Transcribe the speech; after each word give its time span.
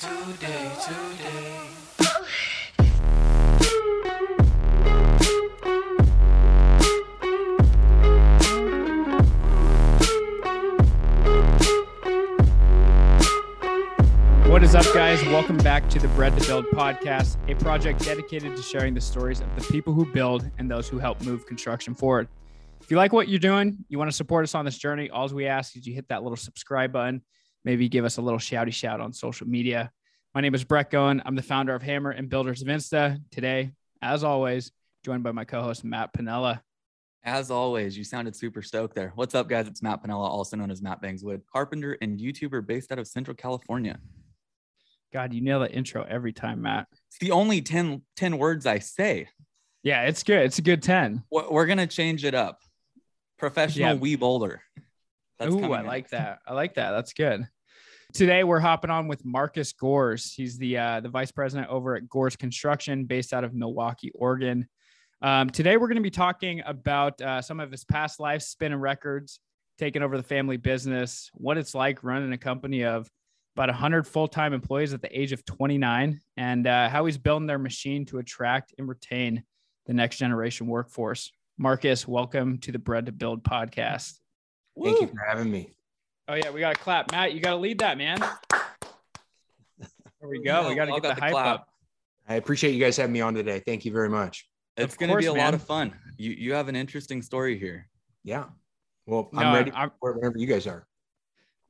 today, 0.00 0.70
today. 0.80 1.60
What 14.46 14.62
is 14.62 14.76
up, 14.76 14.84
guys? 14.94 15.20
Welcome 15.24 15.56
back 15.58 15.88
to 15.90 15.98
the 15.98 16.06
Bread 16.14 16.38
to 16.38 16.46
Build 16.46 16.66
podcast, 16.66 17.36
a 17.50 17.56
project 17.56 18.04
dedicated 18.04 18.56
to 18.56 18.62
sharing 18.62 18.94
the 18.94 19.00
stories 19.00 19.40
of 19.40 19.52
the 19.56 19.62
people 19.72 19.92
who 19.92 20.06
build 20.06 20.48
and 20.58 20.70
those 20.70 20.88
who 20.88 20.98
help 20.98 21.20
move 21.22 21.44
construction 21.44 21.96
forward. 21.96 22.28
If 22.80 22.92
you 22.92 22.96
like 22.96 23.12
what 23.12 23.26
you're 23.26 23.40
doing, 23.40 23.78
you 23.88 23.98
want 23.98 24.12
to 24.12 24.16
support 24.16 24.44
us 24.44 24.54
on 24.54 24.64
this 24.64 24.78
journey, 24.78 25.10
all 25.10 25.26
we 25.30 25.48
ask 25.48 25.76
is 25.76 25.88
you 25.88 25.94
hit 25.94 26.06
that 26.08 26.22
little 26.22 26.36
subscribe 26.36 26.92
button, 26.92 27.22
maybe 27.68 27.86
give 27.86 28.06
us 28.06 28.16
a 28.16 28.22
little 28.22 28.38
shouty 28.38 28.72
shout 28.72 28.98
on 28.98 29.12
social 29.12 29.46
media. 29.46 29.92
My 30.34 30.40
name 30.40 30.54
is 30.54 30.64
Brett 30.64 30.90
Goen. 30.90 31.20
I'm 31.26 31.36
the 31.36 31.42
founder 31.42 31.74
of 31.74 31.82
Hammer 31.82 32.12
and 32.12 32.26
Builders 32.30 32.62
of 32.62 32.68
Insta. 32.68 33.20
Today, 33.30 33.72
as 34.00 34.24
always, 34.24 34.72
joined 35.04 35.22
by 35.22 35.32
my 35.32 35.44
co-host 35.44 35.84
Matt 35.84 36.14
Pinella. 36.14 36.62
As 37.24 37.50
always, 37.50 37.94
you 37.98 38.04
sounded 38.04 38.34
super 38.34 38.62
stoked 38.62 38.94
there. 38.94 39.12
What's 39.16 39.34
up, 39.34 39.50
guys? 39.50 39.68
It's 39.68 39.82
Matt 39.82 40.02
Pinella, 40.02 40.26
also 40.30 40.56
known 40.56 40.70
as 40.70 40.80
Matt 40.80 41.02
Bangswood, 41.02 41.42
carpenter 41.52 41.98
and 42.00 42.18
YouTuber 42.18 42.66
based 42.66 42.90
out 42.90 42.98
of 42.98 43.06
Central 43.06 43.34
California. 43.34 43.98
God, 45.12 45.34
you 45.34 45.42
nail 45.42 45.60
that 45.60 45.72
intro 45.74 46.06
every 46.08 46.32
time, 46.32 46.62
Matt. 46.62 46.86
It's 47.08 47.18
the 47.18 47.32
only 47.32 47.60
10, 47.60 48.00
10 48.16 48.38
words 48.38 48.64
I 48.64 48.78
say. 48.78 49.28
Yeah, 49.82 50.04
it's 50.04 50.22
good. 50.22 50.40
It's 50.46 50.58
a 50.58 50.62
good 50.62 50.82
10. 50.82 51.22
We're 51.30 51.50
we're 51.50 51.66
gonna 51.66 51.86
change 51.86 52.24
it 52.24 52.34
up. 52.34 52.60
Professional 53.38 53.88
Yeah. 53.90 53.94
wee 54.00 54.16
boulder. 54.16 54.62
That's 55.38 55.54
Ooh, 55.54 55.72
I 55.72 55.82
like 55.82 56.08
that. 56.10 56.38
I 56.46 56.54
like 56.54 56.74
that. 56.74 56.92
That's 56.92 57.12
good. 57.12 57.46
Today 58.18 58.42
we're 58.42 58.58
hopping 58.58 58.90
on 58.90 59.06
with 59.06 59.24
Marcus 59.24 59.72
Gores. 59.72 60.34
He's 60.34 60.58
the 60.58 60.76
uh, 60.76 60.98
the 60.98 61.08
vice 61.08 61.30
president 61.30 61.70
over 61.70 61.94
at 61.94 62.08
Gores 62.08 62.34
Construction, 62.34 63.04
based 63.04 63.32
out 63.32 63.44
of 63.44 63.52
Milwaukie, 63.52 64.10
Oregon. 64.12 64.66
Um, 65.22 65.48
today 65.50 65.76
we're 65.76 65.86
going 65.86 65.98
to 65.98 66.02
be 66.02 66.10
talking 66.10 66.60
about 66.66 67.20
uh, 67.20 67.40
some 67.40 67.60
of 67.60 67.70
his 67.70 67.84
past 67.84 68.18
life, 68.18 68.42
spinning 68.42 68.80
records, 68.80 69.38
taking 69.78 70.02
over 70.02 70.16
the 70.16 70.24
family 70.24 70.56
business, 70.56 71.30
what 71.34 71.58
it's 71.58 71.76
like 71.76 72.02
running 72.02 72.32
a 72.32 72.38
company 72.38 72.84
of 72.84 73.08
about 73.54 73.68
100 73.68 74.04
full 74.04 74.26
time 74.26 74.52
employees 74.52 74.92
at 74.92 75.00
the 75.00 75.16
age 75.16 75.30
of 75.30 75.44
29, 75.44 76.20
and 76.36 76.66
uh, 76.66 76.88
how 76.88 77.06
he's 77.06 77.18
building 77.18 77.46
their 77.46 77.56
machine 77.56 78.04
to 78.06 78.18
attract 78.18 78.74
and 78.78 78.88
retain 78.88 79.44
the 79.86 79.94
next 79.94 80.16
generation 80.16 80.66
workforce. 80.66 81.30
Marcus, 81.56 82.08
welcome 82.08 82.58
to 82.58 82.72
the 82.72 82.80
Bread 82.80 83.06
to 83.06 83.12
Build 83.12 83.44
podcast. 83.44 84.18
Thank 84.82 85.02
you 85.02 85.06
for 85.06 85.24
having 85.24 85.52
me. 85.52 85.70
Oh 86.28 86.34
yeah, 86.34 86.50
we 86.50 86.60
got 86.60 86.74
to 86.74 86.80
clap, 86.80 87.10
Matt. 87.10 87.32
You 87.32 87.40
got 87.40 87.52
to 87.52 87.56
lead 87.56 87.78
that, 87.78 87.96
man. 87.96 88.18
There 88.20 90.28
we 90.28 90.42
go. 90.42 90.62
Yeah, 90.62 90.68
we 90.68 90.74
got 90.74 90.84
to 90.86 90.92
all 90.92 91.00
get 91.00 91.08
the 91.08 91.14
the 91.14 91.20
hype 91.20 91.32
clap. 91.32 91.46
up. 91.46 91.68
I 92.28 92.34
appreciate 92.34 92.72
you 92.72 92.80
guys 92.84 92.98
having 92.98 93.12
me 93.14 93.22
on 93.22 93.32
today. 93.34 93.62
Thank 93.64 93.86
you 93.86 93.92
very 93.92 94.10
much. 94.10 94.46
It's 94.76 94.96
gonna 94.96 95.16
be 95.16 95.24
course, 95.24 95.36
a 95.36 95.40
lot 95.40 95.54
of 95.54 95.62
fun. 95.62 95.94
You 96.18 96.32
you 96.32 96.52
have 96.52 96.68
an 96.68 96.76
interesting 96.76 97.22
story 97.22 97.58
here. 97.58 97.88
Yeah. 98.24 98.44
Well, 99.06 99.30
No, 99.32 99.40
I'm 99.40 99.54
ready 99.54 99.70
I'm- 99.72 99.90
for 99.98 100.10
it 100.10 100.16
whenever 100.16 100.38
you 100.38 100.46
guys 100.46 100.66
are. 100.66 100.86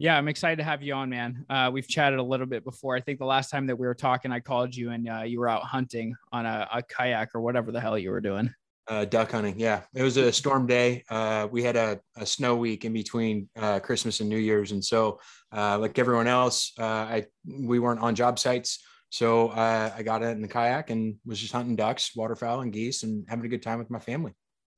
Yeah, 0.01 0.17
I'm 0.17 0.29
excited 0.29 0.56
to 0.56 0.64
have 0.64 0.81
you 0.83 0.95
on, 0.95 1.11
man. 1.11 1.45
Uh, 1.51 1.70
we've 1.73 1.89
chatted 1.89 2.19
a 2.20 2.23
little 2.23 2.47
bit 2.47 2.62
before. 2.64 2.95
I 2.97 3.01
think 3.01 3.19
the 3.19 3.25
last 3.25 3.51
time 3.51 3.67
that 3.67 3.77
we 3.77 3.84
were 3.86 3.95
talking, 3.97 4.31
I 4.31 4.39
called 4.41 4.75
you 4.75 4.91
and 4.91 5.09
uh, 5.09 5.23
you 5.23 5.41
were 5.41 5.48
out 5.48 5.64
hunting 5.64 6.14
on 6.31 6.47
a, 6.47 6.69
a 6.73 6.83
kayak 6.83 7.34
or 7.34 7.41
whatever 7.41 7.73
the 7.73 7.81
hell 7.81 7.98
you 7.98 8.11
were 8.11 8.20
doing. 8.20 8.53
Uh, 8.89 9.05
duck 9.05 9.33
hunting. 9.33 9.58
Yeah. 9.58 9.83
It 9.94 10.03
was 10.03 10.17
a 10.17 10.33
storm 10.33 10.67
day. 10.67 11.05
Uh, 11.11 11.47
we 11.50 11.62
had 11.62 11.77
a, 11.77 12.00
a 12.17 12.25
snow 12.25 12.56
week 12.56 12.86
in 12.86 12.95
between 12.95 13.48
uh, 13.55 13.80
Christmas 13.80 14.20
and 14.20 14.30
New 14.30 14.39
Year's. 14.39 14.72
And 14.72 14.83
so, 14.83 15.20
uh, 15.55 15.78
like 15.78 15.98
everyone 15.98 16.27
else, 16.27 16.72
uh, 16.78 16.84
I 16.84 17.27
we 17.47 17.78
weren't 17.78 18.00
on 18.00 18.14
job 18.14 18.39
sites. 18.39 18.83
So 19.11 19.48
uh, 19.48 19.92
I 19.97 20.03
got 20.03 20.22
in 20.22 20.42
the 20.42 20.48
kayak 20.48 20.91
and 20.91 21.17
was 21.25 21.39
just 21.39 21.53
hunting 21.53 21.77
ducks, 21.77 22.14
waterfowl, 22.14 22.61
and 22.61 22.72
geese 22.72 23.03
and 23.03 23.25
having 23.28 23.45
a 23.45 23.48
good 23.48 23.62
time 23.62 23.78
with 23.78 23.91
my 23.91 23.98
family. 23.98 24.33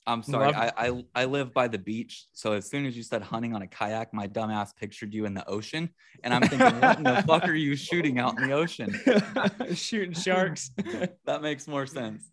I'm 0.07 0.23
sorry. 0.23 0.55
I, 0.55 0.73
I 0.77 1.05
I 1.15 1.25
live 1.27 1.53
by 1.53 1.69
the 1.69 1.79
beach, 1.79 2.27
so 2.33 2.53
as 2.53 2.69
soon 2.69 2.87
as 2.87 2.97
you 2.97 3.03
said 3.03 3.23
hunting 3.23 3.55
on 3.55 3.63
a 3.63 3.67
kayak, 3.67 4.15
my 4.15 4.27
dumbass 4.27 4.75
pictured 4.75 5.13
you 5.13 5.27
in 5.27 5.35
the 5.35 5.47
ocean, 5.49 5.91
and 6.25 6.33
I'm 6.33 6.43
thinking, 6.43 6.81
what 6.81 6.99
in 6.99 7.05
the 7.05 7.23
fuck 7.27 7.47
are 7.47 7.55
you 7.55 7.77
shooting 7.77 8.19
out 8.19 8.39
in 8.39 8.49
the 8.49 8.55
ocean? 8.55 8.99
Shooting 9.75 10.15
sharks. 10.15 10.71
That 11.27 11.43
makes 11.43 11.69
more 11.69 11.87
sense. 11.87 12.31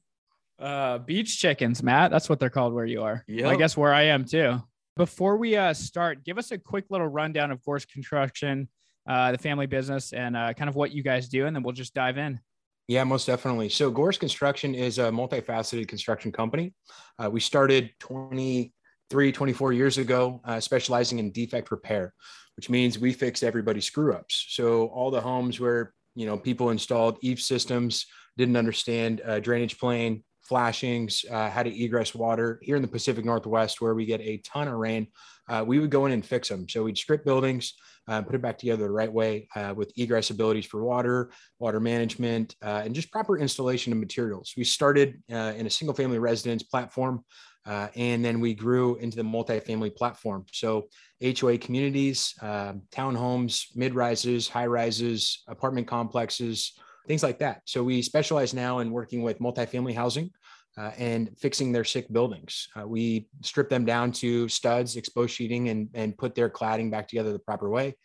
Uh, 0.60 1.00
beach 1.00 1.40
chickens, 1.40 1.84
Matt. 1.84 2.12
That's 2.12 2.30
what 2.30 2.40
they're 2.40 2.50
called 2.50 2.74
where 2.74 2.86
you 2.86 3.04
are. 3.04 3.24
Well, 3.28 3.50
I 3.50 3.56
guess 3.56 3.78
where 3.78 3.94
I 3.94 4.04
am 4.04 4.26
too. 4.26 4.62
Before 4.96 5.38
we 5.38 5.56
uh, 5.56 5.74
start, 5.74 6.24
give 6.24 6.38
us 6.38 6.52
a 6.52 6.58
quick 6.58 6.86
little 6.90 7.08
rundown 7.08 7.52
of 7.52 7.64
Gorse 7.64 7.86
Construction, 7.86 8.68
uh, 9.08 9.32
the 9.32 9.38
family 9.38 9.68
business, 9.68 10.12
and 10.14 10.36
uh, 10.36 10.54
kind 10.54 10.70
of 10.70 10.76
what 10.76 10.92
you 10.92 11.04
guys 11.04 11.30
do, 11.30 11.46
and 11.46 11.56
then 11.56 11.62
we'll 11.62 11.74
just 11.74 11.94
dive 11.94 12.18
in. 12.18 12.40
Yeah, 12.88 13.04
most 13.04 13.28
definitely. 13.28 13.70
So 13.70 13.92
Gorse 13.92 14.18
Construction 14.18 14.74
is 14.74 14.98
a 14.98 15.10
multifaceted 15.10 15.88
construction 15.88 16.32
company. 16.32 16.74
Uh, 17.20 17.30
we 17.30 17.40
started 17.40 17.92
23, 18.00 19.32
24 19.32 19.74
years 19.74 19.98
ago, 19.98 20.42
uh, 20.46 20.60
specializing 20.60 21.20
in 21.20 21.32
defect 21.32 21.70
repair, 21.70 22.14
which 22.56 22.70
means 22.70 22.98
we 22.98 23.14
fix 23.14 23.44
everybody's 23.44 23.86
screw 23.86 24.14
ups. 24.14 24.48
So 24.50 24.88
all 24.88 25.12
the 25.12 25.22
homes 25.22 25.60
where, 25.60 25.94
you 26.16 26.26
know, 26.26 26.38
people 26.38 26.70
installed 26.70 27.22
EAF 27.22 27.42
systems, 27.42 28.08
didn't 28.38 28.56
understand 28.56 29.22
uh, 29.26 29.40
drainage 29.40 29.78
plane, 29.78 30.24
flashings, 30.48 31.26
uh, 31.30 31.50
how 31.50 31.64
to 31.64 31.84
egress 31.84 32.16
water 32.16 32.60
here 32.62 32.76
in 32.76 32.82
the 32.82 32.88
Pacific 32.88 33.26
Northwest, 33.26 33.82
where 33.82 33.94
we 33.94 34.06
get 34.06 34.22
a 34.22 34.38
ton 34.38 34.68
of 34.68 34.76
rain, 34.76 35.08
uh, 35.50 35.64
we 35.66 35.80
would 35.80 35.90
go 35.90 36.06
in 36.06 36.12
and 36.12 36.26
fix 36.26 36.48
them. 36.50 36.68
So 36.70 36.84
we'd 36.84 36.98
strip 36.98 37.26
buildings, 37.26 37.74
uh, 38.08 38.22
put 38.22 38.36
it 38.36 38.42
back 38.42 38.58
together 38.58 38.84
the 38.84 38.92
right 38.92 39.12
way 39.12 39.48
uh, 39.56 39.74
with 39.76 39.92
egress 39.98 40.30
abilities 40.30 40.66
for 40.66 40.84
water, 40.84 41.32
water 41.60 41.80
management, 41.80 42.56
uh, 42.64 42.82
and 42.86 42.96
just 42.96 43.12
proper 43.12 43.38
installation 43.38 43.92
of 43.92 44.00
materials. 44.00 44.54
We 44.56 44.64
started 44.64 45.22
uh, 45.32 45.54
in 45.58 45.66
a 45.66 45.70
single 45.70 45.96
family 45.96 46.20
residence 46.20 46.64
platform, 46.64 47.24
and 47.66 48.24
then 48.24 48.40
we 48.40 48.54
grew 48.54 48.96
into 48.96 49.18
the 49.18 49.24
multifamily 49.24 49.96
platform. 49.96 50.46
So 50.54 50.88
HOA 51.22 51.58
communities, 51.58 52.34
um, 52.42 52.84
townhomes, 52.92 53.66
mid 53.76 53.94
rises, 53.94 54.48
high 54.48 54.68
rises, 54.68 55.44
apartment 55.50 55.88
complexes, 55.88 56.80
things 57.08 57.24
like 57.24 57.40
that. 57.40 57.62
So 57.66 57.84
we 57.84 58.02
specialize 58.02 58.54
now 58.54 58.80
in 58.80 58.92
working 58.92 59.22
with 59.22 59.40
multifamily 59.40 59.96
housing. 59.96 60.32
Uh, 60.80 60.92
and 61.00 61.36
fixing 61.40 61.72
their 61.72 61.84
sick 61.84 62.08
buildings. 62.14 62.68
Uh, 62.80 62.88
we 62.88 63.28
strip 63.42 63.68
them 63.68 63.84
down 63.84 64.12
to 64.12 64.48
studs, 64.48 64.96
exposed 64.96 65.34
sheeting, 65.34 65.70
and, 65.70 65.90
and 65.96 66.16
put 66.16 66.36
their 66.36 66.52
cladding 66.52 66.92
back 66.92 67.08
together 67.08 67.32
the 67.34 67.40
proper 67.40 67.68
way 67.68 67.96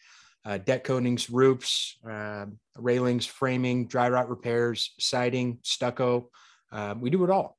uh, 0.44 0.58
deck 0.58 0.84
coatings, 0.84 1.30
roofs, 1.30 1.98
uh, 2.08 2.46
railings, 2.76 3.26
framing, 3.26 3.86
dry 3.86 4.08
rot 4.08 4.28
repairs, 4.28 4.94
siding, 4.98 5.58
stucco. 5.62 6.28
Uh, 6.70 6.94
we 6.98 7.10
do 7.10 7.22
it 7.24 7.30
all. 7.30 7.56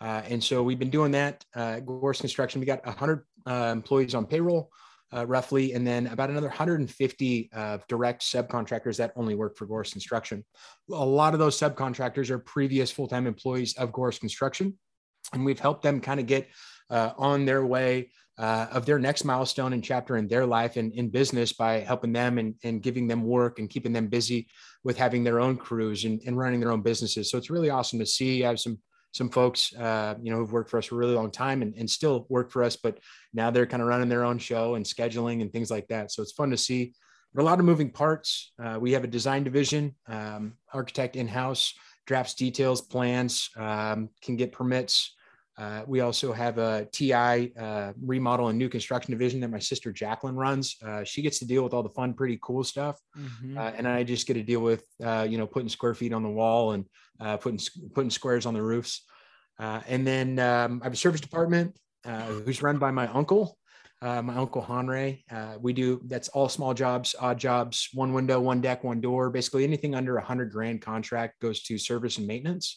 Uh, 0.00 0.22
and 0.28 0.42
so 0.42 0.62
we've 0.62 0.78
been 0.78 0.90
doing 0.90 1.12
that. 1.12 1.44
Uh, 1.54 1.80
Gorse 1.80 2.20
Construction, 2.20 2.60
we 2.60 2.66
got 2.66 2.84
100 2.84 3.24
uh, 3.46 3.70
employees 3.72 4.14
on 4.14 4.26
payroll, 4.26 4.70
uh, 5.14 5.26
roughly, 5.26 5.72
and 5.74 5.86
then 5.86 6.06
about 6.08 6.30
another 6.30 6.48
150 6.48 7.50
uh, 7.54 7.78
direct 7.88 8.22
subcontractors 8.22 8.96
that 8.96 9.12
only 9.16 9.34
work 9.34 9.56
for 9.56 9.66
Gorse 9.66 9.92
Construction. 9.92 10.44
A 10.90 11.04
lot 11.04 11.34
of 11.34 11.38
those 11.38 11.58
subcontractors 11.58 12.30
are 12.30 12.38
previous 12.38 12.90
full 12.90 13.08
time 13.08 13.26
employees 13.26 13.74
of 13.74 13.92
Gorse 13.92 14.18
Construction, 14.18 14.78
and 15.32 15.44
we've 15.44 15.60
helped 15.60 15.82
them 15.82 16.00
kind 16.00 16.20
of 16.20 16.26
get 16.26 16.48
uh, 16.90 17.10
on 17.16 17.44
their 17.44 17.64
way 17.64 18.10
uh, 18.38 18.66
of 18.72 18.84
their 18.84 18.98
next 18.98 19.24
milestone 19.24 19.72
and 19.72 19.84
chapter 19.84 20.16
in 20.16 20.26
their 20.26 20.44
life 20.44 20.76
and 20.76 20.92
in 20.94 21.08
business 21.08 21.52
by 21.52 21.80
helping 21.80 22.12
them 22.12 22.38
and, 22.38 22.54
and 22.64 22.82
giving 22.82 23.06
them 23.06 23.22
work 23.22 23.58
and 23.58 23.70
keeping 23.70 23.92
them 23.92 24.08
busy 24.08 24.48
with 24.82 24.98
having 24.98 25.22
their 25.22 25.38
own 25.38 25.56
crews 25.56 26.04
and, 26.04 26.20
and 26.26 26.36
running 26.36 26.58
their 26.58 26.72
own 26.72 26.82
businesses. 26.82 27.30
So 27.30 27.38
it's 27.38 27.50
really 27.50 27.70
awesome 27.70 28.00
to 28.00 28.06
see. 28.06 28.44
I 28.44 28.48
have 28.48 28.60
some 28.60 28.78
some 29.14 29.30
folks, 29.30 29.72
uh, 29.76 30.16
you 30.20 30.30
know, 30.32 30.38
who've 30.38 30.52
worked 30.52 30.70
for 30.70 30.78
us 30.78 30.86
for 30.86 30.96
a 30.96 30.98
really 30.98 31.14
long 31.14 31.30
time 31.30 31.62
and, 31.62 31.72
and 31.76 31.88
still 31.88 32.26
work 32.28 32.50
for 32.50 32.64
us, 32.64 32.74
but 32.74 32.98
now 33.32 33.48
they're 33.48 33.64
kind 33.64 33.80
of 33.80 33.88
running 33.88 34.08
their 34.08 34.24
own 34.24 34.38
show 34.38 34.74
and 34.74 34.84
scheduling 34.84 35.40
and 35.40 35.52
things 35.52 35.70
like 35.70 35.86
that. 35.86 36.10
So 36.10 36.20
it's 36.20 36.32
fun 36.32 36.50
to 36.50 36.56
see. 36.56 36.92
Are 37.36 37.40
a 37.40 37.44
lot 37.44 37.60
of 37.60 37.64
moving 37.64 37.90
parts. 37.90 38.52
Uh, 38.62 38.78
we 38.80 38.92
have 38.92 39.04
a 39.04 39.08
design 39.08 39.44
division, 39.44 39.94
um, 40.08 40.54
architect 40.72 41.14
in-house, 41.16 41.74
drafts 42.06 42.34
details, 42.34 42.80
plans, 42.80 43.50
um, 43.56 44.08
can 44.20 44.36
get 44.36 44.52
permits, 44.52 45.14
uh, 45.56 45.82
we 45.86 46.00
also 46.00 46.32
have 46.32 46.58
a 46.58 46.86
TI 46.90 47.52
uh, 47.56 47.92
remodel 48.00 48.48
and 48.48 48.58
new 48.58 48.68
construction 48.68 49.12
division 49.12 49.40
that 49.40 49.48
my 49.48 49.58
sister 49.58 49.92
Jacqueline 49.92 50.34
runs. 50.34 50.76
Uh, 50.84 51.04
she 51.04 51.22
gets 51.22 51.38
to 51.38 51.46
deal 51.46 51.62
with 51.62 51.72
all 51.72 51.82
the 51.82 51.90
fun, 51.90 52.12
pretty 52.14 52.38
cool 52.42 52.64
stuff, 52.64 52.98
Mhm. 53.16 53.56
uh, 53.56 53.72
and 53.76 53.86
I 53.86 54.02
just 54.02 54.26
get 54.26 54.34
to 54.34 54.42
deal 54.42 54.60
with 54.60 54.84
uh, 55.02 55.26
you 55.28 55.38
know 55.38 55.46
putting 55.46 55.68
square 55.68 55.94
feet 55.94 56.12
on 56.12 56.22
the 56.22 56.28
wall 56.30 56.72
and 56.72 56.86
uh, 57.20 57.36
putting 57.36 57.60
putting 57.94 58.10
squares 58.10 58.46
on 58.46 58.54
the 58.54 58.62
roofs. 58.62 59.02
Uh, 59.58 59.80
and 59.86 60.04
then 60.04 60.38
um, 60.40 60.80
I 60.82 60.86
have 60.86 60.92
a 60.92 60.96
service 60.96 61.20
department 61.20 61.76
uh, 62.04 62.22
who's 62.26 62.60
run 62.60 62.78
by 62.78 62.90
my 62.90 63.06
uncle, 63.06 63.56
uh, 64.02 64.20
my 64.20 64.34
uncle 64.34 64.60
Honray. 64.60 65.22
Uh, 65.30 65.56
we 65.60 65.72
do 65.72 66.00
that's 66.06 66.28
all 66.30 66.48
small 66.48 66.74
jobs, 66.74 67.14
odd 67.20 67.38
jobs, 67.38 67.88
one 67.94 68.12
window, 68.12 68.40
one 68.40 68.60
deck, 68.60 68.82
one 68.82 69.00
door. 69.00 69.30
Basically, 69.30 69.62
anything 69.62 69.94
under 69.94 70.16
a 70.16 70.24
hundred 70.24 70.50
grand 70.50 70.82
contract 70.82 71.38
goes 71.40 71.62
to 71.62 71.78
service 71.78 72.18
and 72.18 72.26
maintenance. 72.26 72.76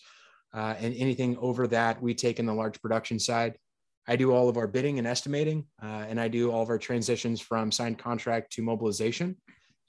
Uh, 0.54 0.76
and 0.80 0.96
anything 0.96 1.38
over 1.40 1.68
that, 1.68 2.02
we 2.02 2.14
take 2.14 2.40
in 2.40 2.46
the 2.46 2.54
large 2.54 2.82
production 2.82 3.20
side. 3.20 3.58
I 4.08 4.16
do 4.16 4.32
all 4.32 4.48
of 4.48 4.58
our 4.58 4.68
bidding 4.68 5.00
and 5.00 5.08
estimating, 5.08 5.66
uh, 5.84 6.06
and 6.08 6.20
I 6.20 6.30
do 6.30 6.52
all 6.52 6.62
of 6.62 6.70
our 6.70 6.78
transitions 6.78 7.42
from 7.42 7.72
signed 7.72 8.00
contract 8.00 8.54
to 8.54 8.62
mobilization. 8.62 9.36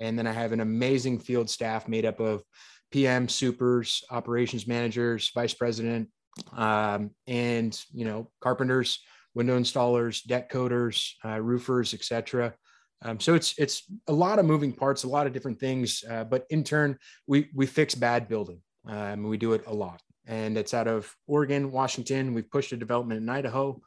And 0.00 0.18
then 0.18 0.26
I 0.26 0.32
have 0.32 0.52
an 0.52 0.60
amazing 0.60 1.20
field 1.20 1.48
staff 1.48 1.88
made 1.88 2.04
up 2.04 2.20
of 2.20 2.42
PM, 2.90 3.28
supers, 3.28 4.02
operations 4.10 4.66
managers, 4.66 5.30
vice 5.34 5.54
president, 5.54 6.08
um, 6.52 7.10
and 7.26 7.80
you 7.92 8.04
know, 8.04 8.30
carpenters, 8.40 9.00
window 9.34 9.58
installers, 9.58 10.24
deck 10.24 10.50
coders, 10.50 11.12
uh, 11.24 11.40
roofers, 11.40 11.94
etc. 11.94 12.54
Um, 13.02 13.20
so 13.20 13.34
it's 13.34 13.54
it's 13.58 13.84
a 14.08 14.12
lot 14.12 14.38
of 14.38 14.46
moving 14.46 14.72
parts, 14.72 15.04
a 15.04 15.08
lot 15.08 15.26
of 15.26 15.32
different 15.32 15.60
things. 15.60 16.02
Uh, 16.08 16.24
but 16.24 16.44
in 16.50 16.64
turn, 16.64 16.98
we 17.26 17.48
we 17.54 17.66
fix 17.66 17.94
bad 17.94 18.28
building. 18.28 18.60
Um, 18.86 19.22
we 19.24 19.36
do 19.36 19.52
it 19.52 19.64
a 19.66 19.74
lot, 19.74 20.00
and 20.28 20.56
it's 20.56 20.74
out 20.74 20.86
of 20.86 21.12
Oregon, 21.26 21.72
Washington. 21.72 22.34
We've 22.34 22.48
pushed 22.48 22.70
a 22.72 22.76
development 22.76 23.20
in 23.20 23.28
Idaho, 23.28 23.80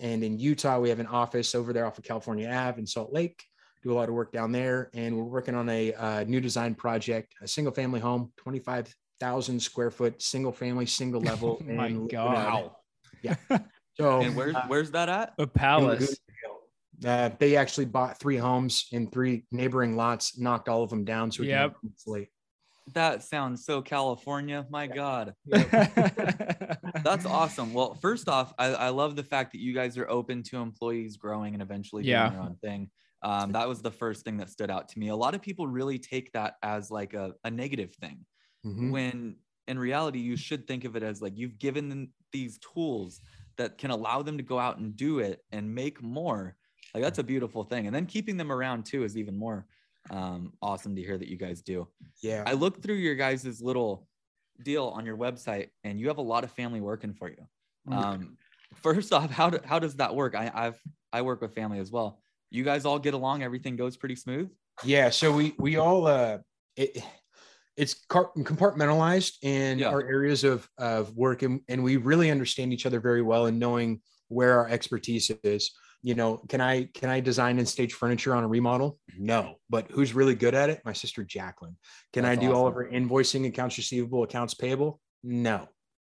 and 0.00 0.24
in 0.24 0.38
Utah 0.38 0.78
we 0.80 0.88
have 0.88 1.00
an 1.00 1.06
office 1.08 1.54
over 1.54 1.72
there 1.74 1.84
off 1.84 1.98
of 1.98 2.04
California 2.04 2.48
Ave 2.48 2.78
in 2.78 2.86
Salt 2.86 3.12
Lake. 3.12 3.44
Do 3.82 3.92
a 3.92 3.94
lot 3.94 4.08
of 4.08 4.14
work 4.14 4.32
down 4.32 4.50
there, 4.52 4.90
and 4.94 5.16
we're 5.16 5.24
working 5.24 5.54
on 5.54 5.68
a 5.68 5.92
uh, 5.94 6.24
new 6.24 6.40
design 6.40 6.74
project, 6.74 7.34
a 7.42 7.48
single 7.48 7.72
family 7.74 8.00
home, 8.00 8.32
twenty 8.36 8.60
five 8.60 8.92
thousand 9.20 9.60
square 9.60 9.90
foot, 9.90 10.22
single 10.22 10.52
family, 10.52 10.86
single 11.00 11.20
level. 11.20 11.58
Oh 11.60 11.72
my 11.72 11.88
in- 11.88 12.08
God. 12.08 12.70
Yeah. 13.22 13.34
So 14.00 14.20
And 14.20 14.36
where's 14.36 14.54
where's 14.68 14.92
that 14.92 15.08
at? 15.08 15.32
A 15.38 15.46
palace. 15.48 16.16
uh, 17.04 17.30
they 17.40 17.56
actually 17.56 17.86
bought 17.86 18.20
three 18.20 18.36
homes 18.36 18.86
in 18.92 19.10
three 19.10 19.42
neighboring 19.50 19.96
lots, 19.96 20.38
knocked 20.38 20.68
all 20.68 20.84
of 20.84 20.90
them 20.90 21.04
down. 21.04 21.32
So 21.32 21.42
we 21.42 21.48
Yep. 21.48 21.80
can 21.80 21.88
insulate. 21.90 22.28
That 22.94 23.22
sounds 23.22 23.64
so 23.64 23.82
California. 23.82 24.66
My 24.70 24.86
God. 24.86 25.34
That's 25.46 25.70
That's 27.04 27.26
awesome. 27.26 27.72
Well, 27.74 27.94
first 27.94 28.28
off, 28.28 28.52
I, 28.58 28.66
I 28.68 28.88
love 28.90 29.16
the 29.16 29.22
fact 29.24 29.52
that 29.52 29.60
you 29.60 29.74
guys 29.74 29.96
are 29.98 30.08
open 30.08 30.42
to 30.44 30.58
employees 30.58 31.16
growing 31.16 31.54
and 31.54 31.62
eventually 31.62 32.02
doing 32.02 32.12
Yeah. 32.12 32.30
their 32.30 32.40
own 32.40 32.56
thing. 32.62 32.90
Um, 33.22 33.52
that 33.52 33.68
was 33.68 33.82
the 33.82 33.90
first 33.90 34.24
thing 34.24 34.36
that 34.38 34.48
stood 34.50 34.70
out 34.70 34.88
to 34.90 34.98
me. 34.98 35.08
A 35.08 35.16
lot 35.16 35.34
of 35.34 35.42
people 35.42 35.66
really 35.66 35.98
take 35.98 36.32
that 36.32 36.54
as 36.62 36.90
like 36.90 37.14
a, 37.14 37.32
a 37.44 37.50
negative 37.50 37.94
thing 37.96 38.24
Mhm. 38.66 38.90
when 38.90 39.36
in 39.66 39.78
reality, 39.78 40.18
you 40.20 40.36
should 40.36 40.66
think 40.66 40.84
of 40.84 40.96
it 40.96 41.02
as 41.02 41.20
like 41.20 41.36
you've 41.36 41.58
given 41.58 41.88
them 41.88 42.12
these 42.32 42.58
tools 42.58 43.20
that 43.56 43.76
can 43.78 43.90
allow 43.90 44.22
them 44.22 44.36
to 44.38 44.42
go 44.42 44.58
out 44.58 44.78
and 44.78 44.96
do 44.96 45.18
it 45.18 45.44
and 45.52 45.74
make 45.74 46.02
more. 46.02 46.56
Like 46.94 47.02
that's 47.02 47.18
a 47.18 47.24
beautiful 47.24 47.64
thing. 47.64 47.86
And 47.86 47.94
then 47.94 48.06
keeping 48.06 48.36
them 48.36 48.50
around 48.50 48.86
too 48.86 49.04
is 49.04 49.16
even 49.16 49.36
more 49.36 49.66
um, 50.10 50.52
awesome 50.62 50.96
to 50.96 51.02
hear 51.02 51.18
that 51.18 51.28
you 51.28 51.36
guys 51.36 51.62
do. 51.62 51.88
Yeah. 52.22 52.44
I 52.46 52.52
looked 52.52 52.82
through 52.82 52.96
your 52.96 53.14
guys' 53.14 53.60
little 53.60 54.06
deal 54.62 54.86
on 54.86 55.06
your 55.06 55.16
website, 55.16 55.68
and 55.84 56.00
you 56.00 56.08
have 56.08 56.18
a 56.18 56.22
lot 56.22 56.44
of 56.44 56.50
family 56.52 56.80
working 56.80 57.14
for 57.14 57.28
you. 57.28 57.46
Mm. 57.88 57.94
Um, 57.94 58.36
first 58.74 59.12
off, 59.12 59.30
how 59.30 59.50
do, 59.50 59.58
how 59.64 59.78
does 59.78 59.96
that 59.96 60.14
work? 60.14 60.34
I, 60.34 60.50
I've 60.54 60.80
I 61.12 61.22
work 61.22 61.40
with 61.40 61.54
family 61.54 61.78
as 61.78 61.90
well. 61.90 62.20
You 62.50 62.64
guys 62.64 62.84
all 62.84 62.98
get 62.98 63.14
along. 63.14 63.42
Everything 63.42 63.76
goes 63.76 63.96
pretty 63.96 64.16
smooth. 64.16 64.50
Yeah. 64.84 65.10
So 65.10 65.32
we 65.32 65.54
we 65.58 65.76
all 65.76 66.06
uh 66.06 66.38
it 66.76 67.02
it's 67.76 67.94
compartmentalized 68.10 69.34
in 69.42 69.78
Yeah. 69.78 69.88
our 69.88 70.02
areas 70.02 70.44
of 70.44 70.68
of 70.78 71.16
work 71.16 71.42
and, 71.42 71.60
and 71.68 71.82
we 71.82 71.96
really 71.96 72.30
understand 72.30 72.72
each 72.72 72.86
other 72.86 73.00
very 73.00 73.22
well 73.22 73.46
and 73.46 73.58
knowing 73.58 74.00
where 74.28 74.58
our 74.58 74.68
expertise 74.68 75.30
is. 75.42 75.70
You 76.02 76.14
know, 76.14 76.38
can 76.48 76.60
I 76.60 76.84
can 76.94 77.10
I 77.10 77.20
design 77.20 77.58
and 77.58 77.68
stage 77.68 77.92
furniture 77.92 78.34
on 78.34 78.44
a 78.44 78.48
remodel? 78.48 78.98
No. 79.18 79.56
But 79.68 79.90
who's 79.90 80.14
really 80.14 80.34
good 80.34 80.54
at 80.54 80.70
it? 80.70 80.80
My 80.84 80.92
sister 80.92 81.24
Jacqueline. 81.24 81.76
Can 82.12 82.22
That's 82.22 82.38
I 82.38 82.40
do 82.40 82.52
all 82.52 82.66
of 82.66 82.74
her 82.74 82.88
invoicing, 82.90 83.46
accounts 83.46 83.76
receivable, 83.76 84.22
accounts 84.22 84.54
payable? 84.54 85.00
No. 85.24 85.68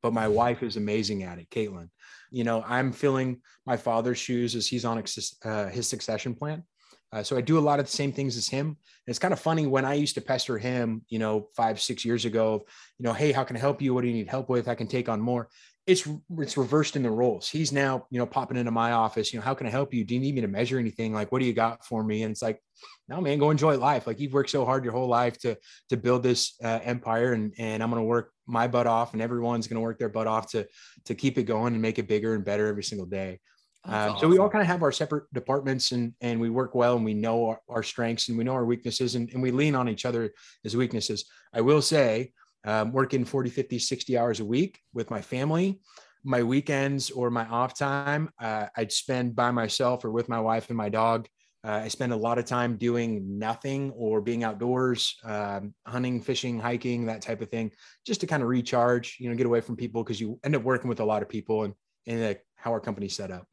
But 0.03 0.13
my 0.13 0.29
wife 0.29 0.63
is 0.63 0.77
amazing 0.77 1.23
at 1.25 1.39
it, 1.39 1.51
Caitlin. 1.51 1.89
You 2.31 2.45
know, 2.45 2.65
I'm 2.67 2.93
filling 2.93 3.41
my 3.67 3.77
father's 3.77 4.19
shoes 4.19 4.55
as 4.55 4.67
he's 4.67 4.85
on 4.85 5.03
uh, 5.45 5.69
his 5.69 5.89
succession 5.89 6.35
plan. 6.35 6.65
Uh, 7.13 7.23
so 7.23 7.37
I 7.37 7.43
do 7.43 7.59
a 7.59 7.61
lot 7.61 7.79
of 7.79 7.85
the 7.87 7.93
same 7.93 8.11
things 8.11 8.37
as 8.37 8.49
him. 8.49 8.69
And 8.69 8.77
it's 9.07 9.19
kind 9.19 9.35
of 9.35 9.41
funny 9.41 9.67
when 9.67 9.85
I 9.85 9.95
used 9.95 10.15
to 10.15 10.23
pester 10.23 10.57
him, 10.57 11.03
you 11.09 11.19
know, 11.19 11.49
five, 11.55 11.81
six 11.81 12.05
years 12.05 12.25
ago, 12.25 12.65
you 12.99 13.05
know, 13.05 13.13
hey, 13.13 13.33
how 13.33 13.45
can 13.45 13.57
I 13.57 13.61
help 13.61 13.83
you? 13.83 13.93
What 13.93 14.01
do 14.01 14.09
you 14.09 14.15
need 14.15 14.29
help 14.29 14.49
with? 14.49 14.67
I 14.67 14.75
can 14.75 14.87
take 14.87 15.11
on 15.11 15.21
more. 15.21 15.49
It's 15.87 16.07
it's 16.39 16.57
reversed 16.57 16.95
in 16.95 17.03
the 17.03 17.11
roles. 17.11 17.49
He's 17.49 17.73
now, 17.73 18.07
you 18.11 18.19
know, 18.19 18.27
popping 18.27 18.57
into 18.57 18.71
my 18.71 18.93
office. 18.93 19.33
You 19.33 19.41
know, 19.41 19.45
how 19.45 19.55
can 19.55 19.67
I 19.67 19.71
help 19.71 19.93
you? 19.93 20.05
Do 20.05 20.15
you 20.15 20.21
need 20.21 20.35
me 20.35 20.41
to 20.41 20.49
measure 20.49 20.79
anything? 20.79 21.13
Like, 21.13 21.33
what 21.33 21.41
do 21.41 21.45
you 21.45 21.53
got 21.53 21.85
for 21.85 22.05
me? 22.05 22.23
And 22.23 22.31
it's 22.31 22.43
like, 22.43 22.61
no, 23.09 23.21
man, 23.21 23.39
go 23.39 23.51
enjoy 23.51 23.77
life. 23.77 24.07
Like 24.07 24.21
you've 24.21 24.33
worked 24.33 24.51
so 24.51 24.65
hard 24.65 24.85
your 24.85 24.93
whole 24.93 25.09
life 25.09 25.39
to 25.41 25.57
to 25.89 25.97
build 25.97 26.23
this 26.23 26.55
uh, 26.63 26.79
empire, 26.83 27.33
and 27.33 27.53
and 27.59 27.83
I'm 27.83 27.91
gonna 27.91 28.05
work 28.05 28.33
my 28.47 28.69
butt 28.69 28.87
off, 28.87 29.13
and 29.13 29.23
everyone's 29.23 29.67
gonna 29.67 29.81
work 29.81 29.99
their 29.99 30.09
butt 30.09 30.27
off 30.27 30.51
to 30.53 30.67
to 31.07 31.15
keep 31.15 31.37
it 31.39 31.45
going 31.45 31.73
and 31.73 31.83
make 31.83 31.99
it 31.99 32.09
bigger 32.09 32.35
and 32.35 32.45
better 32.45 32.67
every 32.69 32.85
single 32.85 33.07
day. 33.07 33.41
Um, 33.85 34.17
so 34.19 34.29
we 34.29 34.39
all 34.39 34.49
kind 34.49 34.63
of 34.63 34.69
have 34.69 34.85
our 34.85 34.93
separate 34.93 35.25
departments 35.33 35.91
and 35.91 36.15
and 36.21 36.41
we 36.41 36.51
work 36.51 36.75
well 36.75 36.95
and 36.95 37.05
we 37.05 37.15
know 37.15 37.49
our, 37.49 37.61
our 37.69 37.83
strengths 37.83 38.29
and 38.29 38.39
we 38.39 38.45
know 38.45 38.53
our 38.53 38.65
weaknesses 38.65 39.17
and, 39.17 39.29
and 39.33 39.43
we 39.43 39.51
lean 39.51 39.75
on 39.75 39.89
each 39.89 40.05
other 40.05 40.33
as 40.65 40.77
weaknesses. 40.77 41.25
I 41.53 41.63
will 41.63 41.83
say, 41.83 42.33
um, 42.65 42.93
working 42.93 43.25
40, 43.25 43.51
50, 43.51 43.79
60 43.79 44.19
hours 44.19 44.41
a 44.41 44.45
week 44.45 44.81
with 44.95 45.11
my 45.11 45.21
family, 45.21 45.81
my 46.25 46.43
weekends 46.43 47.11
or 47.11 47.31
my 47.31 47.47
off 47.47 47.77
time, 47.77 48.31
uh, 48.39 48.67
I'd 48.77 48.93
spend 48.93 49.35
by 49.35 49.51
myself 49.51 50.05
or 50.05 50.11
with 50.11 50.29
my 50.29 50.41
wife 50.41 50.69
and 50.69 50.77
my 50.77 50.89
dog. 50.89 51.29
Uh, 51.65 51.81
I 51.85 51.89
spend 51.89 52.13
a 52.13 52.17
lot 52.17 52.39
of 52.39 52.45
time 52.45 52.77
doing 52.77 53.39
nothing 53.39 53.93
or 53.93 54.21
being 54.21 54.43
outdoors, 54.43 55.17
um, 55.25 55.75
hunting, 55.87 56.21
fishing, 56.21 56.59
hiking, 56.59 57.07
that 57.07 57.23
type 57.23 57.41
of 57.41 57.51
thing, 57.51 57.71
just 58.05 58.21
to 58.23 58.27
kind 58.27 58.43
of 58.43 58.49
recharge, 58.49 59.17
you 59.21 59.31
know, 59.31 59.37
get 59.37 59.47
away 59.47 59.61
from 59.61 59.77
people 59.77 60.03
because 60.03 60.21
you 60.21 60.41
end 60.43 60.57
up 60.57 60.63
working 60.63 60.89
with 60.89 60.99
a 60.99 61.05
lot 61.05 61.23
of 61.23 61.29
people 61.29 61.63
and, 61.63 61.75
and 62.07 62.21
like 62.21 62.45
how 62.57 62.73
our 62.73 62.81
company's 62.81 63.15
set 63.15 63.31
up. 63.31 63.47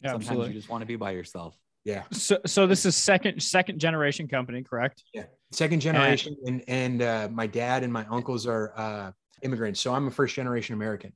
Yeah, 0.00 0.12
Sometimes 0.12 0.28
absolutely. 0.28 0.48
you 0.48 0.58
just 0.58 0.70
want 0.70 0.80
to 0.80 0.86
be 0.86 0.96
by 0.96 1.10
yourself. 1.10 1.54
Yeah. 1.84 2.02
So, 2.12 2.38
so 2.46 2.66
this 2.66 2.84
is 2.84 2.96
second 2.96 3.42
second 3.42 3.78
generation 3.78 4.28
company, 4.28 4.62
correct? 4.62 5.02
Yeah. 5.14 5.24
second 5.52 5.80
generation 5.80 6.36
and 6.46 6.62
and 6.68 7.02
uh, 7.02 7.28
my 7.32 7.46
dad 7.46 7.82
and 7.82 7.92
my 7.92 8.04
uncles 8.10 8.46
are 8.46 8.72
uh, 8.76 9.10
immigrants 9.42 9.80
so 9.80 9.92
i'm 9.94 10.06
a 10.06 10.10
first 10.10 10.34
generation 10.34 10.74
american 10.74 11.12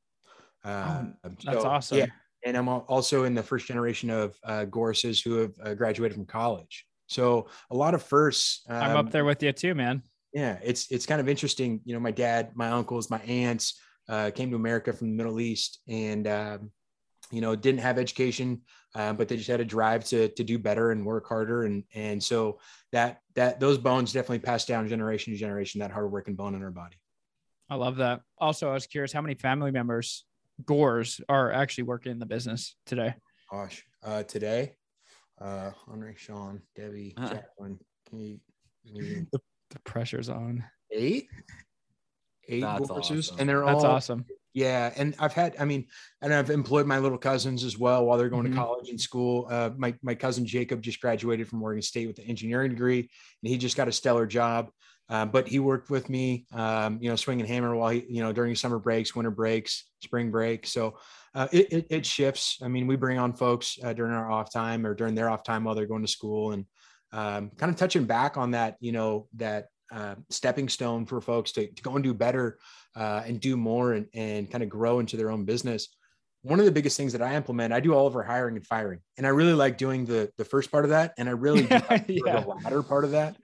uh, 0.65 1.05
Oh, 1.25 1.31
That's 1.45 1.63
so, 1.63 1.69
awesome. 1.69 1.99
yeah 1.99 2.07
and 2.47 2.57
i'm 2.57 2.69
also 2.69 3.25
in 3.25 3.35
the 3.35 3.43
first 3.43 3.67
generation 3.67 4.09
of 4.11 4.35
uh, 4.45 4.65
Gorses 4.65 5.21
who 5.21 5.35
have 5.43 5.53
uh, 5.63 5.75
graduated 5.75 6.15
from 6.17 6.25
college 6.27 6.87
so 7.07 7.47
a 7.71 7.77
lot 7.77 7.93
of 7.95 8.03
firsts 8.03 8.63
I'm 8.69 8.93
um, 8.97 9.07
up 9.07 9.13
there 9.13 9.25
with 9.27 9.43
you 9.43 9.53
too, 9.53 9.75
man. 9.75 10.03
yeah 10.33 10.59
it's 10.65 10.91
it's 10.91 11.05
kind 11.07 11.21
of 11.21 11.29
interesting 11.29 11.81
you 11.85 11.93
know 11.95 12.01
my 12.01 12.11
dad 12.11 12.51
my 12.55 12.71
uncles 12.71 13.11
my 13.11 13.21
aunts 13.21 13.79
uh, 14.09 14.31
came 14.35 14.49
to 14.51 14.57
america 14.57 14.93
from 14.93 15.11
the 15.11 15.17
middle 15.17 15.39
east 15.39 15.81
and 15.87 16.27
um, 16.27 16.71
you 17.31 17.41
know 17.43 17.55
didn't 17.55 17.81
have 17.81 17.99
education 17.99 18.63
uh, 18.95 19.13
but 19.13 19.29
they 19.29 19.37
just 19.37 19.49
had 19.49 19.61
a 19.61 19.65
drive 19.65 20.05
to 20.05 20.29
to 20.29 20.45
do 20.45 20.59
better 20.59 20.91
and 20.93 21.05
work 21.05 21.27
harder 21.29 21.65
and 21.65 21.85
and 21.95 22.23
so 22.23 22.59
that 22.93 23.21
that 23.35 23.61
those 23.61 23.79
bones 23.79 24.13
definitely 24.13 24.39
pass 24.39 24.65
down 24.65 24.87
generation 24.89 25.33
to 25.33 25.39
generation 25.39 25.81
that 25.81 25.91
hard 25.91 26.11
working 26.11 26.35
bone 26.35 26.55
in 26.55 26.63
our 26.63 26.71
body 26.71 26.97
I 27.71 27.77
love 27.77 27.97
that. 27.97 28.21
Also, 28.37 28.69
I 28.69 28.75
was 28.75 28.87
curious 28.87 29.11
how 29.11 29.23
many 29.23 29.35
family 29.37 29.71
members, 29.71 30.27
Gores, 30.67 31.19
are 31.31 31.51
actually 31.51 31.85
working 31.85 32.13
in 32.13 32.19
the 32.19 32.27
business 32.27 32.77
today. 32.87 33.15
gosh 33.51 33.85
uh 34.03 34.23
today 34.25 34.75
uh 35.41 35.71
Henry, 35.91 36.15
Sean, 36.17 36.61
Debbie, 36.77 37.15
Uh. 37.17 37.29
Jacqueline, 37.29 37.79
can 38.09 38.21
you, 38.21 38.39
can 38.87 38.97
you- 38.97 39.27
The 39.33 39.79
pressure's 39.85 40.29
on. 40.29 40.63
eight 40.93 41.29
eight 42.49 42.61
That's 42.61 42.89
horses 42.89 43.29
awesome. 43.31 43.41
and 43.41 43.49
they're 43.49 43.65
That's 43.65 43.83
all 43.85 43.87
awesome. 43.93 44.25
Yeah, 44.55 44.93
and 44.97 45.17
I've 45.19 45.33
had, 45.33 45.57
I 45.59 45.65
mean, 45.65 45.89
and 46.23 46.33
I've 46.33 46.49
employed 46.49 46.87
my 46.87 47.01
little 47.01 47.19
cousins 47.19 47.65
as 47.65 47.77
well 47.77 48.07
while 48.07 48.17
they're 48.17 48.29
going 48.29 48.47
Mhm. 48.47 48.51
to 48.51 48.57
college 48.57 48.89
and 48.89 49.01
school. 49.01 49.49
Uh, 49.51 49.71
my 49.77 49.95
my 50.01 50.15
cousin 50.15 50.47
Jacob 50.47 50.81
just 50.81 51.01
graduated 51.01 51.49
from 51.49 51.61
Oregon 51.61 51.83
State 51.83 52.07
with 52.07 52.19
an 52.21 52.27
engineering 52.27 52.71
degree, 52.71 53.01
and 53.01 53.51
he 53.51 53.59
just 53.59 53.77
got 53.77 53.89
a 53.89 53.93
stellar 53.93 54.27
job. 54.27 54.71
Uh, 55.09 55.27
but 55.27 55.47
he 55.49 55.59
worked 55.59 55.91
with 55.91 56.09
me, 56.09 56.47
um, 56.53 56.99
you 57.03 57.11
know, 57.11 57.17
swinging 57.17 57.45
hammer 57.45 57.77
while 57.77 57.91
he, 57.91 58.07
you 58.09 58.23
know, 58.23 58.33
during 58.33 58.55
summer 58.55 58.79
breaks, 58.79 59.15
winter 59.15 59.31
breaks, 59.31 59.91
spring 60.03 60.31
break. 60.31 60.67
So 60.67 60.99
uh, 61.35 61.49
it, 61.53 61.73
it 61.73 61.87
it 61.91 62.07
shifts. 62.07 62.61
I 62.63 62.69
mean, 62.69 62.87
we 62.87 62.97
bring 62.97 63.19
on 63.19 63.35
folks 63.35 63.77
uh, 63.83 63.93
during 63.93 64.13
our 64.13 64.31
off 64.31 64.53
time 64.53 64.87
or 64.87 64.95
during 64.95 65.15
their 65.17 65.29
off 65.29 65.43
time 65.43 65.65
while 65.65 65.75
they're 65.75 65.87
going 65.87 66.03
to 66.07 66.09
school, 66.09 66.53
and 66.53 66.65
um, 67.13 67.51
kind 67.57 67.71
of 67.71 67.77
touching 67.77 68.05
back 68.05 68.37
on 68.37 68.53
that, 68.53 68.77
you 68.81 68.93
know, 68.93 69.29
that 69.35 69.67
uh, 69.93 70.15
stepping 70.31 70.69
stone 70.69 71.07
for 71.07 71.21
folks 71.21 71.53
to, 71.53 71.67
to 71.73 71.83
go 71.83 71.95
and 71.97 72.03
do 72.05 72.15
better 72.15 72.59
uh, 72.97 73.23
and 73.27 73.41
do 73.41 73.57
more 73.57 73.93
and, 73.93 74.07
and 74.15 74.51
kind 74.51 74.63
of 74.63 74.71
grow 74.71 75.01
into 75.01 75.17
their 75.17 75.31
own 75.31 75.45
business. 75.45 75.89
One 76.43 76.59
of 76.59 76.67
the 76.67 76.73
biggest 76.73 76.97
things 76.97 77.13
that 77.13 77.23
I 77.23 77.35
implement, 77.37 77.73
I 77.73 77.81
do 77.81 77.95
all 77.95 78.07
of 78.07 78.15
our 78.17 78.23
hiring 78.23 78.57
and 78.57 78.67
firing, 78.67 79.01
and 79.17 79.27
I 79.27 79.31
really 79.31 79.55
like 79.55 79.79
doing 79.79 80.05
the 80.05 80.31
the 80.37 80.45
first 80.45 80.71
part 80.71 80.85
of 80.85 80.91
that, 80.91 81.15
and 81.17 81.29
I 81.29 81.33
really 81.33 81.63
do 81.67 81.81
like 81.89 82.07
Yeah. 82.07 82.41
the 82.41 82.49
latter 82.63 82.83
part 82.83 83.05
of 83.05 83.13
that. 83.13 83.37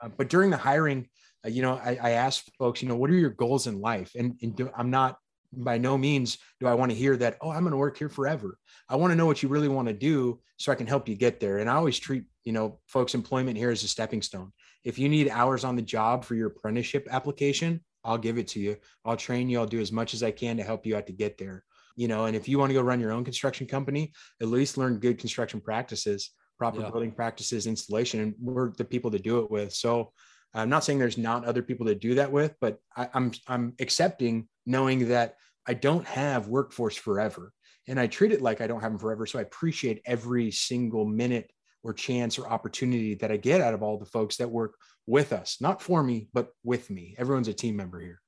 Uh, 0.00 0.08
but 0.16 0.28
during 0.28 0.50
the 0.50 0.56
hiring, 0.56 1.08
uh, 1.44 1.48
you 1.48 1.62
know, 1.62 1.74
I, 1.74 1.98
I 2.00 2.10
ask 2.10 2.44
folks, 2.58 2.82
you 2.82 2.88
know, 2.88 2.96
what 2.96 3.10
are 3.10 3.14
your 3.14 3.30
goals 3.30 3.66
in 3.66 3.80
life? 3.80 4.12
And, 4.16 4.36
and 4.42 4.54
do, 4.56 4.70
I'm 4.76 4.90
not 4.90 5.18
by 5.56 5.78
no 5.78 5.96
means 5.96 6.38
do 6.60 6.66
I 6.66 6.74
want 6.74 6.90
to 6.90 6.96
hear 6.96 7.16
that, 7.16 7.38
oh, 7.40 7.50
I'm 7.50 7.62
going 7.62 7.72
to 7.72 7.76
work 7.76 7.96
here 7.96 8.08
forever. 8.08 8.58
I 8.88 8.96
want 8.96 9.12
to 9.12 9.16
know 9.16 9.26
what 9.26 9.42
you 9.42 9.48
really 9.48 9.68
want 9.68 9.88
to 9.88 9.94
do 9.94 10.40
so 10.56 10.72
I 10.72 10.74
can 10.74 10.86
help 10.86 11.08
you 11.08 11.14
get 11.14 11.40
there. 11.40 11.58
And 11.58 11.70
I 11.70 11.74
always 11.74 11.98
treat, 11.98 12.24
you 12.44 12.52
know, 12.52 12.80
folks' 12.86 13.14
employment 13.14 13.56
here 13.56 13.70
as 13.70 13.82
a 13.84 13.88
stepping 13.88 14.22
stone. 14.22 14.52
If 14.84 14.98
you 14.98 15.08
need 15.08 15.28
hours 15.28 15.64
on 15.64 15.76
the 15.76 15.82
job 15.82 16.24
for 16.24 16.34
your 16.34 16.48
apprenticeship 16.48 17.06
application, 17.10 17.82
I'll 18.04 18.18
give 18.18 18.38
it 18.38 18.48
to 18.48 18.60
you. 18.60 18.76
I'll 19.04 19.16
train 19.16 19.48
you. 19.48 19.58
I'll 19.58 19.66
do 19.66 19.80
as 19.80 19.92
much 19.92 20.14
as 20.14 20.22
I 20.22 20.30
can 20.30 20.56
to 20.58 20.62
help 20.62 20.86
you 20.86 20.96
out 20.96 21.06
to 21.06 21.12
get 21.12 21.38
there. 21.38 21.64
You 21.96 22.08
know, 22.08 22.26
and 22.26 22.34
if 22.36 22.48
you 22.48 22.58
want 22.58 22.70
to 22.70 22.74
go 22.74 22.82
run 22.82 23.00
your 23.00 23.12
own 23.12 23.24
construction 23.24 23.66
company, 23.66 24.12
at 24.42 24.48
least 24.48 24.76
learn 24.76 24.98
good 24.98 25.18
construction 25.18 25.60
practices, 25.60 26.30
proper 26.58 26.80
Yeah. 26.80 26.90
building 26.90 27.12
practices, 27.12 27.66
installation, 27.66 28.20
and 28.20 28.34
we're 28.40 28.72
the 28.72 28.84
people 28.84 29.10
to 29.12 29.18
do 29.18 29.40
it 29.40 29.50
with. 29.50 29.72
So 29.72 30.12
I'm 30.52 30.68
not 30.68 30.84
saying 30.84 30.98
there's 30.98 31.18
not 31.18 31.44
other 31.44 31.62
people 31.62 31.86
to 31.86 31.94
do 31.94 32.14
that 32.16 32.30
with, 32.30 32.54
but 32.60 32.78
I, 32.96 33.08
I'm 33.14 33.32
I'm 33.48 33.74
accepting 33.80 34.48
knowing 34.66 35.08
that 35.08 35.36
I 35.66 35.74
don't 35.74 36.06
have 36.06 36.48
workforce 36.48 36.96
forever, 36.96 37.52
and 37.88 37.98
I 37.98 38.06
treat 38.06 38.32
it 38.32 38.42
like 38.42 38.60
I 38.60 38.66
don't 38.66 38.80
have 38.80 38.92
them 38.92 38.98
forever. 38.98 39.26
So 39.26 39.38
I 39.38 39.42
appreciate 39.42 40.02
every 40.04 40.50
single 40.50 41.04
minute 41.04 41.50
or 41.84 41.92
chance 41.92 42.38
or 42.38 42.48
opportunity 42.48 43.14
that 43.14 43.30
I 43.30 43.36
get 43.36 43.60
out 43.60 43.74
of 43.74 43.82
all 43.82 43.98
the 43.98 44.06
folks 44.06 44.36
that 44.38 44.50
work 44.50 44.74
with 45.06 45.32
us, 45.32 45.58
not 45.60 45.80
for 45.80 46.02
me, 46.02 46.28
but 46.32 46.48
with 46.64 46.90
me. 46.90 47.14
Everyone's 47.18 47.46
a 47.48 47.54
team 47.54 47.76
member 47.76 48.00
here. 48.00 48.20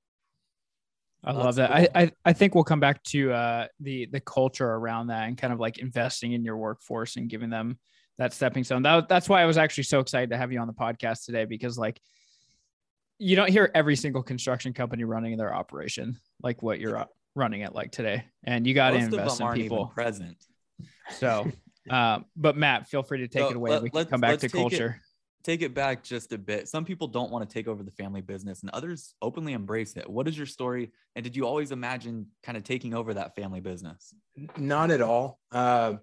I 1.24 1.32
That's 1.32 1.44
love 1.44 1.54
that. 1.56 1.70
cool. 1.70 1.86
I, 1.94 2.02
I 2.02 2.12
I 2.26 2.32
think 2.34 2.54
we'll 2.54 2.62
come 2.64 2.78
back 2.78 3.02
to 3.04 3.32
uh 3.32 3.66
the 3.80 4.06
the 4.12 4.20
culture 4.20 4.68
around 4.68 5.08
that 5.08 5.26
and 5.26 5.36
kind 5.36 5.52
of 5.52 5.58
like 5.58 5.78
investing 5.78 6.32
in 6.32 6.44
your 6.44 6.56
workforce 6.56 7.16
and 7.16 7.28
giving 7.28 7.50
them 7.50 7.78
that 8.18 8.32
stepping 8.32 8.62
stone. 8.62 8.82
That, 8.82 9.08
that's 9.08 9.28
why 9.28 9.42
I 9.42 9.46
was 9.46 9.58
actually 9.58 9.84
so 9.84 10.00
excited 10.00 10.30
to 10.30 10.36
have 10.36 10.52
you 10.52 10.60
on 10.60 10.66
the 10.66 10.72
podcast 10.72 11.24
today 11.24 11.44
because 11.44 11.76
like 11.76 12.00
you 13.18 13.34
don't 13.34 13.50
hear 13.50 13.70
every 13.74 13.96
single 13.96 14.22
construction 14.22 14.72
company 14.72 15.04
running 15.04 15.36
their 15.36 15.54
operation 15.54 16.16
like 16.42 16.62
what 16.62 16.78
you're 16.78 16.98
uh, 16.98 17.04
running 17.34 17.62
it 17.62 17.74
like 17.74 17.92
today, 17.92 18.24
and 18.44 18.66
you 18.66 18.74
got 18.74 18.90
to 18.90 18.98
Most 18.98 19.06
of 19.08 19.12
invest 19.14 19.38
them 19.38 19.42
in 19.42 19.46
aren't 19.48 19.58
even 19.58 19.70
people. 19.70 19.86
present. 19.86 20.36
So, 21.18 21.50
um, 21.90 22.24
but 22.36 22.56
Matt, 22.56 22.88
feel 22.88 23.02
free 23.02 23.18
to 23.18 23.28
take 23.28 23.42
So, 23.42 23.50
it 23.50 23.56
away. 23.56 23.70
let- 23.70 23.82
we 23.82 23.90
can 23.90 23.96
let's- 23.98 24.10
come 24.10 24.20
back 24.20 24.30
let's 24.30 24.40
to 24.42 24.48
take 24.48 24.54
it- 24.54 24.60
culture. 24.60 25.00
Take 25.44 25.62
it 25.62 25.74
back 25.74 26.02
just 26.02 26.32
a 26.32 26.38
bit. 26.38 26.66
Some 26.66 26.84
people 26.84 27.06
don't 27.06 27.30
want 27.30 27.48
to 27.48 27.54
take 27.54 27.68
over 27.68 27.84
the 27.84 27.92
family 27.92 28.20
business, 28.20 28.62
and 28.62 28.70
others 28.70 29.14
openly 29.22 29.52
embrace 29.52 29.96
it. 29.96 30.10
What 30.10 30.26
is 30.26 30.36
your 30.36 30.44
story? 30.46 30.90
And 31.14 31.22
did 31.22 31.36
you 31.36 31.46
always 31.46 31.70
imagine 31.70 32.26
kind 32.42 32.58
of 32.58 32.64
taking 32.64 32.94
over 32.94 33.14
that 33.14 33.36
family 33.36 33.60
business? 33.60 34.12
Not 34.56 34.90
at 34.90 35.00
all. 35.00 35.38
Um, 35.52 36.00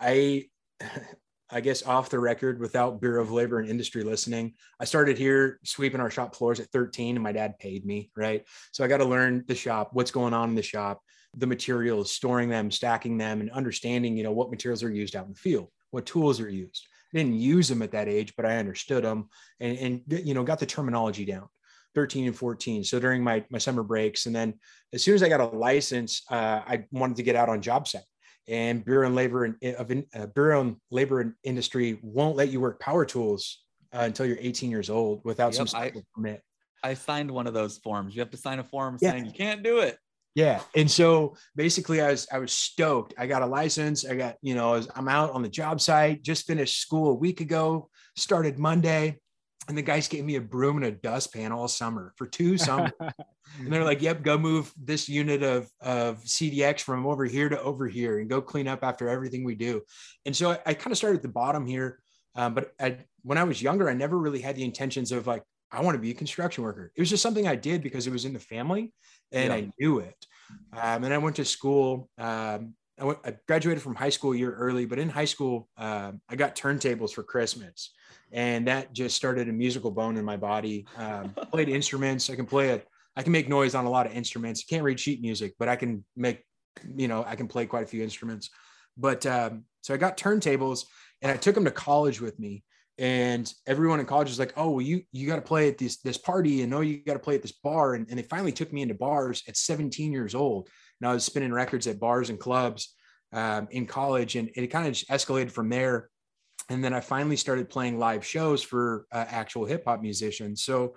I, 0.00 0.46
I 1.50 1.60
guess 1.60 1.82
off 1.82 2.08
the 2.08 2.18
record, 2.18 2.60
without 2.60 2.98
Bureau 3.00 3.20
of 3.22 3.30
Labor 3.30 3.58
and 3.58 3.68
Industry 3.68 4.04
listening, 4.04 4.54
I 4.80 4.86
started 4.86 5.18
here 5.18 5.60
sweeping 5.64 6.00
our 6.00 6.10
shop 6.10 6.34
floors 6.34 6.58
at 6.58 6.70
13, 6.70 7.16
and 7.16 7.22
my 7.22 7.32
dad 7.32 7.58
paid 7.58 7.84
me. 7.84 8.10
Right, 8.16 8.46
so 8.72 8.84
I 8.84 8.88
got 8.88 8.98
to 8.98 9.04
learn 9.04 9.44
the 9.48 9.54
shop, 9.54 9.90
what's 9.92 10.10
going 10.10 10.32
on 10.32 10.48
in 10.48 10.54
the 10.54 10.62
shop, 10.62 11.02
the 11.36 11.46
materials, 11.46 12.10
storing 12.10 12.48
them, 12.48 12.70
stacking 12.70 13.18
them, 13.18 13.40
and 13.40 13.50
understanding, 13.50 14.16
you 14.16 14.22
know, 14.24 14.32
what 14.32 14.50
materials 14.50 14.82
are 14.82 14.90
used 14.90 15.14
out 15.16 15.26
in 15.26 15.32
the 15.32 15.38
field, 15.38 15.68
what 15.90 16.06
tools 16.06 16.40
are 16.40 16.48
used. 16.48 16.86
I 17.14 17.18
didn't 17.18 17.34
use 17.40 17.68
them 17.68 17.82
at 17.82 17.92
that 17.92 18.08
age, 18.08 18.34
but 18.36 18.44
I 18.44 18.56
understood 18.58 19.04
them, 19.04 19.28
and 19.60 19.78
and 19.78 20.02
you 20.26 20.34
know, 20.34 20.44
got 20.44 20.58
the 20.58 20.66
terminology 20.66 21.24
down. 21.24 21.48
13 21.94 22.26
and 22.26 22.36
14. 22.36 22.84
So 22.84 23.00
during 23.00 23.24
my 23.24 23.44
my 23.50 23.58
summer 23.58 23.82
breaks, 23.82 24.26
and 24.26 24.36
then 24.36 24.54
as 24.92 25.02
soon 25.02 25.14
as 25.14 25.22
I 25.22 25.28
got 25.28 25.40
a 25.40 25.46
license, 25.46 26.22
uh, 26.30 26.60
I 26.66 26.84
wanted 26.92 27.16
to 27.16 27.22
get 27.22 27.34
out 27.36 27.48
on 27.48 27.62
job 27.62 27.88
site. 27.88 28.02
And 28.46 28.84
Bureau 28.84 29.06
and 29.06 29.14
Labor 29.16 29.44
and 29.44 29.56
of 29.76 29.90
uh, 30.14 30.26
Bureau 30.26 30.60
and 30.60 30.76
Labor 30.90 31.20
and 31.20 31.32
Industry 31.44 31.98
won't 32.02 32.36
let 32.36 32.50
you 32.50 32.60
work 32.60 32.78
power 32.80 33.04
tools 33.04 33.62
uh, 33.92 34.00
until 34.02 34.26
you're 34.26 34.38
18 34.40 34.70
years 34.70 34.90
old 34.90 35.22
without 35.24 35.54
some 35.54 35.66
I- 35.74 35.92
permit. 36.14 36.42
I 36.82 36.94
signed 36.94 37.30
one 37.30 37.46
of 37.46 37.54
those 37.54 37.78
forms. 37.78 38.14
You 38.14 38.20
have 38.20 38.30
to 38.30 38.36
sign 38.36 38.58
a 38.60 38.64
form 38.64 38.98
Yeah. 39.00 39.10
saying 39.10 39.26
you 39.26 39.32
can't 39.32 39.62
do 39.62 39.78
it. 39.80 39.98
Yeah. 40.38 40.60
And 40.76 40.88
so 40.88 41.34
basically 41.56 42.00
I 42.00 42.12
was 42.12 42.28
I 42.30 42.38
was 42.38 42.52
stoked. 42.52 43.12
I 43.18 43.26
got 43.26 43.42
a 43.42 43.46
license. 43.46 44.06
I 44.06 44.14
got, 44.14 44.36
you 44.40 44.54
know, 44.54 44.72
I 44.72 44.76
was, 44.76 44.88
I'm 44.94 45.08
out 45.08 45.32
on 45.32 45.42
the 45.42 45.48
job 45.48 45.80
site, 45.80 46.22
just 46.22 46.46
finished 46.46 46.80
school 46.80 47.10
a 47.10 47.14
week 47.14 47.40
ago, 47.40 47.90
started 48.14 48.56
Monday. 48.56 49.18
And 49.66 49.76
the 49.76 49.82
guys 49.82 50.06
gave 50.06 50.24
me 50.24 50.36
a 50.36 50.40
broom 50.40 50.76
and 50.76 50.86
a 50.86 50.92
dustpan 50.92 51.50
all 51.50 51.66
summer 51.66 52.14
for 52.14 52.24
two 52.24 52.56
summers. 52.66 52.92
and 53.00 53.72
they're 53.72 53.82
like, 53.82 54.00
yep, 54.00 54.22
go 54.22 54.38
move 54.38 54.72
this 54.80 55.08
unit 55.08 55.42
of, 55.42 55.68
of 55.80 56.22
CDX 56.22 56.82
from 56.82 57.04
over 57.04 57.24
here 57.24 57.48
to 57.48 57.60
over 57.60 57.88
here 57.88 58.20
and 58.20 58.30
go 58.30 58.40
clean 58.40 58.68
up 58.68 58.84
after 58.84 59.08
everything 59.08 59.42
we 59.42 59.56
do. 59.56 59.82
And 60.24 60.36
so 60.36 60.52
I, 60.52 60.58
I 60.66 60.74
kind 60.74 60.92
of 60.92 60.98
started 60.98 61.16
at 61.16 61.22
the 61.22 61.28
bottom 61.30 61.66
here. 61.66 61.98
Um, 62.36 62.54
but 62.54 62.70
I, 62.80 62.98
when 63.22 63.38
I 63.38 63.42
was 63.42 63.60
younger, 63.60 63.90
I 63.90 63.94
never 63.94 64.16
really 64.16 64.40
had 64.40 64.54
the 64.54 64.62
intentions 64.62 65.10
of 65.10 65.26
like, 65.26 65.42
I 65.70 65.82
want 65.82 65.94
to 65.94 66.00
be 66.00 66.10
a 66.10 66.14
construction 66.14 66.64
worker. 66.64 66.92
It 66.94 67.00
was 67.00 67.10
just 67.10 67.22
something 67.22 67.46
I 67.46 67.54
did 67.54 67.82
because 67.82 68.06
it 68.06 68.12
was 68.12 68.24
in 68.24 68.32
the 68.32 68.38
family 68.38 68.92
and 69.32 69.48
Yeah. 69.48 69.54
I 69.54 69.72
knew 69.78 69.98
it. 69.98 70.26
Um, 70.72 71.04
and 71.04 71.12
I 71.12 71.18
went 71.18 71.36
to 71.36 71.44
school. 71.44 72.08
Um, 72.18 72.74
I, 72.98 73.04
went, 73.04 73.18
I 73.24 73.36
graduated 73.46 73.82
from 73.82 73.94
high 73.94 74.08
school 74.08 74.32
a 74.32 74.36
year 74.36 74.52
early, 74.52 74.86
but 74.86 74.98
in 74.98 75.08
high 75.08 75.26
school, 75.26 75.68
um, 75.76 76.20
I 76.28 76.36
got 76.36 76.56
turntables 76.56 77.12
for 77.12 77.22
Christmas, 77.22 77.92
and 78.32 78.66
that 78.66 78.92
just 78.92 79.14
started 79.14 79.48
a 79.48 79.52
musical 79.52 79.90
bone 79.90 80.16
in 80.16 80.24
my 80.24 80.36
body. 80.36 80.86
Um, 80.96 81.34
played 81.52 81.68
instruments. 81.68 82.28
I 82.30 82.36
can 82.36 82.46
play 82.46 82.70
it. 82.70 82.88
I 83.14 83.22
can 83.22 83.32
make 83.32 83.48
noise 83.48 83.74
on 83.74 83.84
a 83.84 83.90
lot 83.90 84.06
of 84.06 84.12
instruments. 84.12 84.64
I 84.66 84.70
can't 84.70 84.84
read 84.84 84.98
sheet 84.98 85.20
music, 85.20 85.54
but 85.58 85.68
I 85.68 85.76
can 85.76 86.04
make, 86.16 86.42
you 86.96 87.08
know, 87.08 87.24
I 87.26 87.36
can 87.36 87.46
play 87.46 87.66
quite 87.66 87.84
a 87.84 87.86
few 87.86 88.02
instruments. 88.02 88.50
But 88.96 89.26
um, 89.26 89.64
so 89.82 89.94
I 89.94 89.96
got 89.96 90.16
turntables, 90.16 90.84
and 91.22 91.30
I 91.30 91.36
took 91.36 91.54
them 91.54 91.64
to 91.64 91.70
college 91.70 92.20
with 92.20 92.38
me. 92.38 92.64
And 92.98 93.52
everyone 93.66 94.00
in 94.00 94.06
college 94.06 94.28
was 94.28 94.38
like, 94.38 94.52
"Oh, 94.56 94.70
well, 94.70 94.82
you 94.82 95.02
you 95.12 95.26
got 95.26 95.36
to 95.36 95.42
play 95.42 95.68
at 95.68 95.78
this 95.78 95.98
this 95.98 96.18
party, 96.18 96.62
and 96.62 96.74
oh, 96.74 96.80
you 96.80 97.02
got 97.04 97.12
to 97.14 97.18
play 97.20 97.36
at 97.36 97.42
this 97.42 97.52
bar." 97.52 97.94
And, 97.94 98.08
and 98.08 98.18
they 98.18 98.24
finally 98.24 98.52
took 98.52 98.72
me 98.72 98.82
into 98.82 98.94
bars 98.94 99.42
at 99.46 99.56
17 99.56 100.12
years 100.12 100.34
old, 100.34 100.68
and 101.00 101.08
I 101.08 101.14
was 101.14 101.24
spinning 101.24 101.52
records 101.52 101.86
at 101.86 102.00
bars 102.00 102.28
and 102.30 102.40
clubs 102.40 102.94
um, 103.32 103.68
in 103.70 103.86
college, 103.86 104.36
and 104.36 104.50
it 104.54 104.66
kind 104.68 104.86
of 104.86 104.94
just 104.94 105.08
escalated 105.08 105.50
from 105.50 105.68
there. 105.68 106.10
And 106.70 106.84
then 106.84 106.92
I 106.92 107.00
finally 107.00 107.36
started 107.36 107.70
playing 107.70 107.98
live 107.98 108.26
shows 108.26 108.62
for 108.62 109.06
uh, 109.12 109.24
actual 109.28 109.64
hip 109.64 109.84
hop 109.86 110.02
musicians. 110.02 110.62
So 110.64 110.96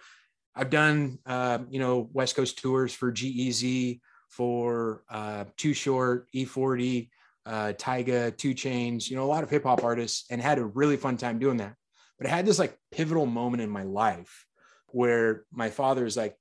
I've 0.56 0.70
done, 0.70 1.20
um, 1.26 1.68
you 1.70 1.80
know, 1.80 2.10
West 2.12 2.36
Coast 2.36 2.60
tours 2.60 2.94
for 2.94 3.12
G-Eazy, 3.12 4.02
for 4.30 5.04
uh, 5.10 5.46
Too 5.58 5.74
Short, 5.74 6.28
E40, 6.34 7.10
uh, 7.46 7.74
Tyga, 7.78 8.36
2 8.36 8.54
Chainz, 8.54 9.10
you 9.10 9.16
know, 9.16 9.24
a 9.24 9.28
lot 9.28 9.44
of 9.44 9.50
hip 9.50 9.64
hop 9.64 9.84
artists, 9.84 10.26
and 10.30 10.42
had 10.42 10.58
a 10.58 10.66
really 10.66 10.98
fun 10.98 11.18
time 11.18 11.40
doing 11.40 11.58
that. 11.58 11.76
But 12.22 12.30
I 12.30 12.36
had 12.36 12.46
this 12.46 12.60
like 12.60 12.78
pivotal 12.92 13.26
moment 13.26 13.64
in 13.64 13.70
my 13.72 13.82
life 13.82 14.46
where 14.90 15.46
my 15.52 15.72
father 15.72 16.06
is 16.06 16.16
like 16.16 16.36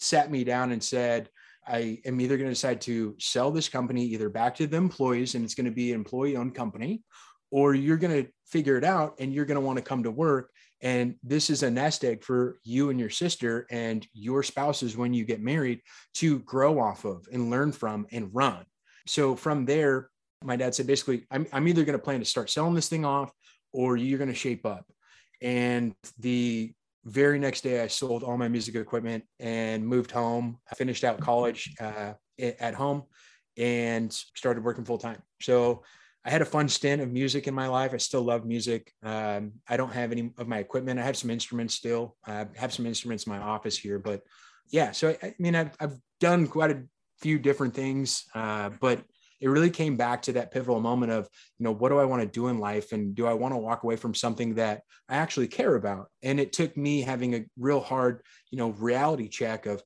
sat 0.00 0.32
me 0.32 0.42
down 0.42 0.72
and 0.72 0.82
said, 0.82 1.28
I 1.64 2.00
am 2.04 2.20
either 2.20 2.36
going 2.36 2.48
to 2.48 2.54
decide 2.54 2.80
to 2.82 3.14
sell 3.20 3.52
this 3.52 3.68
company 3.68 4.04
either 4.06 4.28
back 4.28 4.56
to 4.56 4.66
the 4.66 4.76
employees 4.76 5.36
and 5.36 5.44
it's 5.44 5.54
going 5.54 5.66
to 5.66 5.70
be 5.70 5.92
an 5.92 6.00
employee 6.00 6.36
owned 6.36 6.56
company, 6.56 7.04
or 7.52 7.72
you're 7.72 7.98
going 7.98 8.24
to 8.24 8.28
figure 8.46 8.76
it 8.76 8.82
out 8.82 9.14
and 9.20 9.32
you're 9.32 9.44
going 9.44 9.60
to 9.60 9.64
want 9.64 9.78
to 9.78 9.84
come 9.84 10.02
to 10.02 10.10
work. 10.10 10.50
And 10.80 11.14
this 11.22 11.50
is 11.50 11.62
a 11.62 11.70
nest 11.70 12.04
egg 12.04 12.24
for 12.24 12.58
you 12.64 12.90
and 12.90 12.98
your 12.98 13.10
sister 13.10 13.68
and 13.70 14.04
your 14.12 14.42
spouses 14.42 14.96
when 14.96 15.14
you 15.14 15.24
get 15.24 15.40
married 15.40 15.82
to 16.14 16.40
grow 16.40 16.80
off 16.80 17.04
of 17.04 17.28
and 17.32 17.48
learn 17.48 17.70
from 17.70 18.08
and 18.10 18.34
run. 18.34 18.64
So 19.06 19.36
from 19.36 19.66
there, 19.66 20.10
my 20.42 20.56
dad 20.56 20.74
said 20.74 20.88
basically, 20.88 21.26
I'm, 21.30 21.46
I'm 21.52 21.68
either 21.68 21.84
going 21.84 21.96
to 21.96 22.04
plan 22.04 22.18
to 22.18 22.26
start 22.26 22.50
selling 22.50 22.74
this 22.74 22.88
thing 22.88 23.04
off 23.04 23.30
or 23.72 23.96
you're 23.96 24.18
going 24.18 24.28
to 24.28 24.34
shape 24.34 24.66
up. 24.66 24.84
And 25.42 25.94
the 26.18 26.72
very 27.04 27.38
next 27.38 27.62
day, 27.62 27.82
I 27.82 27.88
sold 27.88 28.22
all 28.22 28.38
my 28.38 28.48
music 28.48 28.76
equipment 28.76 29.24
and 29.40 29.86
moved 29.86 30.12
home. 30.12 30.58
I 30.70 30.74
finished 30.74 31.04
out 31.04 31.20
college 31.20 31.74
uh, 31.80 32.12
at 32.38 32.74
home 32.74 33.02
and 33.58 34.12
started 34.12 34.64
working 34.64 34.84
full 34.84 34.98
time. 34.98 35.20
So 35.40 35.82
I 36.24 36.30
had 36.30 36.42
a 36.42 36.46
fun 36.46 36.68
stint 36.68 37.02
of 37.02 37.10
music 37.10 37.48
in 37.48 37.54
my 37.54 37.66
life. 37.66 37.92
I 37.92 37.96
still 37.96 38.22
love 38.22 38.46
music. 38.46 38.92
Um, 39.02 39.54
I 39.68 39.76
don't 39.76 39.92
have 39.92 40.12
any 40.12 40.32
of 40.38 40.46
my 40.46 40.58
equipment. 40.58 41.00
I 41.00 41.02
have 41.02 41.16
some 41.16 41.30
instruments 41.30 41.74
still. 41.74 42.16
I 42.24 42.46
have 42.54 42.72
some 42.72 42.86
instruments 42.86 43.26
in 43.26 43.32
my 43.32 43.40
office 43.40 43.76
here, 43.76 43.98
but 43.98 44.22
yeah. 44.70 44.92
So 44.92 45.10
I, 45.10 45.18
I 45.26 45.34
mean, 45.40 45.56
I've, 45.56 45.72
I've 45.80 45.98
done 46.20 46.46
quite 46.46 46.70
a 46.70 46.84
few 47.20 47.40
different 47.40 47.74
things, 47.74 48.24
uh, 48.34 48.70
but 48.80 49.02
it 49.42 49.48
really 49.48 49.70
came 49.70 49.96
back 49.96 50.22
to 50.22 50.32
that 50.32 50.52
pivotal 50.52 50.80
moment 50.80 51.12
of, 51.12 51.28
you 51.58 51.64
know, 51.64 51.72
what 51.72 51.90
do 51.90 51.98
I 51.98 52.04
want 52.04 52.22
to 52.22 52.28
do 52.28 52.46
in 52.48 52.58
life? 52.58 52.92
And 52.92 53.14
do 53.14 53.26
I 53.26 53.34
want 53.34 53.52
to 53.52 53.58
walk 53.58 53.82
away 53.82 53.96
from 53.96 54.14
something 54.14 54.54
that 54.54 54.82
I 55.08 55.16
actually 55.16 55.48
care 55.48 55.74
about? 55.74 56.06
And 56.22 56.38
it 56.40 56.52
took 56.52 56.76
me 56.76 57.02
having 57.02 57.34
a 57.34 57.44
real 57.58 57.80
hard, 57.80 58.22
you 58.50 58.58
know, 58.58 58.70
reality 58.70 59.28
check 59.28 59.66
of, 59.66 59.82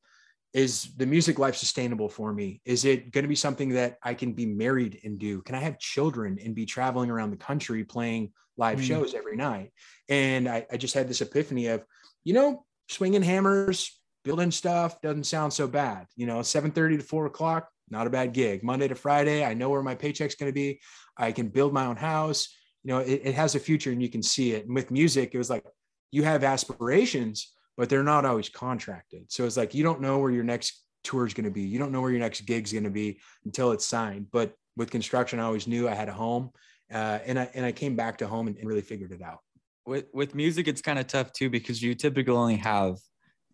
is 0.53 0.95
the 0.97 1.07
music 1.07 1.39
life 1.39 1.57
sustainable 1.57 2.09
for 2.09 2.33
me? 2.33 2.61
Is 2.65 2.85
it 2.85 3.13
going 3.13 3.25
to 3.25 3.29
be 3.29 3.35
something 3.35 3.71
that 3.71 3.97
I 4.03 4.15
can 4.15 4.33
be 4.33 4.47
married 4.47 5.01
and 5.05 5.19
do? 5.19 5.43
Can 5.43 5.55
I 5.55 5.61
have 5.61 5.79
children 5.79 6.39
and 6.43 6.55
be 6.55 6.67
traveling 6.67 7.11
around 7.11 7.31
the 7.31 7.37
country 7.37 7.83
playing 7.85 8.33
live 8.57 8.79
Mm. 8.79 8.89
shows 8.89 9.15
every 9.15 9.37
night? 9.37 9.73
And 10.09 10.49
I, 10.49 10.67
I 10.71 10.77
just 10.77 10.95
had 10.95 11.09
this 11.09 11.21
epiphany 11.21 11.67
of, 11.67 11.85
you 12.25 12.33
know, 12.35 12.65
swinging 12.89 13.23
hammers, 13.23 14.01
building 14.25 14.51
stuff 14.51 15.01
doesn't 15.03 15.25
sound 15.25 15.53
so 15.53 15.67
bad. 15.69 16.07
You 16.17 16.27
know, 16.27 16.41
7:30 16.41 16.99
to 16.99 17.03
4 17.03 17.27
o'clock, 17.27 17.69
not 17.91 18.07
a 18.07 18.11
bad 18.11 18.33
gig. 18.33 18.63
Monday 18.63 18.89
to 18.89 18.95
Friday, 18.95 19.45
I 19.45 19.55
know 19.55 19.71
where 19.71 19.83
my 19.83 19.95
paycheck's 19.95 20.35
going 20.35 20.51
to 20.51 20.55
be. 20.55 20.81
I 21.17 21.33
can 21.33 21.49
build 21.49 21.73
my 21.73 21.87
own 21.87 21.97
house. 21.97 22.49
You 22.83 22.93
know, 22.93 22.99
it, 22.99 23.23
it 23.25 23.35
has 23.35 23.55
a 23.55 23.61
future 23.61 23.91
and 23.91 24.03
you 24.03 24.09
can 24.09 24.23
see 24.23 24.53
it. 24.53 24.67
And 24.67 24.75
with 24.75 24.91
music, 24.91 25.35
it 25.35 25.39
was 25.39 25.51
like 25.51 25.65
you 26.11 26.23
have 26.23 26.45
aspirations, 26.45 27.53
but 27.77 27.89
they're 27.89 28.03
not 28.03 28.25
always 28.25 28.49
contracted. 28.49 29.31
So 29.31 29.45
it's 29.45 29.57
like 29.57 29.75
you 29.75 29.83
don't 29.83 30.01
know 30.01 30.19
where 30.19 30.31
your 30.31 30.45
next 30.45 30.83
tour 31.05 31.27
is 31.27 31.35
going 31.35 31.45
to 31.45 31.51
be. 31.51 31.63
You 31.63 31.79
don't 31.79 31.93
know 31.93 32.01
where 32.01 32.11
your 32.11 32.21
next 32.21 32.43
gig's 32.43 32.73
going 32.73 32.85
to 32.85 32.91
be 32.91 33.21
until 33.45 33.73
it's 33.73 33.87
signed. 33.87 34.27
But 34.33 34.55
with 34.77 34.91
construction, 34.91 35.41
I 35.41 35.45
always 35.45 35.67
knew 35.67 35.89
I 35.89 35.95
had 35.95 36.09
a 36.09 36.13
home, 36.13 36.51
uh, 36.93 37.19
and 37.25 37.39
I 37.39 37.51
and 37.55 37.65
I 37.65 37.73
came 37.73 37.97
back 37.97 38.19
to 38.19 38.27
home 38.27 38.49
and, 38.49 38.57
and 38.59 38.69
really 38.69 38.83
figured 38.83 39.13
it 39.13 39.23
out. 39.23 39.39
With 39.87 40.07
with 40.13 40.35
music, 40.35 40.69
it's 40.69 40.83
kind 40.83 40.99
of 40.99 41.07
tough 41.07 41.33
too 41.33 41.49
because 41.49 41.83
you 41.83 41.95
typically 41.95 42.35
only 42.35 42.57
have 42.57 42.97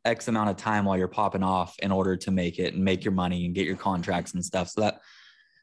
X 0.05 0.29
amount 0.29 0.51
of 0.51 0.57
time 0.57 0.85
while 0.85 0.99
you're 0.99 1.09
popping 1.09 1.43
off 1.43 1.75
in 1.81 1.93
order 1.93 2.17
to 2.17 2.31
make 2.31 2.59
it 2.59 2.75
and 2.75 2.85
make 2.85 3.05
your 3.05 3.13
money 3.13 3.47
and 3.47 3.55
get 3.55 3.67
your 3.67 3.77
contracts 3.77 4.35
and 4.35 4.45
stuff. 4.45 4.69
So 4.69 4.81
that 4.83 5.01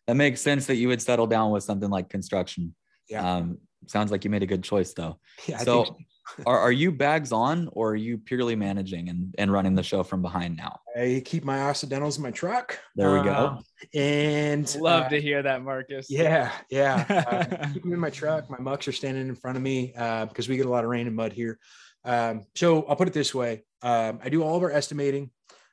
that 0.08 0.16
makes 0.16 0.42
sense 0.42 0.66
that 0.68 0.76
you 0.76 0.88
would 0.88 1.02
settle 1.02 1.28
down 1.28 1.52
with 1.52 1.64
something 1.64 1.90
like 1.90 2.10
construction. 2.10 2.74
Yeah. 3.10 3.38
Um, 3.38 3.58
sounds 3.88 4.12
like 4.12 4.24
you 4.24 4.30
made 4.30 4.44
a 4.44 4.48
good 4.48 4.64
choice 4.64 4.94
though. 4.94 5.20
Yeah, 5.48 5.58
I 5.60 5.64
So- 5.64 5.98
are, 6.46 6.60
are 6.60 6.72
you 6.72 6.92
bags 6.92 7.32
on 7.32 7.70
or 7.72 7.92
are 7.92 7.96
you 7.96 8.18
purely 8.20 8.56
managing 8.56 9.10
and, 9.10 9.34
and 9.40 9.52
running 9.52 9.74
the 9.74 9.82
show 9.82 10.04
from 10.04 10.22
behind 10.22 10.58
now? 10.58 10.80
I 10.96 11.24
keep 11.26 11.44
my 11.44 11.62
occidentals 11.64 12.18
in 12.18 12.24
my 12.24 12.30
truck. 12.30 12.78
There 12.96 13.12
we 13.14 13.20
Uh, 13.20 13.24
go. 13.24 13.60
And 13.96 14.76
Love 14.80 15.06
uh, 15.06 15.10
to 15.10 15.20
hear 15.22 15.42
that, 15.42 15.64
Marcus. 15.64 16.06
Yeah, 16.10 16.52
yeah. 16.70 17.06
Uh, 17.10 17.68
keep 17.74 17.82
them 17.82 17.94
in 17.94 18.00
my 18.00 18.12
truck. 18.12 18.48
My 18.50 18.60
mucks 18.60 18.88
are 18.88 18.92
standing 18.92 19.28
in 19.28 19.34
front 19.36 19.58
of 19.58 19.64
me 19.64 19.94
uh, 19.98 20.26
because 20.28 20.48
we 20.48 20.56
get 20.56 20.68
a 20.68 20.70
lot 20.70 20.84
of 20.84 20.90
rain 20.92 21.08
and 21.08 21.16
mud 21.16 21.34
here. 21.34 21.58
Um, 22.06 22.46
so 22.56 22.84
I'll 22.84 22.96
put 22.96 23.08
it 23.08 23.14
this 23.14 23.34
way: 23.34 23.64
um, 23.82 24.20
I 24.24 24.30
do 24.30 24.44
all 24.44 24.56
of 24.56 24.64
our 24.64 24.72
estimating. 24.72 25.32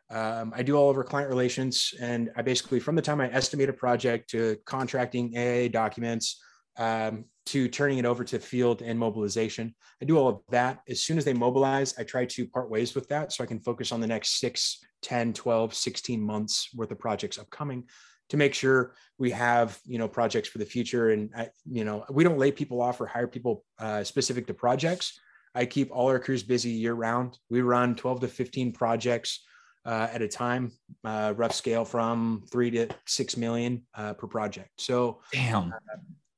Um, 0.09 0.53
I 0.55 0.63
do 0.63 0.77
all 0.77 0.89
of 0.89 0.97
our 0.97 1.05
client 1.05 1.29
relations, 1.29 1.93
and 2.01 2.31
I 2.37 2.43
basically, 2.43 2.79
from 2.79 2.95
the 2.95 3.03
time 3.03 3.21
I 3.21 3.31
estimate 3.33 3.69
a 3.69 3.73
project 3.73 4.31
to 4.31 4.57
contracting 4.65 5.37
AIA 5.37 5.69
documents 5.69 6.41
um, 6.79 7.25
to 7.47 7.69
turning 7.69 7.99
it 7.99 8.05
over 8.05 8.23
to 8.23 8.39
field 8.39 8.83
and 8.83 8.99
mobilization, 8.99 9.75
I 10.01 10.05
do 10.05 10.17
all 10.17 10.29
of 10.29 10.41
that. 10.51 10.81
As 10.89 11.01
soon 11.01 11.19
as 11.19 11.25
they 11.25 11.33
mobilize, 11.33 11.99
I 11.99 12.05
try 12.05 12.25
to 12.25 12.47
part 12.47 12.71
ways 12.71 12.95
with 12.95 13.09
that 13.09 13.33
so 13.33 13.43
I 13.43 13.49
can 13.49 13.59
focus 13.59 13.91
on 13.91 14.01
the 14.01 14.07
next 14.07 14.39
6, 14.39 14.79
10, 15.03 15.33
12, 15.33 15.75
16 15.75 16.21
months 16.21 16.69
worth 16.75 16.93
of 16.93 16.99
projects 17.01 17.39
upcoming 17.39 17.85
to 18.29 18.37
make 18.37 18.55
sure 18.55 18.95
we 19.19 19.31
have 19.31 19.79
you 19.85 19.99
know 19.99 20.09
projects 20.09 20.49
for 20.49 20.59
the 20.59 20.65
future 20.65 21.11
and 21.11 21.31
I, 21.37 21.49
you 21.65 21.85
know 21.85 22.05
we 22.11 22.25
don't 22.25 22.39
lay 22.39 22.51
people 22.51 22.83
off 22.83 23.01
or 23.01 23.07
hire 23.07 23.29
people 23.29 23.65
uh, 23.79 24.03
specific 24.05 24.47
to 24.49 24.55
projects 24.55 25.21
i 25.57 25.65
keep 25.65 25.91
all 25.91 26.09
our 26.09 26.21
crews 26.21 26.43
busy 26.43 26.71
year 26.71 26.95
round. 26.95 27.39
We 27.51 27.63
run 27.63 27.97
12 27.97 28.21
to 28.21 28.29
15 28.29 28.73
projects 28.73 29.45
uh, 29.85 30.09
at 30.13 30.21
a 30.21 30.29
time 30.29 30.73
uh, 31.05 31.33
rough 31.37 31.55
scale 31.55 31.85
from 31.85 32.45
three 32.53 32.71
to 32.73 32.89
six 33.07 33.37
million 33.37 33.83
uh, 33.95 34.13
per 34.13 34.27
project. 34.27 34.81
So 34.81 35.21
Damn. 35.33 35.73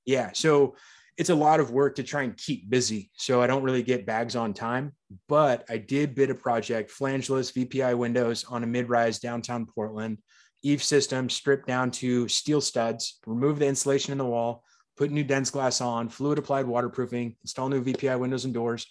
yeah 0.07 0.31
so 0.33 0.77
it's 1.17 1.31
a 1.31 1.35
lot 1.35 1.59
of 1.59 1.73
work 1.73 1.97
to 1.97 2.05
try 2.05 2.23
and 2.23 2.37
keep 2.37 2.71
busy. 2.71 3.11
So 3.17 3.43
i 3.43 3.47
don't 3.47 3.65
really 3.65 3.83
get 3.83 4.07
bags 4.07 4.37
on 4.37 4.55
time 4.55 4.93
but 5.29 5.65
i 5.69 5.77
did 5.77 6.15
bid 6.15 6.31
a 6.31 6.35
project 6.35 6.91
flangeless 6.91 7.51
vpi 7.53 7.97
windows 7.97 8.45
on 8.45 8.63
a 8.63 8.67
mid-rise 8.67 9.19
downtown 9.19 9.67
portland. 9.67 10.19
EIFS 10.65 10.83
system 10.83 11.31
stripped 11.31 11.67
down 11.67 11.91
to 11.91 12.29
steel 12.29 12.61
studs 12.61 13.19
remove 13.27 13.59
the 13.59 13.67
insulation 13.67 14.13
in 14.13 14.19
the 14.19 14.25
wall 14.25 14.65
put 14.99 15.11
new 15.11 15.25
DensGlass 15.25 15.85
on 15.85 16.09
fluid 16.09 16.39
applied 16.39 16.67
waterproofing 16.67 17.37
install 17.43 17.69
new 17.69 17.83
vpi 17.83 18.19
windows 18.19 18.45
and 18.45 18.53
doors 18.53 18.87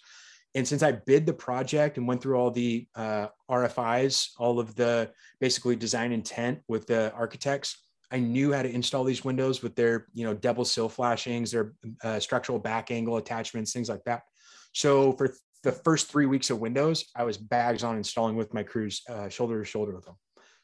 and 0.54 0.66
since 0.66 0.82
i 0.82 0.90
bid 0.90 1.26
the 1.26 1.32
project 1.32 1.98
and 1.98 2.08
went 2.08 2.22
through 2.22 2.36
all 2.36 2.50
the 2.50 2.86
uh, 2.94 3.28
rfis 3.50 4.30
all 4.38 4.58
of 4.58 4.74
the 4.74 5.10
basically 5.40 5.76
design 5.76 6.12
intent 6.12 6.60
with 6.68 6.86
the 6.86 7.12
architects 7.12 7.88
I 8.10 8.18
knew 8.18 8.52
how 8.52 8.62
to 8.62 8.70
install 8.70 9.04
these 9.04 9.24
windows 9.24 9.62
with 9.62 9.74
their, 9.74 10.06
you 10.14 10.24
know, 10.24 10.32
double 10.34 10.64
sill 10.64 10.88
flashings, 10.88 11.50
their 11.50 11.74
uh, 12.02 12.18
structural 12.18 12.58
back 12.58 12.90
angle 12.90 13.18
attachments, 13.18 13.72
things 13.72 13.88
like 13.88 14.02
that. 14.04 14.22
So 14.72 15.12
for 15.12 15.34
the 15.62 15.72
first 15.72 16.10
three 16.10 16.26
weeks 16.26 16.50
of 16.50 16.58
Windows, 16.58 17.04
I 17.14 17.24
was 17.24 17.36
bags 17.36 17.84
on 17.84 17.96
installing 17.96 18.36
with 18.36 18.54
my 18.54 18.62
crews, 18.62 19.02
uh, 19.08 19.28
shoulder 19.28 19.58
to 19.58 19.64
shoulder 19.64 19.94
with 19.94 20.06
them. 20.06 20.14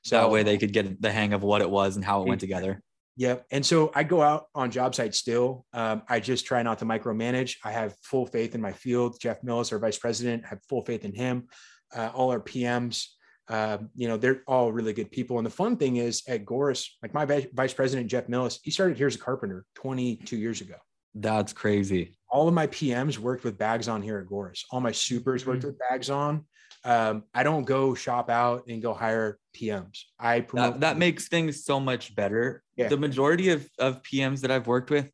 So 0.03 0.17
that 0.17 0.31
way 0.31 0.43
they 0.43 0.59
could 0.59 0.73
get 0.73 1.01
the 1.01 1.11
hang 1.11 1.33
of 1.33 1.43
what 1.43 1.63
it 1.63 1.69
was 1.69 1.97
and 1.97 2.05
how 2.05 2.23
it 2.23 2.29
went 2.29 2.41
together. 2.41 2.83
Yep. 3.17 3.47
And 3.51 3.65
so 3.65 3.93
I 3.95 4.03
go 4.03 4.23
out 4.23 4.47
on 4.55 4.71
job 4.71 4.95
sites 4.95 5.19
still. 5.19 5.65
Um, 5.73 6.03
I 6.09 6.19
just 6.19 6.47
try 6.47 6.63
not 6.63 6.81
to 6.81 6.85
micromanage. 6.85 7.57
I 7.65 7.71
have 7.71 7.95
full 8.03 8.27
faith 8.27 8.55
in 8.55 8.61
my 8.61 8.73
field. 8.73 9.19
Jeff 9.21 9.41
Millis, 9.43 9.73
our 9.73 9.79
vice 9.79 9.99
president, 9.99 10.45
I 10.45 10.49
have 10.49 10.63
full 10.69 10.85
faith 10.85 11.05
in 11.05 11.15
him. 11.15 11.49
Uh, 11.95 12.11
all 12.13 12.31
our 12.33 12.41
PMs, 12.41 13.07
um, 13.49 13.91
you 13.95 14.09
know, 14.09 14.17
they're 14.17 14.43
all 14.49 14.73
really 14.73 14.93
good 14.93 15.13
people. 15.13 15.39
And 15.39 15.47
the 15.47 15.51
fun 15.51 15.77
thing 15.77 15.97
is 15.97 16.23
at 16.27 16.45
Goris, 16.45 16.89
like 17.03 17.15
my 17.15 17.25
vice, 17.25 17.75
president, 17.75 18.09
Jeff 18.11 18.27
Millis, 18.27 18.59
he 18.63 18.71
started 18.71 18.97
here 18.97 19.07
as 19.07 19.15
a 19.15 19.19
carpenter 19.19 19.65
22 19.75 20.37
years 20.37 20.61
ago. 20.61 20.77
That's 21.15 21.53
crazy. 21.53 22.17
All 22.29 22.49
of 22.49 22.55
my 22.55 22.67
PMs 22.67 23.19
worked 23.19 23.45
with 23.45 23.57
bags 23.57 23.87
on 23.87 24.03
here 24.03 24.19
at 24.19 24.27
Goris. 24.27 24.63
All 24.73 24.81
my 24.81 24.91
supers 24.91 25.47
worked 25.47 25.63
with 25.63 25.79
bags 25.79 26.11
on. 26.11 26.45
Um, 26.85 27.25
I 27.33 27.45
don't 27.45 27.65
go 27.65 27.95
shop 27.95 28.29
out 28.29 28.65
and 28.69 28.83
go 28.83 28.93
hire 28.93 29.39
PMs. 29.57 30.01
I 30.19 30.41
promote 30.41 30.75
That, 30.75 30.81
that 30.81 30.99
makes 30.99 31.29
things 31.29 31.65
so 31.65 31.79
much 31.79 32.17
better. 32.17 32.64
Yeah. 32.77 32.89
The 32.89 32.97
majority 32.97 33.51
of, 33.51 33.69
of 33.79 34.03
PMs 34.03 34.41
that 34.41 34.51
I've 34.51 34.67
worked 34.67 34.91
with 34.91 35.11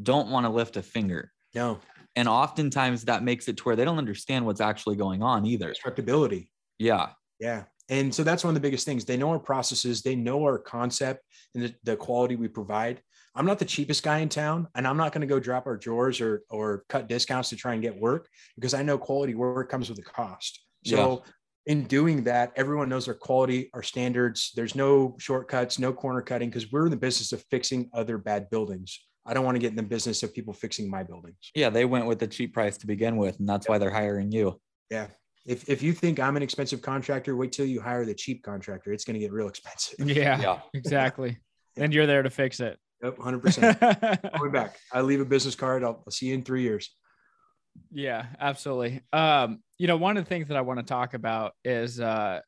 don't 0.00 0.30
want 0.30 0.46
to 0.46 0.50
lift 0.50 0.76
a 0.76 0.82
finger. 0.82 1.32
no 1.54 1.80
And 2.16 2.28
oftentimes 2.28 3.04
that 3.04 3.22
makes 3.22 3.48
it 3.48 3.56
to 3.58 3.64
where 3.64 3.76
they 3.76 3.84
don't 3.84 3.98
understand 3.98 4.46
what's 4.46 4.60
actually 4.60 4.96
going 4.96 5.22
on 5.22 5.44
either. 5.46 5.72
constructability. 5.72 6.48
Yeah. 6.78 7.10
Yeah. 7.38 7.64
And 7.88 8.14
so 8.14 8.22
that's 8.22 8.44
one 8.44 8.50
of 8.50 8.54
the 8.54 8.60
biggest 8.60 8.86
things. 8.86 9.04
They 9.04 9.16
know 9.16 9.30
our 9.30 9.38
processes, 9.40 10.02
they 10.02 10.14
know 10.14 10.44
our 10.44 10.58
concept 10.58 11.24
and 11.54 11.64
the, 11.64 11.74
the 11.82 11.96
quality 11.96 12.36
we 12.36 12.46
provide. 12.46 13.02
I'm 13.34 13.46
not 13.46 13.58
the 13.58 13.64
cheapest 13.64 14.02
guy 14.02 14.18
in 14.18 14.28
town, 14.28 14.66
and 14.74 14.86
I'm 14.86 14.96
not 14.96 15.12
going 15.12 15.20
to 15.20 15.26
go 15.26 15.38
drop 15.38 15.66
our 15.66 15.76
drawers 15.76 16.20
or 16.20 16.42
or 16.50 16.84
cut 16.88 17.08
discounts 17.08 17.48
to 17.50 17.56
try 17.56 17.74
and 17.74 17.82
get 17.82 17.98
work 17.98 18.28
because 18.56 18.74
I 18.74 18.82
know 18.82 18.98
quality 18.98 19.34
work 19.34 19.70
comes 19.70 19.88
with 19.88 19.98
a 19.98 20.02
cost. 20.02 20.60
So 20.84 21.22
in 21.66 21.84
doing 21.84 22.24
that, 22.24 22.52
everyone 22.56 22.88
knows 22.88 23.06
our 23.08 23.14
quality, 23.14 23.70
our 23.74 23.82
standards. 23.82 24.52
There's 24.54 24.74
no 24.74 25.16
shortcuts, 25.18 25.78
no 25.78 25.92
corner 25.92 26.22
cutting 26.22 26.48
because 26.48 26.72
we're 26.72 26.86
in 26.86 26.90
the 26.90 26.96
business 26.96 27.32
of 27.32 27.44
fixing 27.50 27.90
other 27.92 28.18
bad 28.18 28.50
buildings. 28.50 28.98
I 29.26 29.34
don't 29.34 29.44
want 29.44 29.56
to 29.56 29.60
get 29.60 29.70
in 29.70 29.76
the 29.76 29.82
business 29.82 30.22
of 30.22 30.34
people 30.34 30.54
fixing 30.54 30.90
my 30.90 31.02
buildings. 31.02 31.36
Yeah. 31.54 31.70
They 31.70 31.84
went 31.84 32.06
with 32.06 32.18
the 32.18 32.26
cheap 32.26 32.54
price 32.54 32.78
to 32.78 32.86
begin 32.86 33.16
with. 33.16 33.38
And 33.38 33.48
that's 33.48 33.68
why 33.68 33.78
they're 33.78 33.90
hiring 33.90 34.32
you. 34.32 34.58
Yeah. 34.90 35.08
If, 35.46 35.68
if 35.68 35.82
you 35.82 35.92
think 35.92 36.18
I'm 36.18 36.36
an 36.36 36.42
expensive 36.42 36.82
contractor, 36.82 37.36
wait 37.36 37.52
till 37.52 37.66
you 37.66 37.80
hire 37.80 38.04
the 38.04 38.14
cheap 38.14 38.42
contractor. 38.42 38.92
It's 38.92 39.04
going 39.04 39.14
to 39.14 39.20
get 39.20 39.32
real 39.32 39.48
expensive. 39.48 39.98
Yeah, 40.00 40.40
Yeah. 40.40 40.60
exactly. 40.74 41.38
And 41.76 41.94
you're 41.94 42.06
there 42.06 42.22
to 42.22 42.30
fix 42.30 42.60
it. 42.60 42.78
Yep, 43.02 43.16
100%. 43.18 44.38
Going 44.38 44.52
back. 44.52 44.76
I 44.92 45.02
leave 45.02 45.20
a 45.20 45.24
business 45.24 45.54
card. 45.54 45.84
I'll, 45.84 46.02
I'll 46.06 46.10
see 46.10 46.26
you 46.26 46.34
in 46.34 46.42
three 46.42 46.62
years. 46.62 46.90
Yeah, 47.90 48.26
absolutely. 48.38 49.00
Um, 49.12 49.62
you 49.78 49.86
know, 49.86 49.96
one 49.96 50.16
of 50.16 50.24
the 50.24 50.28
things 50.28 50.48
that 50.48 50.56
I 50.56 50.60
want 50.60 50.78
to 50.78 50.84
talk 50.84 51.14
about 51.14 51.54
is 51.64 52.00
uh 52.00 52.40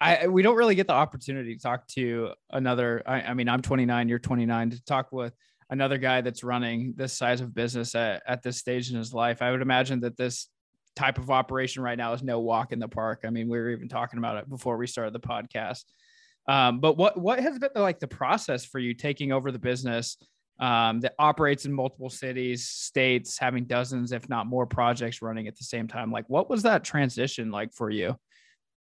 I 0.00 0.28
we 0.28 0.42
don't 0.42 0.56
really 0.56 0.74
get 0.74 0.86
the 0.86 0.94
opportunity 0.94 1.54
to 1.54 1.60
talk 1.60 1.86
to 1.88 2.30
another. 2.50 3.02
I, 3.06 3.20
I 3.20 3.34
mean, 3.34 3.48
I'm 3.48 3.60
29, 3.62 4.08
you're 4.08 4.18
29, 4.18 4.70
to 4.70 4.84
talk 4.84 5.12
with 5.12 5.34
another 5.68 5.98
guy 5.98 6.20
that's 6.22 6.42
running 6.42 6.94
this 6.96 7.12
size 7.12 7.40
of 7.40 7.54
business 7.54 7.94
at, 7.94 8.22
at 8.26 8.42
this 8.42 8.56
stage 8.56 8.90
in 8.90 8.96
his 8.96 9.12
life. 9.12 9.42
I 9.42 9.50
would 9.50 9.62
imagine 9.62 10.00
that 10.00 10.16
this 10.16 10.48
type 10.96 11.18
of 11.18 11.30
operation 11.30 11.82
right 11.82 11.98
now 11.98 12.12
is 12.12 12.22
no 12.22 12.40
walk 12.40 12.72
in 12.72 12.78
the 12.78 12.88
park. 12.88 13.20
I 13.24 13.30
mean, 13.30 13.48
we 13.48 13.58
were 13.58 13.70
even 13.70 13.88
talking 13.88 14.18
about 14.18 14.38
it 14.38 14.48
before 14.48 14.76
we 14.76 14.86
started 14.86 15.14
the 15.14 15.20
podcast. 15.20 15.84
Um, 16.48 16.80
but 16.80 16.96
what 16.96 17.18
what 17.18 17.38
has 17.38 17.58
been 17.58 17.70
the, 17.74 17.80
like 17.82 18.00
the 18.00 18.08
process 18.08 18.64
for 18.64 18.78
you 18.78 18.94
taking 18.94 19.32
over 19.32 19.52
the 19.52 19.58
business 19.58 20.16
um, 20.60 21.00
that 21.00 21.14
operates 21.18 21.64
in 21.64 21.72
multiple 21.72 22.10
cities, 22.10 22.68
states, 22.68 23.38
having 23.38 23.64
dozens, 23.64 24.12
if 24.12 24.28
not 24.28 24.46
more, 24.46 24.66
projects 24.66 25.22
running 25.22 25.48
at 25.48 25.56
the 25.56 25.64
same 25.64 25.88
time? 25.88 26.12
Like, 26.12 26.28
what 26.28 26.50
was 26.50 26.62
that 26.62 26.84
transition 26.84 27.50
like 27.50 27.72
for 27.72 27.90
you? 27.90 28.16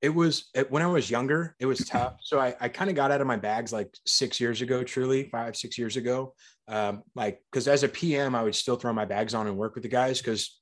It 0.02 0.08
was 0.10 0.46
it, 0.54 0.70
when 0.70 0.82
I 0.82 0.86
was 0.86 1.10
younger, 1.10 1.54
it 1.58 1.66
was 1.66 1.78
tough. 1.78 2.16
So 2.22 2.38
I, 2.38 2.54
I 2.60 2.68
kind 2.68 2.90
of 2.90 2.96
got 2.96 3.10
out 3.10 3.20
of 3.20 3.26
my 3.26 3.36
bags 3.36 3.72
like 3.72 3.94
six 4.06 4.40
years 4.40 4.62
ago, 4.62 4.82
truly 4.82 5.28
five, 5.30 5.56
six 5.56 5.78
years 5.78 5.96
ago. 5.96 6.34
Um, 6.68 7.02
like, 7.14 7.40
cause 7.52 7.68
as 7.68 7.82
a 7.82 7.88
PM, 7.88 8.34
I 8.34 8.42
would 8.42 8.54
still 8.54 8.76
throw 8.76 8.92
my 8.92 9.04
bags 9.04 9.34
on 9.34 9.46
and 9.46 9.56
work 9.56 9.74
with 9.74 9.82
the 9.82 9.88
guys. 9.88 10.20
Cause 10.20 10.58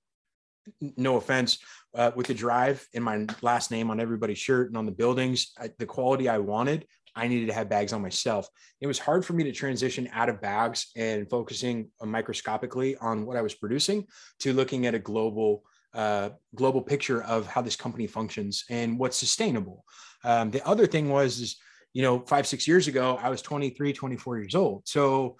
no 0.97 1.17
offense, 1.17 1.59
uh, 1.95 2.13
with 2.15 2.27
the 2.27 2.35
drive 2.35 2.87
in 2.93 3.03
my 3.03 3.27
last 3.43 3.71
name 3.71 3.91
on 3.91 4.01
everybody's 4.01 4.39
shirt 4.39 4.69
and 4.69 4.77
on 4.77 4.87
the 4.87 4.93
buildings, 4.93 5.53
I, 5.59 5.71
the 5.79 5.87
quality 5.87 6.29
I 6.29 6.39
wanted, 6.39 6.87
I 7.17 7.29
needed 7.29 7.47
to 7.47 7.53
have 7.53 7.69
bags 7.69 7.93
on 7.93 8.03
myself. 8.03 8.49
It 8.81 8.87
was 8.87 8.99
hard 8.99 9.25
for 9.25 9.33
me 9.33 9.45
to 9.45 9.53
transition 9.53 10.09
out 10.13 10.29
of 10.29 10.41
bags 10.41 10.89
and 10.97 11.29
focusing 11.29 11.91
microscopically 12.03 12.97
on 12.97 13.27
what 13.27 13.37
I 13.37 13.43
was 13.43 13.55
producing 13.55 14.07
to 14.41 14.53
looking 14.53 14.87
at 14.87 14.95
a 14.95 14.99
global 14.99 15.65
uh, 15.95 16.31
global 16.57 16.83
picture 16.83 17.23
of 17.23 17.47
how 17.47 17.63
this 17.63 17.77
company 17.77 18.07
functions 18.07 18.65
and 18.69 18.99
what's 18.99 19.17
sustainable. 19.17 19.85
Um, 20.25 20.51
the 20.51 20.67
other 20.67 20.87
thing 20.87 21.09
was, 21.09 21.39
is, 21.39 21.57
you 21.93 22.03
know, 22.03 22.19
five, 22.27 22.47
six 22.47 22.67
years 22.67 22.89
ago, 22.89 23.17
I 23.23 23.29
was 23.29 23.43
23, 23.43 23.93
24 23.93 24.39
years 24.39 24.55
old. 24.57 24.83
So, 24.89 25.37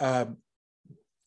um, 0.00 0.36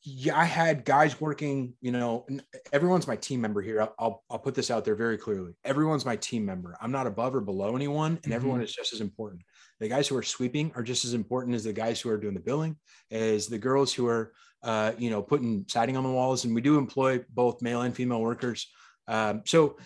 yeah, 0.03 0.37
I 0.37 0.45
had 0.45 0.85
guys 0.85 1.19
working, 1.19 1.73
you 1.81 1.91
know, 1.91 2.25
everyone's 2.71 3.07
my 3.07 3.15
team 3.15 3.41
member 3.41 3.61
here. 3.61 3.81
I'll, 3.81 3.95
I'll, 3.99 4.23
I'll 4.29 4.39
put 4.39 4.55
this 4.55 4.69
out 4.69 4.85
there 4.85 4.95
very 4.95 5.17
clearly. 5.17 5.57
Everyone's 5.65 6.05
my 6.05 6.15
team 6.15 6.45
member. 6.45 6.77
I'm 6.79 6.91
not 6.91 7.07
above 7.07 7.35
or 7.35 7.41
below 7.41 7.75
anyone, 7.75 8.19
and 8.23 8.31
everyone 8.31 8.61
is 8.61 8.73
just 8.73 8.93
as 8.93 9.01
important. 9.01 9.41
The 9.79 9.87
guys 9.87 10.07
who 10.07 10.17
are 10.17 10.23
sweeping 10.23 10.71
are 10.75 10.83
just 10.83 11.05
as 11.05 11.13
important 11.13 11.55
as 11.55 11.63
the 11.63 11.73
guys 11.73 12.01
who 12.01 12.09
are 12.09 12.17
doing 12.17 12.33
the 12.33 12.39
billing, 12.39 12.77
as 13.11 13.47
the 13.47 13.57
girls 13.57 13.93
who 13.93 14.07
are, 14.07 14.33
uh, 14.63 14.93
you 14.97 15.09
know, 15.09 15.21
putting 15.21 15.65
siding 15.67 15.97
on 15.97 16.03
the 16.03 16.09
walls. 16.09 16.45
And 16.45 16.55
we 16.55 16.61
do 16.61 16.77
employ 16.77 17.23
both 17.29 17.61
male 17.61 17.81
and 17.81 17.95
female 17.95 18.21
workers. 18.21 18.67
Um, 19.07 19.43
so 19.45 19.77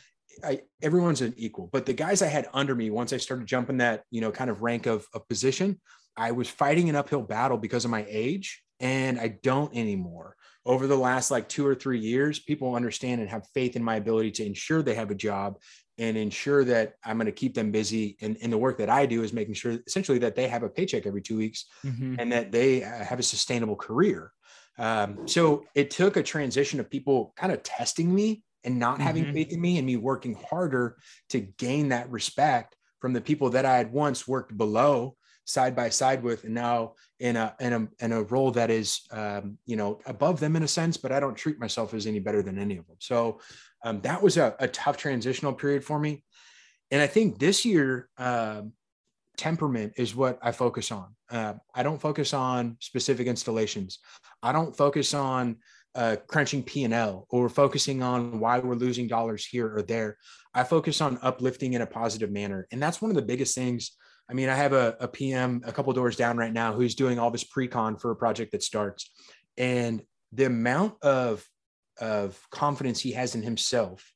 I, 0.44 0.62
everyone's 0.82 1.22
an 1.22 1.34
equal, 1.38 1.70
but 1.72 1.86
the 1.86 1.94
guys 1.94 2.22
I 2.22 2.28
had 2.28 2.48
under 2.54 2.74
me, 2.74 2.90
once 2.90 3.14
I 3.14 3.18
started 3.18 3.48
jumping 3.48 3.78
that, 3.78 4.04
you 4.12 4.22
know, 4.22 4.32
kind 4.32 4.50
of 4.50 4.62
rank 4.62 4.86
of, 4.86 5.06
of 5.14 5.28
position, 5.28 5.80
I 6.18 6.32
was 6.32 6.50
fighting 6.50 6.90
an 6.90 6.96
uphill 6.96 7.22
battle 7.22 7.58
because 7.58 7.86
of 7.86 7.92
my 7.92 8.06
age 8.08 8.64
and 8.80 9.20
I 9.20 9.40
don't 9.44 9.76
anymore. 9.76 10.36
Over 10.66 10.88
the 10.88 10.98
last 10.98 11.32
like 11.32 11.48
two 11.50 11.66
or 11.66 11.76
three 11.76 12.00
years, 12.00 12.40
people 12.40 12.76
understand 12.76 13.22
and 13.22 13.30
have 13.30 13.48
faith 13.54 13.76
in 13.76 13.84
my 13.84 13.96
ability 13.96 14.32
to 14.32 14.46
ensure 14.46 14.82
they 14.82 14.96
have 14.96 15.12
a 15.12 15.16
job 15.16 15.58
and 15.98 16.18
ensure 16.18 16.64
that 16.66 16.96
I'm 17.04 17.18
going 17.18 17.26
to 17.26 17.32
keep 17.32 17.54
them 17.54 17.72
busy. 17.72 18.18
And, 18.22 18.38
and 18.42 18.52
the 18.52 18.58
work 18.58 18.78
that 18.78 18.90
I 18.90 19.06
do 19.06 19.24
is 19.24 19.34
making 19.34 19.54
sure 19.56 19.78
essentially 19.86 20.20
that 20.20 20.36
they 20.36 20.48
have 20.48 20.64
a 20.64 20.70
paycheck 20.70 21.06
every 21.06 21.22
two 21.22 21.38
weeks 21.38 21.66
Mhm. 21.86 22.16
and 22.20 22.32
that 22.32 22.52
they 22.52 22.84
uh, 22.84 23.04
have 23.04 23.20
a 23.20 23.24
sustainable 23.24 23.76
career. 23.76 24.32
Um, 24.78 25.28
so 25.28 25.64
it 25.76 25.92
took 25.92 26.18
a 26.18 26.24
transition 26.24 26.80
of 26.80 26.90
people 26.90 27.34
kind 27.36 27.52
of 27.52 27.62
testing 27.62 28.14
me 28.14 28.44
and 28.64 28.80
not 28.80 29.02
having 29.02 29.26
Mhm. 29.26 29.34
faith 29.34 29.52
in 29.52 29.62
me 29.62 29.78
and 29.78 29.86
me 29.86 29.98
working 29.98 30.36
harder 30.50 30.98
to 31.30 31.40
gain 31.40 31.90
that 31.90 32.10
respect 32.10 32.76
from 33.00 33.14
the 33.14 33.22
people 33.22 33.50
that 33.52 33.66
I 33.66 33.78
had 33.78 33.92
once 33.92 34.28
worked 34.28 34.58
below 34.58 35.18
side 35.46 35.76
by 35.76 35.90
side 35.90 36.24
with 36.24 36.44
and 36.44 36.54
now 36.54 36.94
in 37.20 37.36
a 37.36 37.56
in 37.60 37.74
a 37.74 37.88
in 38.00 38.12
a 38.12 38.24
role 38.24 38.52
that 38.52 38.70
is 38.70 39.02
um, 39.12 39.58
you 39.66 39.76
know 39.76 40.00
above 40.06 40.40
them 40.40 40.56
in 40.56 40.64
a 40.64 40.68
sense 40.68 40.98
but 40.98 41.12
i 41.12 41.20
don't 41.20 41.36
treat 41.36 41.60
myself 41.60 41.96
as 41.96 42.06
any 42.06 42.20
better 42.20 42.44
than 42.44 42.60
any 42.60 42.78
of 42.78 42.86
them 42.88 42.96
so 43.00 43.42
um, 43.84 44.02
that 44.02 44.22
was 44.22 44.38
a, 44.38 44.56
a 44.60 44.68
tough 44.68 44.98
transitional 44.98 45.54
period 45.54 45.84
for 45.84 46.00
me. 46.00 46.24
And 46.92 47.02
i 47.02 47.08
think 47.08 47.40
this 47.40 47.66
year 47.66 48.10
um, 48.18 48.74
temperament 49.38 49.94
is 49.98 50.16
what 50.16 50.40
i 50.42 50.52
focus 50.52 50.92
on. 50.92 51.16
Uh, 51.30 51.54
i 51.74 51.84
don't 51.84 52.02
focus 52.02 52.34
on 52.34 52.78
specific 52.80 53.28
installations. 53.28 54.00
I 54.44 54.52
don't 54.52 54.76
focus 54.76 55.14
on 55.14 55.58
uh, 55.96 56.16
crunching 56.28 56.64
p&l 56.64 57.28
or 57.30 57.50
focusing 57.50 58.02
on 58.02 58.40
why 58.40 58.60
we're 58.60 58.76
losing 58.76 59.08
dollars 59.08 59.46
here 59.46 59.76
or 59.76 59.82
there. 59.82 60.18
I 60.54 60.64
focus 60.64 61.02
on 61.02 61.20
uplifting 61.22 61.74
in 61.74 61.82
a 61.82 61.88
positive 61.88 62.32
manner. 62.32 62.68
And 62.72 62.82
that's 62.82 63.02
one 63.02 63.12
of 63.12 63.16
the 63.16 63.22
biggest 63.22 63.56
things. 63.56 63.92
I 64.30 64.34
mean, 64.34 64.50
I 64.50 64.56
have 64.56 64.74
a, 64.74 64.96
a 65.00 65.08
PM 65.08 65.62
a 65.66 65.72
couple 65.72 65.92
doors 65.94 66.16
down 66.16 66.38
right 66.38 66.54
now 66.54 66.74
who's 66.74 66.96
doing 66.96 67.20
all 67.20 67.32
this 67.32 67.44
pre-con 67.44 67.98
for 67.98 68.12
a 68.12 68.16
project 68.16 68.54
that 68.54 68.64
starts. 68.64 69.12
And 69.58 70.02
the 70.32 70.46
amount 70.46 71.02
of, 71.04 71.46
of 72.00 72.40
confidence 72.52 73.00
he 73.00 73.12
has 73.12 73.36
in 73.36 73.44
himself 73.44 74.14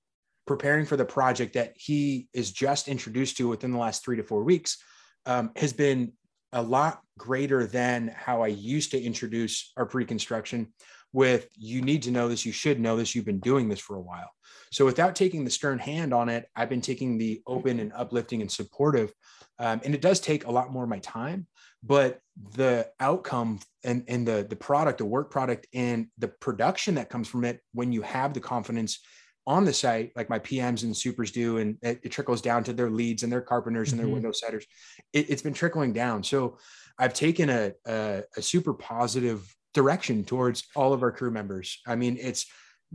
preparing 0.48 0.86
for 0.86 0.96
the 0.96 1.06
project 1.06 1.54
that 1.54 1.74
he 1.76 2.28
is 2.34 2.52
just 2.52 2.88
introduced 2.88 3.38
to 3.38 3.48
within 3.48 3.72
the 3.72 3.78
last 3.78 4.04
three 4.04 4.16
to 4.16 4.24
four 4.24 4.44
weeks 4.44 4.78
um, 5.26 5.52
has 5.56 5.74
been 5.74 6.14
a 6.54 6.62
lot 6.62 7.02
greater 7.18 7.66
than 7.66 8.14
how 8.16 8.44
I 8.44 8.48
used 8.48 8.92
to 8.92 9.02
introduce 9.02 9.72
our 9.76 9.86
pre-construction 9.86 10.72
with 11.14 11.48
you 11.56 11.82
need 11.82 12.04
to 12.04 12.12
know 12.12 12.28
this, 12.28 12.46
you 12.46 12.52
should 12.52 12.80
know 12.80 12.96
this, 12.96 13.16
you've 13.16 13.26
been 13.26 13.40
doing 13.40 13.70
this 13.70 13.80
for 13.80 13.96
a 13.96 14.02
while. 14.02 14.30
So 14.72 14.86
without 14.86 15.16
taking 15.16 15.44
the 15.44 15.52
stern 15.52 15.80
hand 15.80 16.14
on 16.14 16.30
it, 16.30 16.48
I've 16.56 16.70
been 16.70 16.82
taking 16.82 17.18
the 17.18 17.42
open 17.48 17.80
and 17.80 17.92
uplifting 17.94 18.42
and 18.42 18.52
supportive 18.52 19.14
um, 19.58 19.82
and 19.84 19.96
it 19.96 20.02
does 20.02 20.20
take 20.20 20.46
a 20.46 20.52
lot 20.52 20.72
more 20.72 20.84
of 20.84 20.90
my 20.90 21.00
time 21.00 21.48
but 21.84 22.20
the 22.54 22.92
outcome 23.00 23.60
and, 23.84 24.04
and 24.08 24.28
the 24.28 24.46
the 24.50 24.56
product 24.56 24.98
the 24.98 25.06
work 25.06 25.32
product 25.32 25.68
and 25.74 26.08
the 26.18 26.28
production 26.28 26.96
that 26.96 27.10
comes 27.10 27.28
from 27.28 27.46
it 27.46 27.62
when 27.74 27.92
you 27.94 28.02
have 28.02 28.34
the 28.34 28.42
confidence 28.42 29.00
on 29.48 29.64
the 29.64 29.72
site 29.72 30.12
like 30.18 30.30
my 30.30 30.40
pms 30.40 30.84
and 30.84 30.98
supers 30.98 31.32
do 31.32 31.58
and 31.58 31.78
it, 31.82 32.00
it 32.04 32.10
trickles 32.10 32.42
down 32.42 32.64
to 32.64 32.74
their 32.74 32.90
leads 32.90 33.24
and 33.24 33.32
their 33.32 33.42
carpenters 33.42 33.94
and 33.94 34.00
their 34.00 34.08
Mhm. 34.08 34.14
window 34.14 34.32
setters 34.34 34.66
it, 35.14 35.30
has 35.30 35.42
been 35.42 35.54
trickling 35.54 35.94
down 35.94 36.24
so 36.24 36.58
i've 37.00 37.14
taken 37.14 37.50
a, 37.50 37.72
a, 37.88 38.24
a 38.36 38.42
super 38.42 38.74
positive 38.74 39.56
direction 39.74 40.26
towards 40.26 40.68
all 40.76 40.92
of 40.94 41.04
our 41.04 41.12
crew 41.12 41.32
members 41.32 41.80
i 41.88 41.96
mean 41.96 42.18
it's 42.20 42.46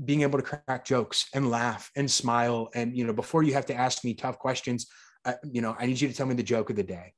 being 0.05 0.23
able 0.23 0.39
to 0.39 0.45
crack 0.45 0.85
jokes 0.85 1.27
and 1.35 1.51
laugh 1.51 1.91
and 1.97 2.11
smile 2.11 2.69
and 2.75 2.97
you 2.97 3.05
know 3.07 3.13
before 3.13 3.43
you 3.43 3.53
have 3.55 3.67
to 3.67 3.75
ask 3.75 4.05
me 4.05 4.15
tough 4.15 4.39
questions 4.39 4.87
I, 5.23 5.35
you 5.45 5.61
know, 5.61 5.77
I 5.79 5.85
need 5.85 6.01
you 6.01 6.09
to 6.09 6.15
tell 6.15 6.25
me 6.25 6.35
the 6.35 6.43
joke 6.43 6.71
of 6.71 6.77
the 6.77 6.83
day. 6.83 7.13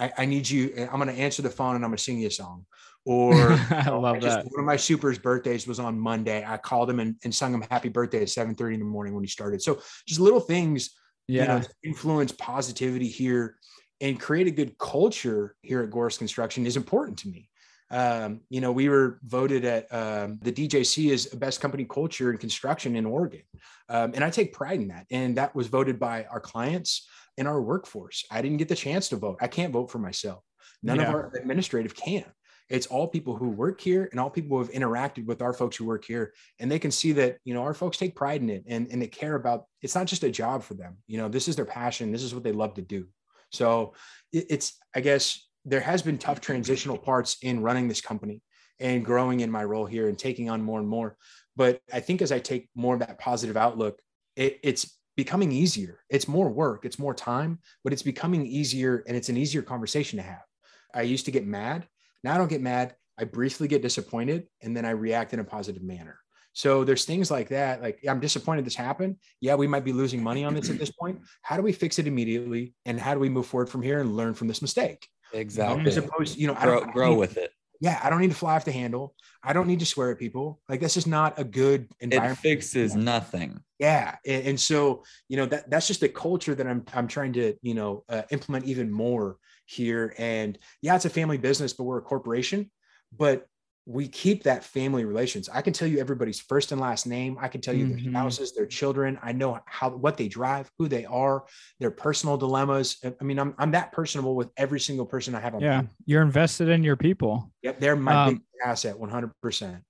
I, 0.00 0.12
I 0.18 0.24
need 0.24 0.48
you. 0.48 0.72
I'm 0.90 0.98
going 1.00 1.14
to 1.14 1.22
answer 1.22 1.42
the 1.42 1.50
phone 1.50 1.76
and 1.76 1.84
I'm 1.84 1.90
going 1.90 1.98
to 1.98 2.02
sing 2.02 2.18
you 2.18 2.28
a 2.28 2.30
song. 2.30 2.64
Or 3.04 3.34
I 3.70 3.90
love 3.90 4.16
I 4.16 4.18
just, 4.18 4.36
that. 4.38 4.46
one 4.46 4.60
of 4.60 4.66
my 4.66 4.76
supers' 4.76 5.18
birthdays 5.18 5.66
was 5.66 5.78
on 5.78 5.98
Monday. 5.98 6.44
I 6.46 6.56
called 6.56 6.88
him 6.90 7.00
and, 7.00 7.16
and 7.24 7.34
sung 7.34 7.52
him 7.54 7.64
happy 7.70 7.88
birthday 7.88 8.22
at 8.22 8.28
7:30 8.28 8.74
in 8.74 8.80
the 8.80 8.86
morning 8.86 9.14
when 9.14 9.22
he 9.22 9.28
started. 9.28 9.62
So 9.62 9.80
just 10.06 10.20
little 10.20 10.40
things, 10.40 10.90
Yeah. 11.28 11.42
you 11.42 11.48
know, 11.48 11.66
influence 11.82 12.32
positivity 12.32 13.08
here 13.08 13.56
and 14.00 14.18
create 14.18 14.46
a 14.46 14.50
good 14.50 14.78
culture 14.78 15.54
here 15.62 15.82
at 15.82 15.90
Gorse 15.90 16.16
Construction 16.18 16.66
is 16.66 16.76
important 16.76 17.18
to 17.18 17.28
me. 17.28 17.48
Um, 17.90 18.40
you 18.50 18.60
know, 18.60 18.70
we 18.70 18.88
were 18.88 19.18
voted 19.24 19.64
at 19.64 19.92
um, 19.92 20.38
the 20.42 20.52
DJC 20.52 21.12
as 21.12 21.26
best 21.26 21.60
company 21.60 21.84
culture 21.84 22.30
in 22.30 22.38
construction 22.38 22.94
in 22.96 23.04
Oregon, 23.04 23.42
um, 23.88 24.12
and 24.14 24.22
I 24.22 24.30
take 24.30 24.52
pride 24.52 24.80
in 24.80 24.88
that. 24.88 25.06
And 25.10 25.36
that 25.36 25.54
was 25.56 25.66
voted 25.66 25.98
by 25.98 26.24
our 26.30 26.38
clients 26.38 27.08
and 27.40 27.48
our 27.48 27.60
workforce. 27.60 28.24
I 28.30 28.42
didn't 28.42 28.58
get 28.58 28.68
the 28.68 28.76
chance 28.76 29.08
to 29.08 29.16
vote. 29.16 29.38
I 29.40 29.48
can't 29.48 29.72
vote 29.72 29.90
for 29.90 29.98
myself. 29.98 30.44
None 30.82 30.98
Yeah. 30.98 31.08
of 31.08 31.14
our 31.14 31.32
administrative 31.34 31.96
can. 31.96 32.26
It's 32.68 32.86
all 32.86 33.08
people 33.08 33.34
who 33.34 33.48
work 33.48 33.80
here 33.80 34.08
and 34.12 34.20
all 34.20 34.30
people 34.30 34.56
who 34.56 34.62
have 34.62 34.72
interacted 34.72 35.24
with 35.24 35.42
our 35.42 35.54
folks 35.54 35.76
who 35.76 35.86
work 35.86 36.04
here, 36.04 36.34
and 36.60 36.70
they 36.70 36.78
can 36.78 36.92
see 36.92 37.12
that 37.12 37.38
you 37.44 37.52
know 37.54 37.62
our 37.62 37.74
folks 37.74 37.96
take 37.96 38.14
pride 38.14 38.42
in 38.42 38.50
it 38.50 38.64
and 38.68 38.86
and 38.92 39.02
they 39.02 39.08
care 39.08 39.34
about. 39.34 39.64
It's 39.82 39.96
not 39.96 40.06
just 40.06 40.22
a 40.22 40.30
job 40.30 40.62
for 40.62 40.74
them. 40.74 40.98
You 41.08 41.18
know, 41.18 41.28
this 41.28 41.48
is 41.48 41.56
their 41.56 41.64
passion. 41.64 42.12
This 42.12 42.22
is 42.22 42.32
what 42.32 42.44
they 42.44 42.52
love 42.52 42.74
to 42.74 42.82
do. 42.82 43.08
So 43.50 43.94
it, 44.32 44.46
it's 44.50 44.78
I 44.94 45.00
guess 45.00 45.48
there 45.64 45.80
has 45.80 46.02
been 46.02 46.18
tough 46.18 46.40
transitional 46.40 46.98
parts 46.98 47.38
in 47.42 47.62
running 47.62 47.88
this 47.88 48.00
company 48.00 48.40
and 48.78 49.04
growing 49.04 49.40
in 49.40 49.50
my 49.50 49.64
role 49.64 49.86
here 49.86 50.08
and 50.08 50.16
taking 50.18 50.48
on 50.48 50.62
more 50.62 50.78
and 50.78 50.88
more. 50.88 51.16
But 51.56 51.80
I 51.92 52.00
think 52.00 52.22
as 52.22 52.30
I 52.32 52.38
take 52.38 52.68
more 52.74 52.94
of 52.94 53.00
that 53.00 53.18
positive 53.18 53.56
outlook, 53.56 53.98
it, 54.36 54.60
it's 54.62 54.96
becoming 55.24 55.52
easier. 55.52 56.00
It's 56.08 56.26
more 56.26 56.48
work, 56.48 56.86
it's 56.86 56.98
more 56.98 57.12
time, 57.12 57.58
but 57.84 57.92
it's 57.92 58.02
becoming 58.02 58.46
easier 58.46 59.04
and 59.06 59.14
it's 59.14 59.28
an 59.28 59.36
easier 59.36 59.60
conversation 59.60 60.16
to 60.16 60.22
have. 60.22 60.46
I 60.94 61.02
used 61.02 61.26
to 61.26 61.30
get 61.30 61.46
mad. 61.46 61.86
Now 62.24 62.34
I 62.34 62.38
don't 62.38 62.48
get 62.48 62.62
mad. 62.62 62.94
I 63.18 63.24
briefly 63.24 63.68
get 63.68 63.82
disappointed 63.82 64.46
and 64.62 64.74
then 64.74 64.86
I 64.86 64.90
react 64.90 65.34
in 65.34 65.40
a 65.40 65.44
positive 65.44 65.82
manner. 65.82 66.16
So 66.54 66.84
there's 66.84 67.04
things 67.04 67.30
like 67.30 67.48
that. 67.50 67.82
Like, 67.82 68.00
I'm 68.08 68.18
disappointed 68.18 68.64
this 68.64 68.74
happened. 68.74 69.16
Yeah, 69.42 69.56
we 69.56 69.66
might 69.66 69.84
be 69.84 69.92
losing 69.92 70.22
money 70.22 70.42
on 70.42 70.54
this 70.54 70.70
at 70.70 70.78
this 70.78 70.90
point. 70.90 71.20
How 71.42 71.56
do 71.56 71.62
we 71.62 71.72
fix 71.72 71.98
it 71.98 72.06
immediately? 72.06 72.74
And 72.86 72.98
how 72.98 73.12
do 73.12 73.20
we 73.20 73.28
move 73.28 73.46
forward 73.46 73.68
from 73.68 73.82
here 73.82 74.00
and 74.00 74.16
learn 74.16 74.32
from 74.32 74.48
this 74.48 74.62
mistake? 74.62 75.06
Exactly. 75.34 75.86
As 75.86 75.98
opposed, 75.98 76.38
you 76.38 76.46
know, 76.46 76.56
I 76.58 76.64
grow, 76.64 76.82
I 76.82 76.90
grow 76.92 77.10
need- 77.10 77.18
with 77.18 77.36
it. 77.36 77.52
Yeah, 77.80 77.98
I 78.02 78.10
don't 78.10 78.20
need 78.20 78.30
to 78.30 78.36
fly 78.36 78.56
off 78.56 78.66
the 78.66 78.72
handle. 78.72 79.14
I 79.42 79.54
don't 79.54 79.66
need 79.66 79.80
to 79.80 79.86
swear 79.86 80.10
at 80.10 80.18
people. 80.18 80.60
Like 80.68 80.80
this 80.80 80.98
is 80.98 81.06
not 81.06 81.38
a 81.38 81.44
good 81.44 81.88
environment. 82.00 82.38
It 82.38 82.42
fixes 82.42 82.94
nothing. 82.94 83.60
Yeah, 83.78 84.16
and, 84.26 84.46
and 84.48 84.60
so 84.60 85.04
you 85.28 85.38
know 85.38 85.46
that 85.46 85.70
that's 85.70 85.86
just 85.86 86.02
a 86.02 86.08
culture 86.08 86.54
that 86.54 86.66
I'm 86.66 86.84
I'm 86.92 87.08
trying 87.08 87.32
to 87.34 87.54
you 87.62 87.74
know 87.74 88.04
uh, 88.08 88.22
implement 88.30 88.66
even 88.66 88.90
more 88.92 89.38
here. 89.64 90.14
And 90.18 90.58
yeah, 90.82 90.94
it's 90.94 91.06
a 91.06 91.10
family 91.10 91.38
business, 91.38 91.72
but 91.72 91.84
we're 91.84 91.98
a 91.98 92.02
corporation. 92.02 92.70
But 93.16 93.46
we 93.90 94.06
keep 94.06 94.44
that 94.44 94.62
family 94.62 95.04
relations. 95.04 95.48
I 95.52 95.62
can 95.62 95.72
tell 95.72 95.88
you 95.88 95.98
everybody's 95.98 96.38
first 96.38 96.70
and 96.70 96.80
last 96.80 97.06
name. 97.08 97.36
I 97.40 97.48
can 97.48 97.60
tell 97.60 97.74
you 97.74 97.86
Mhm. 97.86 97.90
their 98.04 98.12
spouses, 98.12 98.54
their 98.54 98.66
children. 98.66 99.18
I 99.20 99.32
know 99.32 99.58
how 99.66 99.90
what 99.90 100.16
they 100.16 100.28
drive, 100.28 100.70
who 100.78 100.86
they 100.86 101.04
are, 101.06 101.44
their 101.80 101.90
personal 101.90 102.36
dilemmas. 102.36 102.98
I 103.20 103.24
mean, 103.24 103.38
I'm 103.40 103.52
I'm 103.58 103.72
that 103.72 103.90
personable 103.90 104.36
with 104.36 104.50
every 104.56 104.78
single 104.78 105.06
person 105.06 105.34
I 105.34 105.40
have 105.40 105.56
on. 105.56 105.60
Yeah. 105.60 105.82
my- 105.82 105.88
You're 106.06 106.22
invested 106.22 106.68
in 106.68 106.84
your 106.84 106.96
people. 106.96 107.50
Yep, 107.62 107.80
they're 107.80 107.96
my 107.96 108.14
Um, 108.14 108.34
big 108.34 108.42
asset, 108.64 108.96
100. 108.98 109.32
percent 109.42 109.82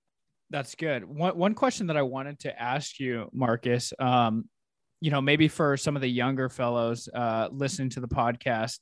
That's 0.49 0.73
good. 0.75 1.03
One 1.05 1.37
one 1.37 1.53
question 1.53 1.87
that 1.87 1.95
I 1.97 2.01
wanted 2.01 2.39
to 2.39 2.61
ask 2.61 2.99
you, 2.99 3.29
Marcus, 3.33 3.93
um, 3.99 4.49
you 4.99 5.11
know, 5.11 5.21
maybe 5.21 5.47
for 5.47 5.77
some 5.77 5.95
of 5.95 6.01
the 6.01 6.09
younger 6.09 6.49
fellows 6.49 7.07
uh, 7.13 7.49
listening 7.51 7.89
to 7.91 7.99
the 7.99 8.07
podcast, 8.07 8.79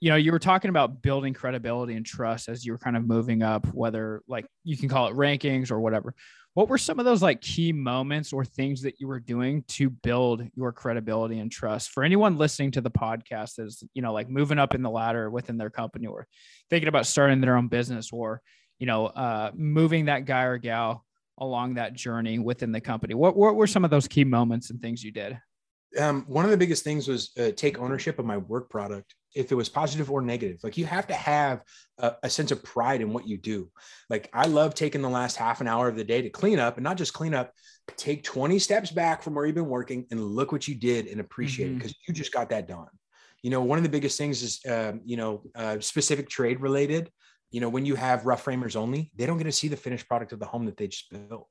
you 0.00 0.10
know, 0.10 0.16
you 0.16 0.32
were 0.32 0.38
talking 0.38 0.68
about 0.68 1.00
building 1.02 1.32
credibility 1.32 1.94
and 1.94 2.04
trust 2.04 2.48
as 2.48 2.64
you 2.64 2.72
were 2.72 2.78
kind 2.78 2.96
of 2.96 3.06
moving 3.06 3.42
up, 3.42 3.66
whether 3.72 4.22
like 4.28 4.46
you 4.62 4.76
can 4.76 4.88
call 4.88 5.08
it 5.08 5.14
rankings 5.14 5.70
or 5.70 5.80
whatever. 5.80 6.14
What 6.54 6.68
were 6.68 6.78
some 6.78 6.98
of 6.98 7.04
those 7.04 7.22
like 7.22 7.40
key 7.40 7.72
moments 7.72 8.32
or 8.32 8.44
things 8.44 8.82
that 8.82 8.98
you 8.98 9.08
were 9.08 9.20
doing 9.20 9.62
to 9.68 9.90
build 9.90 10.42
your 10.54 10.72
credibility 10.72 11.38
and 11.38 11.52
trust 11.52 11.90
for 11.90 12.02
anyone 12.02 12.38
listening 12.38 12.70
to 12.72 12.80
the 12.80 12.90
podcast 12.90 13.58
is, 13.58 13.82
you 13.94 14.02
know, 14.02 14.12
like 14.12 14.30
moving 14.30 14.58
up 14.58 14.74
in 14.74 14.82
the 14.82 14.90
ladder 14.90 15.30
within 15.30 15.58
their 15.58 15.70
company 15.70 16.06
or 16.06 16.26
thinking 16.70 16.88
about 16.88 17.06
starting 17.06 17.40
their 17.40 17.56
own 17.56 17.68
business 17.68 18.10
or, 18.12 18.40
you 18.78 18.86
know, 18.86 19.06
uh, 19.06 19.50
moving 19.54 20.06
that 20.06 20.24
guy 20.24 20.44
or 20.44 20.58
gal 20.58 21.04
along 21.38 21.74
that 21.74 21.92
journey 21.92 22.38
within 22.38 22.72
the 22.72 22.80
company? 22.80 23.14
What, 23.14 23.36
what 23.36 23.54
were 23.54 23.66
some 23.66 23.84
of 23.84 23.90
those 23.90 24.08
key 24.08 24.24
moments 24.24 24.70
and 24.70 24.80
things 24.80 25.04
you 25.04 25.12
did? 25.12 25.38
Um, 25.98 26.24
one 26.26 26.44
of 26.44 26.50
the 26.50 26.56
biggest 26.56 26.84
things 26.84 27.08
was 27.08 27.30
uh, 27.38 27.50
take 27.56 27.78
ownership 27.78 28.18
of 28.18 28.24
my 28.26 28.36
work 28.36 28.68
product 28.70 29.14
if 29.34 29.52
it 29.52 29.54
was 29.54 29.68
positive 29.68 30.10
or 30.10 30.22
negative. 30.22 30.58
Like 30.62 30.78
you 30.78 30.86
have 30.86 31.06
to 31.08 31.14
have 31.14 31.62
a, 31.98 32.14
a 32.22 32.30
sense 32.30 32.50
of 32.52 32.62
pride 32.64 33.00
in 33.02 33.12
what 33.12 33.28
you 33.28 33.36
do. 33.36 33.70
Like 34.08 34.30
i 34.32 34.46
love 34.46 34.74
taking 34.74 35.02
the 35.02 35.10
last 35.10 35.36
half 35.36 35.60
an 35.60 35.68
hour 35.68 35.88
of 35.88 35.96
the 35.96 36.04
day 36.04 36.22
to 36.22 36.30
clean 36.30 36.58
up 36.58 36.76
and 36.76 36.84
not 36.84 36.96
just 36.96 37.12
clean 37.12 37.34
up 37.34 37.52
take 37.96 38.24
20 38.24 38.58
steps 38.58 38.90
back 38.90 39.22
from 39.22 39.34
where 39.34 39.46
you've 39.46 39.54
been 39.54 39.68
working 39.68 40.06
and 40.10 40.20
look 40.20 40.52
what 40.52 40.66
you 40.66 40.74
did 40.74 41.06
and 41.06 41.20
appreciate 41.20 41.68
it 41.68 41.72
Mhm. 41.74 41.78
because 41.78 41.94
you 42.08 42.14
just 42.14 42.32
got 42.32 42.48
that 42.50 42.66
done. 42.66 42.88
You 43.42 43.50
know 43.50 43.60
one 43.62 43.78
of 43.78 43.84
the 43.84 43.90
biggest 43.90 44.18
things 44.18 44.42
is 44.42 44.60
um, 44.68 45.02
you 45.04 45.16
know 45.16 45.42
uh, 45.54 45.78
specific 45.80 46.28
trade 46.28 46.60
related. 46.60 47.10
You 47.50 47.60
know 47.60 47.68
when 47.68 47.86
you 47.86 47.94
have 47.94 48.26
rough 48.26 48.42
framers 48.42 48.74
only 48.74 49.10
they 49.14 49.26
don't 49.26 49.38
get 49.38 49.44
to 49.44 49.52
see 49.52 49.68
the 49.68 49.76
finished 49.76 50.08
product 50.08 50.32
of 50.32 50.40
the 50.40 50.46
home 50.46 50.64
that 50.66 50.76
they 50.76 50.88
just 50.88 51.10
built 51.10 51.46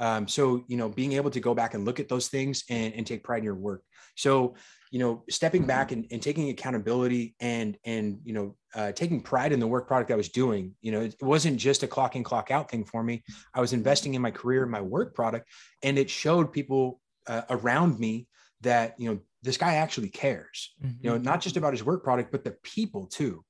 um, 0.00 0.26
so, 0.26 0.64
you 0.66 0.76
know, 0.76 0.88
being 0.88 1.12
able 1.12 1.30
to 1.30 1.40
go 1.40 1.54
back 1.54 1.74
and 1.74 1.84
look 1.84 2.00
at 2.00 2.08
those 2.08 2.28
things 2.28 2.64
and, 2.68 2.92
and 2.94 3.06
take 3.06 3.22
pride 3.22 3.38
in 3.38 3.44
your 3.44 3.54
work. 3.54 3.82
So, 4.16 4.54
you 4.90 4.98
know, 4.98 5.22
stepping 5.30 5.66
back 5.66 5.92
and, 5.92 6.06
and 6.10 6.20
taking 6.20 6.48
accountability 6.50 7.36
and, 7.38 7.78
and, 7.84 8.18
you 8.24 8.32
know, 8.32 8.56
uh, 8.74 8.90
taking 8.92 9.20
pride 9.20 9.52
in 9.52 9.60
the 9.60 9.66
work 9.66 9.86
product 9.86 10.10
I 10.10 10.16
was 10.16 10.30
doing, 10.30 10.74
you 10.80 10.90
know, 10.90 11.02
it 11.02 11.14
wasn't 11.22 11.58
just 11.58 11.84
a 11.84 11.86
clock 11.86 12.16
in, 12.16 12.24
clock 12.24 12.50
out 12.50 12.70
thing 12.70 12.84
for 12.84 13.02
me. 13.02 13.22
I 13.54 13.60
was 13.60 13.72
investing 13.72 14.14
in 14.14 14.22
my 14.22 14.32
career, 14.32 14.66
my 14.66 14.80
work 14.80 15.14
product, 15.14 15.48
and 15.82 15.96
it 15.96 16.10
showed 16.10 16.52
people 16.52 17.00
uh, 17.28 17.42
around 17.50 18.00
me 18.00 18.26
that, 18.62 18.94
you 18.98 19.10
know, 19.10 19.20
this 19.42 19.56
guy 19.56 19.76
actually 19.76 20.08
cares, 20.08 20.74
you 21.00 21.10
know, 21.10 21.16
not 21.16 21.40
just 21.40 21.56
about 21.56 21.72
his 21.72 21.84
work 21.84 22.04
product, 22.04 22.30
but 22.32 22.44
the 22.44 22.56
people 22.62 23.06
too. 23.06 23.44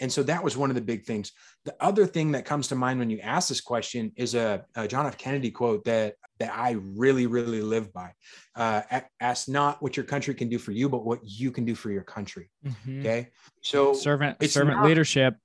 And 0.00 0.12
so 0.12 0.22
that 0.24 0.42
was 0.42 0.56
one 0.56 0.70
of 0.70 0.76
the 0.76 0.82
big 0.82 1.04
things. 1.04 1.32
The 1.64 1.74
other 1.80 2.06
thing 2.06 2.32
that 2.32 2.44
comes 2.44 2.68
to 2.68 2.74
mind 2.74 2.98
when 2.98 3.10
you 3.10 3.20
ask 3.20 3.48
this 3.48 3.60
question 3.60 4.12
is 4.16 4.34
a, 4.34 4.64
a 4.74 4.88
John 4.88 5.06
F. 5.06 5.16
Kennedy 5.18 5.50
quote 5.50 5.84
that 5.84 6.14
that 6.40 6.52
I 6.56 6.72
really, 6.96 7.26
really 7.26 7.62
live 7.62 7.92
by. 7.92 8.12
Uh, 8.56 8.82
ask 9.20 9.48
not 9.48 9.80
what 9.82 9.96
your 9.96 10.04
country 10.04 10.34
can 10.34 10.48
do 10.48 10.58
for 10.58 10.72
you, 10.72 10.88
but 10.88 11.04
what 11.04 11.20
you 11.22 11.52
can 11.52 11.64
do 11.64 11.74
for 11.76 11.90
your 11.92 12.02
country. 12.02 12.50
Mhm. 12.66 13.00
Okay. 13.00 13.28
So 13.62 13.94
servant 13.94 14.42
servant 14.50 14.78
not- 14.78 14.86
leadership. 14.86 15.36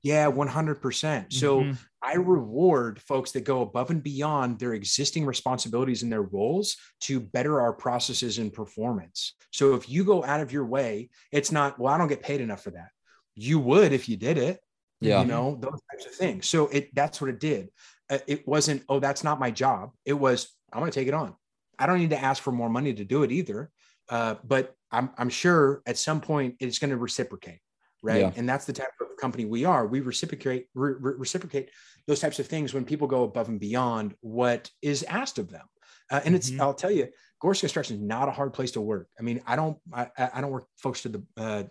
yeah, 0.00 0.26
100%. 0.28 1.32
So 1.32 1.60
Mhm. 1.62 1.78
I 2.00 2.14
reward 2.14 3.02
folks 3.02 3.32
that 3.32 3.42
go 3.42 3.62
above 3.62 3.90
and 3.90 4.02
beyond 4.02 4.60
their 4.60 4.72
existing 4.74 5.26
responsibilities 5.26 6.04
and 6.04 6.12
their 6.12 6.22
roles 6.22 6.76
to 7.00 7.18
better 7.20 7.60
our 7.60 7.72
processes 7.72 8.38
and 8.38 8.52
performance. 8.52 9.34
So 9.50 9.74
if 9.74 9.88
you 9.88 10.04
go 10.04 10.24
out 10.24 10.40
of 10.40 10.52
your 10.52 10.64
way, 10.64 11.10
it's 11.32 11.50
not, 11.50 11.78
well, 11.78 11.92
I 11.92 11.98
don't 11.98 12.06
get 12.08 12.22
paid 12.22 12.40
enough 12.40 12.62
for 12.62 12.70
that. 12.70 12.90
You 13.38 13.58
would 13.60 13.92
if 13.92 14.08
you 14.08 14.16
did 14.16 14.36
it, 14.38 14.60
Yeah. 15.00 15.20
you 15.20 15.26
know, 15.26 15.56
those 15.60 15.80
types 15.90 16.06
of 16.06 16.14
things. 16.14 16.48
So 16.48 16.68
it 16.68 16.94
that's 16.94 17.20
what 17.20 17.30
it 17.30 17.40
did. 17.40 17.70
Uh, 18.10 18.18
It 18.26 18.46
wasn't, 18.48 18.82
oh, 18.88 19.00
that's 19.00 19.22
not 19.22 19.38
my 19.38 19.50
job. 19.50 19.90
It 20.04 20.14
was, 20.14 20.48
I'm 20.72 20.80
going 20.80 20.90
to 20.90 20.98
take 21.00 21.08
it 21.08 21.14
on. 21.14 21.34
I 21.78 21.86
don't 21.86 21.98
need 22.00 22.10
to 22.10 22.22
ask 22.22 22.42
for 22.42 22.52
more 22.52 22.68
money 22.70 22.92
to 22.94 23.04
do 23.04 23.22
it 23.22 23.30
either. 23.30 23.70
Uh, 24.08 24.34
but 24.42 24.74
I'm, 24.90 25.10
I'm 25.18 25.28
sure 25.28 25.82
at 25.86 25.98
some 25.98 26.20
point 26.20 26.56
it's 26.60 26.78
going 26.78 26.90
to 26.90 26.96
reciprocate 26.96 27.60
right 28.02 28.20
Yeah. 28.20 28.32
and 28.36 28.48
that's 28.48 28.64
the 28.64 28.72
type 28.72 28.88
of 29.00 29.08
company 29.20 29.44
we 29.44 29.64
are 29.64 29.84
we 29.86 29.98
reciprocate 30.00 30.66
re- 30.74 30.94
re- 31.00 31.14
reciprocate 31.18 31.68
those 32.06 32.20
types 32.20 32.38
of 32.38 32.46
things 32.46 32.72
when 32.72 32.84
people 32.84 33.08
go 33.08 33.24
above 33.24 33.48
and 33.48 33.58
beyond 33.58 34.14
what 34.20 34.70
is 34.82 35.02
asked 35.02 35.38
of 35.38 35.50
them 35.50 35.66
uh, 36.12 36.20
and 36.24 36.34
it's 36.36 36.48
Mhm. 36.48 36.60
i'll 36.60 36.74
tell 36.74 36.92
you 36.92 37.08
gorse 37.40 37.58
construction 37.58 37.96
is 37.96 38.02
not 38.02 38.28
a 38.28 38.30
hard 38.30 38.52
place 38.54 38.70
to 38.70 38.80
work 38.80 39.08
i 39.18 39.22
mean 39.22 39.42
i 39.48 39.56
don't 39.56 39.76
i, 39.92 40.02
I 40.16 40.30
I 40.34 40.40
don't 40.40 40.52
work 40.52 40.66
folks 40.76 41.02
to 41.02 41.08
the 41.08 41.22
uh, 41.36 41.64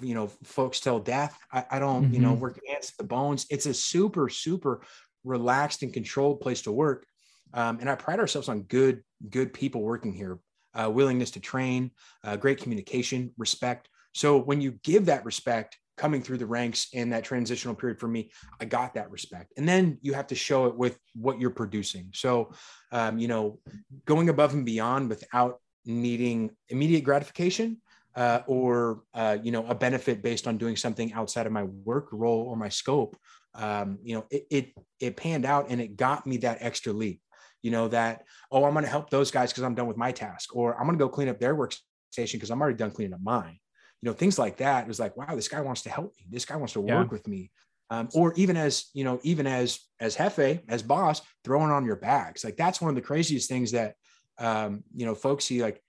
you 0.00 0.14
know 0.14 0.28
folks 0.44 0.80
till 0.80 0.98
death 0.98 1.38
i, 1.52 1.64
I 1.72 1.78
don't 1.78 2.12
you 2.12 2.20
know 2.20 2.34
Mhm. 2.34 2.40
work 2.40 2.58
against 2.58 2.96
the 2.98 3.04
bones 3.04 3.46
it's 3.50 3.66
a 3.66 3.74
super 3.74 4.28
super 4.28 4.82
relaxed 5.24 5.82
and 5.82 5.92
controlled 5.92 6.40
place 6.40 6.62
to 6.62 6.72
work 6.72 7.06
um, 7.54 7.78
and 7.80 7.90
i 7.90 7.94
pride 7.94 8.20
ourselves 8.20 8.48
on 8.48 8.62
good 8.62 9.02
good 9.28 9.52
people 9.52 9.82
working 9.82 10.12
here 10.12 10.38
uh, 10.74 10.90
willingness 10.90 11.32
to 11.32 11.40
train 11.40 11.90
uh, 12.24 12.36
great 12.36 12.60
communication 12.60 13.32
respect 13.36 13.88
so 14.14 14.38
when 14.38 14.60
you 14.60 14.72
give 14.82 15.06
that 15.06 15.24
respect 15.24 15.76
coming 15.98 16.22
through 16.22 16.38
the 16.38 16.46
ranks 16.46 16.88
in 16.92 17.10
that 17.10 17.24
transitional 17.24 17.74
period 17.74 17.98
for 17.98 18.08
me, 18.08 18.30
I 18.60 18.64
got 18.64 18.94
that 18.94 19.10
respect. 19.10 19.52
And 19.56 19.68
then 19.68 19.98
you 20.00 20.14
have 20.14 20.28
to 20.28 20.34
show 20.34 20.66
it 20.66 20.76
with 20.76 20.98
what 21.14 21.40
you're 21.40 21.50
producing. 21.50 22.10
So, 22.14 22.52
um, 22.92 23.18
you 23.18 23.28
know, 23.28 23.58
going 24.06 24.28
above 24.28 24.54
and 24.54 24.64
beyond 24.64 25.10
without 25.10 25.60
needing 25.84 26.52
immediate 26.68 27.02
gratification 27.02 27.82
uh, 28.18 28.42
or, 28.46 29.02
uh, 29.14 29.38
you 29.42 29.52
know, 29.52 29.64
a 29.66 29.74
benefit 29.74 30.22
based 30.22 30.46
on 30.46 30.58
doing 30.58 30.76
something 30.76 31.12
outside 31.12 31.46
of 31.46 31.52
my 31.52 31.62
work 31.62 32.08
role 32.12 32.42
or 32.48 32.56
my 32.56 32.68
scope, 32.68 33.16
um, 33.54 33.98
you 34.02 34.14
know, 34.14 34.26
it, 34.30 34.46
it, 34.50 34.72
it 35.00 35.16
panned 35.16 35.44
out 35.44 35.66
and 35.70 35.80
it 35.80 35.96
got 35.96 36.26
me 36.26 36.36
that 36.38 36.58
extra 36.60 36.92
leap. 36.92 37.20
You 37.62 37.70
know, 37.70 37.88
that, 37.88 38.24
oh, 38.52 38.64
I'm 38.64 38.72
going 38.72 38.84
to 38.84 38.90
help 38.90 39.10
those 39.10 39.30
guys 39.30 39.50
because 39.52 39.64
I'm 39.64 39.74
done 39.74 39.86
with 39.86 39.96
my 39.96 40.12
task, 40.12 40.54
or 40.54 40.74
I'm 40.78 40.86
going 40.86 40.98
to 40.98 41.04
go 41.04 41.08
clean 41.08 41.28
up 41.28 41.40
their 41.40 41.56
workstation 41.56 42.32
because 42.32 42.50
I'm 42.50 42.60
already 42.60 42.76
done 42.76 42.90
cleaning 42.90 43.14
up 43.14 43.20
mine 43.22 43.58
you 44.02 44.08
know 44.08 44.14
things 44.14 44.38
like 44.38 44.58
that 44.58 44.84
it 44.84 44.88
was 44.88 45.00
like 45.00 45.16
wow 45.16 45.34
this 45.34 45.48
guy 45.48 45.60
wants 45.60 45.82
to 45.82 45.90
help 45.90 46.14
me 46.18 46.26
this 46.30 46.44
guy 46.44 46.56
wants 46.56 46.72
to 46.74 46.80
Yeah. 46.80 46.96
work 46.98 47.10
with 47.10 47.26
me 47.26 47.50
um, 47.90 48.08
or 48.14 48.32
even 48.34 48.56
as 48.56 48.86
you 48.94 49.04
know 49.04 49.18
even 49.22 49.46
as 49.46 49.80
as 50.00 50.16
jefe 50.16 50.60
as 50.68 50.82
boss 50.82 51.20
throwing 51.44 51.70
on 51.70 51.84
your 51.84 51.96
bags 51.96 52.44
like 52.44 52.56
that's 52.56 52.80
one 52.80 52.90
of 52.90 52.94
the 52.94 53.02
craziest 53.02 53.48
things 53.48 53.72
that 53.72 53.94
um, 54.38 54.84
you 54.94 55.04
know 55.04 55.14
folks 55.14 55.44
see 55.46 55.62
like 55.62 55.82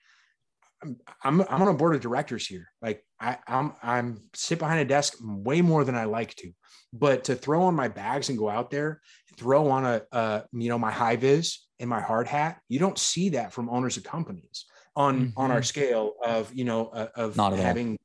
I'm, 0.82 0.98
I'm 1.24 1.42
I'm 1.42 1.62
on 1.62 1.68
a 1.68 1.74
board 1.74 1.96
of 1.96 2.02
directors 2.02 2.48
here. 2.48 2.70
Like 2.82 3.04
I, 3.20 3.38
I'm 3.48 3.74
I'm 3.84 4.22
sit 4.34 4.60
behind 4.60 4.80
a 4.80 4.86
desk 4.86 5.16
way 5.22 5.62
more 5.62 5.84
than 5.84 5.96
I 5.96 6.06
like 6.06 6.36
to 6.36 6.52
but 6.94 7.26
to 7.26 7.36
throw 7.36 7.64
on 7.64 7.76
my 7.76 7.88
bags 7.88 8.30
and 8.30 8.38
go 8.38 8.50
out 8.50 8.72
there 8.72 9.02
throw 9.38 9.70
on 9.70 9.86
a 9.86 10.02
uh, 10.12 10.42
you 10.52 10.70
know 10.70 10.78
my 10.78 10.92
high 10.92 11.16
vis 11.16 11.68
and 11.80 11.90
my 11.90 12.02
hard 12.02 12.28
hat 12.28 12.60
you 12.68 12.80
don't 12.80 12.98
see 12.98 13.30
that 13.30 13.54
from 13.54 13.70
owners 13.70 13.98
of 13.98 14.04
companies 14.04 14.66
on 14.96 15.34
on 15.38 15.52
our 15.52 15.64
scale 15.64 16.14
of 16.26 16.54
you 16.54 16.66
know 16.66 16.88
uh, 16.88 17.08
of 17.16 17.38
Not 17.38 17.54
all. 17.54 17.58
having 17.58 17.98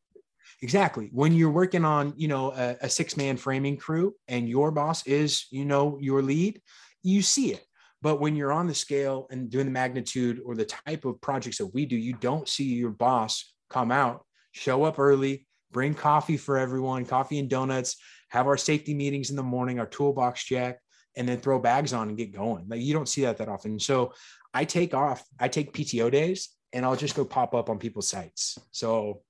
exactly. 0.63 1.11
When 1.13 1.33
you're 1.33 1.51
working 1.51 1.85
on 1.85 2.15
you 2.17 2.29
know 2.29 2.53
a, 2.53 2.77
a 2.83 2.89
six 2.89 3.17
man 3.17 3.37
framing 3.37 3.77
crew 3.77 4.15
and 4.29 4.49
your 4.49 4.71
boss 4.71 5.07
is 5.07 5.47
you 5.51 5.65
know 5.65 5.99
your 6.01 6.23
lead 6.23 6.61
you 7.03 7.23
see 7.23 7.53
it 7.53 7.65
but 8.05 8.21
when 8.21 8.37
you're 8.37 8.53
on 8.53 8.69
the 8.69 8.75
scale 8.75 9.27
and 9.31 9.51
doing 9.51 9.67
the 9.67 9.73
magnitude 9.73 10.41
or 10.47 10.55
the 10.55 10.65
type 10.65 11.05
of 11.05 11.21
projects 11.21 11.59
that 11.59 11.75
we 11.75 11.85
do 11.87 11.97
you 11.97 12.13
don't 12.13 12.49
see 12.49 12.65
your 12.65 12.91
boss 12.91 13.53
come 13.69 13.91
out 13.91 14.25
show 14.53 14.85
up 14.85 15.01
early 15.01 15.47
bring 15.73 15.95
coffee 15.95 16.37
for 16.37 16.57
everyone 16.57 17.05
coffee 17.05 17.41
and 17.41 17.51
donuts 17.51 17.97
have 18.29 18.47
our 18.47 18.57
safety 18.57 18.95
meetings 18.95 19.31
in 19.31 19.37
the 19.37 19.43
morning 19.43 19.81
our 19.81 19.87
toolbox 19.87 20.45
check 20.45 20.79
and 21.17 21.29
then 21.29 21.39
throw 21.39 21.59
bags 21.59 21.93
on 21.93 22.09
and 22.09 22.17
get 22.17 22.33
going. 22.33 22.67
Like 22.69 22.81
you 22.81 22.93
don't 22.93 23.09
see 23.09 23.23
that 23.23 23.39
that 23.39 23.49
often. 23.49 23.79
So 23.79 24.13
i 24.53 24.65
take 24.65 24.95
off 24.95 25.25
i 25.41 25.49
take 25.49 25.73
pto 25.73 26.11
days 26.11 26.51
and 26.73 26.85
i'll 26.85 26.97
just 26.97 27.17
go 27.17 27.25
pop 27.25 27.55
up 27.55 27.71
on 27.71 27.79
people's 27.79 28.09
sites. 28.09 28.59
So 28.71 29.23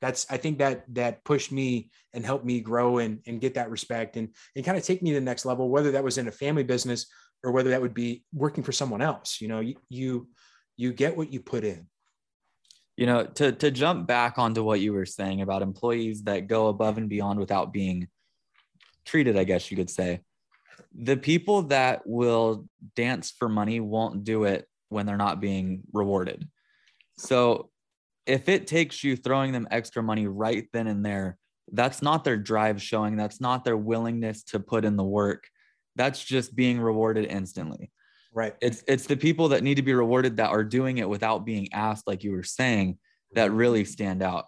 that's 0.00 0.26
i 0.30 0.36
think 0.36 0.58
that 0.58 0.84
that 0.94 1.24
pushed 1.24 1.50
me 1.50 1.90
and 2.12 2.24
helped 2.24 2.44
me 2.44 2.60
grow 2.60 2.98
and, 2.98 3.20
and 3.26 3.40
get 3.40 3.54
that 3.54 3.70
respect 3.70 4.16
and, 4.16 4.28
and 4.54 4.64
kind 4.64 4.78
of 4.78 4.84
take 4.84 5.02
me 5.02 5.10
to 5.10 5.16
the 5.16 5.20
next 5.20 5.44
level 5.44 5.68
whether 5.68 5.90
that 5.92 6.04
was 6.04 6.18
in 6.18 6.28
a 6.28 6.32
family 6.32 6.62
business 6.62 7.06
or 7.44 7.52
whether 7.52 7.70
that 7.70 7.80
would 7.80 7.94
be 7.94 8.24
working 8.32 8.64
for 8.64 8.72
someone 8.72 9.02
else 9.02 9.40
you 9.40 9.48
know 9.48 9.60
you 9.60 9.76
you, 9.88 10.28
you 10.76 10.92
get 10.92 11.16
what 11.16 11.32
you 11.32 11.40
put 11.40 11.64
in. 11.64 11.86
You 12.96 13.06
know 13.06 13.24
to 13.24 13.52
to 13.52 13.70
jump 13.70 14.06
back 14.06 14.38
onto 14.38 14.64
what 14.64 14.80
you 14.80 14.92
were 14.92 15.06
saying 15.06 15.40
about 15.40 15.62
employees 15.62 16.22
that 16.24 16.48
go 16.48 16.68
above 16.68 16.98
and 16.98 17.08
beyond 17.08 17.38
without 17.38 17.72
being 17.72 18.08
treated 19.04 19.38
i 19.38 19.44
guess 19.44 19.70
you 19.70 19.76
could 19.76 19.88
say 19.88 20.20
the 20.94 21.16
people 21.16 21.62
that 21.62 22.02
will 22.06 22.66
dance 22.96 23.30
for 23.30 23.48
money 23.48 23.80
won't 23.80 24.24
do 24.24 24.44
it 24.44 24.66
when 24.88 25.06
they're 25.06 25.16
not 25.16 25.40
being 25.40 25.82
rewarded. 25.92 26.48
So 27.18 27.70
if 28.26 28.48
it 28.48 28.66
takes 28.66 29.02
you 29.02 29.16
throwing 29.16 29.52
them 29.52 29.68
extra 29.70 30.02
money 30.02 30.26
right 30.26 30.66
then 30.72 30.86
and 30.86 31.04
there 31.04 31.38
that's 31.72 32.00
not 32.00 32.24
their 32.24 32.36
drive 32.36 32.80
showing 32.80 33.16
that's 33.16 33.40
not 33.40 33.64
their 33.64 33.76
willingness 33.76 34.42
to 34.42 34.58
put 34.58 34.86
in 34.86 34.96
the 34.96 35.04
work 35.04 35.48
that's 35.98 36.24
just 36.24 36.56
being 36.56 36.80
rewarded 36.80 37.26
instantly 37.26 37.90
right 38.32 38.54
it's 38.62 38.82
it's 38.88 39.06
the 39.06 39.16
people 39.16 39.48
that 39.48 39.62
need 39.62 39.74
to 39.74 39.82
be 39.82 39.92
rewarded 39.92 40.38
that 40.38 40.48
are 40.48 40.64
doing 40.64 40.98
it 40.98 41.08
without 41.08 41.44
being 41.44 41.68
asked 41.72 42.06
like 42.06 42.24
you 42.24 42.32
were 42.32 42.42
saying 42.42 42.96
that 43.34 43.52
really 43.52 43.84
stand 43.84 44.22
out 44.22 44.46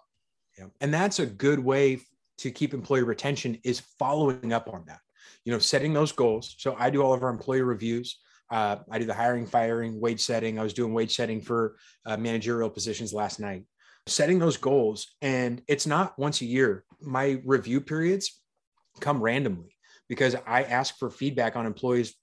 Yeah. 0.57 0.65
And 0.81 0.93
that's 0.93 1.19
a 1.19 1.25
good 1.25 1.59
way 1.59 2.01
to 2.39 2.51
keep 2.51 2.73
employee 2.73 3.03
retention 3.03 3.59
is 3.63 3.81
following 3.99 4.51
up 4.51 4.67
on 4.67 4.83
that. 4.87 4.99
You 5.45 5.51
know, 5.53 5.59
setting 5.59 5.93
those 5.93 6.11
goals. 6.11 6.55
So 6.57 6.75
I 6.77 6.89
do 6.89 7.01
all 7.01 7.13
of 7.13 7.23
our 7.23 7.29
employee 7.29 7.61
reviews. 7.61 8.19
Uh, 8.49 8.77
I 8.89 8.99
do 8.99 9.05
the 9.05 9.13
hiring, 9.13 9.45
firing, 9.45 9.99
wage 9.99 10.21
setting. 10.21 10.59
I 10.59 10.63
was 10.63 10.73
doing 10.73 10.93
wage 10.93 11.15
setting 11.15 11.41
for 11.41 11.77
uh, 12.05 12.17
managerial 12.17 12.69
positions 12.69 13.13
last 13.13 13.39
night. 13.39 13.65
Setting 14.07 14.39
those 14.39 14.57
goals, 14.57 15.07
and 15.21 15.61
it's 15.67 15.85
not 15.85 16.17
once 16.17 16.41
a 16.41 16.45
year. 16.45 16.83
My 17.01 17.39
review 17.45 17.79
periods 17.79 18.41
come 18.99 19.21
randomly 19.21 19.75
because 20.11 20.35
I 20.45 20.63
ask 20.63 20.97
for 20.97 21.09
feedback 21.09 21.55
on 21.55 21.65
employees 21.65 22.13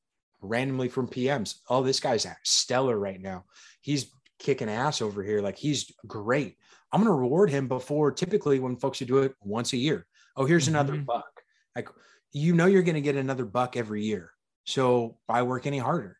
randomly 0.42 0.90
from 0.90 1.09
PMs. 1.09 1.55
Oh, 1.70 1.83
this 1.83 2.01
guy's 2.01 2.27
stellar 2.44 2.98
right 2.98 3.18
now. 3.18 3.46
He's 3.81 4.12
kicking 4.38 4.68
ass 4.68 5.01
over 5.01 5.22
here. 5.22 5.40
Like 5.40 5.57
he's 5.57 5.90
great. 6.07 6.59
I'm 6.92 7.01
going 7.01 7.09
to 7.11 7.18
reward 7.18 7.48
him 7.48 7.66
before 7.66 8.12
typically 8.12 8.59
when 8.59 8.77
folks 8.77 8.98
who 8.98 9.07
do 9.07 9.18
it 9.20 9.35
once 9.42 9.72
a 9.72 9.79
year. 9.79 10.07
Oh, 10.37 10.44
here's 10.44 10.68
another 10.68 10.96
Mhm. 10.96 11.07
buck. 11.07 11.33
Like 11.74 11.88
you 12.33 12.55
know, 12.55 12.66
you're 12.66 12.83
going 12.83 12.94
to 12.94 13.01
get 13.01 13.16
another 13.16 13.46
buck 13.46 13.74
every 13.74 14.05
year. 14.05 14.33
So 14.66 15.16
why 15.24 15.40
work 15.40 15.66
any 15.66 15.79
harder? 15.79 16.18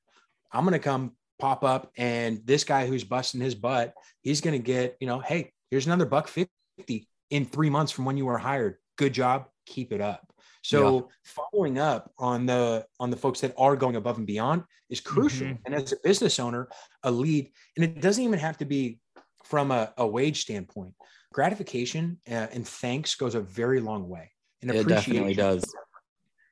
I'm 0.51 0.65
going 0.65 0.73
to 0.73 0.79
come 0.79 1.17
pop 1.39 1.65
up 1.65 1.93
and 1.99 2.41
this 2.47 2.65
guy 2.65 2.87
who's 2.87 3.05
busting 3.05 3.43
his 3.43 3.55
butt, 3.55 3.93
he's 4.23 4.41
going 4.41 4.59
to 4.59 4.65
get, 4.65 4.97
you 5.01 5.07
know, 5.07 5.21
hey, 5.21 5.53
here's 5.71 5.85
another 5.85 6.07
buck 6.07 6.29
50 6.29 7.07
in 7.29 7.45
three 7.45 7.69
months 7.69 7.93
from 7.93 8.07
when 8.07 8.17
you 8.17 8.25
were 8.25 8.39
hired. 8.39 8.79
Good 8.97 9.13
job. 9.13 9.49
Keep 9.67 9.93
it 9.93 10.01
up. 10.01 10.28
So 10.63 11.09
following 11.25 11.79
up 11.79 12.13
on 12.19 12.47
the 12.47 12.87
on 13.01 13.11
the 13.11 13.17
folks 13.17 13.41
that 13.41 13.55
are 13.57 13.77
going 13.77 13.97
above 13.97 14.19
and 14.19 14.27
beyond 14.27 14.65
is 14.91 15.01
crucial. 15.01 15.47
Mhm. 15.47 15.59
And 15.67 15.75
as 15.75 15.93
a 15.93 15.97
business 16.03 16.39
owner, 16.39 16.69
a 17.03 17.11
lead, 17.11 17.51
and 17.77 17.85
it 17.85 18.01
doesn't 18.01 18.23
even 18.23 18.39
have 18.39 18.59
to 18.59 18.65
be 18.65 18.99
from 19.45 19.71
a, 19.71 19.93
a 19.97 20.07
wage 20.07 20.43
standpoint. 20.43 20.95
Gratification 21.33 22.21
uh, 22.29 22.49
and 22.53 22.67
thanks 22.67 23.15
goes 23.15 23.35
a 23.35 23.41
very 23.41 23.81
long 23.81 24.09
way. 24.09 24.31
And 24.63 24.71
It 24.71 24.89
definitely 24.89 25.35
does. 25.35 25.65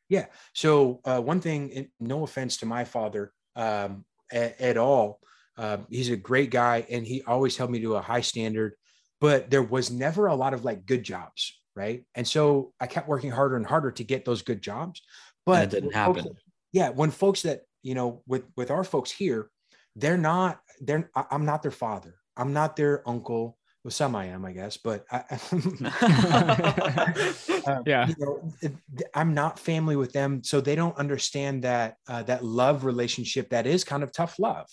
Yeah. 0.09 0.27
So 0.55 1.01
uh, 1.05 1.21
one 1.21 1.41
thing, 1.41 1.91
no 1.99 2.23
offense 2.23 2.59
to 2.59 2.67
my 2.67 2.85
father 2.85 3.33
um, 3.57 4.05
at, 4.31 4.61
at 4.61 4.77
all, 4.77 5.21
uh, 5.59 5.79
he's 5.91 6.11
a 6.11 6.17
great 6.17 6.51
guy, 6.51 6.87
and 6.89 7.05
he 7.05 7.23
always 7.23 7.57
held 7.57 7.71
me 7.71 7.81
to 7.81 7.97
a 7.97 8.01
high 8.01 8.21
standard. 8.21 8.75
But 9.21 9.51
there 9.51 9.63
was 9.63 9.91
never 9.91 10.27
a 10.27 10.35
lot 10.35 10.55
of 10.55 10.65
like 10.65 10.87
good 10.87 11.03
jobs, 11.03 11.59
right? 11.77 12.05
And 12.15 12.27
so 12.27 12.73
I 12.81 12.87
kept 12.89 13.09
working 13.09 13.31
harder 13.31 13.57
and 13.57 13.67
harder 13.67 13.93
to 13.93 14.05
get 14.05 14.25
those 14.25 14.43
good 14.43 14.61
jobs. 14.63 15.01
But 15.45 15.65
it 15.65 15.71
didn't 15.71 15.95
when 15.95 16.05
folks- 16.07 16.21
happen. 16.23 16.37
yeah, 16.73 16.89
when 16.89 17.11
folks 17.13 17.43
that 17.43 17.63
you 17.83 17.95
know, 17.95 18.23
with 18.27 18.43
with 18.57 18.73
our 18.73 18.83
folks 18.83 19.13
here, 19.13 19.49
they're 19.95 20.19
not. 20.19 20.59
They're. 20.81 21.09
I- 21.15 21.27
I'm 21.31 21.45
not 21.45 21.63
their 21.63 21.71
father. 21.71 22.17
I'm 22.37 22.53
not 22.53 22.75
their 22.75 23.09
uncle. 23.09 23.57
well, 23.85 23.93
some 23.93 24.17
I 24.17 24.25
am, 24.27 24.45
I 24.45 24.51
guess, 24.53 24.77
but 24.77 25.05
I, 25.13 25.19
um, 27.71 27.83
Yeah. 27.87 28.07
you 28.09 28.15
know, 28.19 28.53
I'm 29.15 29.35
not 29.35 29.59
family 29.59 29.97
with 29.97 30.13
them, 30.13 30.43
so 30.43 30.61
they 30.61 30.75
don't 30.75 30.97
understand 30.99 31.63
that 31.65 31.97
uh, 32.09 32.23
that 32.25 32.45
love 32.45 32.85
relationship 32.85 33.51
that 33.51 33.67
is 33.67 33.85
kind 33.85 34.03
of 34.03 34.13
tough 34.13 34.39
love. 34.39 34.67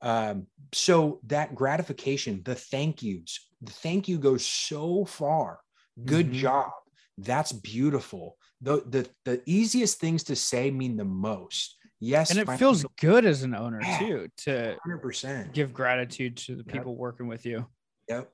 Um, 0.00 0.46
so 0.72 1.20
that 1.26 1.54
gratification, 1.54 2.42
the 2.44 2.54
thank 2.54 3.02
yous, 3.02 3.48
the 3.62 3.72
thank 3.72 4.08
you 4.08 4.18
goes 4.18 4.44
so 4.44 5.04
far. 5.06 5.60
Good 6.04 6.30
Mhm. 6.30 6.32
job. 6.34 6.70
That's 7.18 7.52
beautiful. 7.52 8.36
The, 8.60 8.82
the 8.88 9.08
the 9.24 9.42
easiest 9.46 9.98
things 10.00 10.22
to 10.24 10.36
say 10.36 10.70
mean 10.70 10.96
the 10.96 11.04
most. 11.04 11.76
Yes, 12.00 12.30
and 12.30 12.38
it 12.38 12.48
feels 12.58 12.84
good 13.00 13.24
as 13.24 13.42
an 13.42 13.54
owner 13.54 13.80
Yeah. 13.82 13.98
too 13.98 14.28
to 14.44 14.76
hundred 14.82 14.98
percent. 14.98 15.52
give 15.52 15.72
gratitude 15.72 16.36
to 16.38 16.54
the 16.56 16.62
Yep. 16.64 16.72
people 16.72 16.96
working 16.96 17.26
with 17.26 17.44
you. 17.44 17.66
Yep. 18.08 18.32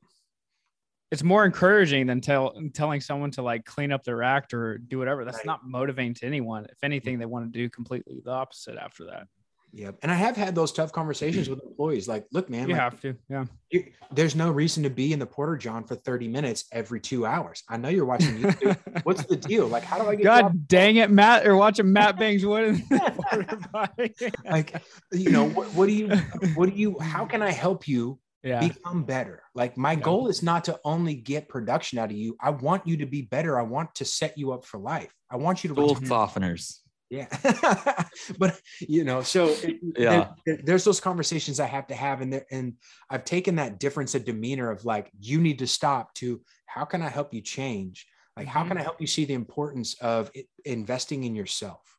It's 1.10 1.22
more 1.22 1.44
encouraging 1.46 2.06
than 2.06 2.20
tell, 2.20 2.54
telling 2.74 3.00
someone 3.00 3.30
to 3.32 3.42
like 3.42 3.64
clean 3.64 3.92
up 3.92 4.02
their 4.02 4.22
act 4.22 4.52
or 4.52 4.78
do 4.78 4.98
whatever. 4.98 5.24
That's 5.24 5.38
Right. 5.38 5.46
not 5.46 5.64
motivating 5.66 6.14
to 6.14 6.26
anyone. 6.26 6.64
If 6.66 6.78
anything, 6.82 7.18
they 7.18 7.26
want 7.26 7.50
to 7.52 7.58
do 7.58 7.70
completely 7.70 8.20
the 8.24 8.30
opposite 8.32 8.76
after 8.76 9.04
that. 9.06 9.28
Yep. 9.76 9.98
And 10.02 10.12
I 10.12 10.14
have 10.14 10.36
had 10.36 10.54
those 10.54 10.70
tough 10.70 10.92
conversations 10.92 11.48
with 11.48 11.60
employees. 11.64 12.06
Like, 12.06 12.26
look, 12.30 12.48
man, 12.48 12.68
You 12.68 12.74
like, 12.74 12.82
have 12.82 13.00
to, 13.00 13.16
yeah. 13.28 13.44
you- 13.70 13.86
there's 14.12 14.36
no 14.36 14.52
reason 14.52 14.84
to 14.84 14.90
be 14.90 15.12
in 15.12 15.18
the 15.18 15.26
porta 15.26 15.58
john 15.58 15.82
for 15.82 15.96
30 15.96 16.28
minutes 16.28 16.66
every 16.70 17.00
two 17.00 17.26
hours. 17.26 17.64
I 17.68 17.76
know 17.76 17.88
you're 17.88 18.04
watching 18.04 18.38
YouTube. 18.38 19.02
What's 19.04 19.24
the 19.24 19.34
deal? 19.36 19.66
Like, 19.66 19.82
how 19.82 19.98
do 20.00 20.08
I 20.08 20.14
get 20.14 20.22
dropped 20.22 20.42
God 20.42 20.68
dang 20.68 20.96
it, 20.96 21.10
Matt! 21.10 21.44
Or 21.46 21.56
watching 21.56 21.92
Matt 21.92 22.16
bangs 22.20 22.46
wood 22.46 22.64
in 22.68 22.74
the 22.88 24.30
like 24.48 24.74
you 25.12 25.30
know 25.30 25.48
what, 25.48 25.68
what 25.74 25.86
do 25.86 25.92
you 25.92 26.08
what 26.54 26.70
do 26.70 26.76
you 26.76 26.98
how 27.00 27.24
can 27.24 27.42
i 27.42 27.50
help 27.50 27.88
you 27.88 28.18
yeah, 28.42 28.60
become 28.60 29.04
better 29.04 29.42
like 29.54 29.76
my 29.76 29.92
Yeah. 29.92 30.00
goal 30.00 30.28
is 30.28 30.42
not 30.42 30.64
to 30.64 30.78
only 30.84 31.14
get 31.14 31.48
production 31.48 31.98
out 31.98 32.10
of 32.10 32.16
you 32.16 32.36
i 32.40 32.50
want 32.50 32.86
you 32.86 32.98
to 32.98 33.06
be 33.06 33.22
better 33.22 33.58
i 33.58 33.62
want 33.62 33.94
to 33.96 34.04
set 34.04 34.36
you 34.38 34.52
up 34.52 34.64
for 34.64 34.78
life 34.78 35.12
i 35.30 35.36
want 35.36 35.64
you 35.64 35.68
to 35.68 35.74
Tool 35.74 35.94
retain- 35.94 36.08
softeners. 36.08 36.78
Yeah 37.10 37.26
but 38.38 38.58
you 38.80 39.04
know 39.04 39.22
so 39.22 39.48
it- 39.62 39.78
Yeah. 39.96 40.32
there- 40.46 40.60
there's 40.64 40.84
those 40.84 41.00
conversations 41.00 41.60
i 41.60 41.66
have 41.66 41.86
to 41.88 41.94
have 41.94 42.20
and 42.20 42.32
there 42.32 42.46
and 42.50 42.74
i've 43.10 43.24
taken 43.24 43.56
that 43.56 43.78
difference 43.78 44.14
of 44.14 44.24
demeanor 44.24 44.70
of 44.70 44.84
like 44.84 45.10
you 45.20 45.40
need 45.40 45.58
to 45.58 45.66
stop 45.66 46.14
to 46.14 46.40
how 46.66 46.84
can 46.84 47.02
i 47.02 47.08
help 47.08 47.34
you 47.34 47.40
change 47.40 48.06
like 48.36 48.46
how 48.46 48.62
can 48.62 48.70
mm-hmm. 48.70 48.78
i 48.78 48.82
help 48.82 49.00
you 49.00 49.06
see 49.06 49.24
the 49.24 49.34
importance 49.34 49.94
of 50.00 50.30
it, 50.34 50.46
investing 50.64 51.24
in 51.24 51.34
yourself 51.34 51.94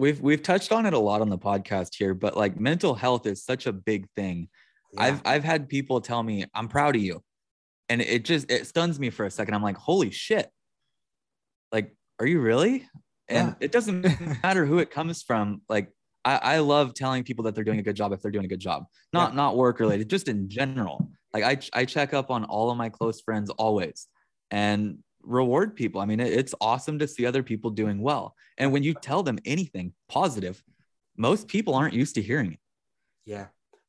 We've 0.00 0.18
we've 0.18 0.42
touched 0.42 0.72
on 0.72 0.86
it 0.86 0.94
a 0.94 0.98
lot 0.98 1.20
on 1.20 1.28
the 1.28 1.36
podcast 1.36 1.94
here, 1.94 2.14
but 2.14 2.34
like 2.34 2.58
mental 2.58 2.94
health 2.94 3.26
is 3.26 3.44
such 3.44 3.66
a 3.66 3.72
big 3.72 4.08
thing. 4.16 4.48
Yeah. 4.94 5.02
I've 5.02 5.22
I've 5.26 5.44
had 5.44 5.68
people 5.68 6.00
tell 6.00 6.22
me, 6.22 6.46
I'm 6.54 6.68
proud 6.68 6.96
of 6.96 7.02
you. 7.02 7.22
And 7.90 8.00
it 8.00 8.24
just 8.24 8.50
it 8.50 8.66
stuns 8.66 8.98
me 8.98 9.10
for 9.10 9.26
a 9.26 9.30
second. 9.30 9.52
I'm 9.52 9.62
like, 9.62 9.76
holy 9.76 10.10
shit. 10.10 10.48
Like, 11.70 11.94
are 12.18 12.26
you 12.26 12.40
really? 12.40 12.88
And 13.30 13.48
Yeah. 13.48 13.54
it 13.60 13.72
doesn't 13.72 14.02
matter 14.42 14.66
who 14.66 14.78
it 14.78 14.90
comes 14.90 15.22
from. 15.22 15.62
Like, 15.68 15.90
I, 16.24 16.36
I 16.36 16.58
love 16.58 16.92
telling 16.94 17.24
people 17.24 17.44
that 17.44 17.54
they're 17.54 17.64
doing 17.64 17.78
a 17.78 17.82
good 17.82 17.96
job 17.96 18.12
if 18.12 18.20
they're 18.20 18.30
doing 18.30 18.44
a 18.44 18.48
good 18.48 18.60
job. 18.60 18.84
Not 19.12 19.34
not 19.34 19.56
work 19.56 19.80
related, 19.80 20.10
just 20.10 20.28
in 20.28 20.48
general. 20.50 21.08
Like 21.32 21.44
I 21.44 21.80
I 21.80 21.84
check 21.86 22.12
up 22.12 22.30
on 22.30 22.44
all 22.44 22.70
of 22.70 22.76
my 22.76 22.88
close 22.90 23.20
friends 23.22 23.48
always 23.50 24.06
and 24.50 24.98
reward 25.22 25.76
people. 25.76 26.00
I 26.00 26.06
mean, 26.06 26.20
it- 26.20 26.32
it's 26.32 26.54
awesome 26.60 26.98
to 26.98 27.06
see 27.08 27.24
other 27.24 27.42
people 27.42 27.70
doing 27.70 28.02
well. 28.02 28.34
And 28.58 28.72
when 28.72 28.82
you 28.82 28.92
tell 28.94 29.22
them 29.22 29.38
anything 29.46 29.94
positive, 30.08 30.62
most 31.16 31.46
people 31.48 31.74
aren't 31.74 31.94
used 31.94 32.14
to 32.16 32.22
hearing 32.22 32.52
it. 32.52 32.58
Yeah. 33.24 33.46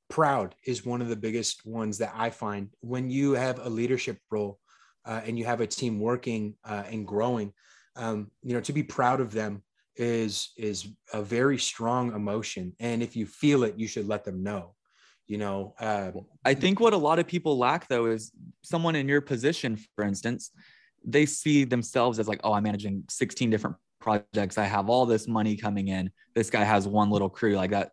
Proud 0.10 0.56
is 0.65 0.86
one 0.86 1.01
of 1.01 1.08
the 1.10 1.15
biggest 1.15 1.65
ones 1.65 1.97
that 1.99 2.13
I 2.15 2.30
find 2.30 2.69
when 2.82 3.10
you 3.10 3.32
have 3.34 3.60
a 3.60 3.69
leadership 3.69 4.17
role 4.30 4.60
uh, 5.06 5.21
and 5.25 5.39
you 5.39 5.45
have 5.45 5.62
a 5.62 5.67
team 5.67 5.99
working 5.99 6.56
uh, 6.65 6.84
and 6.91 7.08
growing. 7.08 7.54
Um, 7.95 8.32
you 8.43 8.54
know, 8.54 8.62
to 8.62 8.73
be 8.73 8.84
proud 8.84 9.21
of 9.21 9.32
them 9.32 9.63
is 9.95 10.51
is 10.58 10.88
a 11.13 11.21
very 11.21 11.58
strong 11.58 12.13
emotion, 12.13 12.73
and 12.80 13.04
if 13.04 13.15
you 13.15 13.25
feel 13.25 13.63
it, 13.63 13.77
you 13.77 13.88
should 13.88 14.08
let 14.08 14.23
them 14.23 14.43
know. 14.43 14.75
You 15.27 15.38
know, 15.38 15.75
uh, 15.80 16.12
I 16.43 16.54
think 16.54 16.80
what 16.80 16.93
a 16.93 16.97
lot 16.97 17.19
of 17.19 17.27
people 17.27 17.58
lack 17.58 17.88
though 17.88 18.08
is 18.08 18.32
someone 18.63 18.95
in 18.95 19.08
your 19.08 19.21
position, 19.21 19.77
for 19.95 20.04
instance, 20.04 20.51
they 21.06 21.25
see 21.25 21.63
themselves 21.63 22.19
as 22.19 22.27
like, 22.27 22.41
oh, 22.43 22.54
I'm 22.54 22.63
managing 22.63 23.04
16 23.10 23.49
different 23.49 23.75
projects. 23.99 24.58
I 24.58 24.65
have 24.65 24.89
all 24.89 25.06
this 25.06 25.27
money 25.27 25.56
coming 25.56 25.88
in. 25.88 26.12
This 26.36 26.49
guy 26.49 26.63
has 26.63 26.88
one 26.88 27.10
little 27.10 27.30
crew 27.30 27.56
like 27.56 27.71
that. 27.71 27.91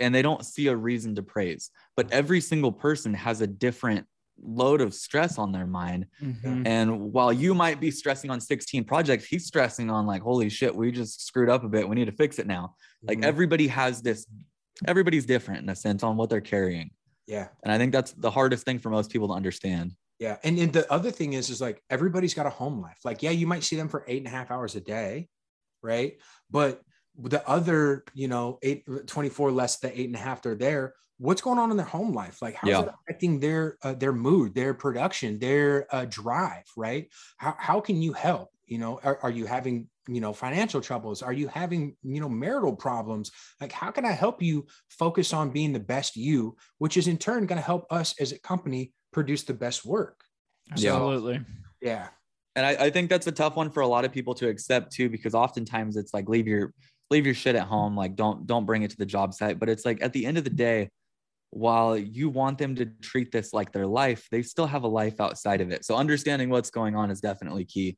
And 0.00 0.14
they 0.14 0.22
don't 0.22 0.44
see 0.44 0.68
a 0.68 0.76
reason 0.76 1.14
to 1.16 1.22
praise. 1.22 1.70
But 1.96 2.12
every 2.12 2.40
single 2.40 2.70
person 2.70 3.14
has 3.14 3.40
a 3.40 3.46
different 3.46 4.06
load 4.42 4.80
of 4.80 4.94
stress 4.94 5.38
on 5.38 5.52
their 5.52 5.66
mind. 5.66 6.06
Mhm. 6.22 6.66
And 6.66 7.12
while 7.12 7.32
you 7.32 7.54
might 7.54 7.80
be 7.80 7.90
stressing 7.90 8.30
on 8.30 8.40
16 8.40 8.84
projects, 8.84 9.24
he's 9.26 9.46
stressing 9.46 9.90
on 9.90 10.06
like, 10.06 10.22
holy 10.22 10.48
shit, 10.48 10.74
we 10.74 10.90
just 10.92 11.26
screwed 11.26 11.48
up 11.50 11.64
a 11.64 11.68
bit. 11.68 11.88
We 11.88 11.96
need 11.96 12.06
to 12.06 12.12
fix 12.12 12.38
it 12.38 12.46
now. 12.46 12.74
Like 13.02 13.18
mhm, 13.18 13.24
everybody 13.24 13.66
has 13.68 14.00
this, 14.02 14.26
everybody's 14.86 15.26
different 15.26 15.62
in 15.62 15.68
a 15.68 15.76
sense 15.76 16.02
on 16.02 16.16
what 16.16 16.30
they're 16.30 16.40
carrying. 16.40 16.90
yeah, 17.26 17.48
And 17.62 17.72
I 17.72 17.78
think 17.78 17.92
that's 17.92 18.12
the 18.12 18.30
hardest 18.30 18.64
thing 18.64 18.78
for 18.78 18.90
most 18.90 19.10
people 19.10 19.28
to 19.28 19.34
understand. 19.34 19.92
yeah. 20.18 20.36
And, 20.44 20.58
and 20.58 20.72
the 20.72 20.90
other 20.92 21.10
thing 21.10 21.34
is, 21.34 21.50
is 21.50 21.60
like 21.60 21.82
everybody's 21.90 22.34
got 22.34 22.46
a 22.46 22.50
home 22.50 22.80
life. 22.80 22.98
Like, 23.04 23.22
yeah, 23.22 23.30
you 23.30 23.46
might 23.46 23.64
see 23.64 23.76
them 23.76 23.88
for 23.88 24.04
eight 24.08 24.18
and 24.18 24.26
a 24.26 24.30
half 24.30 24.50
hours 24.50 24.74
a 24.76 24.80
day, 24.80 25.28
right? 25.82 26.18
But 26.50 26.80
the 27.20 27.46
other, 27.48 28.04
you 28.14 28.28
know, 28.28 28.58
eight, 28.62 28.84
24 29.06 29.50
less 29.52 29.78
than 29.80 29.90
eight 29.94 30.06
and 30.06 30.14
a 30.14 30.18
half 30.20 30.40
they're 30.42 30.54
there. 30.54 30.94
What's 31.18 31.42
going 31.42 31.58
on 31.58 31.70
in 31.70 31.76
their 31.76 31.86
home 31.86 32.12
life? 32.12 32.40
Like, 32.40 32.54
how's 32.54 32.70
Yeah. 32.70 32.82
it 32.82 32.90
affecting 33.02 33.40
their 33.40 33.76
uh, 33.82 33.94
their 33.94 34.12
mood, 34.12 34.54
their 34.54 34.72
production, 34.72 35.38
their 35.38 35.86
uh, 35.94 36.06
drive? 36.08 36.64
Right? 36.76 37.08
How 37.36 37.54
how 37.58 37.80
can 37.80 38.00
you 38.00 38.12
help? 38.12 38.50
You 38.66 38.78
know, 38.78 39.00
are, 39.02 39.18
are 39.22 39.30
you 39.30 39.46
having 39.46 39.88
you 40.06 40.20
know 40.20 40.32
financial 40.32 40.80
troubles? 40.80 41.22
Are 41.22 41.32
you 41.32 41.48
having 41.48 41.96
you 42.02 42.20
know 42.20 42.28
marital 42.28 42.74
problems? 42.76 43.30
Like, 43.60 43.72
how 43.72 43.90
can 43.90 44.04
I 44.04 44.12
help 44.12 44.40
you 44.42 44.66
focus 44.90 45.32
on 45.32 45.50
being 45.50 45.72
the 45.72 45.80
best 45.80 46.16
you, 46.16 46.56
which 46.78 46.96
is 46.96 47.08
in 47.08 47.18
turn 47.18 47.46
going 47.46 47.60
to 47.60 47.66
help 47.66 47.86
us 47.90 48.14
as 48.20 48.32
a 48.32 48.38
company 48.38 48.92
produce 49.12 49.42
the 49.42 49.54
best 49.54 49.84
work? 49.84 50.22
Yeah. 50.76 50.94
Absolutely. 50.94 51.40
Yeah. 51.80 52.08
And 52.54 52.66
I, 52.66 52.86
I 52.86 52.90
think 52.90 53.08
that's 53.08 53.26
a 53.26 53.32
tough 53.32 53.56
one 53.56 53.70
for 53.70 53.80
a 53.80 53.86
lot 53.86 54.04
of 54.04 54.12
people 54.12 54.34
to 54.34 54.48
accept 54.48 54.92
too, 54.92 55.08
because 55.08 55.34
oftentimes 55.34 55.96
it's 55.96 56.12
like 56.12 56.28
leave 56.28 56.46
your 56.46 56.74
leave 57.10 57.24
your 57.24 57.34
shit 57.34 57.56
at 57.56 57.66
home, 57.66 57.96
like 57.96 58.16
don't 58.16 58.46
don't 58.46 58.66
bring 58.66 58.82
it 58.82 58.90
to 58.90 58.96
the 58.96 59.06
job 59.06 59.32
site. 59.34 59.58
But 59.58 59.68
it's 59.68 59.84
like 59.84 60.02
at 60.02 60.12
the 60.12 60.26
end 60.26 60.38
of 60.38 60.44
the 60.44 60.50
day, 60.50 60.90
while 61.50 61.96
you 61.96 62.28
want 62.28 62.58
them 62.58 62.74
to 62.76 62.86
treat 63.00 63.32
this 63.32 63.52
like 63.52 63.72
their 63.72 63.86
life, 63.86 64.26
they 64.30 64.42
still 64.42 64.66
have 64.66 64.82
a 64.82 64.88
life 64.88 65.20
outside 65.20 65.60
of 65.60 65.70
it. 65.70 65.84
So 65.84 65.96
understanding 65.96 66.50
what's 66.50 66.70
going 66.70 66.94
on 66.94 67.10
is 67.10 67.20
definitely 67.20 67.64
key. 67.64 67.96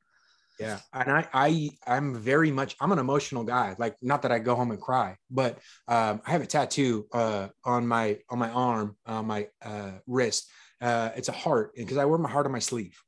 Yeah, 0.59 0.79
and 0.93 1.11
I, 1.11 1.27
I, 1.33 1.71
I'm 1.87 2.15
very 2.15 2.51
much. 2.51 2.77
I'm 2.81 2.93
an 2.93 2.99
emotional 2.99 3.45
guy. 3.45 3.75
Like, 3.79 3.97
not 4.03 4.21
that 4.23 4.33
I 4.33 4.39
go 4.39 4.55
home 4.55 4.71
and 4.71 4.81
cry, 4.81 5.17
but 5.31 5.59
um, 5.89 6.21
I 6.27 6.33
have 6.33 6.43
a 6.43 6.47
tattoo 6.47 7.07
uh, 7.15 7.49
on 7.65 7.87
my 7.87 8.19
on 8.29 8.39
my 8.39 8.51
arm, 8.51 8.97
on 9.07 9.27
my 9.27 9.49
uh, 9.65 9.93
wrist. 10.07 10.51
Uh, 10.79 11.11
it's 11.17 11.31
a 11.31 11.33
heart 11.33 11.73
because 11.75 11.97
I 11.97 12.05
wear 12.05 12.19
my 12.19 12.29
heart 12.29 12.45
on 12.45 12.53
my 12.53 12.59
sleeve. 12.59 13.01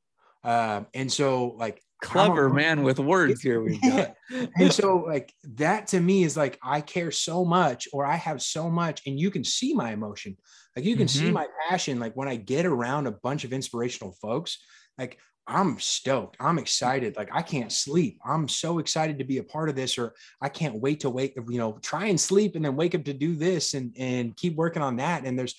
Um, 0.44 0.86
and 0.94 1.12
so, 1.12 1.48
like, 1.58 1.82
Clever 2.02 2.50
man 2.50 2.82
with 2.82 2.98
words 2.98 3.40
here 3.40 3.62
we've 3.62 3.80
got. 3.80 4.14
and 4.56 4.72
so, 4.72 4.96
like, 5.06 5.32
that 5.54 5.86
to 5.88 6.00
me 6.00 6.24
is 6.24 6.36
like 6.36 6.58
I 6.62 6.80
care 6.80 7.10
so 7.10 7.44
much, 7.44 7.88
or 7.92 8.04
I 8.04 8.16
have 8.16 8.42
so 8.42 8.68
much, 8.68 9.02
and 9.06 9.18
you 9.18 9.30
can 9.30 9.44
see 9.44 9.72
my 9.72 9.92
emotion. 9.92 10.36
Like, 10.76 10.84
you 10.84 10.96
can 10.96 11.08
see 11.08 11.28
Mhm. 11.30 11.32
my 11.34 11.46
passion. 11.68 12.00
Like 12.00 12.14
when 12.14 12.28
I 12.28 12.36
get 12.36 12.66
around 12.66 13.06
a 13.06 13.12
bunch 13.12 13.44
of 13.44 13.52
inspirational 13.52 14.12
folks, 14.20 14.58
like 14.98 15.18
I'm 15.46 15.78
stoked. 15.80 16.36
I'm 16.40 16.58
excited. 16.58 17.16
Like 17.16 17.28
I 17.32 17.42
can't 17.42 17.72
sleep. 17.72 18.18
I'm 18.24 18.48
so 18.48 18.78
excited 18.78 19.18
to 19.18 19.24
be 19.24 19.38
a 19.38 19.42
part 19.44 19.68
of 19.68 19.74
this, 19.76 19.98
or 19.98 20.14
I 20.40 20.48
can't 20.48 20.80
wait 20.80 21.00
to 21.00 21.10
wake, 21.10 21.34
you 21.36 21.58
know, 21.58 21.78
try 21.82 22.06
and 22.06 22.20
sleep 22.20 22.54
and 22.56 22.64
then 22.64 22.76
wake 22.76 22.94
up 22.94 23.04
to 23.04 23.12
do 23.12 23.34
this 23.34 23.74
and 23.74 23.94
and 23.98 24.36
keep 24.36 24.54
working 24.56 24.82
on 24.82 24.96
that. 24.96 25.24
And 25.24 25.38
there's 25.38 25.54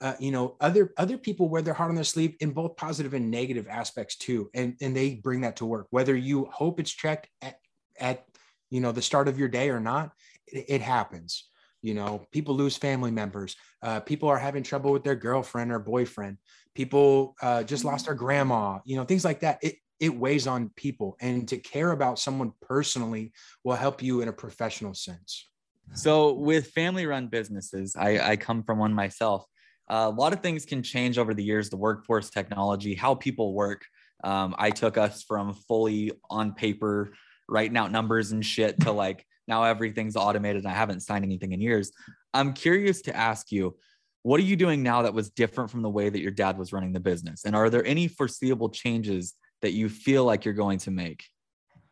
uh, 0.00 0.14
you 0.18 0.30
know, 0.30 0.56
other 0.60 0.92
other 0.98 1.16
people 1.16 1.48
wear 1.48 1.62
their 1.62 1.74
heart 1.74 1.90
on 1.90 1.94
their 1.94 2.04
sleeve 2.04 2.36
in 2.40 2.50
both 2.50 2.76
positive 2.76 3.14
and 3.14 3.30
negative 3.30 3.66
aspects 3.68 4.16
too. 4.16 4.50
And 4.54 4.76
and 4.80 4.94
they 4.94 5.14
bring 5.14 5.40
that 5.42 5.56
to 5.56 5.66
work. 5.66 5.86
Whether 5.90 6.16
you 6.16 6.46
hope 6.52 6.80
it's 6.80 6.90
checked 6.90 7.28
at, 7.42 7.58
at 7.98 8.24
you 8.70 8.80
know 8.80 8.92
the 8.92 9.02
start 9.02 9.28
of 9.28 9.38
your 9.38 9.48
day 9.48 9.70
or 9.70 9.80
not, 9.80 10.12
it, 10.46 10.66
it 10.68 10.80
happens. 10.80 11.48
You 11.82 11.94
know, 11.94 12.26
people 12.32 12.56
lose 12.56 12.76
family 12.76 13.10
members. 13.10 13.56
Uh, 13.82 14.00
people 14.00 14.28
are 14.28 14.38
having 14.38 14.62
trouble 14.62 14.92
with 14.92 15.04
their 15.04 15.14
girlfriend 15.14 15.72
or 15.72 15.78
boyfriend 15.78 16.38
people 16.76 17.34
uh, 17.40 17.62
just 17.62 17.84
lost 17.84 18.04
their 18.04 18.14
grandma 18.14 18.78
you 18.84 18.96
know 18.96 19.04
things 19.04 19.24
like 19.24 19.40
that 19.40 19.58
it 19.62 19.76
it 19.98 20.14
weighs 20.14 20.46
on 20.46 20.68
people 20.76 21.16
and 21.20 21.48
to 21.48 21.56
care 21.56 21.92
about 21.92 22.18
someone 22.18 22.52
personally 22.60 23.32
will 23.64 23.74
help 23.74 24.02
you 24.02 24.20
in 24.20 24.28
a 24.28 24.32
professional 24.32 24.92
sense 24.92 25.48
So 25.94 26.32
with 26.32 26.72
family 26.72 27.06
run 27.06 27.28
businesses, 27.28 27.96
I, 27.96 28.32
I 28.32 28.36
come 28.36 28.64
from 28.64 28.78
one 28.78 28.92
myself. 28.92 29.46
Uh, 29.88 30.10
a 30.12 30.14
lot 30.14 30.32
of 30.32 30.40
things 30.40 30.64
can 30.64 30.82
change 30.82 31.18
over 31.18 31.34
the 31.34 31.44
years, 31.44 31.70
the 31.70 31.76
workforce 31.76 32.30
technology, 32.30 32.94
how 32.94 33.14
people 33.14 33.54
work. 33.54 33.84
Um, 34.24 34.54
I 34.58 34.70
took 34.70 34.98
us 34.98 35.22
from 35.22 35.54
fully 35.54 36.12
on 36.30 36.54
paper, 36.54 37.12
writing 37.48 37.76
out 37.76 37.92
numbers 37.92 38.32
and 38.32 38.44
shit 38.44 38.80
to 38.80 38.92
like 38.92 39.24
now 39.46 39.62
everything's 39.62 40.16
automated 40.16 40.64
and 40.64 40.72
I 40.72 40.74
haven't 40.74 41.00
signed 41.00 41.24
anything 41.24 41.52
in 41.52 41.60
years. 41.60 41.92
I'm 42.34 42.52
curious 42.52 43.02
to 43.02 43.16
ask 43.16 43.52
you, 43.52 43.76
what 44.22 44.40
are 44.40 44.44
you 44.44 44.56
doing 44.56 44.82
now 44.82 45.02
that 45.02 45.14
was 45.14 45.30
different 45.30 45.70
from 45.70 45.82
the 45.82 45.90
way 45.90 46.08
that 46.08 46.20
your 46.20 46.32
dad 46.32 46.58
was 46.58 46.72
running 46.72 46.92
the 46.92 47.00
business? 47.00 47.44
And 47.44 47.54
are 47.54 47.70
there 47.70 47.86
any 47.86 48.08
foreseeable 48.08 48.70
changes 48.70 49.34
that 49.62 49.72
you 49.72 49.88
feel 49.88 50.24
like 50.24 50.44
you're 50.44 50.54
going 50.54 50.78
to 50.80 50.90
make? 50.90 51.22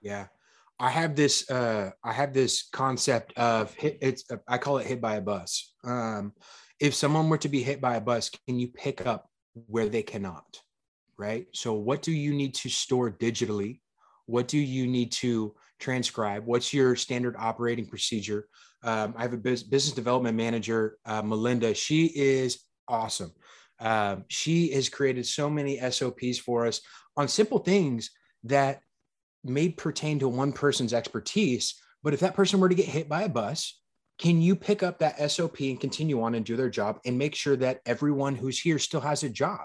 Yeah. 0.02 0.26
I 0.80 0.90
have 0.90 1.14
this 1.14 1.48
uh 1.48 1.90
I 2.02 2.12
have 2.12 2.32
this 2.34 2.68
concept 2.72 3.32
of 3.38 3.72
hit 3.74 3.98
it's 4.02 4.24
I 4.48 4.58
call 4.58 4.78
it 4.78 4.86
hit 4.86 5.00
by 5.00 5.16
a 5.16 5.20
bus. 5.20 5.74
Um 5.84 6.32
if 6.84 6.94
someone 6.94 7.30
were 7.30 7.38
to 7.38 7.48
be 7.48 7.62
hit 7.62 7.80
by 7.80 7.96
a 7.96 8.00
bus, 8.00 8.28
can 8.46 8.58
you 8.58 8.68
pick 8.68 9.06
up 9.06 9.30
where 9.68 9.88
they 9.88 10.02
cannot? 10.02 10.60
Right? 11.16 11.46
So 11.52 11.72
what 11.72 12.02
do 12.02 12.12
you 12.12 12.34
need 12.34 12.54
to 12.56 12.68
store 12.68 13.10
digitally? 13.10 13.80
What 14.26 14.48
do 14.48 14.58
you 14.58 14.86
need 14.86 15.10
to 15.12 15.54
transcribe? 15.80 16.44
What's 16.44 16.74
your 16.74 16.94
standard 16.94 17.36
operating 17.38 17.86
procedure? 17.86 18.48
Um, 18.82 19.14
I 19.16 19.22
have 19.22 19.32
a 19.32 19.38
business 19.38 19.92
development 19.92 20.36
manager, 20.36 20.98
uh, 21.06 21.22
Melinda. 21.22 21.72
She 21.72 22.04
is 22.14 22.58
awesome. 22.86 23.32
Um, 23.80 24.26
she 24.28 24.72
has 24.72 24.90
created 24.90 25.26
so 25.26 25.48
many 25.48 25.80
SOPs 25.90 26.38
for 26.38 26.66
us 26.66 26.82
on 27.16 27.28
simple 27.28 27.60
things 27.60 28.10
that 28.44 28.80
may 29.42 29.70
pertain 29.70 30.18
to 30.18 30.28
one 30.28 30.52
person's 30.52 30.92
expertise. 30.92 31.80
But 32.02 32.12
if 32.12 32.20
that 32.20 32.34
person 32.34 32.60
were 32.60 32.68
to 32.68 32.74
get 32.74 32.84
hit 32.84 33.08
by 33.08 33.22
a 33.22 33.28
bus, 33.30 33.80
can 34.24 34.40
you 34.40 34.56
pick 34.56 34.82
up 34.82 35.00
that 35.00 35.30
SOP 35.30 35.60
and 35.60 35.78
continue 35.78 36.22
on 36.22 36.34
and 36.34 36.46
do 36.46 36.56
their 36.56 36.70
job 36.70 36.98
and 37.04 37.18
make 37.18 37.34
sure 37.34 37.56
that 37.56 37.80
everyone 37.84 38.34
who's 38.34 38.58
here 38.58 38.78
still 38.78 39.02
has 39.02 39.22
a 39.22 39.28
job 39.28 39.60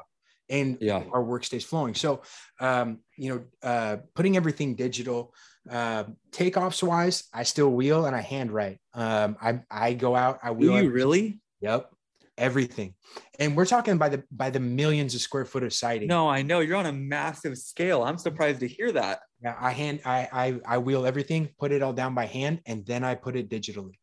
and 0.49 0.77
Yeah. 0.81 1.01
our 1.13 1.23
work 1.23 1.45
stays 1.45 1.63
flowing? 1.63 1.95
So, 1.95 2.23
um, 2.59 2.99
you 3.15 3.29
know, 3.29 3.45
uh, 3.63 3.97
putting 4.15 4.35
everything 4.35 4.75
digital, 4.75 5.33
uh, 5.69 6.03
takeoffs 6.31 6.83
wise, 6.83 7.23
I 7.33 7.43
still 7.43 7.69
wheel 7.69 8.05
and 8.05 8.13
I 8.13 8.19
handwrite. 8.19 8.79
Um, 8.93 9.37
I, 9.41 9.61
I 9.71 9.93
go 9.93 10.13
out, 10.13 10.39
I 10.43 10.51
wheel. 10.51 10.75
Do 10.75 10.83
you 10.83 10.91
really? 10.91 11.39
Yep. 11.61 11.93
Everything. 12.37 12.95
And 13.39 13.55
we're 13.55 13.65
talking 13.65 13.97
by 13.97 14.09
the, 14.09 14.23
by 14.29 14.49
the 14.49 14.59
millions 14.59 15.15
of 15.15 15.21
square 15.21 15.45
foot 15.45 15.63
of 15.63 15.71
siding. 15.73 16.09
No, 16.09 16.27
I 16.27 16.41
know 16.41 16.59
you're 16.59 16.75
on 16.75 16.85
a 16.85 16.91
massive 16.91 17.57
scale. 17.57 18.03
I'm 18.03 18.17
surprised 18.17 18.59
to 18.59 18.67
hear 18.67 18.91
that. 18.91 19.21
Yeah, 19.41 19.55
I 19.57 19.71
hand 19.71 20.01
I 20.03 20.27
I 20.33 20.75
I 20.75 20.77
wheel 20.79 21.05
everything, 21.05 21.47
put 21.57 21.71
it 21.71 21.81
all 21.81 21.93
down 21.93 22.13
by 22.13 22.25
hand, 22.25 22.59
and 22.65 22.85
then 22.85 23.05
I 23.05 23.15
put 23.15 23.37
it 23.37 23.49
digitally. 23.49 23.93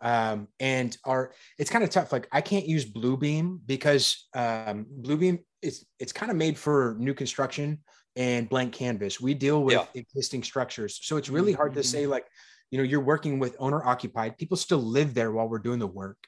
Um, 0.00 0.48
and 0.58 0.96
our 1.04 1.32
it's 1.58 1.70
kind 1.70 1.84
of 1.84 1.90
tough. 1.90 2.12
Like 2.12 2.28
I 2.32 2.40
can't 2.40 2.66
use 2.66 2.90
Bluebeam 2.90 3.60
because 3.66 4.28
um, 4.34 4.86
Bluebeam 5.02 5.40
is 5.62 5.84
it's 5.98 6.12
kind 6.12 6.30
of 6.30 6.36
made 6.36 6.58
for 6.58 6.96
new 6.98 7.14
construction 7.14 7.80
and 8.16 8.48
blank 8.48 8.72
canvas. 8.72 9.20
We 9.20 9.34
deal 9.34 9.62
with 9.62 9.74
Yeah. 9.74 9.86
existing 9.94 10.42
structures, 10.42 10.98
so 11.02 11.16
it's 11.16 11.28
really 11.28 11.52
hard 11.52 11.74
to 11.74 11.80
Mhm. 11.80 11.84
say 11.84 12.06
like, 12.06 12.26
you 12.70 12.78
know, 12.78 12.84
you're 12.84 13.00
working 13.04 13.38
with 13.38 13.56
owner 13.58 13.84
occupied. 13.84 14.38
People 14.38 14.56
still 14.56 14.78
live 14.82 15.12
there 15.14 15.32
while 15.32 15.48
we're 15.48 15.58
doing 15.58 15.78
the 15.78 15.86
work. 15.86 16.18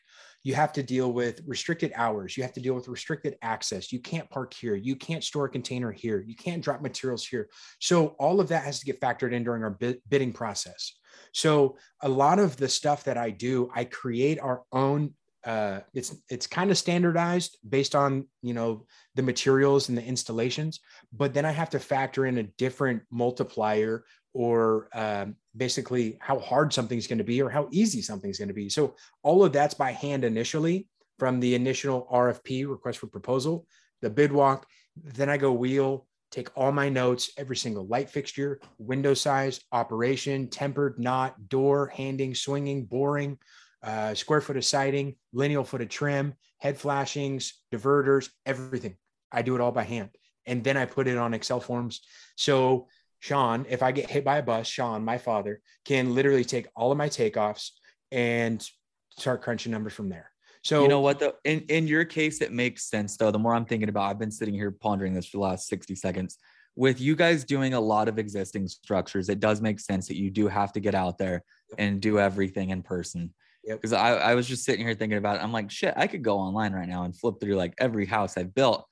You 0.42 0.54
have 0.54 0.72
to 0.74 0.82
deal 0.82 1.12
with 1.12 1.42
restricted 1.46 1.92
hours. 1.94 2.36
You 2.36 2.42
have 2.42 2.52
to 2.54 2.60
deal 2.60 2.74
with 2.74 2.88
restricted 2.88 3.36
access. 3.42 3.92
You 3.92 4.00
can't 4.00 4.28
park 4.30 4.54
here. 4.54 4.74
You 4.74 4.96
can't 4.96 5.22
store 5.22 5.46
a 5.46 5.50
container 5.50 5.92
here. 5.92 6.24
You 6.26 6.34
can't 6.34 6.62
drop 6.62 6.82
materials 6.82 7.26
here. 7.26 7.48
So 7.80 8.08
all 8.18 8.40
of 8.40 8.48
that 8.48 8.64
has 8.64 8.80
to 8.80 8.86
get 8.86 9.00
factored 9.00 9.32
in 9.32 9.44
during 9.44 9.62
our 9.62 9.78
bidding 10.08 10.32
process. 10.32 10.94
So 11.32 11.76
a 12.00 12.08
lot 12.08 12.38
of 12.38 12.56
the 12.56 12.68
stuff 12.68 13.04
that 13.04 13.16
I 13.16 13.30
do, 13.30 13.70
I 13.74 13.84
create 13.84 14.40
our 14.40 14.62
own. 14.72 15.14
Uh, 15.44 15.80
it's 15.92 16.14
it's 16.30 16.46
kind 16.46 16.70
of 16.70 16.78
standardized 16.78 17.58
based 17.68 17.96
on 17.96 18.28
you 18.42 18.54
know 18.54 18.86
the 19.16 19.22
materials 19.22 19.88
and 19.88 19.98
the 19.98 20.04
installations, 20.04 20.78
but 21.12 21.34
then 21.34 21.44
I 21.44 21.50
have 21.50 21.70
to 21.70 21.80
factor 21.80 22.26
in 22.26 22.38
a 22.38 22.44
different 22.44 23.02
multiplier 23.10 24.04
or 24.34 24.88
um, 24.94 25.34
basically 25.56 26.16
how 26.20 26.38
hard 26.38 26.72
something's 26.72 27.06
going 27.06 27.18
to 27.18 27.24
be 27.24 27.42
or 27.42 27.50
how 27.50 27.68
easy 27.70 28.02
something's 28.02 28.38
going 28.38 28.48
to 28.48 28.54
be. 28.54 28.68
So 28.68 28.94
all 29.22 29.44
of 29.44 29.52
that's 29.52 29.74
by 29.74 29.92
hand 29.92 30.24
initially 30.24 30.88
from 31.18 31.40
the 31.40 31.54
initial 31.54 32.08
RFP 32.10 32.68
request 32.68 32.98
for 32.98 33.06
proposal, 33.06 33.66
the 34.00 34.10
bid 34.10 34.32
walk. 34.32 34.66
Then 34.96 35.28
I 35.28 35.36
go 35.36 35.52
wheel, 35.52 36.06
take 36.30 36.48
all 36.56 36.72
my 36.72 36.88
notes, 36.88 37.30
every 37.36 37.56
single 37.56 37.86
light 37.86 38.10
fixture, 38.10 38.60
window 38.78 39.14
size, 39.14 39.60
operation, 39.70 40.48
tempered, 40.48 40.98
knot, 40.98 41.48
door, 41.48 41.88
handing, 41.88 42.34
swinging, 42.34 42.84
boring, 42.84 43.38
uh, 43.82 44.14
square 44.14 44.40
foot 44.40 44.56
of 44.56 44.64
siding, 44.64 45.16
lineal 45.32 45.64
foot 45.64 45.82
of 45.82 45.88
trim, 45.88 46.34
head 46.58 46.78
flashings, 46.78 47.54
diverters, 47.72 48.30
everything. 48.46 48.96
I 49.30 49.42
do 49.42 49.54
it 49.54 49.60
all 49.60 49.72
by 49.72 49.84
hand. 49.84 50.10
And 50.46 50.64
then 50.64 50.76
I 50.76 50.86
put 50.86 51.06
it 51.06 51.18
on 51.18 51.34
Excel 51.34 51.60
forms. 51.60 52.00
So 52.36 52.88
Sean, 53.22 53.64
if 53.68 53.84
I 53.84 53.92
get 53.92 54.10
hit 54.10 54.24
by 54.24 54.38
a 54.38 54.42
bus, 54.42 54.66
Sean, 54.66 55.04
my 55.04 55.16
father, 55.16 55.60
can 55.84 56.12
literally 56.12 56.44
take 56.44 56.66
all 56.74 56.90
of 56.90 56.98
my 56.98 57.08
takeoffs 57.08 57.70
and 58.10 58.68
start 59.16 59.42
crunching 59.42 59.70
numbers 59.70 59.92
from 59.92 60.08
there. 60.08 60.28
So 60.64 60.82
you 60.82 60.88
know 60.88 61.00
what 61.00 61.20
though? 61.20 61.34
In 61.44 61.60
in 61.68 61.86
your 61.86 62.04
case, 62.04 62.42
it 62.42 62.50
makes 62.50 62.90
sense 62.90 63.16
though. 63.16 63.30
The 63.30 63.38
more 63.38 63.54
I'm 63.54 63.64
thinking 63.64 63.88
about, 63.88 64.10
I've 64.10 64.18
been 64.18 64.32
sitting 64.32 64.54
here 64.54 64.72
pondering 64.72 65.14
this 65.14 65.28
for 65.28 65.36
the 65.36 65.42
last 65.42 65.68
60 65.68 65.94
seconds. 65.94 66.36
With 66.74 67.00
you 67.00 67.14
guys 67.14 67.44
doing 67.44 67.74
a 67.74 67.80
lot 67.80 68.08
of 68.08 68.18
existing 68.18 68.66
structures, 68.66 69.28
it 69.28 69.38
does 69.38 69.60
make 69.60 69.78
sense 69.78 70.08
that 70.08 70.16
you 70.16 70.28
do 70.28 70.48
have 70.48 70.72
to 70.72 70.80
get 70.80 70.96
out 70.96 71.16
there 71.16 71.44
and 71.78 72.00
do 72.00 72.18
everything 72.18 72.70
in 72.70 72.82
person. 72.82 73.32
Yep. 73.62 73.78
Because 73.78 73.92
I, 73.92 74.14
I 74.14 74.34
was 74.34 74.48
just 74.48 74.64
sitting 74.64 74.84
here 74.84 74.96
thinking 74.96 75.18
about 75.18 75.36
it. 75.36 75.44
I'm 75.44 75.52
like, 75.52 75.70
shit, 75.70 75.94
I 75.96 76.08
could 76.08 76.24
go 76.24 76.38
online 76.38 76.72
right 76.72 76.88
now 76.88 77.04
and 77.04 77.16
flip 77.16 77.36
through 77.40 77.54
like 77.54 77.74
every 77.78 78.06
house 78.06 78.36
I've 78.36 78.52
built. 78.52 78.84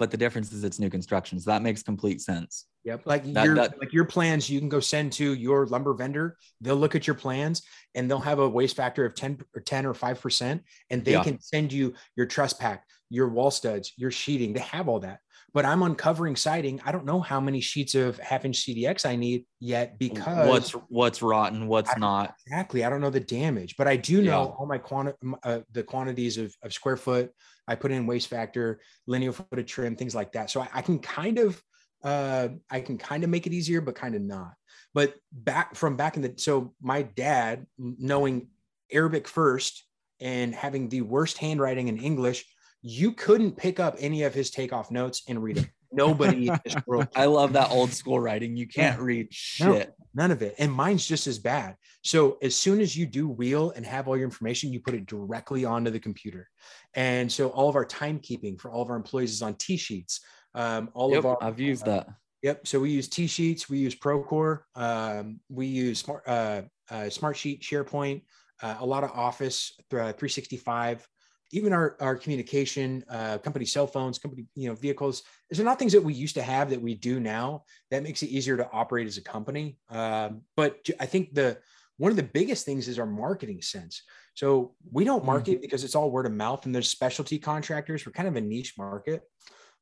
But 0.00 0.10
the 0.10 0.16
difference 0.16 0.50
is 0.50 0.64
it's 0.64 0.78
new 0.78 0.88
construction. 0.88 1.38
So 1.38 1.50
that 1.50 1.60
makes 1.60 1.82
complete 1.82 2.22
sense. 2.22 2.64
Yep. 2.84 3.02
Like 3.04 3.22
That- 3.34 3.44
your 3.44 3.54
that- 3.56 3.78
like 3.78 3.92
your 3.92 4.06
plans, 4.06 4.48
you 4.48 4.58
can 4.58 4.70
go 4.70 4.80
send 4.80 5.12
to 5.12 5.34
your 5.34 5.66
lumber 5.66 5.92
vendor. 5.92 6.38
They'll 6.62 6.76
look 6.76 6.94
at 6.94 7.06
your 7.06 7.16
plans 7.16 7.60
and 7.94 8.10
they'll 8.10 8.18
have 8.18 8.38
a 8.38 8.48
waste 8.48 8.76
factor 8.76 9.04
of 9.04 9.14
10 9.14 9.40
or 9.54 9.60
10 9.60 9.84
or 9.84 9.92
5%. 9.92 10.62
And 10.88 11.04
they 11.04 11.12
Yeah. 11.12 11.22
can 11.22 11.38
send 11.38 11.70
you 11.70 11.92
your 12.16 12.24
truss 12.24 12.54
pack, 12.54 12.86
your 13.10 13.28
wall 13.28 13.50
studs, 13.50 13.92
your 13.98 14.10
sheeting. 14.10 14.54
They 14.54 14.60
have 14.60 14.88
all 14.88 15.00
that. 15.00 15.20
But 15.52 15.64
I'm 15.64 15.82
uncovering 15.82 16.36
siding. 16.36 16.80
I 16.84 16.92
don't 16.92 17.04
know 17.04 17.20
how 17.20 17.40
many 17.40 17.60
sheets 17.60 17.94
of 17.94 18.18
half 18.18 18.44
inch 18.44 18.64
CDX 18.64 19.04
I 19.04 19.16
need 19.16 19.46
yet 19.58 19.98
because 19.98 20.48
what's 20.48 20.70
what's 20.88 21.22
rotten, 21.22 21.66
what's 21.66 21.96
not. 21.96 22.34
Exactly. 22.46 22.84
I 22.84 22.90
don't 22.90 23.00
know 23.00 23.10
the 23.10 23.20
damage, 23.20 23.76
but 23.76 23.88
I 23.88 23.96
do 23.96 24.22
know 24.22 24.42
Yeah. 24.42 24.54
all 24.56 24.66
my 24.66 24.78
quanti- 24.78 25.12
uh, 25.42 25.60
the 25.72 25.82
quantities 25.82 26.38
of, 26.38 26.54
of 26.62 26.72
square 26.72 26.96
foot. 26.96 27.32
I 27.66 27.74
put 27.74 27.90
in 27.90 28.06
waste 28.06 28.28
factor, 28.28 28.80
linear 29.06 29.32
foot 29.32 29.58
of 29.58 29.66
trim, 29.66 29.96
things 29.96 30.14
like 30.14 30.32
that. 30.32 30.50
So 30.50 30.60
I, 30.60 30.68
I 30.74 30.82
can 30.82 30.98
kind 30.98 31.38
of, 31.38 31.60
uh, 32.02 32.48
I 32.70 32.80
can 32.80 32.96
kind 32.98 33.24
of 33.24 33.30
make 33.30 33.46
it 33.46 33.52
easier, 33.52 33.80
but 33.80 33.94
kind 33.94 34.14
of 34.14 34.22
not. 34.22 34.54
But 34.94 35.14
back 35.32 35.74
from 35.74 35.96
back 35.96 36.16
in 36.16 36.22
the, 36.22 36.34
so 36.36 36.74
my 36.80 37.02
dad 37.02 37.66
knowing 37.78 38.48
Arabic 38.92 39.28
first 39.28 39.84
and 40.20 40.54
having 40.54 40.88
the 40.88 41.00
worst 41.02 41.38
handwriting 41.38 41.88
in 41.88 41.98
English, 41.98 42.44
you 42.82 43.12
couldn't 43.12 43.56
pick 43.56 43.78
up 43.80 43.96
any 43.98 44.22
of 44.22 44.34
his 44.34 44.50
takeoff 44.50 44.90
notes 44.90 45.22
and 45.28 45.42
read 45.42 45.58
it. 45.58 45.68
Nobody 45.92 46.46
in 46.48 46.60
this 46.64 46.76
world 46.86 47.08
I 47.16 47.24
love 47.24 47.54
that 47.54 47.72
old 47.72 47.90
school 47.90 48.20
writing. 48.20 48.56
You 48.56 48.68
can't 48.68 49.00
read 49.00 49.26
No. 49.58 49.72
shit. 49.74 49.92
None 50.14 50.30
of 50.30 50.40
it. 50.40 50.54
And 50.58 50.72
mine's 50.72 51.04
just 51.04 51.26
as 51.26 51.38
bad. 51.40 51.74
So 52.04 52.38
as 52.42 52.54
soon 52.54 52.80
as 52.80 52.96
you 52.96 53.06
do 53.06 53.28
wheel 53.28 53.72
and 53.74 53.84
have 53.84 54.06
all 54.06 54.16
your 54.16 54.24
information, 54.24 54.72
you 54.72 54.80
put 54.80 54.94
it 54.94 55.06
directly 55.06 55.64
onto 55.64 55.90
the 55.90 55.98
computer. 55.98 56.48
And 56.94 57.30
so 57.30 57.48
all 57.48 57.68
of 57.68 57.74
our 57.74 57.84
timekeeping 57.84 58.60
for 58.60 58.70
all 58.70 58.82
of 58.82 58.90
our 58.90 58.96
employees 58.96 59.32
is 59.32 59.42
on 59.42 59.54
TSheets. 59.54 60.20
Um, 60.54 60.90
all 60.94 61.10
Yep, 61.10 61.18
of 61.18 61.26
our 61.26 61.38
I've 61.42 61.58
used 61.60 61.84
that. 61.86 62.08
Yep. 62.42 62.66
So 62.68 62.80
we 62.80 62.90
use 62.90 63.08
TSheets, 63.08 63.68
we 63.68 63.78
use 63.78 63.94
Procore, 63.94 64.60
um, 64.76 65.40
we 65.48 65.66
use 65.66 65.98
Smart 66.00 66.22
uh, 66.26 66.62
uh, 66.90 66.94
Smartsheet, 67.10 67.60
SharePoint, 67.62 68.22
uh, 68.62 68.76
a 68.80 68.86
lot 68.86 69.04
of 69.04 69.10
Office 69.10 69.72
uh, 69.92 70.12
365, 70.12 71.06
even 71.52 71.72
our 71.72 71.96
our 72.00 72.16
communication, 72.16 73.04
uh, 73.10 73.38
company 73.38 73.64
cell 73.64 73.86
phones, 73.86 74.18
company 74.18 74.46
you 74.54 74.68
know 74.68 74.74
vehicles. 74.74 75.22
These 75.48 75.60
are 75.60 75.64
not 75.64 75.78
things 75.78 75.92
that 75.92 76.02
we 76.02 76.14
used 76.14 76.34
to 76.36 76.42
have 76.42 76.70
that 76.70 76.80
we 76.80 76.94
do 76.94 77.20
now. 77.20 77.64
That 77.90 78.02
makes 78.02 78.22
it 78.22 78.30
easier 78.30 78.56
to 78.56 78.70
operate 78.72 79.06
as 79.06 79.16
a 79.16 79.22
company. 79.22 79.78
Um, 79.88 80.42
but 80.56 80.78
I 80.98 81.06
think 81.06 81.34
the 81.34 81.58
one 81.96 82.10
of 82.10 82.16
the 82.16 82.22
biggest 82.22 82.64
things 82.64 82.88
is 82.88 82.98
our 82.98 83.06
marketing 83.06 83.62
sense. 83.62 84.02
So 84.34 84.74
we 84.90 85.04
don't 85.04 85.24
market 85.24 85.60
because 85.60 85.84
it's 85.84 85.94
all 85.94 86.10
word 86.10 86.26
of 86.26 86.32
mouth, 86.32 86.64
and 86.64 86.74
there's 86.74 86.88
specialty 86.88 87.38
contractors. 87.38 88.06
We're 88.06 88.12
kind 88.12 88.28
of 88.28 88.36
a 88.36 88.40
niche 88.40 88.74
market. 88.78 89.22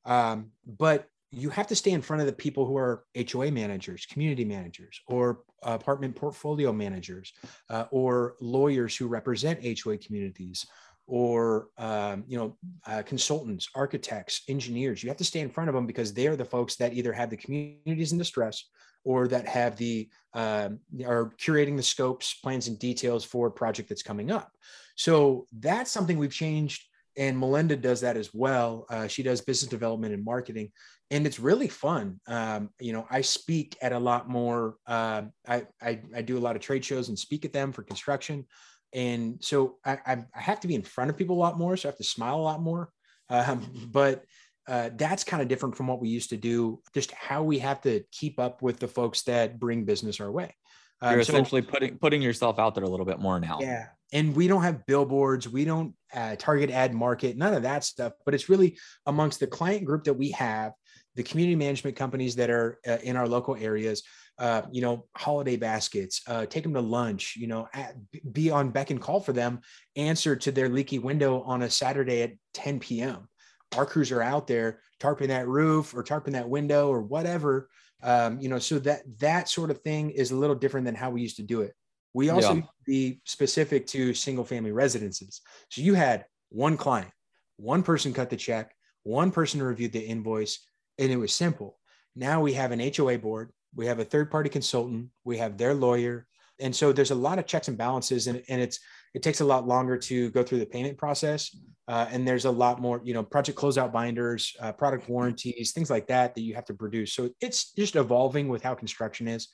Um, 0.05 0.51
but 0.67 1.07
you 1.31 1.51
have 1.51 1.67
to 1.67 1.77
stay 1.77 1.91
in 1.91 2.01
front 2.01 2.21
of 2.21 2.27
the 2.27 2.33
people 2.33 2.65
who 2.65 2.77
are 2.77 3.05
HOA 3.15 3.51
managers, 3.51 4.07
community 4.07 4.45
managers, 4.45 5.01
or 5.07 5.41
apartment 5.63 6.17
portfolio 6.17 6.73
managers, 6.73 7.33
uh, 7.69 7.85
or 7.91 8.35
lawyers 8.41 8.97
who 8.97 9.07
represent 9.09 9.61
HOA 9.63 9.99
communities, 9.99 10.67
or 11.09 11.69
um, 11.79 12.23
you 12.29 12.39
know 12.39 12.57
uh, 12.87 13.03
consultants, 13.03 13.69
architects, 13.75 14.43
engineers. 14.49 15.03
You 15.03 15.09
have 15.09 15.17
to 15.17 15.25
stay 15.25 15.41
in 15.41 15.51
front 15.51 15.69
of 15.69 15.75
them 15.75 15.87
because 15.87 16.13
they 16.13 16.29
are 16.29 16.37
the 16.37 16.45
folks 16.45 16.77
that 16.77 16.93
either 16.93 17.13
have 17.13 17.31
the 17.31 17.37
communities 17.37 18.13
in 18.13 18.19
distress 18.19 18.65
or 19.05 19.27
that 19.27 19.49
have 19.49 19.77
the 19.77 20.09
um, 20.35 20.79
are 21.05 21.33
curating 21.41 21.77
the 21.77 21.83
scopes, 21.83 22.35
plans, 22.35 22.69
and 22.69 22.79
details 22.79 23.25
for 23.25 23.49
a 23.49 23.51
project 23.51 23.89
that's 23.89 24.03
coming 24.03 24.31
up. 24.31 24.53
So 24.97 25.47
that's 25.59 25.91
something 25.91 26.19
we've 26.19 26.33
changed 26.33 26.85
and 27.19 27.37
Melinda 27.37 27.77
does 27.77 28.01
that 28.01 28.17
as 28.17 28.33
well. 28.33 28.87
Uh, 28.89 29.09
she 29.09 29.25
does 29.25 29.41
business 29.41 29.69
development 29.69 30.15
and 30.15 30.25
marketing, 30.25 30.71
and 31.11 31.27
it's 31.27 31.41
really 31.41 31.67
fun. 31.67 32.21
Um, 32.29 32.71
you 32.79 32.93
know, 32.93 33.07
I 33.11 33.23
speak 33.23 33.77
at 33.83 33.93
a 33.93 33.99
lot 33.99 34.29
more. 34.29 34.77
Uh, 34.87 35.23
I, 35.47 35.65
I 35.83 36.01
I 36.15 36.23
do 36.23 36.39
a 36.39 36.41
lot 36.41 36.55
of 36.55 36.63
trade 36.63 36.85
shows 36.85 37.09
and 37.09 37.19
speak 37.19 37.45
at 37.45 37.53
them 37.53 37.73
for 37.73 37.83
construction. 37.83 38.47
And 38.93 39.39
so 39.41 39.77
I, 39.85 39.99
I, 40.07 40.25
I 40.35 40.41
have 40.41 40.61
to 40.61 40.69
be 40.69 40.75
in 40.75 40.83
front 40.83 41.11
of 41.11 41.17
people 41.17 41.37
a 41.37 41.41
lot 41.41 41.59
more. 41.59 41.77
So 41.77 41.89
I 41.89 41.91
have 41.91 41.99
to 41.99 42.05
smile 42.05 42.37
a 42.37 42.43
lot 42.43 42.61
more. 42.61 42.91
Um, 43.29 43.67
but 43.93 44.25
uh, 44.67 44.91
that's 44.97 45.25
kind 45.25 45.43
of 45.43 45.49
different 45.49 45.77
from 45.77 45.87
what 45.87 46.01
we 46.01 46.09
used 46.09 46.31
to 46.31 46.37
do. 46.37 46.81
Just 46.95 47.13
how 47.13 47.43
we 47.43 47.59
have 47.59 47.81
to 47.83 48.03
keep 48.13 48.39
up 48.39 48.63
with 48.63 48.79
the 48.79 48.89
folks 48.89 49.23
that 49.23 49.59
bring 49.59 49.85
business 49.85 50.21
our 50.21 50.31
way. 50.31 50.55
Um, 51.01 51.13
You're 51.13 51.21
essentially 51.21 51.63
so, 51.63 51.69
putting 51.69 51.99
putting 51.99 52.23
yourself 52.23 52.59
out 52.59 52.75
there 52.75 52.85
a 52.85 52.89
little 52.89 53.07
bit 53.07 53.21
more 53.21 53.39
now. 53.39 53.59
Yeah, 53.61 53.87
and 54.13 54.35
we 54.35 54.49
don't 54.49 54.63
have 54.63 54.85
billboards, 54.87 55.49
we 55.49 55.65
don't 55.65 55.95
uh, 56.13 56.37
target 56.37 56.71
ad 56.71 56.93
market, 56.93 57.37
none 57.37 57.55
of 57.55 57.63
that 57.63 57.85
stuff. 57.85 58.15
But 58.25 58.35
it's 58.35 58.49
really 58.49 58.79
amongst 59.07 59.41
the 59.41 59.47
client 59.47 59.85
group 59.85 60.05
that 60.05 60.15
we 60.15 60.33
have, 60.33 60.73
the 61.15 61.23
community 61.23 61.57
management 61.57 61.97
companies 61.97 62.37
that 62.37 62.51
are 62.51 62.79
uh, 62.87 62.99
in 63.03 63.17
our 63.17 63.29
local 63.29 63.55
areas. 63.55 64.03
Uh, 64.39 64.63
you 64.71 64.81
know, 64.81 65.05
holiday 65.17 65.57
baskets, 65.57 66.23
uh, 66.29 66.47
take 66.47 66.63
them 66.63 66.75
to 66.75 66.81
lunch, 66.81 67.35
you 67.37 67.49
know, 67.49 67.69
at, 67.75 67.97
be 68.33 68.51
on 68.51 68.71
beck 68.71 68.91
and 68.91 69.01
call 69.01 69.21
for 69.21 69.33
them, 69.33 69.61
answer 69.97 70.37
to 70.37 70.53
their 70.53 70.69
leaky 70.69 71.01
window 71.01 71.43
on 71.43 71.63
a 71.63 71.71
Saturday 71.71 72.23
at 72.23 72.33
10 72.55 72.79
p.m. 72.79 73.29
Our 73.77 73.85
crews 73.85 74.13
are 74.13 74.23
out 74.23 74.47
there 74.47 74.81
tarping 75.01 75.29
that 75.29 75.49
roof 75.49 75.95
or 75.95 76.03
tarping 76.05 76.33
that 76.33 76.49
window 76.49 76.89
or 76.89 77.03
whatever 77.03 77.69
um, 78.03 78.41
you 78.41 78.49
know 78.49 78.59
so 78.59 78.79
that 78.81 79.03
that 79.19 79.49
sort 79.49 79.71
of 79.71 79.79
thing 79.79 80.11
is 80.11 80.31
a 80.31 80.37
little 80.37 80.57
different 80.57 80.87
than 80.87 80.95
how 80.95 81.11
we 81.11 81.21
used 81.21 81.37
to 81.37 81.43
do 81.43 81.63
it 81.63 81.75
we 82.15 82.31
also 82.31 82.55
yeah. 82.55 82.63
be 82.87 83.21
specific 83.25 83.87
to 83.87 84.15
single 84.15 84.45
family 84.45 84.73
residences 84.73 85.41
so 85.71 85.81
you 85.83 85.95
had 85.95 86.25
one 86.51 86.77
client 86.77 87.11
one 87.57 87.83
person 87.83 88.13
cut 88.13 88.31
the 88.31 88.37
check 88.37 88.75
one 89.03 89.31
person 89.31 89.63
reviewed 89.63 89.93
the 89.93 90.01
invoice 90.01 90.65
and 90.99 91.11
it 91.11 91.17
was 91.17 91.33
simple 91.33 91.79
now 92.15 92.41
we 92.41 92.53
have 92.53 92.73
an 92.73 92.81
hoa 92.81 93.19
board 93.19 93.51
we 93.75 93.87
have 93.87 93.99
a 93.99 94.05
third 94.05 94.31
party 94.31 94.49
consultant 94.49 95.09
we 95.25 95.39
have 95.39 95.57
their 95.57 95.75
lawyer. 95.75 96.27
And 96.61 96.75
so 96.75 96.93
there's 96.93 97.13
a 97.13 97.15
lot 97.15 97.39
of 97.39 97.47
checks 97.47 97.69
and 97.69 97.79
balances 97.79 98.27
and, 98.27 98.43
and 98.49 98.61
it's 98.61 98.81
it 99.15 99.23
takes 99.23 99.41
a 99.41 99.45
lot 99.45 99.67
longer 99.67 99.97
to 99.97 100.31
go 100.31 100.43
through 100.43 100.59
the 100.59 100.67
payment 100.67 100.99
process. 100.99 101.57
Uh, 101.87 102.07
and 102.11 102.29
there's 102.29 102.45
a 102.45 102.51
lot 102.51 102.81
more 102.81 103.01
you 103.05 103.15
know 103.15 103.23
project 103.23 103.59
closeout 103.59 103.93
binders 103.93 104.55
uh, 104.61 104.73
product 104.73 105.09
warranties 105.09 105.73
things 105.73 105.89
like 105.89 106.07
that 106.09 106.35
that 106.35 106.43
you 106.43 106.55
have 106.55 106.65
to 106.67 106.75
produce. 106.75 107.15
So 107.15 107.31
it's 107.41 107.73
just 107.73 107.97
evolving 107.97 108.49
with 108.49 108.63
how 108.63 108.75
construction 108.75 109.29
is. 109.29 109.49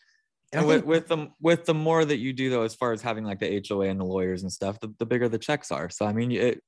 And, 0.53 0.61
and 0.61 0.69
with, 0.69 0.77
think, 0.79 0.87
with 0.87 1.09
the 1.09 1.29
with 1.41 1.65
the 1.67 1.75
more 1.75 2.05
that 2.05 2.19
you 2.19 2.33
do 2.33 2.51
though 2.51 2.63
as 2.63 2.75
far 2.75 2.93
as 2.93 3.03
having 3.03 3.25
like 3.25 3.41
the 3.41 3.63
hoa 3.69 3.89
and 3.89 4.01
the 4.01 4.05
lawyers 4.05 4.43
and 4.43 4.53
stuff 4.53 4.81
the, 4.81 4.93
the 4.99 5.07
bigger 5.07 5.29
the 5.29 5.39
checks 5.39 5.71
are. 5.71 5.91
So 5.91 6.07
i 6.07 6.13
mean 6.13 6.33
it 6.33 6.63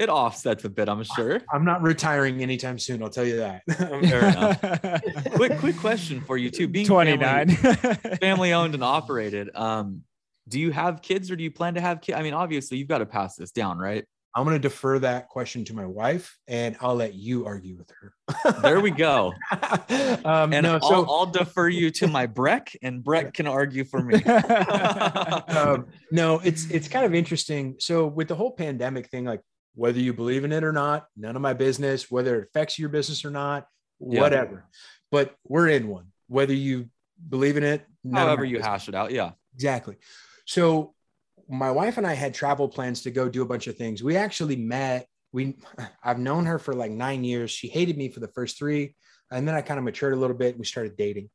it 0.00 0.08
offsets 0.08 0.64
a 0.64 0.70
bit, 0.70 0.88
I'm 0.88 1.04
sure. 1.04 1.42
I'm 1.52 1.64
not 1.64 1.82
retiring 1.82 2.42
anytime 2.42 2.78
soon. 2.78 3.02
I'll 3.02 3.10
tell 3.10 3.26
you 3.26 3.36
that. 3.36 3.62
Fair 3.70 4.28
enough. 4.30 5.32
quick, 5.34 5.58
quick 5.58 5.76
question 5.76 6.22
for 6.22 6.38
you 6.38 6.50
too. 6.50 6.66
Being 6.66 6.86
29, 6.86 7.50
family, 7.50 8.16
family 8.16 8.52
owned 8.54 8.74
and 8.74 8.82
operated. 8.82 9.54
Um, 9.54 10.02
do 10.48 10.58
you 10.58 10.72
have 10.72 11.02
kids 11.02 11.30
or 11.30 11.36
do 11.36 11.44
you 11.44 11.50
plan 11.50 11.74
to 11.74 11.82
have 11.82 12.00
kids? 12.00 12.18
I 12.18 12.22
mean, 12.22 12.32
obviously 12.32 12.78
you've 12.78 12.88
got 12.88 12.98
to 12.98 13.06
pass 13.06 13.36
this 13.36 13.50
down, 13.50 13.78
right? 13.78 14.04
I'm 14.34 14.44
going 14.44 14.54
to 14.54 14.60
defer 14.60 14.98
that 15.00 15.28
question 15.28 15.64
to 15.66 15.74
my 15.74 15.84
wife 15.84 16.38
and 16.48 16.76
I'll 16.80 16.94
let 16.94 17.14
you 17.14 17.44
argue 17.44 17.76
with 17.76 17.90
her. 18.00 18.62
there 18.62 18.80
we 18.80 18.92
go. 18.92 19.34
um, 20.24 20.54
and 20.54 20.62
no, 20.62 20.78
I'll, 20.80 20.80
so, 20.80 21.06
I'll 21.10 21.26
defer 21.26 21.68
you 21.68 21.90
to 21.90 22.06
my 22.06 22.26
Breck 22.26 22.74
and 22.80 23.04
Breck 23.04 23.34
can 23.34 23.46
argue 23.46 23.84
for 23.84 24.00
me. 24.00 24.22
um, 24.24 25.88
no, 26.10 26.38
it's, 26.38 26.70
it's 26.70 26.88
kind 26.88 27.04
of 27.04 27.12
interesting. 27.12 27.74
So 27.80 28.06
with 28.06 28.28
the 28.28 28.36
whole 28.36 28.52
pandemic 28.52 29.08
thing, 29.08 29.24
like 29.24 29.40
whether 29.80 29.98
you 29.98 30.12
believe 30.12 30.44
in 30.44 30.52
it 30.52 30.62
or 30.62 30.72
not, 30.72 31.06
none 31.16 31.36
of 31.36 31.40
my 31.40 31.54
business, 31.54 32.10
whether 32.10 32.38
it 32.38 32.48
affects 32.48 32.78
your 32.78 32.90
business 32.90 33.24
or 33.24 33.30
not, 33.30 33.66
whatever. 33.96 34.66
Yeah. 34.66 34.78
But 35.10 35.34
we're 35.48 35.68
in 35.68 35.88
one, 35.88 36.08
whether 36.28 36.52
you 36.52 36.90
believe 37.26 37.56
in 37.56 37.62
it, 37.62 37.86
however 38.12 38.44
you 38.44 38.58
business. 38.58 38.66
hash 38.66 38.88
it 38.90 38.94
out. 38.94 39.10
Yeah, 39.10 39.30
exactly. 39.54 39.96
So 40.44 40.92
my 41.48 41.70
wife 41.70 41.96
and 41.96 42.06
I 42.06 42.12
had 42.12 42.34
travel 42.34 42.68
plans 42.68 43.00
to 43.04 43.10
go 43.10 43.30
do 43.30 43.40
a 43.40 43.46
bunch 43.46 43.68
of 43.68 43.76
things. 43.76 44.02
We 44.02 44.18
actually 44.18 44.56
met. 44.56 45.06
We 45.32 45.56
I've 46.04 46.18
known 46.18 46.44
her 46.44 46.58
for 46.58 46.74
like 46.74 46.90
nine 46.90 47.24
years. 47.24 47.50
She 47.50 47.68
hated 47.68 47.96
me 47.96 48.10
for 48.10 48.20
the 48.20 48.28
first 48.28 48.58
three, 48.58 48.94
and 49.30 49.48
then 49.48 49.54
I 49.54 49.62
kind 49.62 49.78
of 49.78 49.84
matured 49.84 50.12
a 50.12 50.16
little 50.16 50.36
bit. 50.36 50.50
and 50.50 50.58
We 50.58 50.66
started 50.66 50.94
dating. 50.98 51.30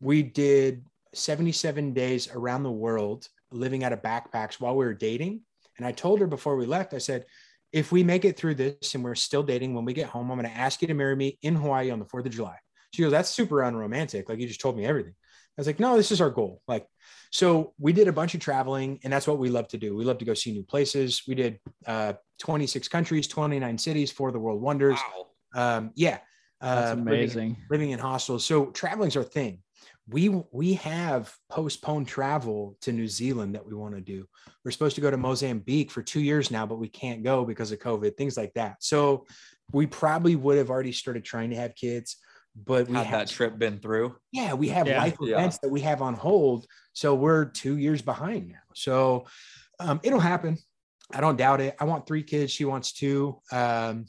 We 0.00 0.24
did 0.24 0.84
77 1.14 1.92
days 1.92 2.28
around 2.34 2.64
the 2.64 2.70
world, 2.72 3.28
living 3.52 3.84
out 3.84 3.92
of 3.92 4.02
backpacks 4.02 4.54
while 4.54 4.74
we 4.74 4.84
were 4.84 4.92
dating. 4.92 5.42
And 5.78 5.86
I 5.86 5.92
told 5.92 6.18
her 6.18 6.26
before 6.26 6.56
we 6.56 6.66
left, 6.66 6.92
I 6.94 6.98
said, 6.98 7.26
if 7.72 7.92
we 7.92 8.02
make 8.02 8.24
it 8.24 8.36
through 8.36 8.54
this 8.54 8.94
and 8.94 9.04
we're 9.04 9.14
still 9.14 9.42
dating 9.42 9.74
when 9.74 9.84
we 9.84 9.92
get 9.92 10.08
home, 10.08 10.30
I'm 10.30 10.38
going 10.38 10.50
to 10.50 10.56
ask 10.56 10.80
you 10.82 10.88
to 10.88 10.94
marry 10.94 11.16
me 11.16 11.38
in 11.42 11.54
Hawaii 11.54 11.90
on 11.90 11.98
the 11.98 12.04
4th 12.06 12.26
of 12.26 12.32
July. 12.32 12.56
She 12.92 13.02
goes, 13.02 13.10
That's 13.10 13.30
super 13.30 13.62
unromantic. 13.62 14.28
Like 14.28 14.38
you 14.38 14.46
just 14.46 14.60
told 14.60 14.76
me 14.76 14.86
everything. 14.86 15.14
I 15.14 15.60
was 15.60 15.66
like, 15.66 15.80
No, 15.80 15.96
this 15.96 16.12
is 16.12 16.20
our 16.20 16.30
goal. 16.30 16.62
Like, 16.68 16.86
so 17.32 17.74
we 17.78 17.92
did 17.92 18.08
a 18.08 18.12
bunch 18.12 18.34
of 18.34 18.40
traveling 18.40 19.00
and 19.04 19.12
that's 19.12 19.26
what 19.26 19.38
we 19.38 19.50
love 19.50 19.68
to 19.68 19.78
do. 19.78 19.96
We 19.96 20.04
love 20.04 20.18
to 20.18 20.24
go 20.24 20.34
see 20.34 20.52
new 20.52 20.62
places. 20.62 21.22
We 21.26 21.34
did 21.34 21.58
uh, 21.86 22.14
26 22.40 22.88
countries, 22.88 23.28
29 23.28 23.78
cities, 23.78 24.10
for 24.10 24.32
the 24.32 24.38
world 24.38 24.62
wonders. 24.62 24.98
Wow. 25.54 25.76
Um, 25.78 25.90
yeah. 25.94 26.18
That's 26.60 26.92
uh, 26.92 27.00
amazing. 27.00 27.48
Living, 27.50 27.56
living 27.70 27.90
in 27.90 27.98
hostels. 27.98 28.44
So 28.44 28.66
traveling's 28.66 29.16
our 29.16 29.24
thing 29.24 29.62
we 30.08 30.28
we 30.52 30.74
have 30.74 31.34
postponed 31.50 32.06
travel 32.06 32.76
to 32.82 32.92
New 32.92 33.08
Zealand 33.08 33.54
that 33.54 33.66
we 33.66 33.74
want 33.74 33.94
to 33.94 34.00
do. 34.00 34.26
We're 34.64 34.70
supposed 34.70 34.94
to 34.96 35.00
go 35.00 35.10
to 35.10 35.16
Mozambique 35.16 35.90
for 35.90 36.02
two 36.02 36.20
years 36.20 36.50
now, 36.50 36.64
but 36.64 36.78
we 36.78 36.88
can't 36.88 37.24
go 37.24 37.44
because 37.44 37.72
of 37.72 37.80
COVID, 37.80 38.16
things 38.16 38.36
like 38.36 38.54
that. 38.54 38.76
So 38.80 39.26
we 39.72 39.86
probably 39.86 40.36
would 40.36 40.58
have 40.58 40.70
already 40.70 40.92
started 40.92 41.24
trying 41.24 41.50
to 41.50 41.56
have 41.56 41.74
kids, 41.74 42.16
but 42.54 42.88
we 42.88 42.96
had 42.96 43.12
that 43.12 43.28
trip 43.28 43.58
been 43.58 43.80
through. 43.80 44.16
Yeah, 44.30 44.54
we 44.54 44.68
have 44.68 44.86
yeah, 44.86 44.98
life 44.98 45.16
yeah. 45.20 45.34
events 45.34 45.58
that 45.58 45.70
we 45.70 45.80
have 45.80 46.02
on 46.02 46.14
hold, 46.14 46.66
so 46.92 47.14
we're 47.14 47.46
two 47.46 47.76
years 47.76 48.00
behind 48.00 48.48
now. 48.48 48.54
So 48.74 49.26
um, 49.80 50.00
it'll 50.04 50.20
happen. 50.20 50.56
I 51.12 51.20
don't 51.20 51.36
doubt 51.36 51.60
it. 51.60 51.76
I 51.80 51.84
want 51.84 52.06
three 52.06 52.22
kids. 52.22 52.52
She 52.52 52.64
wants 52.64 52.92
two. 52.92 53.40
Um, 53.50 54.06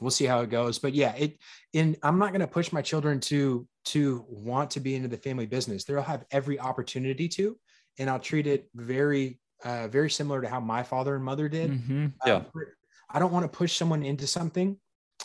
we'll 0.00 0.10
see 0.10 0.24
how 0.24 0.40
it 0.40 0.50
goes. 0.50 0.78
But 0.78 0.94
yeah, 0.94 1.14
it 1.16 1.38
in 1.72 1.96
I'm 2.02 2.18
not 2.18 2.30
going 2.30 2.40
to 2.40 2.46
push 2.46 2.72
my 2.72 2.82
children 2.82 3.20
to 3.20 3.66
to 3.86 4.24
want 4.28 4.70
to 4.72 4.80
be 4.80 4.94
into 4.94 5.08
the 5.08 5.16
family 5.16 5.46
business. 5.46 5.84
They'll 5.84 6.02
have 6.02 6.24
every 6.30 6.58
opportunity 6.58 7.28
to, 7.28 7.56
and 7.98 8.10
I'll 8.10 8.20
treat 8.20 8.46
it 8.46 8.68
very 8.74 9.40
uh, 9.64 9.88
very 9.88 10.10
similar 10.10 10.40
to 10.42 10.48
how 10.48 10.60
my 10.60 10.82
father 10.82 11.14
and 11.14 11.24
mother 11.24 11.48
did. 11.48 11.70
Mm-hmm. 11.70 12.06
Yeah. 12.26 12.34
Uh, 12.34 12.60
I 13.08 13.18
don't 13.18 13.32
want 13.32 13.50
to 13.50 13.56
push 13.56 13.76
someone 13.76 14.02
into 14.02 14.26
something 14.26 14.76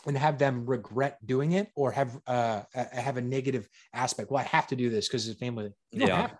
and 0.06 0.16
have 0.16 0.38
them 0.38 0.66
regret 0.66 1.18
doing 1.26 1.52
it 1.52 1.70
or 1.74 1.92
have 1.92 2.18
uh, 2.26 2.62
have 2.74 3.16
a 3.16 3.20
negative 3.20 3.68
aspect. 3.92 4.30
Well, 4.30 4.40
I 4.40 4.44
have 4.44 4.66
to 4.68 4.76
do 4.76 4.90
this 4.90 5.08
because 5.08 5.28
it's 5.28 5.38
family. 5.38 5.72
You 5.90 6.06
yeah. 6.06 6.30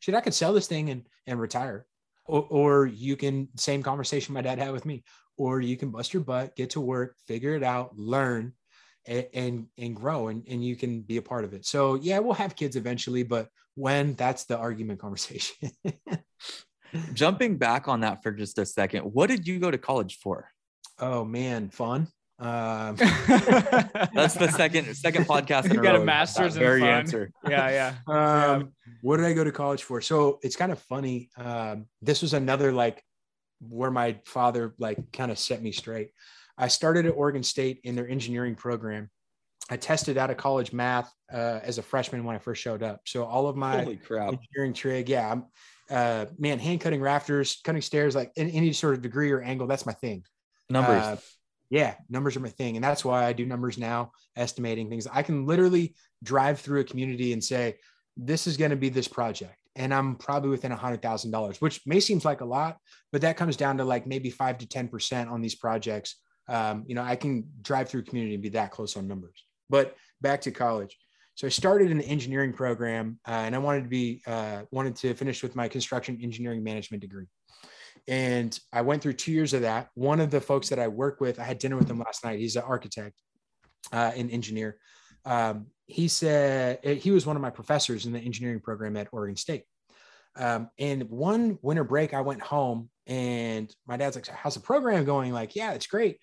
Should 0.00 0.14
I 0.14 0.20
could 0.20 0.34
sell 0.34 0.52
this 0.52 0.66
thing 0.66 0.90
and 0.90 1.06
and 1.26 1.40
retire, 1.40 1.86
or, 2.26 2.46
or 2.50 2.86
you 2.86 3.16
can 3.16 3.48
same 3.56 3.82
conversation 3.82 4.34
my 4.34 4.42
dad 4.42 4.58
had 4.58 4.72
with 4.72 4.84
me 4.84 5.04
or 5.36 5.60
you 5.60 5.76
can 5.76 5.90
bust 5.90 6.14
your 6.14 6.22
butt, 6.22 6.56
get 6.56 6.70
to 6.70 6.80
work, 6.80 7.16
figure 7.26 7.54
it 7.54 7.62
out, 7.62 7.96
learn, 7.96 8.52
and 9.06 9.26
and, 9.34 9.66
and 9.78 9.96
grow, 9.96 10.28
and, 10.28 10.44
and 10.48 10.64
you 10.64 10.76
can 10.76 11.02
be 11.02 11.16
a 11.16 11.22
part 11.22 11.44
of 11.44 11.52
it. 11.52 11.66
So 11.66 11.94
yeah, 11.96 12.18
we'll 12.18 12.34
have 12.34 12.56
kids 12.56 12.76
eventually, 12.76 13.22
but 13.22 13.48
when 13.74 14.14
that's 14.14 14.44
the 14.44 14.58
argument 14.58 15.00
conversation. 15.00 15.70
Jumping 17.12 17.58
back 17.58 17.88
on 17.88 18.00
that 18.00 18.22
for 18.22 18.32
just 18.32 18.58
a 18.58 18.66
second, 18.66 19.02
what 19.02 19.28
did 19.28 19.46
you 19.46 19.58
go 19.58 19.70
to 19.70 19.78
college 19.78 20.18
for? 20.18 20.50
Oh 20.98 21.24
man, 21.24 21.68
fun. 21.68 22.08
Um, 22.38 22.96
that's 22.96 24.34
the 24.34 24.52
second 24.54 24.94
second 24.94 25.26
podcast. 25.26 25.72
You 25.72 25.80
got 25.80 25.96
a 25.96 26.04
master's 26.04 26.54
in 26.56 26.60
very 26.60 26.80
fun. 26.80 26.88
answer. 26.90 27.30
Yeah, 27.48 27.70
yeah. 27.70 27.88
Um, 28.06 28.60
yeah. 28.60 28.92
What 29.00 29.16
did 29.18 29.26
I 29.26 29.32
go 29.32 29.44
to 29.44 29.52
college 29.52 29.82
for? 29.82 30.00
So 30.00 30.38
it's 30.42 30.56
kind 30.56 30.72
of 30.72 30.78
funny. 30.80 31.30
Um, 31.36 31.86
this 32.02 32.22
was 32.22 32.34
another 32.34 32.72
like 32.72 33.02
where 33.60 33.90
my 33.90 34.18
father 34.24 34.74
like 34.78 35.12
kind 35.12 35.30
of 35.30 35.38
set 35.38 35.62
me 35.62 35.72
straight. 35.72 36.10
I 36.58 36.68
started 36.68 37.06
at 37.06 37.12
Oregon 37.12 37.42
State 37.42 37.80
in 37.84 37.94
their 37.94 38.08
engineering 38.08 38.54
program. 38.54 39.10
I 39.68 39.76
tested 39.76 40.16
out 40.16 40.30
of 40.30 40.36
college 40.36 40.72
math 40.72 41.12
uh, 41.32 41.60
as 41.62 41.78
a 41.78 41.82
freshman 41.82 42.24
when 42.24 42.36
I 42.36 42.38
first 42.38 42.62
showed 42.62 42.82
up. 42.82 43.00
So 43.04 43.24
all 43.24 43.48
of 43.48 43.56
my 43.56 43.80
engineering 43.80 44.72
trig, 44.74 45.08
yeah, 45.08 45.32
I'm, 45.32 45.44
uh, 45.90 46.26
man, 46.38 46.58
hand 46.58 46.80
cutting 46.80 47.00
rafters, 47.00 47.60
cutting 47.64 47.82
stairs, 47.82 48.14
like 48.14 48.32
in, 48.36 48.48
any 48.50 48.72
sort 48.72 48.94
of 48.94 49.02
degree 49.02 49.32
or 49.32 49.42
angle, 49.42 49.66
that's 49.66 49.84
my 49.84 49.92
thing. 49.92 50.24
Numbers. 50.70 51.02
Uh, 51.02 51.16
yeah, 51.68 51.94
numbers 52.08 52.36
are 52.36 52.40
my 52.40 52.48
thing. 52.48 52.76
And 52.76 52.84
that's 52.84 53.04
why 53.04 53.24
I 53.24 53.32
do 53.32 53.44
numbers 53.44 53.76
now, 53.76 54.12
estimating 54.36 54.88
things. 54.88 55.08
I 55.12 55.22
can 55.22 55.46
literally 55.46 55.96
drive 56.22 56.60
through 56.60 56.80
a 56.80 56.84
community 56.84 57.32
and 57.32 57.42
say, 57.42 57.76
this 58.16 58.46
is 58.46 58.56
going 58.56 58.70
to 58.70 58.76
be 58.76 58.88
this 58.88 59.08
project 59.08 59.58
and 59.76 59.94
I'm 59.94 60.16
probably 60.16 60.50
within 60.50 60.72
a 60.72 60.76
hundred 60.76 61.02
thousand 61.02 61.30
dollars, 61.30 61.60
which 61.60 61.80
may 61.86 62.00
seem 62.00 62.20
like 62.24 62.40
a 62.40 62.44
lot, 62.44 62.78
but 63.12 63.20
that 63.20 63.36
comes 63.36 63.56
down 63.56 63.78
to 63.78 63.84
like 63.84 64.06
maybe 64.06 64.30
five 64.30 64.58
to 64.58 64.68
ten 64.68 64.88
percent 64.88 65.30
on 65.30 65.40
these 65.40 65.54
projects. 65.54 66.16
Um, 66.48 66.84
you 66.86 66.94
know, 66.94 67.02
I 67.02 67.16
can 67.16 67.44
drive 67.62 67.88
through 67.88 68.04
community 68.04 68.34
and 68.34 68.42
be 68.42 68.50
that 68.50 68.70
close 68.70 68.96
on 68.96 69.06
numbers. 69.06 69.44
But 69.68 69.96
back 70.20 70.40
to 70.42 70.50
college. 70.50 70.96
So 71.34 71.46
I 71.46 71.50
started 71.50 71.90
in 71.90 71.98
the 71.98 72.06
engineering 72.06 72.52
program, 72.52 73.18
uh, 73.28 73.32
and 73.32 73.54
I 73.54 73.58
wanted 73.58 73.82
to 73.82 73.88
be 73.88 74.22
uh, 74.26 74.62
wanted 74.70 74.96
to 74.96 75.12
finish 75.14 75.42
with 75.42 75.54
my 75.54 75.68
construction 75.68 76.18
engineering 76.22 76.64
management 76.64 77.02
degree. 77.02 77.26
And 78.08 78.58
I 78.72 78.82
went 78.82 79.02
through 79.02 79.14
two 79.14 79.32
years 79.32 79.52
of 79.52 79.62
that. 79.62 79.88
One 79.94 80.20
of 80.20 80.30
the 80.30 80.40
folks 80.40 80.68
that 80.70 80.78
I 80.78 80.88
work 80.88 81.20
with, 81.20 81.38
I 81.38 81.44
had 81.44 81.58
dinner 81.58 81.76
with 81.76 81.90
him 81.90 81.98
last 81.98 82.24
night. 82.24 82.38
He's 82.38 82.56
an 82.56 82.62
architect, 82.62 83.20
uh, 83.92 84.12
an 84.16 84.30
engineer. 84.30 84.78
Um, 85.24 85.66
he 85.86 86.08
said 86.08 86.84
he 86.84 87.10
was 87.10 87.26
one 87.26 87.36
of 87.36 87.42
my 87.42 87.50
professors 87.50 88.06
in 88.06 88.12
the 88.12 88.18
engineering 88.18 88.60
program 88.60 88.96
at 88.96 89.08
Oregon 89.12 89.36
State. 89.36 89.64
Um, 90.36 90.68
and 90.78 91.08
one 91.08 91.58
winter 91.62 91.84
break, 91.84 92.12
I 92.12 92.20
went 92.20 92.42
home 92.42 92.90
and 93.06 93.74
my 93.86 93.96
dad's 93.96 94.16
like, 94.16 94.26
How's 94.26 94.54
the 94.54 94.60
program 94.60 95.04
going? 95.04 95.32
Like, 95.32 95.56
yeah, 95.56 95.72
it's 95.72 95.86
great. 95.86 96.18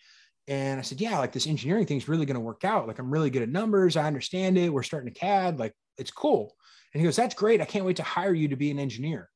And 0.48 0.80
I 0.80 0.84
said, 0.84 1.02
Yeah, 1.02 1.18
like 1.20 1.32
this 1.32 1.48
engineering 1.48 1.86
thing's 1.86 2.08
really 2.08 2.26
going 2.26 2.36
to 2.36 2.42
work 2.42 2.64
out. 2.64 2.88
Like, 2.88 3.00
I'm 3.00 3.10
really 3.10 3.30
good 3.30 3.42
at 3.42 3.50
numbers. 3.50 3.98
I 3.98 4.06
understand 4.06 4.58
it. 4.58 4.72
We're 4.72 4.84
starting 4.84 5.12
to 5.12 5.20
CAD. 5.20 5.60
Like, 5.60 5.74
it's 5.98 6.12
cool. 6.12 6.56
And 6.94 7.02
he 7.02 7.06
goes, 7.06 7.16
That's 7.16 7.36
great. 7.36 7.62
I 7.62 7.66
can't 7.66 7.86
wait 7.86 7.98
to 7.98 8.04
hire 8.04 8.34
you 8.34 8.50
to 8.50 8.56
be 8.56 8.70
an 8.70 8.80
engineer. 8.80 9.30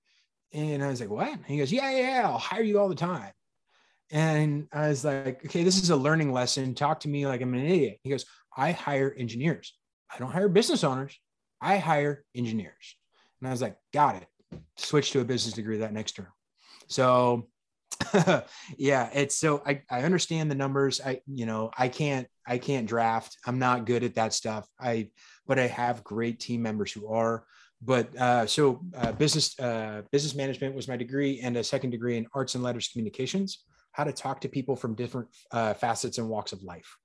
And 0.54 0.84
I 0.84 0.88
was 0.88 1.00
like, 1.00 1.10
What? 1.10 1.34
And 1.34 1.46
he 1.46 1.58
goes, 1.58 1.72
yeah, 1.72 1.90
yeah. 1.92 2.30
I'll 2.30 2.38
hire 2.38 2.62
you 2.62 2.80
all 2.80 2.90
the 2.90 2.96
time. 2.96 3.32
And 4.12 4.68
I 4.72 4.90
was 4.90 5.04
like, 5.04 5.44
Okay, 5.46 5.64
this 5.64 5.82
is 5.82 5.90
a 5.90 5.96
learning 5.96 6.32
lesson. 6.32 6.76
Talk 6.76 7.00
to 7.02 7.10
me 7.10 7.26
like 7.26 7.42
I'm 7.42 7.54
an 7.54 7.66
idiot. 7.66 8.00
He 8.04 8.10
goes, 8.10 8.26
I 8.56 8.74
hire 8.74 9.14
engineers. 9.18 9.74
I 10.14 10.20
don't 10.20 10.32
hire 10.32 10.50
business 10.50 10.84
owners. 10.84 11.18
I 11.62 11.78
hire 11.78 12.24
engineers. 12.36 12.96
And 13.42 13.48
I 13.48 13.52
was 13.52 13.62
like, 13.62 13.78
Got 13.94 14.18
it. 14.18 14.28
Switch 14.78 15.12
to 15.12 15.20
a 15.20 15.26
business 15.26 15.54
degree 15.54 15.78
that 15.78 15.94
next 15.94 16.14
term. 16.14 16.28
So 16.88 17.48
yeah, 18.78 19.10
it's 19.14 19.38
so 19.38 19.62
I, 19.66 19.82
I 19.90 20.04
understand 20.04 20.52
the 20.52 20.56
numbers. 20.56 21.02
I, 21.04 21.22
you 21.28 21.46
know, 21.46 21.72
I 21.78 21.88
can't, 21.88 22.28
I 22.46 22.58
can't 22.58 22.88
draft. 22.88 23.38
I'm 23.46 23.60
not 23.60 23.86
good 23.86 24.04
at 24.04 24.16
that 24.16 24.34
stuff. 24.34 24.68
I, 24.80 25.10
but 25.46 25.60
I 25.60 25.68
have 25.68 26.04
great 26.04 26.40
team 26.40 26.62
members 26.62 26.92
who 26.92 27.08
are, 27.12 27.46
but 27.82 28.16
uh, 28.18 28.46
so 28.46 28.82
uh, 28.96 29.12
business, 29.14 29.58
uh, 29.60 30.02
business 30.12 30.36
management 30.36 30.76
was 30.76 30.88
my 30.88 30.98
degree 30.98 31.40
and 31.42 31.58
a 31.58 31.64
second 31.64 31.92
degree 31.92 32.18
in 32.18 32.28
arts 32.34 32.56
and 32.56 32.64
letters 32.64 32.88
communications, 32.88 33.64
how 33.92 34.04
to 34.04 34.12
talk 34.12 34.42
to 34.42 34.50
people 34.50 34.76
from 34.76 34.96
different 34.96 35.28
uh, 35.52 35.74
facets 35.74 36.18
and 36.18 36.28
walks 36.28 36.52
of 36.54 36.64
life. 36.64 36.98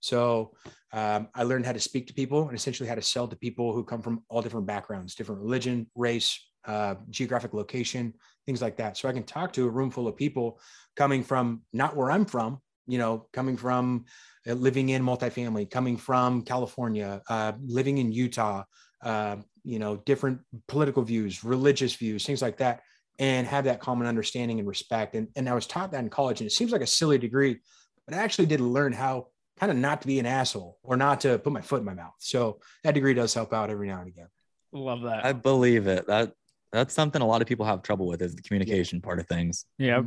So 0.00 0.52
um, 0.92 1.28
I 1.34 1.44
learned 1.44 1.66
how 1.66 1.72
to 1.72 1.80
speak 1.80 2.06
to 2.08 2.14
people 2.14 2.48
and 2.48 2.56
essentially 2.56 2.88
how 2.88 2.94
to 2.94 3.02
sell 3.02 3.28
to 3.28 3.36
people 3.36 3.72
who 3.72 3.84
come 3.84 4.02
from 4.02 4.24
all 4.28 4.42
different 4.42 4.66
backgrounds, 4.66 5.14
different 5.14 5.40
religion, 5.40 5.86
race, 5.94 6.38
uh, 6.66 6.96
geographic 7.08 7.54
location, 7.54 8.14
things 8.46 8.60
like 8.60 8.76
that. 8.76 8.96
So 8.96 9.08
I 9.08 9.12
can 9.12 9.22
talk 9.22 9.52
to 9.54 9.66
a 9.66 9.70
room 9.70 9.90
full 9.90 10.08
of 10.08 10.16
people 10.16 10.60
coming 10.96 11.22
from 11.22 11.62
not 11.72 11.96
where 11.96 12.10
I'm 12.10 12.24
from, 12.24 12.60
you 12.86 12.98
know, 12.98 13.26
coming 13.32 13.56
from 13.56 14.04
uh, 14.48 14.54
living 14.54 14.88
in 14.90 15.02
multifamily, 15.02 15.70
coming 15.70 15.96
from 15.96 16.42
California, 16.42 17.22
uh, 17.28 17.52
living 17.64 17.98
in 17.98 18.12
Utah, 18.12 18.64
uh, 19.02 19.36
you 19.64 19.78
know, 19.78 19.96
different 19.98 20.40
political 20.66 21.02
views, 21.02 21.44
religious 21.44 21.94
views, 21.94 22.26
things 22.26 22.42
like 22.42 22.58
that, 22.58 22.80
and 23.18 23.46
have 23.46 23.64
that 23.64 23.80
common 23.80 24.06
understanding 24.06 24.58
and 24.58 24.68
respect. 24.68 25.14
And, 25.14 25.28
and 25.36 25.48
I 25.48 25.54
was 25.54 25.66
taught 25.66 25.92
that 25.92 26.00
in 26.02 26.10
college, 26.10 26.40
and 26.40 26.46
it 26.46 26.52
seems 26.52 26.72
like 26.72 26.82
a 26.82 26.86
silly 26.86 27.18
degree, 27.18 27.60
but 28.06 28.14
I 28.14 28.18
actually 28.18 28.46
did 28.46 28.60
learn 28.60 28.92
how 28.92 29.28
kind 29.60 29.70
of 29.70 29.76
not 29.76 30.00
to 30.00 30.06
be 30.06 30.18
an 30.18 30.26
asshole 30.26 30.78
or 30.82 30.96
not 30.96 31.20
to 31.20 31.38
put 31.38 31.52
my 31.52 31.60
foot 31.60 31.80
in 31.80 31.84
my 31.84 31.92
mouth. 31.92 32.14
So 32.18 32.60
that 32.82 32.94
degree 32.94 33.12
does 33.12 33.34
help 33.34 33.52
out 33.52 33.68
every 33.68 33.88
now 33.88 33.98
and 33.98 34.08
again. 34.08 34.28
Love 34.72 35.02
that. 35.02 35.24
I 35.24 35.34
believe 35.34 35.86
it. 35.86 36.06
That 36.06 36.32
that's 36.72 36.94
something 36.94 37.20
a 37.20 37.26
lot 37.26 37.42
of 37.42 37.48
people 37.48 37.66
have 37.66 37.82
trouble 37.82 38.06
with 38.06 38.22
is 38.22 38.34
the 38.34 38.42
communication 38.42 39.02
part 39.02 39.18
of 39.18 39.26
things. 39.26 39.66
yeah. 39.76 40.02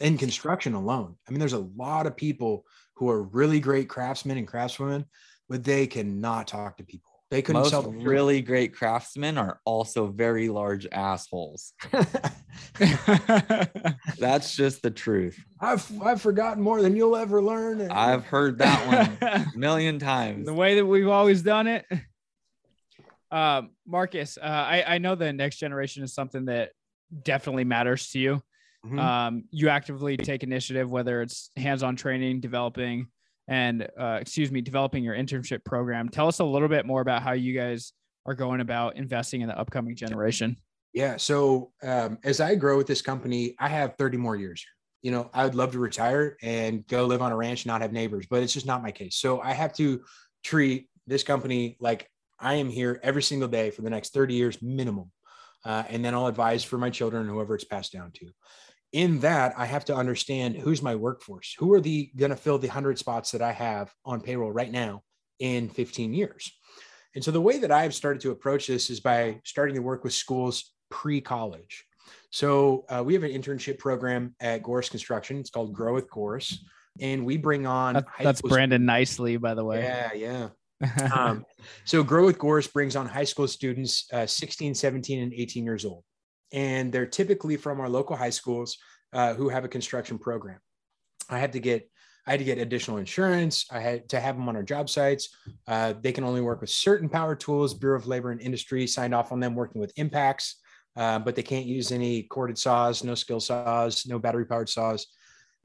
in 0.00 0.18
construction 0.18 0.74
alone. 0.74 1.16
I 1.26 1.30
mean, 1.30 1.40
there's 1.40 1.54
a 1.54 1.66
lot 1.76 2.06
of 2.06 2.16
people 2.16 2.66
who 2.94 3.08
are 3.08 3.22
really 3.22 3.58
great 3.58 3.88
craftsmen 3.88 4.36
and 4.36 4.46
craftswomen, 4.46 5.06
but 5.48 5.64
they 5.64 5.86
cannot 5.86 6.48
talk 6.48 6.76
to 6.76 6.84
people. 6.84 7.07
They 7.30 7.42
couldn't 7.42 7.60
Most 7.60 7.70
sell 7.70 7.82
really 7.92 8.40
great 8.40 8.74
craftsmen 8.74 9.36
are 9.36 9.60
also 9.66 10.06
very 10.06 10.48
large 10.48 10.86
assholes. 10.90 11.74
That's 14.18 14.56
just 14.56 14.82
the 14.82 14.90
truth. 14.90 15.38
I've 15.60 15.90
I've 16.02 16.22
forgotten 16.22 16.62
more 16.62 16.80
than 16.82 16.96
you'll 16.96 17.16
ever 17.16 17.42
learn. 17.42 17.80
and- 17.82 17.92
I've 17.92 18.24
heard 18.24 18.58
that 18.58 18.86
one 19.20 19.30
a 19.54 19.58
million 19.58 19.98
times. 19.98 20.46
the 20.46 20.54
way 20.54 20.76
that 20.76 20.86
we've 20.86 21.08
always 21.08 21.42
done 21.42 21.66
it. 21.66 21.84
Um, 23.30 23.70
Marcus, 23.86 24.38
uh, 24.38 24.44
I, 24.46 24.84
I 24.94 24.98
know 24.98 25.14
the 25.14 25.32
next 25.32 25.58
generation 25.58 26.02
is 26.02 26.14
something 26.14 26.46
that 26.46 26.70
definitely 27.24 27.64
matters 27.64 28.08
to 28.10 28.18
you. 28.18 28.42
Mhm. 28.86 28.98
Um, 28.98 29.44
you 29.50 29.68
actively 29.68 30.16
take 30.16 30.42
initiative, 30.44 30.90
whether 30.90 31.20
it's 31.20 31.50
hands-on 31.56 31.96
training, 31.96 32.40
developing, 32.40 33.08
and 33.48 33.88
uh, 33.98 34.18
excuse 34.20 34.52
me, 34.52 34.60
developing 34.60 35.02
your 35.02 35.14
internship 35.14 35.64
program. 35.64 36.08
Tell 36.08 36.28
us 36.28 36.38
a 36.38 36.44
little 36.44 36.68
bit 36.68 36.86
more 36.86 37.00
about 37.00 37.22
how 37.22 37.32
you 37.32 37.54
guys 37.54 37.92
are 38.26 38.34
going 38.34 38.60
about 38.60 38.96
investing 38.96 39.40
in 39.40 39.48
the 39.48 39.58
upcoming 39.58 39.96
generation. 39.96 40.56
Yeah. 40.92 41.16
So 41.16 41.72
um, 41.82 42.18
as 42.24 42.40
I 42.40 42.54
grow 42.54 42.76
with 42.76 42.86
this 42.86 43.02
company, 43.02 43.54
I 43.58 43.68
have 43.68 43.96
30 43.96 44.18
more 44.18 44.36
years. 44.36 44.64
You 45.02 45.12
know, 45.12 45.30
I 45.32 45.44
would 45.44 45.54
love 45.54 45.72
to 45.72 45.78
retire 45.78 46.36
and 46.42 46.86
go 46.86 47.06
live 47.06 47.22
on 47.22 47.32
a 47.32 47.36
ranch, 47.36 47.64
and 47.64 47.68
not 47.68 47.80
have 47.82 47.92
neighbors, 47.92 48.26
but 48.28 48.42
it's 48.42 48.52
just 48.52 48.66
not 48.66 48.82
my 48.82 48.90
case. 48.90 49.16
So 49.16 49.40
I 49.40 49.52
have 49.52 49.72
to 49.74 50.02
treat 50.44 50.88
this 51.06 51.22
company 51.22 51.76
like 51.80 52.10
I 52.38 52.54
am 52.54 52.68
here 52.68 53.00
every 53.02 53.22
single 53.22 53.48
day 53.48 53.70
for 53.70 53.82
the 53.82 53.90
next 53.90 54.12
30 54.12 54.34
years 54.34 54.60
minimum. 54.60 55.10
Uh, 55.64 55.84
and 55.88 56.04
then 56.04 56.14
I'll 56.14 56.26
advise 56.26 56.64
for 56.64 56.78
my 56.78 56.90
children, 56.90 57.26
whoever 57.28 57.54
it's 57.54 57.64
passed 57.64 57.92
down 57.92 58.12
to. 58.12 58.26
In 58.92 59.20
that, 59.20 59.52
I 59.56 59.66
have 59.66 59.84
to 59.86 59.94
understand 59.94 60.56
who's 60.56 60.82
my 60.82 60.94
workforce. 60.94 61.54
Who 61.58 61.74
are 61.74 61.80
the 61.80 62.10
going 62.16 62.30
to 62.30 62.36
fill 62.36 62.58
the 62.58 62.68
100 62.68 62.98
spots 62.98 63.32
that 63.32 63.42
I 63.42 63.52
have 63.52 63.92
on 64.04 64.20
payroll 64.20 64.50
right 64.50 64.70
now 64.70 65.02
in 65.38 65.68
15 65.68 66.14
years? 66.14 66.50
And 67.14 67.22
so 67.22 67.30
the 67.30 67.40
way 67.40 67.58
that 67.58 67.70
I've 67.70 67.94
started 67.94 68.20
to 68.22 68.30
approach 68.30 68.66
this 68.66 68.90
is 68.90 69.00
by 69.00 69.40
starting 69.44 69.74
to 69.74 69.82
work 69.82 70.04
with 70.04 70.12
schools 70.12 70.72
pre-college. 70.90 71.84
So 72.30 72.84
uh, 72.88 73.02
we 73.04 73.14
have 73.14 73.22
an 73.22 73.30
internship 73.30 73.78
program 73.78 74.34
at 74.40 74.62
Gorse 74.62 74.88
Construction. 74.88 75.38
It's 75.38 75.50
called 75.50 75.72
Grow 75.72 75.94
with 75.94 76.10
Gorse, 76.10 76.64
and 77.00 77.24
we 77.24 77.36
bring 77.36 77.66
on 77.66 78.04
that's 78.20 78.38
school- 78.38 78.50
Brandon 78.50 78.84
Nicely, 78.84 79.36
by 79.36 79.54
the 79.54 79.64
way. 79.64 79.82
Yeah, 79.82 80.12
yeah. 80.14 80.48
Um, 81.12 81.44
so 81.84 82.04
Grow 82.04 82.26
with 82.26 82.38
Gorse 82.38 82.68
brings 82.68 82.94
on 82.94 83.06
high 83.06 83.24
school 83.24 83.48
students, 83.48 84.06
uh, 84.12 84.26
16, 84.26 84.74
17, 84.76 85.20
and 85.20 85.34
18 85.34 85.64
years 85.64 85.84
old, 85.84 86.04
and 86.52 86.92
they're 86.92 87.06
typically 87.06 87.56
from 87.56 87.80
our 87.80 87.88
local 87.88 88.16
high 88.16 88.30
schools 88.30 88.78
uh, 89.12 89.34
who 89.34 89.48
have 89.48 89.64
a 89.64 89.68
construction 89.68 90.18
program. 90.18 90.58
I 91.28 91.38
had 91.38 91.52
to 91.52 91.60
get 91.60 91.88
I 92.26 92.32
had 92.32 92.40
to 92.40 92.44
get 92.44 92.58
additional 92.58 92.98
insurance. 92.98 93.64
I 93.70 93.80
had 93.80 94.06
to 94.10 94.20
have 94.20 94.36
them 94.36 94.50
on 94.50 94.56
our 94.56 94.62
job 94.62 94.90
sites. 94.90 95.30
Uh, 95.66 95.94
they 95.98 96.12
can 96.12 96.24
only 96.24 96.42
work 96.42 96.60
with 96.60 96.68
certain 96.68 97.08
power 97.08 97.34
tools. 97.34 97.72
Bureau 97.72 97.96
of 97.96 98.06
Labor 98.06 98.32
and 98.32 98.40
Industry 98.40 98.86
signed 98.86 99.14
off 99.14 99.32
on 99.32 99.40
them 99.40 99.54
working 99.54 99.80
with 99.80 99.94
impacts, 99.96 100.56
uh, 100.96 101.18
but 101.18 101.34
they 101.34 101.42
can't 101.42 101.64
use 101.64 101.90
any 101.90 102.24
corded 102.24 102.58
saws, 102.58 103.02
no 103.02 103.14
skill 103.14 103.40
saws, 103.40 104.06
no 104.06 104.18
battery 104.18 104.44
powered 104.44 104.68
saws. 104.68 105.06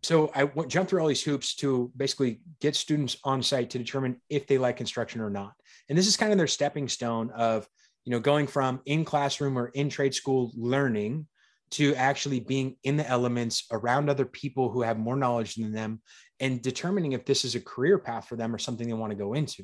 So 0.04 0.32
I 0.34 0.46
went, 0.46 0.72
jumped 0.72 0.90
through 0.90 1.02
all 1.02 1.08
these 1.08 1.22
hoops 1.24 1.54
to 1.56 1.92
basically 1.98 2.40
get 2.62 2.78
students 2.78 3.18
on 3.26 3.44
site 3.44 3.70
to 3.72 3.78
determine 3.78 4.22
if 4.30 4.48
they 4.48 4.58
like 4.58 4.78
construction 4.78 5.20
or 5.20 5.30
not. 5.30 5.54
And 5.90 5.98
this 5.98 6.08
is 6.08 6.16
kind 6.16 6.32
of 6.32 6.38
their 6.38 6.48
stepping 6.48 6.88
stone 6.88 7.30
of, 7.32 7.68
you 8.06 8.12
know, 8.12 8.20
going 8.20 8.48
from 8.48 8.82
in 8.86 9.06
classroom 9.06 9.58
or 9.58 9.68
in 9.68 9.90
trade 9.90 10.14
school 10.14 10.52
learning 10.56 11.28
to 11.72 11.96
actually 11.96 12.40
being 12.40 12.76
in 12.84 12.98
the 12.98 13.10
elements 13.10 13.66
around 13.72 14.10
other 14.10 14.26
people 14.26 14.70
who 14.70 14.82
have 14.82 15.00
more 15.00 15.16
knowledge 15.16 15.56
than 15.56 15.72
them 15.72 16.02
and 16.40 16.62
determining 16.62 17.14
if 17.14 17.26
this 17.26 17.44
is 17.44 17.56
a 17.56 17.62
career 17.62 17.98
path 17.98 18.28
for 18.28 18.36
them 18.36 18.54
or 18.54 18.60
something 18.60 18.88
they 18.88 18.94
want 18.94 19.12
to 19.12 19.18
go 19.18 19.34
into. 19.34 19.64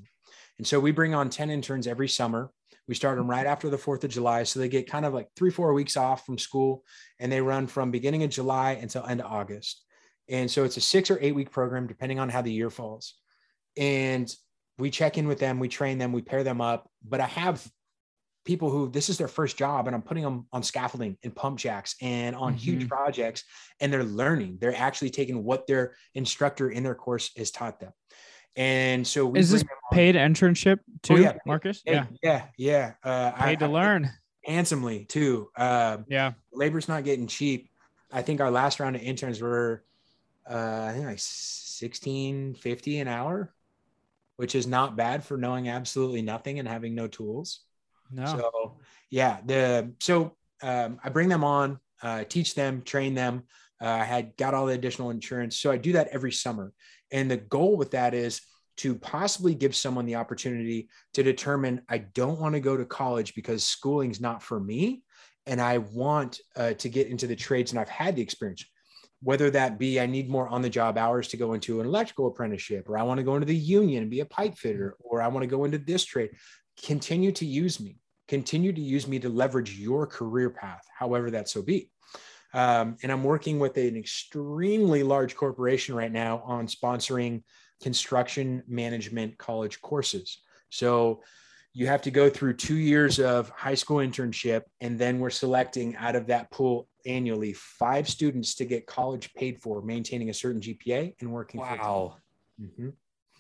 And 0.58 0.66
so 0.66 0.80
we 0.80 0.92
bring 0.92 1.14
on 1.14 1.30
10 1.30 1.50
interns 1.52 1.86
every 1.86 2.08
summer. 2.08 2.52
We 2.88 2.96
start 2.96 3.18
them 3.18 3.30
right 3.30 3.46
after 3.46 3.70
the 3.70 3.78
4th 3.78 4.04
of 4.04 4.10
July. 4.10 4.44
So 4.44 4.60
they 4.60 4.70
get 4.70 4.90
kind 4.90 5.06
of 5.06 5.14
like 5.14 5.28
three, 5.36 5.52
four 5.52 5.74
weeks 5.74 5.98
off 5.98 6.26
from 6.26 6.40
school 6.40 6.84
and 7.20 7.32
they 7.32 7.42
run 7.42 7.68
from 7.68 7.92
beginning 7.92 8.24
of 8.24 8.32
July 8.32 8.72
until 8.72 9.06
end 9.06 9.22
of 9.22 9.32
August. 9.32 9.84
And 10.28 10.50
so 10.50 10.64
it's 10.64 10.78
a 10.78 10.82
six 10.82 11.12
or 11.12 11.20
eight 11.22 11.36
week 11.36 11.52
program, 11.52 11.86
depending 11.86 12.20
on 12.20 12.30
how 12.30 12.42
the 12.42 12.52
year 12.52 12.70
falls. 12.70 13.16
And 13.78 14.34
we 14.80 14.90
check 14.90 15.18
in 15.18 15.28
with 15.28 15.40
them, 15.40 15.60
we 15.60 15.68
train 15.68 15.98
them, 15.98 16.12
we 16.12 16.22
pair 16.22 16.44
them 16.44 16.62
up. 16.62 16.90
But 17.08 17.20
I 17.20 17.28
have 17.28 17.68
people 18.46 18.70
who 18.70 18.90
this 18.90 19.10
is 19.10 19.18
their 19.18 19.28
first 19.28 19.58
job 19.58 19.86
and 19.88 19.96
I'm 19.96 20.02
putting 20.02 20.24
them 20.24 20.48
on 20.52 20.64
scaffolding 20.64 21.18
and 21.24 21.36
pump 21.36 21.60
jacks 21.60 21.96
and 22.02 22.36
on 22.36 22.54
huge 22.54 22.86
Mhm. 22.86 22.90
projects 22.90 23.44
and 23.80 23.92
they're 23.92 24.04
learning. 24.04 24.58
They're 24.60 24.76
actually 24.76 25.10
taking 25.10 25.44
what 25.44 25.68
their 25.68 25.96
instructor 26.16 26.70
in 26.70 26.84
their 26.84 26.96
course 26.96 27.32
has 27.38 27.52
taught 27.52 27.80
them. 27.80 27.92
And 28.56 29.06
so 29.06 29.36
Is 29.36 29.52
this 29.52 29.62
bring 29.64 29.68
them 29.70 29.78
on- 29.92 29.96
paid 29.96 30.16
internship 30.16 30.80
too, 31.04 31.14
Oh, 31.14 31.18
yeah. 31.18 31.34
Marcus? 31.46 31.82
Yeah. 31.86 32.08
yeah, 32.24 32.48
yeah. 32.58 32.94
Uh, 33.04 33.32
I- 33.36 33.46
Paid 33.46 33.60
to 33.60 33.66
I- 33.66 33.70
learn. 33.70 34.10
handsomely 34.46 35.06
too. 35.06 35.50
Uh, 35.56 36.00
Yeah. 36.08 36.34
labor's 36.52 36.88
not 36.88 37.04
getting 37.04 37.28
cheap. 37.28 37.70
I 38.12 38.22
think 38.24 38.42
our 38.42 38.50
last 38.50 38.80
round 38.80 38.96
of 38.96 39.02
interns 39.04 39.40
were, 39.42 39.84
uh, 40.50 40.86
I 40.90 40.94
think 40.94 41.06
like 41.06 41.20
16, 41.20 42.56
50 42.56 43.00
an 43.00 43.08
hour, 43.08 43.54
which 44.38 44.56
is 44.56 44.66
not 44.66 44.96
bad 44.96 45.24
for 45.24 45.38
knowing 45.38 45.70
absolutely 45.70 46.22
nothing 46.24 46.58
and 46.58 46.68
having 46.68 46.96
no 46.96 47.08
tools. 47.08 47.66
No. 48.12 48.26
So 48.26 48.78
yeah, 49.10 49.40
the, 49.46 49.94
so, 50.00 50.36
um, 50.62 51.00
I 51.04 51.10
bring 51.10 51.30
them 51.30 51.44
on, 51.44 51.80
uh, 52.02 52.24
teach 52.26 52.56
them, 52.56 52.82
train 52.82 53.14
them. 53.14 53.44
Uh, 53.82 53.88
I 53.88 54.04
had 54.04 54.36
got 54.38 54.54
all 54.54 54.66
the 54.66 54.74
additional 54.74 55.10
insurance. 55.10 55.58
So 55.58 55.72
I 55.72 55.78
do 55.78 55.94
that 55.94 56.10
every 56.10 56.32
summer. 56.32 56.74
And 57.12 57.32
the 57.32 57.38
goal 57.38 57.78
with 57.78 57.92
that 57.92 58.14
is 58.14 58.42
to 58.78 58.96
possibly 58.96 59.56
give 59.56 59.76
someone 59.76 60.06
the 60.06 60.16
opportunity 60.16 60.90
to 61.14 61.24
determine 61.24 61.82
I 61.90 62.00
don't 62.00 62.40
want 62.40 62.56
to 62.56 62.62
go 62.62 62.78
to 62.78 62.86
college 62.86 63.36
because 63.36 63.64
schooling's 63.64 64.22
not 64.22 64.42
for 64.42 64.60
me. 64.60 65.04
And 65.46 65.62
I 65.62 65.80
want 65.80 66.40
uh, 66.56 66.74
to 66.74 66.90
get 66.90 67.08
into 67.08 67.28
the 67.28 67.36
trades 67.36 67.72
and 67.72 67.80
I've 67.80 67.90
had 67.90 68.16
the 68.16 68.22
experience, 68.22 68.64
whether 69.22 69.50
that 69.52 69.80
be 69.80 70.00
I 70.00 70.06
need 70.06 70.30
more 70.30 70.48
on 70.48 70.62
the 70.62 70.70
job 70.70 70.98
hours 70.98 71.28
to 71.30 71.38
go 71.38 71.54
into 71.54 71.82
an 71.82 71.88
electrical 71.88 72.28
apprenticeship, 72.28 72.88
or 72.88 72.98
I 72.98 73.04
want 73.04 73.18
to 73.18 73.24
go 73.24 73.36
into 73.36 73.48
the 73.48 73.56
union 73.56 74.04
and 74.04 74.12
be 74.12 74.22
a 74.22 74.26
pipe 74.26 74.58
fitter, 74.58 74.96
or 75.00 75.22
I 75.22 75.28
want 75.28 75.44
to 75.44 75.48
go 75.48 75.66
into 75.66 75.78
this 75.78 76.06
trade. 76.06 76.32
Continue 76.84 77.32
to 77.34 77.46
use 77.46 77.80
me 77.80 78.00
continue 78.30 78.72
to 78.72 78.80
use 78.80 79.08
me 79.08 79.20
to 79.20 79.28
leverage 79.28 79.78
your 79.78 80.06
career 80.06 80.52
path, 80.52 80.86
however 80.98 81.32
that 81.32 81.50
so 81.50 81.62
be. 81.64 81.90
Um, 82.54 82.96
and 83.04 83.12
I'm 83.12 83.24
working 83.24 83.60
with 83.60 83.76
an 83.78 83.98
extremely 83.98 85.04
large 85.04 85.36
corporation 85.36 85.96
right 85.96 86.12
now 86.12 86.42
on 86.46 86.68
sponsoring 86.68 87.44
construction 87.82 88.64
management 88.68 89.38
college 89.38 89.82
courses. 89.82 90.42
So 90.70 91.24
you 91.74 91.88
have 91.88 92.04
to 92.04 92.12
go 92.12 92.30
through 92.30 92.54
two 92.54 92.76
years 92.76 93.20
of 93.20 93.50
high 93.50 93.76
school 93.76 93.98
internship, 93.98 94.62
and 94.80 94.98
then 94.98 95.20
we're 95.20 95.30
selecting 95.32 95.96
out 95.96 96.16
of 96.16 96.28
that 96.28 96.52
pool 96.52 96.88
annually 97.06 97.54
five 97.54 98.08
students 98.08 98.56
to 98.56 98.66
get 98.66 98.86
college 98.86 99.34
paid 99.34 99.62
for, 99.62 99.82
maintaining 99.82 100.30
a 100.30 100.34
certain 100.34 100.62
GPA 100.62 101.16
and 101.20 101.32
working. 101.32 101.62
Wow. 101.62 102.18
Mm-hmm. 102.62 102.90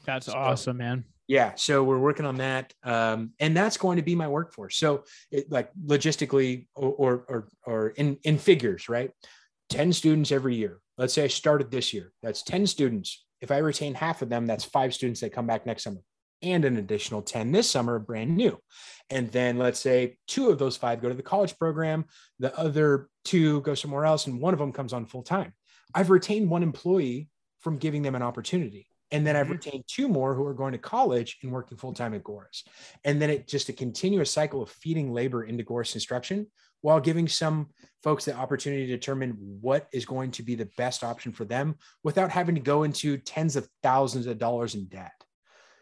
That's 0.05 0.27
So- 0.27 0.33
awesome, 0.33 0.77
man. 0.77 1.03
Yeah, 1.29 1.53
so 1.53 1.83
we're 1.83 1.99
working 1.99 2.25
on 2.25 2.37
that, 2.37 2.73
um, 2.83 3.33
and 3.39 3.55
that's 3.55 3.77
going 3.77 3.97
to 3.97 4.01
be 4.01 4.15
my 4.15 4.27
workforce. 4.27 4.77
So, 4.77 5.03
it, 5.29 5.51
like 5.51 5.69
logistically, 5.85 6.65
or, 6.73 7.23
or 7.29 7.47
or 7.67 7.89
in 7.89 8.17
in 8.23 8.39
figures, 8.39 8.89
right? 8.89 9.11
Ten 9.69 9.93
students 9.93 10.31
every 10.31 10.55
year. 10.55 10.79
Let's 10.97 11.13
say 11.13 11.25
I 11.25 11.27
started 11.27 11.69
this 11.69 11.93
year. 11.93 12.11
That's 12.23 12.41
ten 12.41 12.65
students. 12.65 13.27
If 13.41 13.51
I 13.51 13.59
retain 13.59 13.93
half 13.93 14.23
of 14.23 14.29
them, 14.29 14.47
that's 14.47 14.65
five 14.65 14.91
students 14.91 15.21
that 15.21 15.31
come 15.31 15.45
back 15.45 15.67
next 15.67 15.83
summer, 15.83 16.01
and 16.41 16.65
an 16.65 16.77
additional 16.77 17.21
ten 17.21 17.51
this 17.51 17.69
summer, 17.69 17.99
brand 17.99 18.35
new. 18.35 18.57
And 19.11 19.31
then 19.31 19.59
let's 19.59 19.79
say 19.79 20.17
two 20.27 20.49
of 20.49 20.57
those 20.57 20.77
five 20.77 20.99
go 20.99 21.09
to 21.09 21.15
the 21.15 21.21
college 21.21 21.55
program, 21.59 22.05
the 22.39 22.57
other 22.57 23.07
two 23.23 23.61
go 23.61 23.75
somewhere 23.75 24.05
else, 24.05 24.25
and 24.25 24.41
one 24.41 24.55
of 24.55 24.59
them 24.59 24.73
comes 24.73 24.93
on 24.93 25.05
full 25.05 25.21
time. 25.21 25.53
I've 25.93 26.09
retained 26.09 26.49
one 26.49 26.63
employee 26.63 27.29
from 27.59 27.77
giving 27.77 28.01
them 28.01 28.15
an 28.15 28.23
opportunity. 28.23 28.87
And 29.11 29.25
then 29.25 29.35
I've 29.35 29.47
Mhm. 29.47 29.51
retained 29.51 29.83
two 29.87 30.07
more 30.07 30.35
who 30.35 30.45
are 30.45 30.53
going 30.53 30.73
to 30.73 30.77
college 30.77 31.39
and 31.41 31.51
working 31.51 31.77
full 31.77 31.93
time 31.93 32.13
at 32.13 32.23
Gorse. 32.23 32.63
And 33.03 33.21
then 33.21 33.29
it 33.29 33.47
just 33.47 33.69
a 33.69 33.73
continuous 33.73 34.31
cycle 34.31 34.61
of 34.61 34.69
feeding 34.69 35.11
labor 35.11 35.43
into 35.43 35.63
Gorse 35.63 35.91
Construction 35.91 36.47
while 36.81 36.99
giving 36.99 37.27
some 37.27 37.69
folks 38.03 38.25
the 38.25 38.33
opportunity 38.33 38.85
to 38.85 38.93
determine 38.93 39.31
what 39.61 39.89
is 39.91 40.05
going 40.05 40.31
to 40.31 40.43
be 40.43 40.55
the 40.55 40.69
best 40.77 41.03
option 41.03 41.31
for 41.31 41.43
them 41.43 41.75
without 42.03 42.31
having 42.31 42.55
to 42.55 42.61
go 42.61 42.83
into 42.83 43.17
tens 43.17 43.55
of 43.55 43.67
thousands 43.83 44.27
of 44.27 44.37
dollars 44.37 44.75
in 44.75 44.85
debt. 44.85 45.11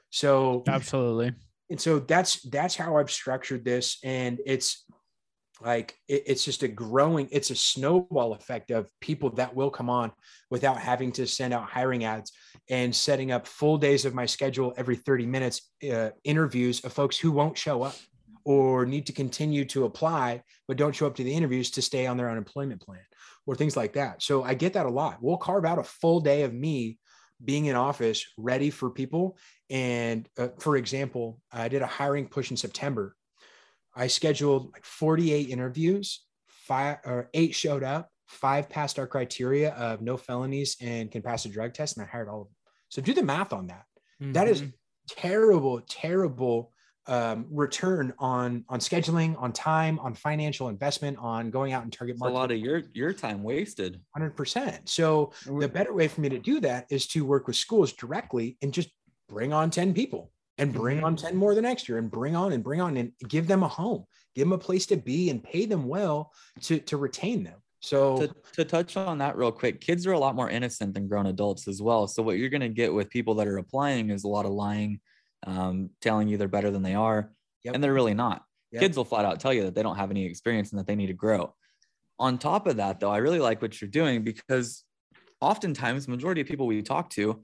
So 0.10 0.64
Absolutely. 0.68 1.34
and 1.70 1.80
so 1.80 2.00
that's 2.00 2.42
that's 2.44 2.76
how 2.76 2.98
I've 2.98 3.12
structured 3.12 3.66
this, 3.66 3.98
and 4.04 4.40
it's 4.46 4.86
like 5.62 5.96
it- 6.08 6.24
it's 6.28 6.44
just 6.44 6.64
a 6.64 6.68
growing, 6.68 7.28
it's 7.32 7.50
a 7.50 7.56
snowball 7.56 8.34
effect 8.34 8.72
of 8.72 8.90
people 9.00 9.30
that 9.32 9.56
will 9.56 9.70
come 9.70 9.90
on 9.90 10.12
without 10.50 10.80
having 10.80 11.12
to 11.14 11.28
send 11.28 11.54
out 11.54 11.70
hiring 11.70 12.04
ads 12.04 12.32
and 12.70 12.96
setting 12.96 13.32
up 13.32 13.48
full 13.48 13.78
days 13.78 14.06
of 14.06 14.14
my 14.14 14.26
schedule 14.26 14.74
every 14.78 14.96
30 14.96 15.26
minutes, 15.26 15.72
uh, 15.92 16.10
interviews 16.24 16.84
of 16.84 16.94
folks 16.94 17.18
who 17.18 17.32
won't 17.32 17.58
show 17.58 17.84
up 17.84 17.96
or 18.46 18.86
need 18.86 19.06
to 19.06 19.12
continue 19.14 19.66
to 19.66 19.84
apply 19.86 20.42
but 20.68 20.78
don't 20.78 20.96
show 20.96 21.06
up 21.08 21.16
to 21.16 21.24
the 21.24 21.34
interviews 21.34 21.70
to 21.72 21.82
stay 21.82 22.08
on 22.08 22.16
their 22.18 22.30
unemployment 22.30 22.82
plan 22.82 23.02
or 23.46 23.56
things 23.56 23.76
like 23.76 23.94
that. 23.94 24.22
So 24.22 24.44
I 24.44 24.54
get 24.54 24.74
that 24.74 24.86
a 24.86 24.90
lot. 24.90 25.18
We'll 25.22 25.38
carve 25.38 25.66
out 25.66 25.80
a 25.80 25.84
full 25.84 26.22
day 26.22 26.44
of 26.44 26.54
me 26.54 26.98
being 27.44 27.66
in 27.66 27.76
office 27.76 28.26
ready 28.38 28.70
for 28.70 28.90
people 28.90 29.38
and 29.70 30.30
uh, 30.38 30.48
for 30.60 30.78
example, 30.78 31.42
I 31.52 31.68
did 31.68 31.82
a 31.82 31.88
hiring 31.88 32.28
push 32.28 32.52
in 32.52 32.58
September. 32.58 33.17
I 33.98 34.08
scheduled 34.08 34.72
like 34.74 34.86
48 34.86 35.50
interviews, 35.50 36.26
five 36.48 36.98
or 37.06 37.30
eight 37.34 37.56
showed 37.56 37.84
up, 37.84 38.10
five 38.28 38.70
passed 38.70 39.00
our 39.00 39.08
criteria 39.08 39.72
of 39.74 40.02
no 40.02 40.18
felonies 40.18 40.78
and 40.82 41.12
can 41.12 41.22
pass 41.22 41.46
a 41.46 41.50
drug 41.50 41.74
test, 41.74 41.98
and 41.98 42.06
I 42.06 42.10
hired 42.10 42.30
all 42.30 42.42
of 42.44 42.48
them. 42.48 42.56
So 42.90 43.02
do 43.02 43.14
the 43.14 43.24
math 43.24 43.54
on 43.54 43.68
that. 43.68 43.86
That 44.20 44.48
is 44.48 44.62
Mhm. 44.62 44.74
terrible, 45.10 45.82
terrible 45.82 46.74
um, 47.10 47.48
return 47.50 48.14
on 48.20 48.66
on 48.68 48.80
scheduling, 48.82 49.42
on 49.42 49.54
time, 49.54 49.98
on 50.00 50.14
financial 50.14 50.68
investment, 50.68 51.18
on 51.20 51.50
going 51.52 51.72
out 51.72 51.84
and 51.84 51.94
target 51.94 52.16
It's 52.16 52.22
a 52.22 52.28
lot 52.28 52.52
of 52.52 52.58
your 52.58 52.84
your 52.94 53.14
time 53.14 53.44
wasted. 53.44 54.02
100%. 54.12 54.90
So 54.90 55.32
the 55.46 55.70
better 55.70 55.94
way 55.94 56.10
for 56.10 56.20
me 56.20 56.28
to 56.30 56.40
do 56.40 56.60
that 56.60 56.86
is 56.90 57.08
to 57.08 57.24
work 57.26 57.48
with 57.48 57.56
schools 57.56 57.94
directly 57.94 58.58
and 58.62 58.74
just 58.74 58.90
bring 59.30 59.54
on 59.54 59.72
10 59.72 59.94
people 59.94 60.34
and 60.58 60.74
bring 60.74 61.00
Mhm. 61.00 61.04
on 61.04 61.16
10 61.16 61.36
more 61.36 61.54
the 61.56 61.62
next 61.62 61.88
year 61.88 61.98
and 61.98 62.10
bring 62.10 62.36
on 62.36 62.52
and 62.54 62.64
bring 62.64 62.82
on 62.82 62.98
and 62.98 63.14
give 63.28 63.48
them 63.48 63.64
a 63.64 63.68
home, 63.68 64.06
give 64.36 64.46
them 64.46 64.54
a 64.54 64.58
place 64.58 64.86
to 64.88 64.98
be 64.98 65.30
and 65.30 65.44
pay 65.44 65.66
them 65.66 65.88
well 65.88 66.34
to, 66.62 66.80
to 66.80 66.98
retain 66.98 67.44
them. 67.44 67.62
So 67.82 68.18
to, 68.28 68.36
to 68.54 68.66
touch 68.66 68.98
on 68.98 69.20
that 69.20 69.38
real 69.38 69.52
quick, 69.52 69.82
kids 69.82 70.08
are 70.08 70.14
a 70.14 70.20
lot 70.20 70.36
more 70.36 70.50
innocent 70.50 70.96
than 70.96 71.08
grown 71.08 71.28
adults 71.28 71.68
as 71.68 71.82
well. 71.82 72.08
So 72.08 72.24
what 72.24 72.38
you're 72.38 72.50
going 72.50 72.62
to 72.62 72.70
get 72.70 72.92
with 72.94 73.10
people 73.10 73.36
that 73.36 73.48
are 73.48 73.58
applying 73.60 74.10
is 74.10 74.24
a 74.24 74.28
lot 74.28 74.46
of 74.46 74.52
lying, 74.52 75.00
um, 75.46 75.92
telling 76.02 76.28
you 76.28 76.38
they're 76.38 76.48
better 76.48 76.72
than 76.72 76.82
they 76.82 76.96
are, 76.96 77.32
Yep. 77.64 77.76
and 77.76 77.84
they're 77.84 77.94
really 77.94 78.16
not. 78.16 78.44
Yep. 78.72 78.82
Kids 78.82 78.98
will 78.98 79.06
flat 79.06 79.26
out 79.26 79.40
tell 79.40 79.54
you 79.54 79.64
that 79.64 79.76
they 79.76 79.84
don't 79.84 79.96
have 79.96 80.10
any 80.12 80.26
experience 80.26 80.72
and 80.72 80.80
that 80.80 80.88
they 80.88 80.96
need 80.96 81.08
to 81.08 81.14
grow. 81.14 81.54
On 82.20 82.40
top 82.40 82.66
of 82.66 82.78
that, 82.78 83.00
though, 83.00 83.12
I 83.12 83.18
really 83.18 83.40
like 83.40 83.62
what 83.62 83.80
you're 83.80 83.90
doing 83.90 84.24
because 84.24 84.84
oftentimes, 85.40 86.08
majority 86.08 86.42
of 86.42 86.48
people 86.48 86.66
we 86.66 86.82
talk 86.82 87.12
to 87.12 87.42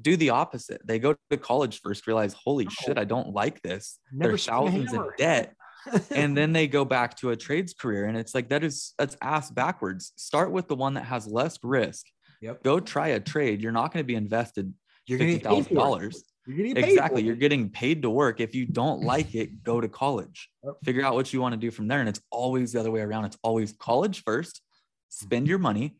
do 0.00 0.16
the 0.16 0.30
opposite. 0.30 0.80
They 0.86 0.98
go 0.98 1.14
to 1.30 1.36
college 1.36 1.80
first, 1.80 2.06
realize, 2.06 2.34
holy 2.34 2.68
shit, 2.68 2.98
I 2.98 3.04
don't 3.04 3.32
like 3.34 3.62
this. 3.62 3.98
They're 4.12 4.38
thousands 4.38 4.92
in 4.92 5.04
debt. 5.18 5.54
And 6.10 6.36
then 6.36 6.52
they 6.52 6.68
go 6.68 6.84
back 6.84 7.16
to 7.20 7.30
a 7.30 7.36
trades 7.36 7.72
career 7.72 8.04
and 8.04 8.14
it's 8.14 8.34
like 8.34 8.50
that 8.50 8.62
is 8.62 8.92
that's 8.98 9.16
ass 9.22 9.50
backwards. 9.50 10.12
Start 10.16 10.52
with 10.52 10.68
the 10.68 10.76
one 10.76 10.92
that 10.92 11.04
has 11.04 11.26
less 11.26 11.58
risk. 11.62 12.04
Yep. 12.42 12.62
go 12.62 12.80
try 12.80 13.08
a 13.08 13.20
trade. 13.20 13.62
You're 13.62 13.72
not 13.72 13.90
going 13.90 14.02
to 14.02 14.06
be 14.06 14.14
invested 14.14 14.74
you're 15.06 15.18
going 15.18 15.38
to 15.38 15.38
get 15.38 15.48
paid 15.48 15.66
for 15.66 15.72
it. 15.72 16.12
$50000 16.12 16.22
You're 16.46 16.56
gonna 16.56 16.68
get 16.68 16.76
paid 16.76 16.92
exactly. 16.92 17.22
you're 17.22 17.34
getting 17.34 17.70
paid 17.70 18.02
to 18.02 18.10
work. 18.10 18.40
If 18.40 18.54
you 18.54 18.66
don't 18.66 19.00
like 19.12 19.34
it 19.34 19.62
go 19.62 19.80
to 19.80 19.88
college. 19.88 20.50
Yep. 20.62 20.74
figure 20.84 21.04
out 21.04 21.14
what 21.14 21.32
you 21.32 21.40
want 21.40 21.54
to 21.54 21.58
do 21.58 21.70
from 21.70 21.88
there 21.88 22.00
and 22.00 22.08
it's 22.08 22.20
always 22.30 22.72
the 22.72 22.80
other 22.80 22.90
way 22.90 23.00
around. 23.00 23.24
It's 23.24 23.38
always 23.42 23.72
college 23.72 24.22
first 24.22 24.60
spend 25.08 25.44
mm-hmm. 25.44 25.50
your 25.50 25.58
money 25.58 25.96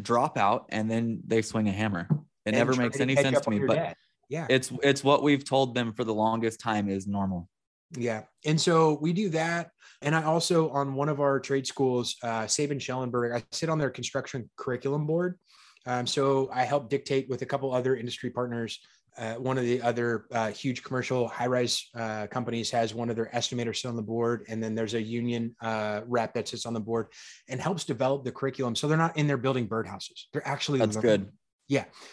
drop 0.00 0.36
out 0.36 0.66
and 0.70 0.90
then 0.90 1.20
they 1.26 1.42
swing 1.42 1.68
a 1.68 1.72
hammer 1.72 2.08
it 2.44 2.50
And 2.50 2.56
never 2.56 2.74
makes 2.74 3.00
any 3.00 3.16
sense 3.16 3.40
to 3.40 3.50
me 3.50 3.60
but 3.66 3.74
debt. 3.74 3.96
yeah. 4.28 4.46
it's 4.50 4.72
it's 4.82 5.02
what 5.02 5.22
we've 5.22 5.44
told 5.44 5.74
them 5.74 5.92
for 5.92 6.04
the 6.04 6.14
longest 6.14 6.60
time 6.60 6.88
is 6.88 7.06
normal 7.06 7.48
Yeah. 7.96 8.22
And 8.44 8.60
so 8.60 8.98
we 9.00 9.12
do 9.12 9.28
that. 9.30 9.70
And 10.02 10.14
I 10.14 10.24
also, 10.24 10.68
on 10.70 10.94
one 10.94 11.08
of 11.08 11.20
our 11.20 11.40
trade 11.40 11.66
schools, 11.66 12.16
uh, 12.22 12.46
Sabin 12.46 12.78
Schellenberg, 12.78 13.32
I 13.32 13.42
sit 13.52 13.68
on 13.68 13.78
their 13.78 13.90
construction 13.90 14.50
curriculum 14.56 15.06
board. 15.06 15.38
Um, 15.86 16.06
so 16.06 16.50
I 16.52 16.64
help 16.64 16.90
dictate 16.90 17.28
with 17.28 17.42
a 17.42 17.46
couple 17.46 17.72
other 17.72 17.96
industry 17.96 18.30
partners. 18.30 18.80
Uh, 19.16 19.34
one 19.34 19.56
of 19.58 19.64
the 19.64 19.80
other 19.80 20.26
uh, 20.32 20.50
huge 20.50 20.82
commercial 20.82 21.28
high 21.28 21.46
rise 21.46 21.88
uh, 21.94 22.26
companies 22.26 22.70
has 22.70 22.94
one 22.94 23.08
of 23.10 23.16
their 23.16 23.30
estimators 23.32 23.76
sit 23.76 23.88
on 23.88 23.96
the 23.96 24.02
board. 24.02 24.44
And 24.48 24.62
then 24.62 24.74
there's 24.74 24.94
a 24.94 25.02
union 25.02 25.54
uh, 25.62 26.00
rep 26.06 26.34
that 26.34 26.48
sits 26.48 26.66
on 26.66 26.74
the 26.74 26.80
board 26.80 27.06
and 27.48 27.60
helps 27.60 27.84
develop 27.84 28.24
the 28.24 28.32
curriculum. 28.32 28.74
So 28.74 28.88
they're 28.88 28.98
not 28.98 29.16
in 29.16 29.26
there 29.26 29.36
building 29.38 29.68
birdhouses, 29.68 30.24
they're 30.32 30.46
actually 30.46 30.80
that's 30.80 30.96
good 30.96 31.30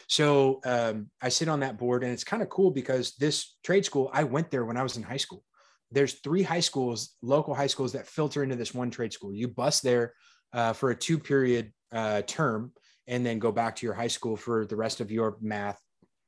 So 0.08 0.62
um, 0.66 1.10
I 1.22 1.30
sit 1.30 1.50
on 1.50 1.60
that 1.62 1.78
board, 1.78 2.04
and 2.04 2.12
it's 2.12 2.24
kind 2.24 2.42
of 2.42 2.50
cool 2.50 2.72
because 2.72 3.16
this 3.16 3.58
trade 3.64 3.86
school, 3.86 4.10
I 4.14 4.24
went 4.24 4.52
there 4.52 4.66
when 4.66 4.78
I 4.78 4.84
was 4.84 4.98
in 4.98 5.04
high 5.04 5.18
school. 5.18 5.44
There's 5.92 6.14
three 6.22 6.44
high 6.44 6.62
schools, 6.62 7.16
local 7.22 7.54
high 7.54 7.68
schools 7.68 7.92
that 7.94 8.08
filter 8.08 8.44
into 8.44 8.56
this 8.56 8.74
one 8.74 8.90
trade 8.90 9.12
school. 9.12 9.34
You 9.34 9.50
bus 9.50 9.82
there 9.82 10.14
uh, 10.54 10.74
for 10.74 10.92
a 10.92 10.96
two 10.96 11.20
period 11.20 11.74
uh, 11.92 12.22
term 12.22 12.72
and 13.08 13.26
then 13.26 13.40
go 13.40 13.52
back 13.52 13.76
to 13.76 13.86
your 13.86 13.94
high 13.94 14.08
school 14.08 14.38
for 14.38 14.66
the 14.66 14.76
rest 14.76 15.02
of 15.02 15.12
your 15.12 15.38
math, 15.42 15.80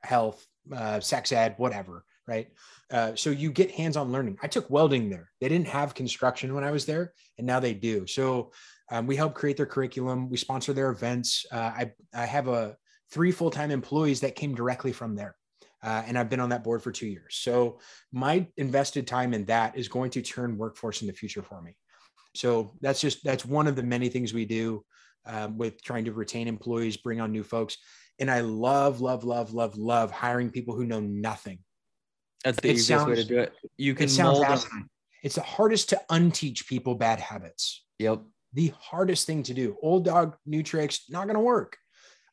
health, 0.03 0.45
uh, 0.75 0.99
sex 0.99 1.31
ed, 1.31 1.55
whatever. 1.57 2.03
Right. 2.25 2.47
Uh, 2.89 3.15
so 3.15 3.31
you 3.31 3.51
get 3.51 3.71
hands 3.71 3.97
on 3.97 4.11
learning. 4.11 4.37
I 4.41 4.47
took 4.47 4.69
welding 4.69 5.09
there. 5.09 5.29
They 5.41 5.49
didn't 5.49 5.67
have 5.67 5.93
construction 5.93 6.53
when 6.53 6.63
I 6.63 6.71
was 6.71 6.85
there, 6.85 7.13
and 7.37 7.45
now 7.45 7.59
they 7.59 7.73
do. 7.73 8.07
So 8.07 8.51
um, 8.91 9.07
we 9.07 9.17
help 9.17 9.33
create 9.33 9.57
their 9.57 9.65
curriculum. 9.65 10.29
We 10.29 10.37
sponsor 10.37 10.71
their 10.71 10.89
events. 10.89 11.45
Uh, 11.51 11.57
I, 11.57 11.91
I 12.13 12.25
have 12.25 12.47
a 12.47 12.77
three 13.13 13.31
full-time 13.31 13.71
employees 13.71 14.21
that 14.21 14.35
came 14.35 14.55
directly 14.55 14.91
from 14.91 15.15
there. 15.15 15.35
Uh, 15.81 16.01
and 16.07 16.17
I've 16.17 16.29
been 16.29 16.39
on 16.39 16.49
that 16.49 16.63
board 16.63 16.81
for 16.81 16.91
two 16.91 17.07
years. 17.07 17.35
So 17.35 17.79
my 18.11 18.47
invested 18.57 19.05
time 19.05 19.33
in 19.33 19.45
that 19.45 19.77
is 19.77 19.87
going 19.87 20.11
to 20.11 20.21
turn 20.21 20.57
workforce 20.57 21.01
in 21.01 21.07
the 21.07 21.13
future 21.13 21.43
for 21.43 21.61
me. 21.61 21.75
So 22.35 22.71
that's 22.81 23.01
just 23.01 23.23
that's 23.23 23.45
one 23.45 23.67
of 23.67 23.75
the 23.75 23.83
many 23.83 24.09
things 24.09 24.33
we 24.33 24.45
do 24.45 24.83
um, 25.25 25.57
with 25.57 25.83
trying 25.83 26.05
to 26.05 26.13
retain 26.13 26.47
employees, 26.47 26.97
bring 26.97 27.21
on 27.21 27.31
new 27.31 27.43
folks. 27.43 27.77
And 28.17 28.31
I 28.31 28.39
love, 28.39 29.01
love, 29.01 29.23
love, 29.23 29.53
love, 29.53 29.77
love 29.77 30.09
hiring 30.11 30.49
people 30.49 30.75
who 30.75 30.85
know 30.85 31.01
nothing. 31.01 31.59
that's 32.43 32.59
the 32.61 32.69
It 32.69 32.77
easiest 32.77 33.05
way 33.07 33.15
to 33.15 33.23
do 33.23 33.39
it 33.39 33.53
you 33.77 33.93
can 33.93 34.05
It 34.05 34.09
sounds 34.09 34.39
mold 34.39 34.59
them. 34.71 34.89
It's 35.21 35.35
the 35.35 35.41
hardest 35.41 35.89
to 35.89 36.01
unteach 36.09 36.67
people 36.67 36.95
bad 36.95 37.19
habits. 37.19 37.85
yep 37.99 38.21
the 38.53 38.71
hardest 38.79 39.25
thing 39.27 39.43
to 39.43 39.53
do. 39.53 39.75
Old 39.81 40.05
dog, 40.05 40.37
new 40.45 40.63
tricks, 40.63 41.05
not 41.09 41.25
going 41.25 41.35
to 41.35 41.39
work. 41.41 41.77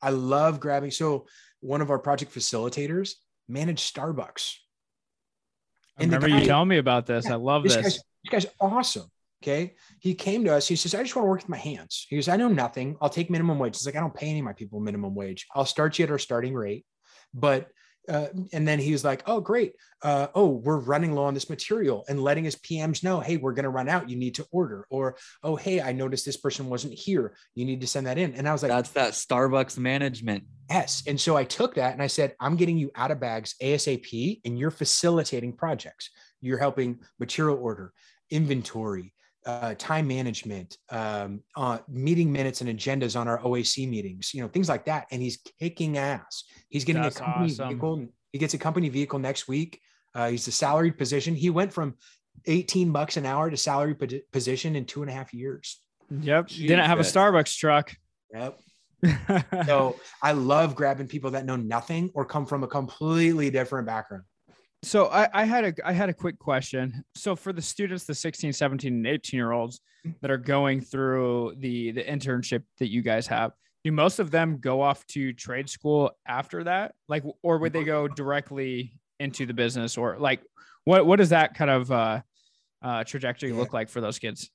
I 0.02 0.10
love 0.10 0.60
grabbing. 0.60 0.90
So, 0.90 1.26
one 1.60 1.80
of 1.80 1.90
our 1.90 1.98
project 1.98 2.32
facilitators 2.34 3.12
managed 3.48 3.94
Starbucks. 3.94 4.54
I 5.98 6.02
And 6.04 6.12
the 6.12 6.16
remember 6.16 6.28
you 6.34 6.40
guy- 6.42 6.46
telling 6.46 6.68
me 6.68 6.78
about 6.78 7.06
this. 7.06 7.26
Yeah, 7.26 7.32
I 7.32 7.36
love 7.36 7.62
This 7.64 7.74
this. 7.74 7.82
guy's, 7.82 7.94
this 8.24 8.30
guy's 8.30 8.46
awesome. 8.60 9.10
Okay. 9.42 9.74
He 10.00 10.14
came 10.14 10.44
to 10.44 10.54
us. 10.54 10.68
He 10.68 10.76
says, 10.76 10.94
I 10.94 11.02
just 11.02 11.16
want 11.16 11.24
to 11.24 11.28
work 11.30 11.40
with 11.40 11.48
my 11.48 11.56
hands. 11.56 12.06
He 12.10 12.16
goes, 12.16 12.28
I 12.28 12.36
know 12.36 12.48
nothing. 12.48 12.96
I'll 13.00 13.08
take 13.08 13.30
minimum 13.30 13.58
wage. 13.58 13.76
He's 13.78 13.86
like, 13.86 13.96
I 13.96 14.00
don't 14.00 14.14
pay 14.14 14.28
any 14.28 14.38
of 14.40 14.44
my 14.44 14.52
people 14.52 14.80
minimum 14.80 15.14
wage. 15.14 15.46
I'll 15.54 15.64
start 15.64 15.98
you 15.98 16.04
at 16.04 16.10
our 16.10 16.18
starting 16.18 16.52
rate. 16.54 16.84
But 17.32 17.68
uh, 18.08 18.28
and 18.52 18.66
then 18.66 18.78
he 18.78 18.92
was 18.92 19.04
like, 19.04 19.22
"Oh, 19.26 19.40
great! 19.40 19.74
Uh, 20.02 20.28
oh, 20.34 20.48
we're 20.48 20.78
running 20.78 21.12
low 21.12 21.24
on 21.24 21.34
this 21.34 21.50
material," 21.50 22.04
and 22.08 22.22
letting 22.22 22.44
his 22.44 22.56
PMs 22.56 23.04
know, 23.04 23.20
"Hey, 23.20 23.36
we're 23.36 23.52
going 23.52 23.64
to 23.64 23.70
run 23.70 23.88
out. 23.88 24.08
You 24.08 24.16
need 24.16 24.34
to 24.36 24.46
order." 24.50 24.86
Or, 24.90 25.16
"Oh, 25.42 25.56
hey, 25.56 25.80
I 25.80 25.92
noticed 25.92 26.24
this 26.24 26.36
person 26.36 26.68
wasn't 26.68 26.94
here. 26.94 27.34
You 27.54 27.64
need 27.64 27.80
to 27.80 27.86
send 27.86 28.06
that 28.06 28.18
in." 28.18 28.34
And 28.34 28.48
I 28.48 28.52
was 28.52 28.62
like, 28.62 28.70
That's 28.70 28.90
that 28.92 29.12
Starbucks 29.12 29.78
management. 29.78 30.44
Yes. 30.70 31.02
And 31.06 31.20
so 31.20 31.36
I 31.36 31.44
took 31.44 31.74
that 31.74 31.92
and 31.94 32.02
I 32.02 32.06
said, 32.06 32.36
I'm 32.38 32.54
getting 32.56 32.78
you 32.78 32.92
out 32.94 33.10
of 33.10 33.20
bags 33.20 33.54
ASAP, 33.60 34.40
and 34.44 34.58
you're 34.58 34.70
facilitating 34.70 35.52
projects. 35.52 36.10
You're 36.40 36.58
helping 36.58 37.00
material 37.18 37.58
order, 37.60 37.92
inventory, 38.30 39.12
uh, 39.46 39.74
time 39.78 40.06
management, 40.06 40.76
um, 40.90 41.40
uh, 41.56 41.78
meeting 41.88 42.30
minutes 42.30 42.60
and 42.60 42.70
agendas 42.70 43.18
on 43.18 43.26
our 43.28 43.38
OAC 43.40 43.88
meetings, 43.88 44.34
you 44.34 44.42
know, 44.42 44.48
things 44.48 44.68
like 44.68 44.84
that. 44.84 45.06
And 45.10 45.22
he's 45.22 45.38
kicking 45.58 45.96
ass. 45.96 46.44
He's 46.68 46.84
getting 46.84 47.02
That's 47.02 47.16
a 47.16 47.20
company 47.20 47.52
awesome. 47.52 47.68
vehicle. 47.68 48.06
He 48.32 48.38
gets 48.38 48.54
a 48.54 48.58
company 48.58 48.88
vehicle 48.88 49.18
next 49.18 49.48
week. 49.48 49.80
Uh, 50.14 50.30
he's 50.30 50.46
a 50.48 50.52
salaried 50.52 50.98
position. 50.98 51.34
He 51.34 51.50
went 51.50 51.72
from 51.72 51.94
18 52.46 52.92
bucks 52.92 53.16
an 53.16 53.26
hour 53.26 53.50
to 53.50 53.56
salary 53.56 53.94
posi- 53.94 54.22
position 54.32 54.76
in 54.76 54.84
two 54.84 55.02
and 55.02 55.10
a 55.10 55.14
half 55.14 55.32
years. 55.32 55.80
Yep. 56.10 56.48
Didn't 56.48 56.86
have 56.86 57.00
a 57.00 57.04
Starbucks 57.04 57.56
truck. 57.56 57.94
Yep. 58.32 58.58
So 59.66 59.96
I 60.22 60.32
love 60.32 60.74
grabbing 60.74 61.06
people 61.06 61.30
that 61.30 61.46
know 61.46 61.56
nothing 61.56 62.10
or 62.14 62.26
come 62.26 62.44
from 62.44 62.64
a 62.64 62.66
completely 62.66 63.48
different 63.50 63.86
background. 63.86 64.24
So 64.82 65.06
I, 65.06 65.28
I 65.32 65.44
had 65.44 65.64
a 65.64 65.74
I 65.84 65.92
had 65.92 66.08
a 66.08 66.14
quick 66.14 66.38
question. 66.38 67.04
So 67.14 67.36
for 67.36 67.52
the 67.52 67.62
students, 67.62 68.04
the 68.04 68.14
16, 68.14 68.52
17, 68.52 68.92
and 68.92 69.06
18 69.06 69.36
year 69.36 69.52
olds 69.52 69.80
that 70.22 70.30
are 70.30 70.38
going 70.38 70.80
through 70.80 71.54
the 71.58 71.92
the 71.92 72.02
internship 72.02 72.62
that 72.78 72.90
you 72.90 73.02
guys 73.02 73.26
have, 73.26 73.52
do 73.84 73.92
most 73.92 74.18
of 74.18 74.30
them 74.30 74.58
go 74.58 74.80
off 74.80 75.06
to 75.08 75.32
trade 75.32 75.68
school 75.68 76.12
after 76.26 76.64
that? 76.64 76.94
Like 77.08 77.24
or 77.42 77.58
would 77.58 77.72
they 77.72 77.84
go 77.84 78.08
directly 78.08 78.98
into 79.18 79.44
the 79.44 79.52
business 79.52 79.98
or 79.98 80.18
like 80.18 80.40
what 80.84 81.04
what 81.04 81.16
does 81.16 81.28
that 81.28 81.54
kind 81.54 81.70
of 81.70 81.92
uh 81.92 82.20
uh 82.82 83.04
trajectory 83.04 83.52
look 83.52 83.74
like 83.74 83.90
for 83.90 84.00
those 84.00 84.18
kids? 84.18 84.50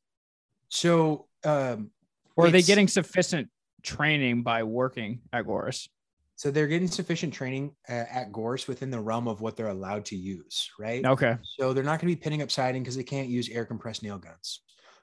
So, 0.70 1.28
um, 1.44 1.92
Or 2.36 2.48
are 2.48 2.52
they 2.52 2.62
getting 2.62 2.88
sufficient 2.88 3.50
training 3.84 4.44
by 4.44 4.64
working 4.64 5.22
at 5.32 5.46
Gorse? 5.46 5.88
So 6.36 6.52
they're 6.52 6.68
getting 6.68 6.88
sufficient 6.88 7.34
training 7.34 7.76
uh, 7.88 8.06
at 8.10 8.32
Gorse 8.32 8.68
within 8.68 8.92
the 8.92 9.00
realm 9.00 9.28
of 9.28 9.42
what 9.42 9.56
they're 9.56 9.68
allowed 9.70 10.06
to 10.06 10.16
use, 10.16 10.70
right? 10.80 11.06
Okay. 11.06 11.38
So 11.58 11.74
they're 11.74 11.84
not 11.84 12.00
going 12.00 12.12
to 12.12 12.16
be 12.16 12.22
pinning 12.22 12.42
up 12.42 12.52
siding 12.52 12.84
because 12.84 12.96
they 12.96 13.04
can't 13.04 13.30
use 13.30 13.50
air 13.50 13.66
compressed 13.66 14.04
nail 14.04 14.18
guns. 14.18 14.62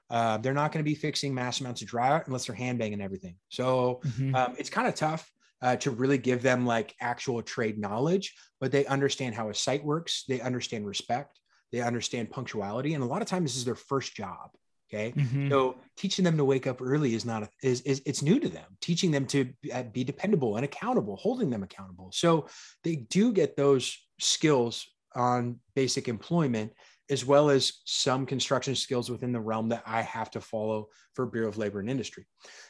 Uh, 0.09 0.37
they're 0.37 0.53
not 0.53 0.71
going 0.71 0.83
to 0.83 0.89
be 0.89 0.95
fixing 0.95 1.33
mass 1.33 1.59
amounts 1.59 1.81
of 1.81 1.87
dry 1.87 2.09
out 2.09 2.27
unless 2.27 2.45
they're 2.45 2.55
hand 2.55 2.77
banging 2.77 3.01
everything. 3.01 3.35
So 3.49 4.01
Mhm. 4.03 4.35
um, 4.35 4.55
it's 4.59 4.69
kind 4.69 4.87
of 4.87 4.95
tough 4.95 5.31
uh, 5.61 5.75
to 5.77 5.91
really 5.91 6.17
give 6.17 6.41
them 6.41 6.65
like 6.65 6.93
actual 7.01 7.41
trade 7.41 7.79
knowledge, 7.79 8.35
but 8.59 8.71
they 8.71 8.85
understand 8.85 9.33
how 9.33 9.49
a 9.49 9.55
site 9.55 9.83
works. 9.83 10.25
They 10.27 10.41
understand 10.41 10.85
respect. 10.85 11.39
They 11.71 11.81
understand 11.81 12.29
punctuality, 12.29 12.93
and 12.93 13.03
a 13.03 13.07
lot 13.07 13.23
of 13.23 13.27
times 13.27 13.51
this 13.51 13.57
is 13.57 13.65
their 13.65 13.73
first 13.73 14.13
job. 14.15 14.51
Okay, 14.93 15.11
Mhm. 15.13 15.49
so 15.49 15.81
teaching 15.97 16.23
them 16.23 16.37
to 16.37 16.45
wake 16.45 16.67
up 16.67 16.79
early 16.81 17.15
is 17.15 17.25
not 17.25 17.43
a, 17.43 17.49
is, 17.63 17.81
is 17.81 18.01
it's 18.05 18.21
new 18.21 18.39
to 18.39 18.47
them. 18.47 18.77
Teaching 18.79 19.09
them 19.09 19.25
to 19.27 19.45
be- 19.61 19.71
uh, 19.71 19.83
be 19.83 20.03
dependable 20.03 20.55
and 20.55 20.65
accountable, 20.65 21.15
holding 21.15 21.49
them 21.49 21.63
accountable. 21.63 22.11
So 22.13 22.47
they 22.83 22.97
do 22.97 23.33
get 23.33 23.55
those 23.55 23.97
skills 24.19 24.85
on 25.15 25.59
basic 25.75 26.07
employment 26.07 26.73
as 27.09 27.25
well 27.25 27.49
as 27.49 27.81
some 27.85 28.25
construction 28.25 28.75
skills 28.75 29.09
within 29.09 29.31
the 29.33 29.39
realm 29.41 29.69
that 29.69 29.83
I 29.85 30.01
have 30.01 30.31
to 30.31 30.41
follow 30.41 30.89
for 31.15 31.25
Bureau 31.25 31.49
of 31.49 31.57
Labor 31.57 31.79
and 31.79 31.89
Industry. 31.89 32.25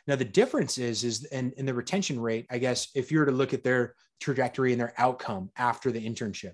Now 0.08 0.16
the 0.16 0.26
difference 0.26 0.78
is 0.78 1.04
is 1.04 1.26
and 1.26 1.54
in 1.54 1.66
the 1.66 1.74
retention 1.74 2.20
rate, 2.20 2.46
I 2.50 2.58
guess 2.58 2.88
if 2.96 3.12
you 3.12 3.20
were 3.20 3.26
to 3.26 3.32
look 3.32 3.54
at 3.54 3.64
their 3.64 3.96
trajectory 4.20 4.72
and 4.72 4.80
their 4.82 4.94
outcome 4.98 5.52
after 5.58 5.92
the 5.92 6.06
internship, 6.06 6.54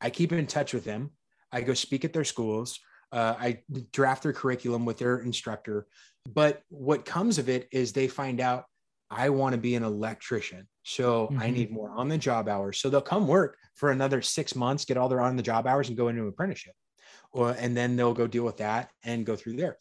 I 0.00 0.10
keep 0.10 0.32
in 0.32 0.46
touch 0.46 0.72
with 0.74 0.84
them. 0.84 1.10
I 1.50 1.62
go 1.62 1.74
speak 1.74 2.04
at 2.04 2.12
their 2.12 2.24
schools. 2.24 2.78
Uh, 3.12 3.34
I 3.38 3.62
draft 3.92 4.22
their 4.22 4.32
curriculum 4.32 4.84
with 4.84 4.98
their 4.98 5.18
instructor. 5.18 5.86
But 6.28 6.62
what 6.68 7.04
comes 7.04 7.38
of 7.38 7.48
it 7.48 7.68
is 7.72 7.92
they 7.92 8.08
find 8.08 8.40
out 8.40 8.64
I 9.10 9.30
want 9.30 9.54
to 9.54 9.60
be 9.60 9.74
an 9.74 9.82
electrician. 9.82 10.68
So 10.84 11.28
I 11.36 11.48
Mhm. 11.48 11.52
need 11.52 11.70
more 11.72 11.90
on 11.90 12.08
the 12.08 12.18
job 12.18 12.48
hours. 12.48 12.78
So 12.80 12.88
they'll 12.88 13.00
come 13.00 13.26
work 13.26 13.58
for 13.74 13.90
another 13.90 14.22
six 14.22 14.54
months, 14.54 14.84
get 14.84 14.96
all 14.96 15.08
their 15.08 15.20
on 15.20 15.36
the 15.36 15.42
job 15.42 15.66
hours 15.66 15.88
and 15.88 15.96
go 15.96 16.08
into 16.08 16.22
an 16.22 16.28
apprenticeship. 16.28 16.74
Or 17.32 17.50
and 17.50 17.76
then 17.76 17.96
they'll 17.96 18.14
go 18.14 18.26
deal 18.28 18.44
with 18.44 18.58
that 18.58 18.90
and 19.02 19.26
go 19.26 19.34
through 19.34 19.56
there. 19.56 19.78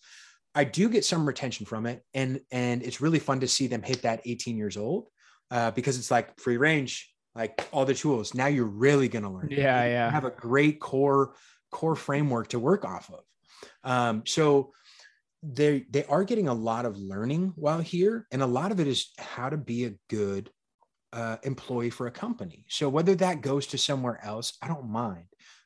I 0.55 0.63
do 0.63 0.89
get 0.89 1.05
some 1.05 1.27
retention 1.27 1.67
from 1.67 1.85
it. 1.85 2.03
And 2.15 2.41
and 2.51 2.81
it's 2.81 3.01
really 3.01 3.19
fun 3.19 3.41
to 3.41 3.47
see 3.47 3.67
them 3.67 3.83
hit 3.83 4.01
that 4.01 4.21
18 4.25 4.57
years 4.57 4.77
old 4.77 5.09
uh, 5.51 5.71
because 5.71 5.99
it's 5.99 6.09
like 6.09 6.39
free 6.39 6.57
range, 6.57 7.13
like 7.35 7.67
all 7.71 7.85
the 7.85 7.93
tools. 7.93 8.33
Now 8.33 8.47
you're 8.47 8.65
really 8.65 9.07
gonna 9.09 9.31
learn. 9.31 9.49
Yeah, 9.51 9.85
yeah. 9.85 10.09
Have 10.09 10.25
a 10.25 10.31
great 10.31 10.79
core 10.79 11.35
core 11.71 11.95
framework 11.95 12.49
to 12.49 12.59
work 12.59 12.85
off 12.85 13.11
of. 13.11 13.23
Um, 13.83 14.23
so 14.25 14.71
they 15.41 15.85
they 15.89 16.03
are 16.05 16.23
getting 16.23 16.47
a 16.47 16.53
lot 16.53 16.85
of 16.85 16.97
learning 16.97 17.53
while 17.55 17.79
here, 17.79 18.27
and 18.31 18.41
a 18.41 18.47
lot 18.47 18.71
of 18.71 18.79
it 18.79 18.87
is 18.87 19.11
how 19.17 19.49
to 19.49 19.57
be 19.57 19.85
a 19.85 19.93
good 20.09 20.49
uh, 21.13 21.37
employee 21.43 21.89
for 21.89 22.07
a 22.07 22.11
company. 22.11 22.65
So 22.69 22.89
whether 22.89 23.15
that 23.15 23.41
goes 23.41 23.67
to 23.67 23.77
somewhere 23.77 24.19
else, 24.23 24.57
I 24.61 24.67
don't 24.67 24.89
mind, 24.89 25.25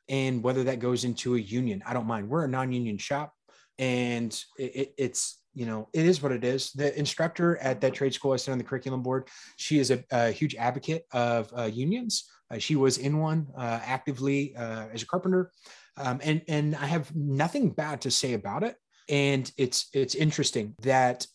and 0.09 0.43
whether 0.43 0.63
that 0.65 0.79
goes 0.79 1.03
into 1.03 1.35
a 1.35 1.39
union, 1.39 1.83
I 1.85 1.93
don't 1.93 2.07
mind. 2.07 2.29
We're 2.29 2.45
a 2.45 2.47
non-union 2.47 2.97
shop, 2.97 3.33
and 3.79 4.31
it, 4.57 4.75
it, 4.75 4.93
it's 4.97 5.39
you 5.55 5.65
know 5.65 5.89
it 5.93 6.05
is 6.05 6.21
what 6.21 6.31
it 6.31 6.43
is. 6.43 6.71
The 6.73 6.97
instructor 6.97 7.57
at 7.57 7.81
that 7.81 7.93
trade 7.93 8.13
school 8.13 8.33
I 8.33 8.37
sit 8.37 8.51
on 8.51 8.59
the 8.59 8.63
curriculum 8.63 9.01
board. 9.01 9.27
She 9.57 9.79
is 9.79 9.89
a, 9.91 10.03
a 10.11 10.31
huge 10.31 10.55
advocate 10.55 11.05
of 11.11 11.51
uh, 11.57 11.63
unions. 11.63 12.29
Uh, 12.51 12.59
she 12.59 12.75
was 12.75 12.99
in 12.99 13.17
one 13.17 13.47
uh, 13.57 13.79
actively 13.83 14.55
uh, 14.55 14.85
as 14.93 15.01
a 15.01 15.07
carpenter, 15.07 15.51
um, 15.97 16.19
and 16.23 16.41
and 16.47 16.75
I 16.75 16.85
have 16.85 17.15
nothing 17.15 17.69
bad 17.69 18.01
to 18.01 18.11
say 18.11 18.33
about 18.33 18.63
it. 18.63 18.75
And 19.09 19.51
it's 19.57 19.89
it's 19.93 20.15
interesting 20.15 20.75
that 20.81 21.27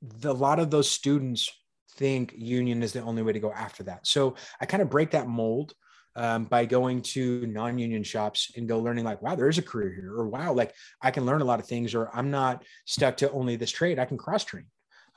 the, 0.00 0.30
a 0.30 0.32
lot 0.32 0.58
of 0.58 0.70
those 0.70 0.90
students 0.90 1.50
think 1.96 2.32
union 2.36 2.82
is 2.82 2.92
the 2.92 3.02
only 3.02 3.22
way 3.22 3.32
to 3.32 3.40
go 3.40 3.52
after 3.52 3.82
that. 3.84 4.06
So 4.06 4.36
I 4.60 4.66
kind 4.66 4.82
of 4.82 4.90
break 4.90 5.10
that 5.10 5.28
mold 5.28 5.74
um, 6.16 6.44
by 6.44 6.64
going 6.64 7.02
to 7.02 7.46
non-union 7.46 8.02
shops 8.02 8.52
and 8.56 8.68
go 8.68 8.78
learning 8.78 9.04
like, 9.04 9.22
wow, 9.22 9.34
there 9.34 9.48
is 9.48 9.58
a 9.58 9.62
career 9.62 9.92
here, 9.92 10.12
or 10.14 10.28
wow, 10.28 10.52
like 10.52 10.74
I 11.02 11.10
can 11.10 11.26
learn 11.26 11.40
a 11.40 11.44
lot 11.44 11.60
of 11.60 11.66
things, 11.66 11.94
or 11.94 12.10
I'm 12.14 12.30
not 12.30 12.64
stuck 12.84 13.16
to 13.18 13.30
only 13.32 13.56
this 13.56 13.70
trade. 13.70 13.98
I 13.98 14.04
can 14.06 14.18
cross 14.18 14.44
train. 14.44 14.66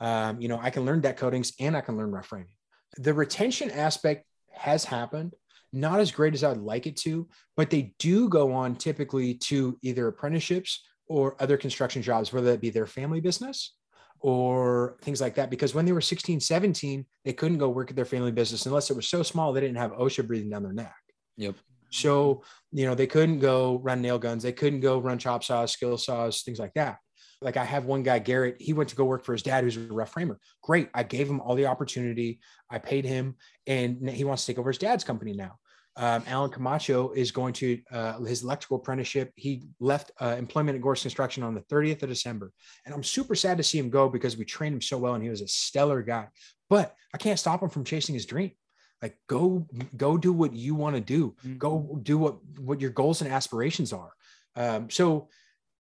Um, 0.00 0.40
you 0.40 0.48
know, 0.48 0.58
I 0.60 0.70
can 0.70 0.84
learn 0.84 1.00
deck 1.00 1.16
coatings 1.16 1.52
and 1.60 1.76
I 1.76 1.80
can 1.80 1.96
learn 1.96 2.10
rough 2.10 2.26
framing. 2.26 2.48
The 2.96 3.14
retention 3.14 3.70
aspect 3.70 4.26
has 4.52 4.84
happened, 4.84 5.34
not 5.74 6.00
as 6.00 6.12
great 6.12 6.34
as 6.34 6.44
I'd 6.44 6.58
like 6.58 6.86
it 6.86 6.96
to, 6.98 7.28
but 7.56 7.68
they 7.68 7.94
do 7.98 8.28
go 8.28 8.52
on 8.52 8.76
typically 8.76 9.34
to 9.34 9.78
either 9.82 10.06
apprenticeships 10.06 10.84
or 11.08 11.36
other 11.40 11.56
construction 11.56 12.00
jobs, 12.00 12.32
whether 12.32 12.50
that 12.52 12.60
be 12.60 12.70
their 12.70 12.86
family 12.86 13.20
business 13.20 13.74
or 14.20 14.96
things 15.02 15.20
like 15.20 15.34
that. 15.34 15.50
Because 15.50 15.74
when 15.74 15.84
they 15.84 15.92
were 15.92 16.00
16, 16.00 16.40
17, 16.40 17.04
they 17.24 17.32
couldn't 17.32 17.58
go 17.58 17.68
work 17.68 17.90
at 17.90 17.96
their 17.96 18.04
family 18.04 18.32
business 18.32 18.66
unless 18.66 18.90
it 18.90 18.96
was 18.96 19.08
so 19.08 19.22
small 19.22 19.52
they 19.52 19.60
didn't 19.60 19.76
have 19.76 19.92
OSHA 19.92 20.26
breathing 20.26 20.50
down 20.50 20.62
their 20.62 20.72
neck. 20.72 20.94
Yep. 21.36 21.56
So, 21.90 22.42
you 22.72 22.86
know, 22.86 22.94
they 22.94 23.06
couldn't 23.06 23.40
go 23.40 23.78
run 23.82 24.00
nail 24.00 24.18
guns, 24.18 24.42
they 24.42 24.52
couldn't 24.52 24.80
go 24.80 24.98
run 24.98 25.18
chop 25.18 25.44
saws, 25.44 25.72
skill 25.72 25.98
saws, 25.98 26.42
things 26.42 26.58
like 26.58 26.74
that. 26.74 26.98
Like 27.40 27.56
I 27.56 27.64
have 27.64 27.84
one 27.84 28.02
guy, 28.02 28.18
Garrett, 28.18 28.56
he 28.58 28.72
went 28.72 28.88
to 28.88 28.96
go 28.96 29.04
work 29.04 29.24
for 29.24 29.32
his 29.32 29.42
dad, 29.42 29.64
who's 29.64 29.76
a 29.76 29.80
rough 29.80 30.12
framer. 30.12 30.38
Great. 30.62 30.88
I 30.94 31.02
gave 31.02 31.28
him 31.28 31.40
all 31.40 31.54
the 31.54 31.66
opportunity. 31.66 32.40
I 32.70 32.78
paid 32.78 33.04
him, 33.04 33.36
and 33.66 34.08
he 34.08 34.24
wants 34.24 34.44
to 34.44 34.52
take 34.52 34.58
over 34.58 34.70
his 34.70 34.78
dad's 34.78 35.04
company 35.04 35.34
now. 35.34 35.58
Um, 35.96 36.24
Alan 36.26 36.50
Camacho 36.50 37.12
is 37.12 37.30
going 37.30 37.52
to 37.54 37.80
uh, 37.92 38.18
his 38.20 38.42
electrical 38.42 38.78
apprenticeship. 38.78 39.32
He 39.36 39.62
left 39.78 40.10
uh, 40.20 40.34
employment 40.38 40.76
at 40.76 40.82
Gorse 40.82 41.02
Construction 41.02 41.42
on 41.42 41.54
the 41.54 41.60
30th 41.62 42.02
of 42.02 42.08
December. 42.08 42.52
And 42.84 42.94
I'm 42.94 43.04
super 43.04 43.34
sad 43.34 43.58
to 43.58 43.62
see 43.62 43.78
him 43.78 43.90
go 43.90 44.08
because 44.08 44.36
we 44.36 44.44
trained 44.44 44.74
him 44.74 44.80
so 44.82 44.98
well 44.98 45.14
and 45.14 45.22
he 45.22 45.30
was 45.30 45.40
a 45.40 45.48
stellar 45.48 46.02
guy. 46.02 46.28
But 46.68 46.94
I 47.14 47.18
can't 47.18 47.38
stop 47.38 47.62
him 47.62 47.68
from 47.68 47.84
chasing 47.84 48.14
his 48.14 48.26
dream. 48.26 48.50
Like 49.02 49.16
go 49.28 49.66
go 49.96 50.16
do 50.16 50.32
what 50.32 50.54
you 50.54 50.74
want 50.74 50.96
to 50.96 51.00
do. 51.00 51.36
Mhm. 51.44 51.58
Go 51.58 52.00
do 52.02 52.16
what 52.18 52.38
what 52.58 52.80
your 52.80 52.90
goals 52.90 53.20
and 53.20 53.30
aspirations 53.30 53.92
are. 53.92 54.12
Um, 54.56 54.88
so 54.88 55.28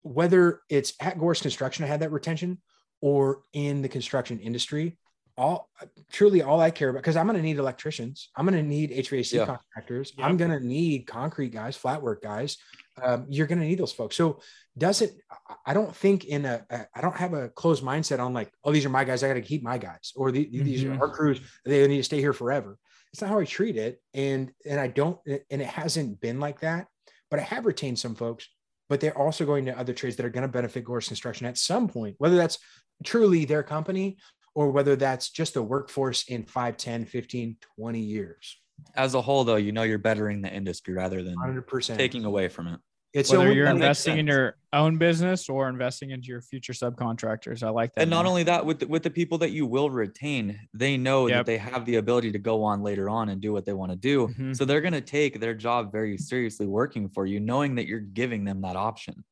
whether 0.02 0.60
it's 0.68 0.94
at 1.00 1.18
Gorse 1.18 1.40
Construction, 1.40 1.84
I 1.84 1.88
had 1.88 2.00
that 2.00 2.10
retention, 2.10 2.60
or 3.00 3.42
in 3.52 3.80
the 3.80 3.88
construction 3.88 4.40
industry, 4.40 4.98
all 5.36 5.70
truly 6.10 6.42
all 6.42 6.60
I 6.60 6.70
care 6.70 6.90
about 6.90 7.00
because 7.00 7.16
I'm 7.16 7.26
going 7.26 7.36
to 7.38 7.42
need 7.42 7.58
electricians, 7.58 8.30
I'm 8.36 8.46
going 8.46 8.60
to 8.62 8.68
need 8.68 8.90
HVAC 8.90 9.32
Yeah. 9.32 9.46
contractors, 9.46 10.12
Yep. 10.16 10.26
I'm 10.26 10.36
going 10.36 10.50
to 10.50 10.60
need 10.60 11.06
concrete 11.06 11.50
guys, 11.50 11.76
flat 11.76 12.02
work 12.02 12.22
guys. 12.22 12.56
Um, 13.02 13.26
you're 13.28 13.46
going 13.46 13.60
to 13.60 13.66
need 13.66 13.78
those 13.78 13.92
folks. 13.92 14.16
So 14.16 14.40
does 14.76 15.00
it? 15.02 15.12
I- 15.48 15.54
I 15.66 15.74
don't 15.74 15.94
think 15.94 16.24
in 16.24 16.44
a 16.44 16.64
a- 16.70 16.86
I 16.94 17.00
don't 17.00 17.16
have 17.16 17.32
a 17.34 17.48
closed 17.48 17.82
mindset 17.82 18.18
on 18.18 18.32
like, 18.34 18.50
oh, 18.64 18.72
these 18.72 18.84
are 18.84 18.90
my 18.90 19.04
guys, 19.04 19.22
I 19.22 19.28
got 19.28 19.34
to 19.34 19.40
keep 19.42 19.62
my 19.62 19.78
guys, 19.78 20.12
or 20.16 20.30
the, 20.30 20.44
these 20.50 20.84
Mhm. 20.84 20.98
are 20.98 21.02
our 21.02 21.08
crews, 21.10 21.40
they 21.64 21.86
need 21.88 21.96
to 21.98 22.04
stay 22.04 22.18
here 22.20 22.32
forever. 22.32 22.78
It's 23.12 23.20
not 23.20 23.30
how 23.30 23.38
I 23.38 23.44
treat 23.44 23.76
it, 23.76 24.00
and 24.14 24.52
and 24.66 24.78
I 24.80 24.88
don't, 24.88 25.18
and 25.26 25.62
it 25.62 25.66
hasn't 25.66 26.20
been 26.20 26.40
like 26.40 26.60
that. 26.60 26.88
But 27.30 27.40
I 27.40 27.42
have 27.44 27.64
retained 27.66 27.98
some 27.98 28.14
folks 28.14 28.48
but 28.88 29.00
they're 29.00 29.16
also 29.16 29.46
going 29.46 29.64
to 29.64 29.78
other 29.78 29.94
trades 29.94 30.16
that 30.16 30.26
are 30.26 30.28
going 30.28 30.42
to 30.42 30.48
benefit 30.52 30.84
Gorse 30.84 31.06
Construction 31.08 31.46
at 31.46 31.56
some 31.56 31.88
point, 31.88 32.14
whether 32.18 32.36
that's 32.36 32.58
truly 33.04 33.46
their 33.46 33.62
company 33.62 34.18
or 34.54 34.70
whether 34.70 34.96
that's 34.96 35.30
just 35.30 35.54
the 35.54 35.62
workforce 35.62 36.24
in 36.28 36.44
5, 36.44 36.76
10, 36.76 37.06
15, 37.06 37.56
20 37.78 38.00
years. 38.00 38.58
As 38.96 39.14
a 39.14 39.22
whole, 39.22 39.44
though, 39.44 39.56
you 39.56 39.72
know 39.72 39.82
you're 39.82 39.98
bettering 39.98 40.42
the 40.42 40.52
industry 40.52 40.94
rather 40.94 41.22
than 41.22 41.36
100%. 41.36 41.96
taking 41.96 42.24
away 42.24 42.48
from 42.48 42.66
it. 42.68 42.80
it's 43.14 43.30
Whether 43.30 43.46
so- 43.48 43.52
you're 43.52 43.66
investing 43.66 44.18
in 44.18 44.26
your 44.26 44.56
own 44.72 44.96
business 44.98 45.48
or 45.48 45.68
investing 45.68 46.10
into 46.10 46.28
your 46.28 46.40
future 46.40 46.72
subcontractors. 46.72 47.62
I 47.62 47.68
like 47.68 47.94
that. 47.94 48.02
And 48.02 48.10
not 48.10 48.24
more. 48.24 48.30
only 48.30 48.42
that, 48.44 48.64
with 48.66 48.80
the, 48.80 48.86
with 48.86 49.02
the 49.02 49.10
people 49.10 49.38
that 49.38 49.50
you 49.50 49.66
will 49.66 49.90
retain, 49.90 50.58
they 50.74 50.96
know 50.96 51.26
Yep. 51.26 51.36
that 51.40 51.46
they 51.46 51.58
have 51.58 51.84
the 51.84 51.96
ability 51.96 52.32
to 52.32 52.38
go 52.38 52.62
on 52.64 52.82
later 52.82 53.08
on 53.10 53.28
and 53.28 53.40
do 53.40 53.52
what 53.52 53.64
they 53.66 53.74
want 53.74 53.92
to 53.92 53.96
do. 53.96 54.28
Mhm. 54.28 54.56
So 54.56 54.64
they're 54.64 54.80
going 54.80 54.94
to 54.94 55.00
take 55.02 55.40
their 55.40 55.54
job 55.54 55.92
very 55.92 56.16
seriously, 56.18 56.66
working 56.66 57.08
for 57.10 57.26
you, 57.26 57.38
knowing 57.38 57.74
that 57.76 57.86
you're 57.86 58.00
giving 58.00 58.44
them 58.44 58.60
that 58.62 58.76
option. 58.76 59.24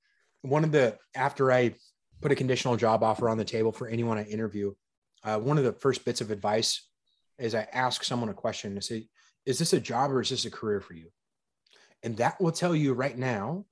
one 0.42 0.64
of 0.64 0.72
the 0.72 0.96
after 1.14 1.52
I 1.52 1.74
put 2.22 2.32
a 2.32 2.34
conditional 2.34 2.74
job 2.76 3.02
offer 3.02 3.28
on 3.28 3.36
the 3.36 3.44
table 3.44 3.72
for 3.72 3.88
anyone 3.88 4.16
I 4.16 4.24
interview, 4.24 4.72
uh, 5.24 5.38
one 5.38 5.58
of 5.58 5.64
the 5.64 5.72
first 5.72 6.04
bits 6.04 6.20
of 6.20 6.30
advice 6.30 6.88
is 7.38 7.54
I 7.54 7.66
ask 7.72 8.04
someone 8.04 8.28
a 8.28 8.34
question 8.34 8.74
to 8.74 8.82
say, 8.82 9.08
"Is 9.46 9.58
this 9.58 9.72
a 9.72 9.80
job 9.80 10.10
or 10.10 10.20
is 10.20 10.30
this 10.30 10.44
a 10.44 10.50
career 10.50 10.80
for 10.80 10.94
you?" 10.94 11.10
And 12.02 12.16
that 12.16 12.40
will 12.40 12.52
tell 12.52 12.74
you 12.74 12.94
right 12.94 13.16
now 13.16 13.66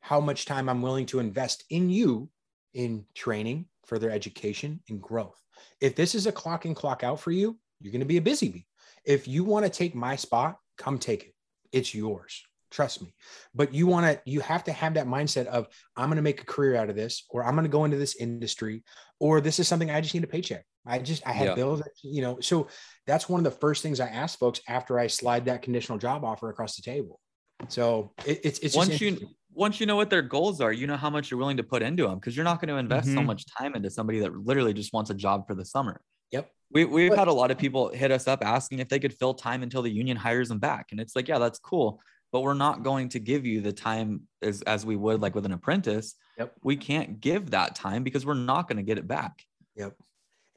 how 0.00 0.20
much 0.20 0.46
time 0.46 0.68
I'm 0.68 0.82
willing 0.82 1.06
to 1.06 1.18
invest 1.18 1.64
in 1.70 1.90
you 1.90 2.28
in 2.74 3.06
training, 3.14 3.66
further 3.86 4.10
education, 4.10 4.80
and 4.88 5.00
growth. 5.00 5.40
If 5.80 5.94
this 5.96 6.14
is 6.14 6.26
a 6.26 6.32
clock 6.32 6.66
in, 6.66 6.74
clock 6.74 7.02
out 7.02 7.20
for 7.20 7.30
you, 7.30 7.58
you're 7.80 7.92
going 7.92 8.00
to 8.00 8.06
be 8.06 8.16
a 8.16 8.22
busy 8.22 8.48
bee. 8.48 8.66
If 9.04 9.28
you 9.28 9.44
want 9.44 9.64
to 9.64 9.70
take 9.70 9.94
my 9.94 10.16
spot, 10.16 10.58
come 10.76 10.98
take 10.98 11.24
it. 11.24 11.34
It's 11.72 11.94
yours. 11.94 12.42
Trust 12.74 13.02
me. 13.02 13.14
But 13.54 13.72
you 13.72 13.86
want 13.86 14.04
to, 14.04 14.20
you 14.28 14.40
have 14.40 14.64
to 14.64 14.72
have 14.72 14.94
that 14.94 15.06
mindset 15.06 15.46
of, 15.46 15.68
I'm 15.96 16.08
going 16.08 16.16
to 16.16 16.22
make 16.22 16.42
a 16.42 16.44
career 16.44 16.74
out 16.74 16.90
of 16.90 16.96
this, 16.96 17.24
or 17.30 17.44
I'm 17.44 17.54
going 17.54 17.64
to 17.64 17.70
go 17.70 17.84
into 17.84 17.96
this 17.96 18.16
industry, 18.16 18.82
or 19.20 19.40
this 19.40 19.60
is 19.60 19.68
something 19.68 19.92
I 19.92 20.00
just 20.00 20.12
need 20.12 20.24
a 20.24 20.26
paycheck. 20.26 20.64
I 20.84 20.98
just, 20.98 21.24
I 21.24 21.30
have 21.30 21.46
Yeah. 21.46 21.54
bills, 21.54 21.82
you 22.02 22.20
know. 22.20 22.40
So 22.40 22.66
that's 23.06 23.28
one 23.28 23.38
of 23.38 23.44
the 23.44 23.58
first 23.60 23.80
things 23.84 24.00
I 24.00 24.08
ask 24.08 24.36
folks 24.40 24.60
after 24.68 24.98
I 24.98 25.06
slide 25.06 25.44
that 25.44 25.62
conditional 25.62 25.98
job 25.98 26.24
offer 26.24 26.50
across 26.50 26.74
the 26.74 26.82
table. 26.82 27.20
So 27.68 28.12
it, 28.26 28.40
it's, 28.42 28.58
it's 28.58 28.74
just 28.74 28.76
once 28.76 29.00
you 29.00 29.18
once 29.52 29.78
you 29.78 29.86
know 29.86 29.94
what 29.94 30.10
their 30.10 30.20
goals 30.22 30.60
are, 30.60 30.72
you 30.72 30.88
know 30.88 30.96
how 30.96 31.08
much 31.10 31.30
you're 31.30 31.38
willing 31.38 31.58
to 31.58 31.62
put 31.62 31.80
into 31.80 32.08
them 32.08 32.16
because 32.16 32.36
you're 32.36 32.42
not 32.42 32.60
going 32.60 32.68
to 32.70 32.76
invest 32.76 33.06
so 33.06 33.20
Mhm. 33.20 33.26
much 33.26 33.46
time 33.56 33.76
into 33.76 33.88
somebody 33.88 34.18
that 34.18 34.34
literally 34.36 34.74
just 34.74 34.92
wants 34.92 35.10
a 35.10 35.14
job 35.14 35.46
for 35.46 35.54
the 35.54 35.64
summer. 35.64 36.00
Yep. 36.32 36.50
We, 36.72 36.84
we've 36.86 37.10
But- 37.10 37.20
had 37.20 37.28
a 37.28 37.32
lot 37.32 37.52
of 37.52 37.56
people 37.58 37.90
hit 37.90 38.10
us 38.10 38.26
up 38.26 38.44
asking 38.44 38.80
if 38.80 38.88
they 38.88 38.98
could 38.98 39.14
fill 39.14 39.32
time 39.32 39.62
until 39.62 39.80
the 39.82 39.90
union 39.92 40.16
hires 40.16 40.48
them 40.48 40.58
back. 40.58 40.88
And 40.90 40.98
it's 40.98 41.14
like, 41.14 41.28
yeah, 41.28 41.38
that's 41.38 41.60
cool. 41.60 42.00
But 42.34 42.42
we're 42.42 42.54
not 42.54 42.82
going 42.82 43.10
to 43.10 43.20
give 43.20 43.46
you 43.46 43.60
the 43.60 43.72
time 43.72 44.22
as, 44.42 44.60
as 44.62 44.84
we 44.84 44.96
would 44.96 45.22
like 45.22 45.36
with 45.36 45.46
an 45.46 45.52
apprentice. 45.52 46.16
Yep. 46.36 46.52
We 46.64 46.76
can't 46.76 47.20
give 47.20 47.52
that 47.52 47.76
time 47.76 48.02
because 48.02 48.26
we're 48.26 48.34
not 48.34 48.66
going 48.66 48.78
to 48.78 48.82
get 48.82 48.98
it 48.98 49.06
back. 49.06 49.44
Yep. 49.76 49.94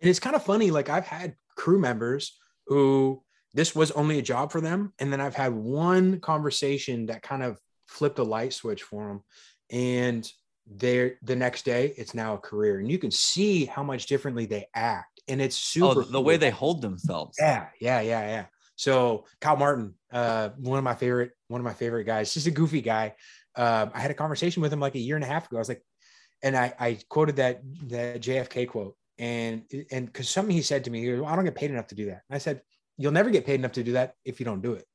And 0.01 0.09
it's 0.09 0.19
kind 0.19 0.36
of 0.36 0.43
funny. 0.43 0.71
Like 0.71 0.89
I've 0.89 1.05
had 1.05 1.36
crew 1.55 1.78
members 1.78 2.36
who 2.65 3.21
this 3.53 3.75
was 3.75 3.91
only 3.91 4.17
a 4.17 4.23
job 4.23 4.51
for 4.51 4.59
them. 4.59 4.91
And 4.97 5.13
then 5.13 5.21
I've 5.21 5.36
had 5.36 5.53
one 5.53 6.19
conversation 6.19 7.05
that 7.05 7.21
kind 7.21 7.43
of 7.43 7.59
flipped 7.86 8.17
a 8.17 8.23
light 8.23 8.53
switch 8.53 8.82
for 8.82 9.09
them. 9.09 9.23
And 9.69 10.28
they're 10.65 11.19
the 11.21 11.36
next 11.36 11.63
day, 11.63 11.93
it's 11.95 12.15
now 12.15 12.34
a 12.34 12.39
career. 12.39 12.80
And 12.80 12.89
you 12.89 12.97
can 12.97 13.11
see 13.11 13.65
how 13.65 13.84
much 13.84 14.07
differently 14.07 14.47
they 14.47 14.65
act. 14.73 15.21
And 15.28 15.39
it's 15.39 15.55
super 15.55 16.01
Oh, 16.01 16.05
the 16.05 16.21
way 16.21 16.38
they 16.38 16.49
hold 16.49 16.82
themselves. 16.82 17.38
Yeah, 17.39 17.67
yeah, 17.80 18.01
yeah, 18.01 18.28
yeah. 18.28 18.45
So 18.78 19.25
Kyle 19.41 19.57
Martin, 19.57 19.93
uh, 20.11 20.49
one 20.57 20.80
of 20.80 20.84
my 20.84 20.95
favorite, 20.95 21.34
one 21.48 21.62
of 21.62 21.66
my 21.66 21.74
favorite 21.74 22.06
guys, 22.06 22.34
just 22.34 22.48
a 22.48 22.52
goofy 22.52 22.82
guy. 22.82 23.16
Uh, 23.56 23.88
I 23.93 24.00
had 24.00 24.12
a 24.12 24.16
conversation 24.16 24.62
with 24.62 24.72
him 24.72 24.80
like 24.80 24.95
a 24.95 25.00
year 25.00 25.16
and 25.16 25.24
a 25.24 25.28
half 25.28 25.48
ago. 25.48 25.58
I 25.58 25.60
was 25.60 25.70
like, 25.70 25.84
and 26.43 26.56
I, 26.56 26.74
I 26.80 27.00
quoted 27.10 27.38
that 27.38 27.62
that 27.88 28.22
JFK 28.22 28.68
quote, 28.68 28.95
and 29.18 29.64
and 29.91 30.06
because 30.06 30.30
something 30.30 30.56
he 30.56 30.62
said 30.62 30.84
to 30.84 30.91
me, 30.91 31.02
he 31.02 31.08
goes, 31.08 31.22
well, 31.22 31.32
I 31.32 31.36
don't 31.36 31.45
get 31.45 31.56
paid 31.56 31.72
enough 31.72 31.88
to 31.88 31.95
do 31.95 32.06
that. 32.06 32.22
And 32.30 32.36
I 32.36 32.38
said, 32.38 32.62
you'll 32.98 33.12
never 33.12 33.30
get 33.30 33.45
paid 33.45 33.56
enough 33.56 33.74
to 33.74 33.84
do 33.84 33.93
that 33.93 34.14
if 34.26 34.39
you 34.39 34.45
don't 34.45 34.62
do 34.62 34.74
it. 34.74 34.86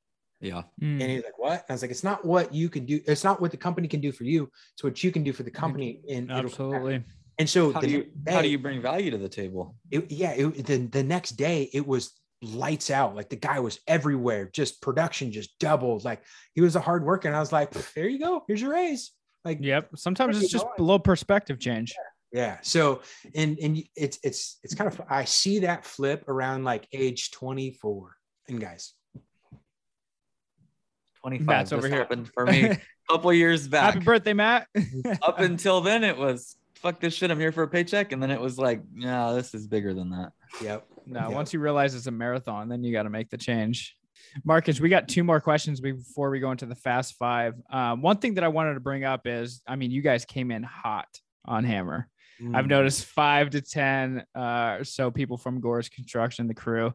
Yeah. 0.41 0.63
Mm. 0.83 1.01
And 1.01 1.03
he's 1.03 1.25
like, 1.25 1.39
what? 1.39 1.53
And 1.53 1.65
I 1.71 1.73
was 1.73 1.83
like, 1.83 1.91
it's 1.93 2.05
not 2.05 2.25
what 2.25 2.53
you 2.53 2.69
can 2.69 2.85
do. 2.85 3.01
It's 3.07 3.25
not 3.25 3.41
what 3.41 3.53
the 3.53 3.57
company 3.57 3.89
can 3.89 4.01
do 4.01 4.13
for 4.13 4.25
you. 4.25 4.51
It's 4.75 4.83
what 4.83 5.03
you 5.03 5.13
can 5.13 5.23
do 5.23 5.33
for 5.33 5.45
the 5.45 5.51
company. 5.51 6.01
And 6.11 6.31
it'll 6.31 6.51
come 6.51 6.71
back. 6.71 6.81
Absolutely. 6.81 7.05
And 7.39 7.49
so 7.49 7.73
How 7.73 7.81
the 7.81 7.87
do 7.87 7.93
you 7.93 8.07
next 8.25 8.35
how 8.35 8.43
do 8.43 8.49
you 8.49 8.59
bring 8.59 8.83
value 8.83 9.11
to 9.11 9.19
the 9.19 9.29
table? 9.29 9.77
it, 9.91 10.11
yeah, 10.11 10.33
it, 10.33 10.67
the, 10.67 10.79
the 10.79 11.03
next 11.03 11.31
day 11.31 11.71
it 11.73 11.87
was 11.87 12.13
lights 12.43 12.91
out. 12.91 13.15
Like 13.15 13.29
the 13.31 13.37
guy 13.37 13.61
was 13.61 13.79
everywhere, 13.87 14.51
just 14.53 14.83
production 14.83 15.33
just 15.33 15.59
doubled. 15.59 16.05
Like 16.05 16.23
he 16.55 16.61
was 16.61 16.77
a 16.77 16.81
hard 16.81 17.05
worker. 17.05 17.29
And 17.29 17.37
I 17.37 17.41
was 17.41 17.53
like, 17.53 17.71
there 17.95 18.09
you 18.09 18.19
go. 18.19 18.45
Here's 18.47 18.61
your 18.61 18.73
raise. 18.73 19.13
Like, 19.45 19.59
Yep. 19.61 19.91
Sometimes 19.97 20.41
it's 20.41 20.51
just 20.53 20.65
going. 20.65 20.75
a 20.79 20.83
little 20.83 20.99
perspective 21.01 21.59
change. 21.59 21.95
yeah. 22.33 22.59
So, 22.63 23.03
and, 23.35 23.59
and 23.59 23.83
it's, 23.97 24.19
it's, 24.23 24.59
it's 24.63 24.75
kind 24.75 24.93
of, 24.93 25.01
I 25.09 25.25
see 25.25 25.61
that 25.61 25.85
flip 25.85 26.29
around 26.29 26.65
like 26.65 26.87
age 26.93 27.31
24 27.33 28.17
and 28.49 28.61
guys, 28.61 28.93
25 31.21 31.47
Matt's 31.47 31.71
just 31.71 31.79
over 31.79 31.89
here. 31.89 31.99
happened 31.99 32.29
for 32.35 32.47
me 32.47 32.65
a 32.71 32.79
couple 33.09 33.33
years 33.33 33.69
back. 33.69 33.95
Happy 33.95 34.05
birthday, 34.05 34.33
Matt. 34.33 34.67
Up 35.23 35.39
until 35.39 35.81
then, 35.81 36.03
it 36.03 36.17
was 36.17 36.57
fuck 36.83 37.01
this 37.01 37.15
shit. 37.15 37.31
I'm 37.31 37.39
here 37.41 37.53
for 37.53 37.63
a 37.63 37.69
paycheck, 37.69 38.13
and 38.13 38.23
then 38.23 38.31
it 38.31 38.41
was 38.41 38.59
like, 38.59 38.83
no, 38.93 39.35
this 39.35 39.55
is 39.55 39.67
bigger 39.67 39.95
than 39.95 40.11
that. 40.11 40.33
yep. 40.61 40.87
No, 41.07 41.21
Yep. 41.29 41.33
once 41.33 41.53
you 41.53 41.61
realize 41.61 41.95
it's 41.95 42.07
a 42.07 42.11
marathon, 42.13 42.69
then 42.69 42.85
you 42.85 42.93
got 42.93 43.05
to 43.05 43.11
make 43.11 43.31
the 43.31 43.39
change. 43.39 43.97
Marcus, 44.45 44.79
we 44.81 44.89
got 44.89 45.09
two 45.09 45.25
more 45.25 45.41
questions 45.41 45.81
before 45.81 46.31
we 46.31 46.39
go 46.41 46.51
into 46.53 46.67
the 46.67 46.75
fast 46.77 47.15
five. 47.17 47.55
Um, 47.71 48.03
one 48.03 48.19
thing 48.19 48.35
that 48.35 48.45
I 48.45 48.49
wanted 48.49 48.75
to 48.75 48.81
bring 48.81 49.03
up 49.05 49.27
is, 49.27 49.63
I 49.67 49.77
mean, 49.77 49.91
you 49.91 50.01
guys 50.03 50.25
came 50.25 50.51
in 50.51 50.63
hot 50.63 51.09
on 51.45 51.65
Hammer. 51.65 52.09
I've 52.55 52.65
Mm. 52.67 52.71
noticed 52.71 53.05
five 53.05 53.51
to 53.51 53.61
ten 53.61 54.25
uh, 54.35 54.77
or 54.81 54.85
so 54.85 55.11
people 55.11 55.37
from 55.39 55.61
Gorse 55.61 55.89
Construction, 55.89 56.47
the 56.49 56.55
crew, 56.55 56.93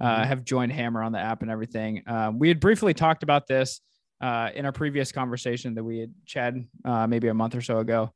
uh, 0.00 0.22
Mhm. 0.22 0.26
have 0.26 0.44
joined 0.44 0.72
Hammer 0.72 1.02
on 1.02 1.12
the 1.12 1.18
app 1.18 1.42
and 1.42 1.50
everything. 1.50 2.02
Um, 2.06 2.38
we 2.38 2.48
had 2.48 2.60
briefly 2.60 2.94
talked 2.94 3.22
about 3.22 3.46
this 3.46 3.80
uh, 4.22 4.50
in 4.54 4.64
our 4.64 4.72
previous 4.72 5.12
conversation 5.12 5.74
that 5.74 5.84
we 5.84 5.98
had 5.98 6.12
chatted 6.24 6.66
uh, 6.86 7.06
maybe 7.06 7.28
a 7.28 7.34
month 7.34 7.54
or 7.54 7.60
so 7.60 7.78
ago. 7.78 8.12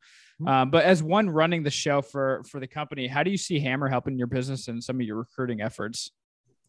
Um, 0.47 0.70
but 0.70 0.84
as 0.84 1.03
one 1.03 1.28
running 1.28 1.62
the 1.62 1.70
show 1.70 2.03
for 2.03 2.43
for 2.49 2.61
the 2.61 2.66
company, 2.66 3.07
how 3.07 3.22
do 3.22 3.30
you 3.30 3.36
see 3.36 3.61
Hammer 3.61 3.88
helping 3.88 4.16
your 4.18 4.26
business 4.26 4.68
and 4.68 4.82
some 4.82 4.97
of 4.97 5.03
your 5.03 5.16
recruiting 5.16 5.61
efforts? 5.61 6.11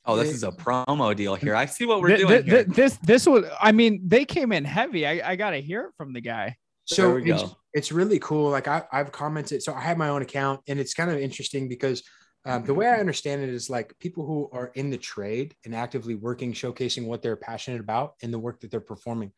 Oh, 0.06 0.16
this 0.16 0.32
is 0.34 0.44
a 0.44 0.52
promo 0.52 1.16
deal 1.16 1.36
here. 1.36 1.56
I 1.56 1.66
see 1.68 1.86
what 1.86 2.02
we're 2.02 2.08
Th- 2.10 2.20
doing 2.22 2.44
th- 2.44 2.46
here. 2.46 2.64
this 2.64 2.98
this 3.04 3.28
was, 3.28 3.46
I 3.62 3.72
mean, 3.72 4.02
they 4.06 4.26
came 4.26 4.52
in 4.52 4.66
heavy. 4.66 5.06
I, 5.06 5.32
I 5.32 5.36
got 5.36 5.52
to 5.52 5.62
hear 5.62 5.82
it 5.86 5.92
from 5.96 6.12
the 6.14 6.22
guy. 6.22 6.56
So 6.86 7.04
There 7.04 7.16
we 7.22 7.32
it's, 7.32 7.44
go. 7.44 7.58
it's 7.74 7.92
really 7.92 8.18
cool. 8.20 8.50
Like 8.50 8.68
I, 8.68 8.84
I've 8.92 9.12
commented. 9.12 9.62
So 9.62 9.74
I 9.74 9.82
have 9.82 9.98
my 9.98 10.10
own 10.10 10.24
account, 10.24 10.62
and 10.68 10.80
it's 10.80 10.94
kind 10.96 11.12
of 11.12 11.20
interesting 11.20 11.70
because 11.70 12.02
um, 12.46 12.66
the 12.66 12.74
way 12.74 12.88
I 12.88 12.96
understand 12.96 13.44
it 13.44 13.50
is 13.50 13.70
like 13.70 13.94
people 14.00 14.26
who 14.26 14.50
are 14.52 14.72
in 14.74 14.90
the 14.90 14.98
trade 14.98 15.54
and 15.64 15.76
actively 15.76 16.16
working, 16.16 16.52
showcasing 16.54 17.06
what 17.06 17.22
they're 17.22 17.36
passionate 17.36 17.80
about 17.80 18.16
and 18.24 18.34
the 18.34 18.40
work 18.40 18.60
that 18.62 18.72
they're 18.72 18.80
performing. 18.80 19.32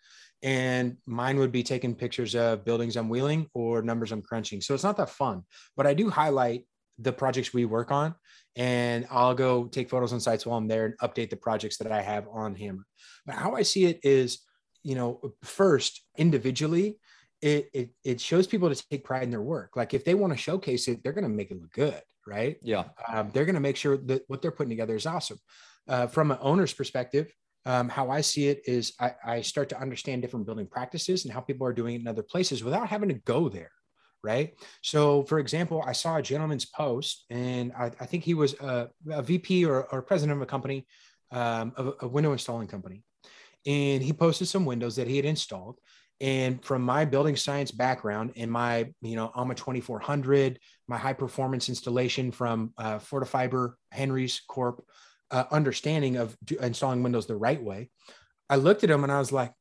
And 0.43 0.97
mine 1.05 1.39
would 1.39 1.53
be 1.53 1.63
taking 1.63 1.95
pictures 1.95 2.35
of 2.35 2.65
buildings 2.65 2.97
I'm 2.97 3.09
wheeling 3.09 3.47
or 3.53 3.81
numbers 3.81 4.11
I'm 4.11 4.21
crunching. 4.21 4.59
So 4.61 4.73
it's 4.73 4.83
not 4.83 4.97
that 4.97 5.09
fun, 5.09 5.43
but 5.77 5.87
I 5.87 5.93
do 5.93 6.09
highlight 6.09 6.67
the 6.99 7.13
projects 7.13 7.53
we 7.53 7.65
work 7.65 7.91
on, 7.91 8.13
and 8.55 9.07
I'll 9.09 9.33
go 9.33 9.65
take 9.65 9.89
photos 9.89 10.13
on 10.13 10.19
sites 10.19 10.45
while 10.45 10.57
I'm 10.57 10.67
there 10.67 10.85
and 10.85 10.97
update 10.99 11.29
the 11.29 11.37
projects 11.37 11.77
that 11.77 11.91
I 11.91 12.01
have 12.01 12.27
on 12.31 12.55
Hammer. 12.55 12.85
But 13.25 13.35
how 13.35 13.55
I 13.55 13.63
see 13.63 13.85
it 13.85 13.99
is, 14.03 14.39
you 14.83 14.95
know, 14.95 15.33
first 15.43 16.03
individually, 16.17 16.99
it, 17.41 17.69
it 17.73 17.89
it 18.03 18.21
shows 18.21 18.45
people 18.45 18.73
to 18.73 18.83
take 18.89 19.03
pride 19.03 19.23
in 19.23 19.31
their 19.31 19.41
work. 19.41 19.75
Like 19.75 19.93
if 19.93 20.05
they 20.05 20.13
want 20.13 20.33
to 20.33 20.37
showcase 20.37 20.87
it, 20.87 21.03
they're 21.03 21.13
going 21.13 21.23
to 21.23 21.29
make 21.29 21.51
it 21.51 21.59
look 21.59 21.73
good, 21.73 22.01
right? 22.27 22.57
Yeah. 22.61 22.83
Um, 23.07 23.31
they're 23.33 23.45
going 23.45 23.55
to 23.55 23.61
make 23.61 23.75
sure 23.75 23.97
that 23.97 24.23
what 24.27 24.41
they're 24.41 24.51
putting 24.51 24.69
together 24.69 24.95
is 24.95 25.05
awesome. 25.05 25.39
Uh, 25.87 26.07
from 26.07 26.31
an 26.31 26.37
owner's 26.41 26.73
perspective, 26.73 27.33
um, 27.65 27.89
how 27.89 28.09
I 28.09 28.21
see 28.21 28.47
it 28.47 28.61
is 28.65 28.93
I, 28.99 29.13
I 29.25 29.41
start 29.41 29.69
to 29.69 29.79
understand 29.79 30.21
different 30.21 30.45
building 30.45 30.67
practices 30.67 31.23
and 31.23 31.33
how 31.33 31.39
people 31.39 31.65
are 31.65 31.73
doing 31.73 31.95
it 31.95 32.01
in 32.01 32.07
other 32.07 32.23
places 32.23 32.63
without 32.63 32.87
having 32.87 33.09
to 33.09 33.15
go 33.15 33.49
there. 33.49 33.71
Right. 34.23 34.53
So, 34.81 35.23
for 35.23 35.39
example, 35.39 35.83
I 35.85 35.91
saw 35.91 36.15
a 36.15 36.21
gentleman's 36.21 36.65
post, 36.65 37.25
and 37.29 37.73
I, 37.73 37.91
I 37.99 38.05
think 38.05 38.23
he 38.23 38.33
was 38.33 38.53
a, 38.53 38.87
a 39.11 39.21
VP 39.21 39.65
or, 39.65 39.83
or 39.91 40.01
president 40.01 40.37
of 40.37 40.41
a 40.41 40.45
company, 40.45 40.87
um, 41.31 41.73
of 41.75 41.95
a 41.99 42.07
window 42.07 42.31
installing 42.31 42.69
company. 42.69 43.03
And 43.65 44.01
he 44.01 44.13
posted 44.13 44.47
some 44.47 44.63
windows 44.63 44.95
that 44.95 45.07
he 45.07 45.17
had 45.17 45.25
installed. 45.25 45.77
And 46.21 46.63
from 46.63 46.83
my 46.83 47.03
building 47.03 47.35
science 47.35 47.71
background 47.71 48.31
and 48.37 48.49
my, 48.49 48.93
you 49.01 49.17
know, 49.17 49.31
AAMA 49.35 49.57
2400, 49.57 50.57
my 50.87 50.97
high 50.97 51.11
performance 51.11 51.67
installation 51.67 52.31
from 52.31 52.73
uh, 52.77 52.99
Fortifiber 52.99 53.73
Henry's 53.91 54.41
Corp, 54.47 54.85
uh, 55.33 55.45
understanding 55.51 56.15
of 56.15 56.37
do, 56.45 56.55
installing 56.59 57.03
windows 57.03 57.27
the 57.27 57.35
right 57.35 57.61
way, 57.61 57.89
I 58.49 58.55
looked 58.55 58.83
at 58.83 58.89
him 58.89 59.03
and 59.03 59.11
I 59.11 59.19
was 59.19 59.31
like, 59.31 59.51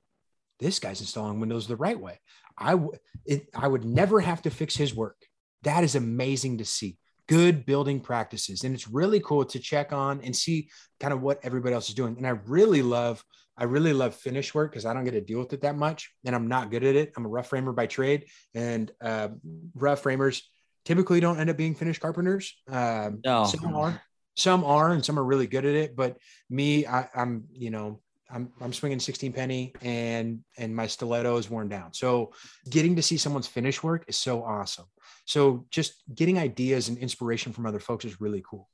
this 0.61 0.79
guy's 0.79 1.01
installing 1.01 1.41
windows 1.41 1.67
the 1.67 1.77
right 1.77 1.99
way. 1.99 2.21
I, 2.57 2.73
w- 2.73 2.93
it, 3.25 3.49
I 3.55 3.67
would 3.67 3.85
never 3.85 4.21
have 4.21 4.43
to 4.43 4.51
fix 4.51 4.77
his 4.77 4.95
work. 4.95 5.17
That 5.63 5.83
is 5.83 5.95
amazing 5.95 6.59
to 6.59 6.65
see. 6.65 6.99
Good 7.29 7.65
building 7.65 8.01
practices. 8.01 8.65
And 8.65 8.75
it's 8.75 8.89
really 8.89 9.21
cool 9.21 9.45
to 9.47 9.59
check 9.59 9.93
on 9.93 10.21
and 10.23 10.37
see 10.37 10.69
kind 11.01 11.13
of 11.15 11.23
what 11.23 11.41
everybody 11.43 11.75
else 11.75 11.89
is 11.89 11.95
doing. 11.95 12.17
And 12.19 12.27
I 12.27 12.37
really 12.47 12.83
love, 12.83 13.25
I 13.57 13.65
really 13.65 13.93
love 13.93 14.15
finish 14.15 14.55
work 14.55 14.73
because 14.73 14.85
I 14.85 14.93
don't 14.93 15.05
get 15.05 15.13
to 15.13 15.21
deal 15.21 15.39
with 15.39 15.53
it 15.53 15.63
that 15.63 15.77
much. 15.77 16.13
And 16.27 16.35
I'm 16.35 16.49
not 16.49 16.71
good 16.71 16.85
at 16.85 16.97
it. 16.97 17.13
I'm 17.17 17.25
a 17.25 17.29
rough 17.29 17.49
framer 17.49 17.73
by 17.73 17.87
trade. 17.87 18.27
And 18.55 18.91
uh, 19.01 19.29
rough 19.75 20.03
framers 20.03 20.43
typically 20.85 21.21
don't 21.21 21.39
end 21.41 21.49
up 21.49 21.57
being 21.57 21.75
finished 21.75 22.01
carpenters. 22.01 22.55
Um, 22.69 23.21
No. 23.25 23.47
Some 23.47 23.75
are, 23.75 24.03
some 24.37 24.65
are, 24.65 24.93
and 24.93 25.05
some 25.05 25.19
are 25.19 25.25
really 25.25 25.47
good 25.47 25.65
at 25.65 25.75
it. 25.75 25.97
But 25.97 26.19
me, 26.49 26.87
I, 26.87 27.09
I'm, 27.15 27.45
you 27.53 27.71
know, 27.71 28.01
I'm, 28.33 28.51
I'm 28.61 28.73
swinging 28.73 28.99
16 28.99 29.33
penny 29.33 29.75
and 29.83 30.41
and 30.57 30.75
my 30.75 30.87
stiletto 30.87 31.37
is 31.37 31.51
worn 31.51 31.69
down. 31.69 31.93
So 31.93 32.33
getting 32.71 32.97
to 32.97 33.03
see 33.03 33.19
someone's 33.19 33.47
finish 33.47 33.83
work 33.83 34.05
is 34.09 34.17
so 34.17 34.43
awesome. 34.43 34.87
So 35.27 35.67
just 35.71 36.03
getting 36.15 36.39
ideas 36.39 36.89
and 36.89 36.99
inspiration 36.99 37.53
from 37.53 37.67
other 37.67 37.79
folks 37.79 38.05
is 38.05 38.21
really 38.21 38.43
cool. 38.49 38.69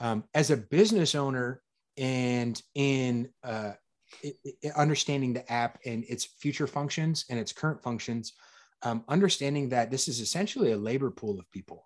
Um, 0.00 0.24
as 0.34 0.50
a 0.50 0.56
business 0.56 1.14
owner 1.14 1.60
and 1.98 2.60
in 2.74 3.28
uh, 3.44 3.72
it, 4.22 4.36
it, 4.62 4.72
understanding 4.76 5.32
the 5.32 5.50
app 5.50 5.78
and 5.84 6.04
its 6.04 6.24
future 6.24 6.66
functions 6.66 7.24
and 7.28 7.38
its 7.38 7.52
current 7.52 7.82
functions 7.82 8.32
um, 8.82 9.04
understanding 9.08 9.70
that 9.70 9.90
this 9.90 10.06
is 10.06 10.20
essentially 10.20 10.72
a 10.72 10.76
labor 10.76 11.10
pool 11.10 11.38
of 11.38 11.50
people 11.50 11.85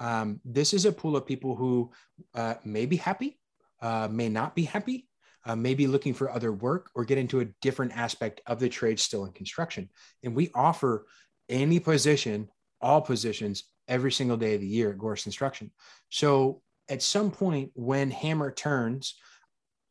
um, 0.00 0.40
this 0.44 0.74
is 0.74 0.84
a 0.84 0.92
pool 0.92 1.16
of 1.16 1.26
people 1.26 1.54
who 1.54 1.90
uh, 2.34 2.54
may 2.64 2.86
be 2.86 2.96
happy 2.96 3.38
uh, 3.80 4.08
may 4.10 4.28
not 4.28 4.54
be 4.54 4.64
happy 4.64 5.06
uh, 5.46 5.56
maybe 5.56 5.86
looking 5.86 6.14
for 6.14 6.30
other 6.30 6.52
work 6.52 6.90
or 6.94 7.04
get 7.04 7.18
into 7.18 7.40
a 7.40 7.46
different 7.62 7.96
aspect 7.96 8.40
of 8.46 8.60
the 8.60 8.68
trade 8.68 9.00
still 9.00 9.24
in 9.24 9.32
construction. 9.32 9.88
And 10.22 10.34
we 10.34 10.50
offer 10.54 11.06
any 11.48 11.80
position, 11.80 12.48
all 12.80 13.00
positions, 13.00 13.64
every 13.88 14.12
single 14.12 14.36
day 14.36 14.54
of 14.54 14.60
the 14.60 14.66
year 14.66 14.90
at 14.90 14.98
Gorse 14.98 15.22
Construction. 15.22 15.70
So 16.10 16.62
at 16.88 17.02
some 17.02 17.30
point 17.30 17.70
when 17.74 18.10
Hammer 18.10 18.52
turns, 18.52 19.14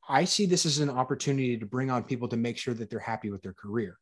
I 0.08 0.26
see 0.26 0.46
this 0.46 0.66
as 0.66 0.80
an 0.80 0.90
opportunity 0.90 1.58
to 1.58 1.66
bring 1.66 1.90
on 1.92 2.04
people 2.04 2.28
to 2.30 2.38
make 2.38 2.58
sure 2.58 2.74
that 2.74 2.90
they're 2.90 3.00
happy 3.00 3.30
with 3.30 3.42
their 3.42 3.54
career. 3.54 3.98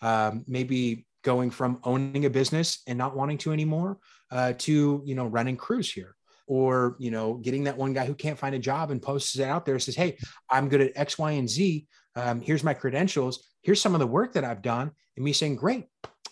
Um, 0.00 0.44
maybe 0.48 1.06
going 1.22 1.50
from 1.50 1.80
owning 1.84 2.24
a 2.24 2.30
business 2.30 2.82
and 2.86 2.98
not 2.98 3.16
wanting 3.16 3.38
to 3.38 3.52
anymore 3.52 3.98
uh, 4.30 4.52
to 4.58 5.02
you 5.04 5.14
know 5.14 5.26
running 5.26 5.56
crews 5.56 5.90
here 5.90 6.14
or 6.46 6.96
you 6.98 7.10
know 7.10 7.34
getting 7.34 7.64
that 7.64 7.76
one 7.76 7.92
guy 7.92 8.04
who 8.04 8.14
can't 8.14 8.38
find 8.38 8.54
a 8.54 8.58
job 8.58 8.90
and 8.90 9.00
posts 9.00 9.38
it 9.38 9.44
out 9.44 9.64
there 9.64 9.78
says 9.78 9.94
hey 9.94 10.16
i'm 10.50 10.68
good 10.68 10.80
at 10.80 10.92
x 10.96 11.18
y 11.18 11.32
and 11.32 11.48
z. 11.48 11.86
Um, 12.14 12.42
here's 12.42 12.62
my 12.62 12.74
credentials. 12.74 13.42
Here's 13.62 13.80
some 13.80 13.94
of 13.94 14.00
the 14.00 14.06
work 14.06 14.34
that 14.34 14.44
i've 14.44 14.62
done. 14.62 14.90
And 15.16 15.24
me 15.24 15.32
saying 15.32 15.56
great. 15.56 15.86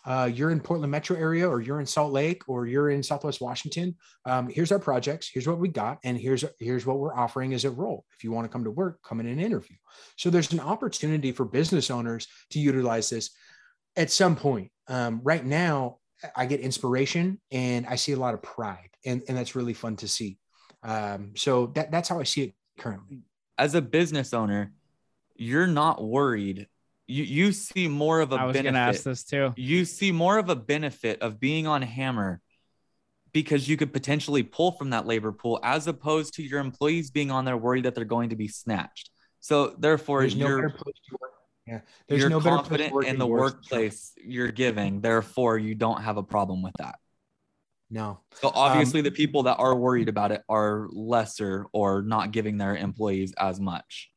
Uh, 0.06 0.30
you're 0.32 0.50
in 0.50 0.60
portland 0.60 0.90
metro 0.90 1.16
area 1.16 1.46
or 1.46 1.60
you're 1.60 1.80
in 1.80 1.86
salt 1.86 2.10
lake 2.12 2.48
or 2.48 2.66
you're 2.66 2.90
in 2.90 3.02
southwest 3.02 3.40
washington. 3.40 3.94
Um, 4.24 4.48
here's 4.48 4.72
our 4.72 4.78
projects. 4.78 5.30
Here's 5.32 5.46
what 5.46 5.58
we 5.58 5.68
got. 5.68 5.98
And 6.04 6.18
here's 6.18 6.44
here's 6.58 6.86
what 6.86 6.98
we're 6.98 7.14
offering 7.14 7.54
as 7.54 7.64
a 7.64 7.70
role. 7.70 8.04
If 8.16 8.24
you 8.24 8.32
want 8.32 8.46
to 8.46 8.52
come 8.52 8.64
to 8.64 8.70
work 8.70 9.00
come 9.02 9.20
in 9.20 9.26
and 9.26 9.40
interview. 9.40 9.76
So 10.16 10.30
there's 10.30 10.52
an 10.52 10.60
opportunity 10.60 11.32
for 11.32 11.44
business 11.44 11.90
owners 11.90 12.26
to 12.50 12.58
utilize 12.58 13.10
this 13.10 13.30
at 14.00 14.10
some 14.10 14.34
point 14.34 14.70
um, 14.88 15.20
right 15.22 15.44
now 15.44 15.98
I 16.34 16.46
get 16.46 16.60
inspiration 16.60 17.40
and 17.50 17.86
I 17.86 17.94
see 17.96 18.12
a 18.12 18.16
lot 18.16 18.34
of 18.34 18.42
pride, 18.42 18.90
and, 19.04 19.22
and 19.28 19.36
that's 19.36 19.54
really 19.54 19.72
fun 19.74 19.96
to 19.96 20.08
see. 20.08 20.38
Um, 20.82 21.32
so 21.36 21.66
that, 21.68 21.90
that's 21.90 22.08
how 22.08 22.20
I 22.20 22.24
see 22.24 22.42
it 22.42 22.54
currently. 22.78 23.22
As 23.56 23.74
a 23.74 23.82
business 23.82 24.34
owner, 24.34 24.72
you're 25.36 25.66
not 25.66 26.02
worried. 26.02 26.66
You 27.06 27.24
you 27.24 27.52
see 27.52 27.88
more 27.88 28.20
of 28.20 28.32
a 28.32 28.36
I 28.36 28.44
was 28.44 28.54
benefit. 28.54 28.74
gonna 28.74 28.86
ask 28.86 29.02
this 29.02 29.24
too. 29.24 29.52
You 29.56 29.84
see 29.84 30.12
more 30.12 30.38
of 30.38 30.48
a 30.48 30.56
benefit 30.56 31.22
of 31.22 31.40
being 31.40 31.66
on 31.66 31.82
Hammer 31.82 32.40
because 33.32 33.68
you 33.68 33.76
could 33.76 33.92
potentially 33.92 34.42
pull 34.42 34.72
from 34.72 34.90
that 34.90 35.06
labor 35.06 35.32
pool 35.32 35.60
as 35.62 35.86
opposed 35.86 36.34
to 36.34 36.42
your 36.42 36.60
employees 36.60 37.10
being 37.10 37.30
on 37.30 37.44
there 37.44 37.56
worried 37.56 37.84
that 37.84 37.94
they're 37.94 38.04
going 38.04 38.30
to 38.30 38.36
be 38.36 38.48
snatched. 38.48 39.10
So 39.40 39.74
therefore, 39.78 40.20
There's 40.20 40.36
no 40.36 40.46
you're 40.46 40.68
better 40.68 40.78
place 40.78 40.96
to 41.08 41.16
work. 41.20 41.32
Yeah, 41.70 41.80
there's 42.08 42.20
you're 42.20 42.30
no 42.30 42.40
better 42.40 42.58
place 42.64 42.90
confident 42.90 43.06
in 43.06 43.18
the 43.18 43.26
workplace 43.26 44.12
you're 44.16 44.50
giving. 44.50 45.00
Therefore, 45.00 45.56
you 45.56 45.76
don't 45.76 46.02
have 46.02 46.16
a 46.16 46.22
problem 46.22 46.62
with 46.62 46.74
that. 46.78 46.96
No, 47.92 48.20
So 48.34 48.50
obviously, 48.54 49.02
the 49.02 49.10
people 49.10 49.44
that 49.44 49.56
are 49.56 49.74
worried 49.74 50.08
about 50.08 50.32
it 50.32 50.42
are 50.48 50.88
lesser 50.92 51.66
or 51.72 52.02
not 52.02 52.30
giving 52.30 52.56
their 52.56 52.76
employees 52.76 53.34
as 53.38 53.60
much. 53.60 54.10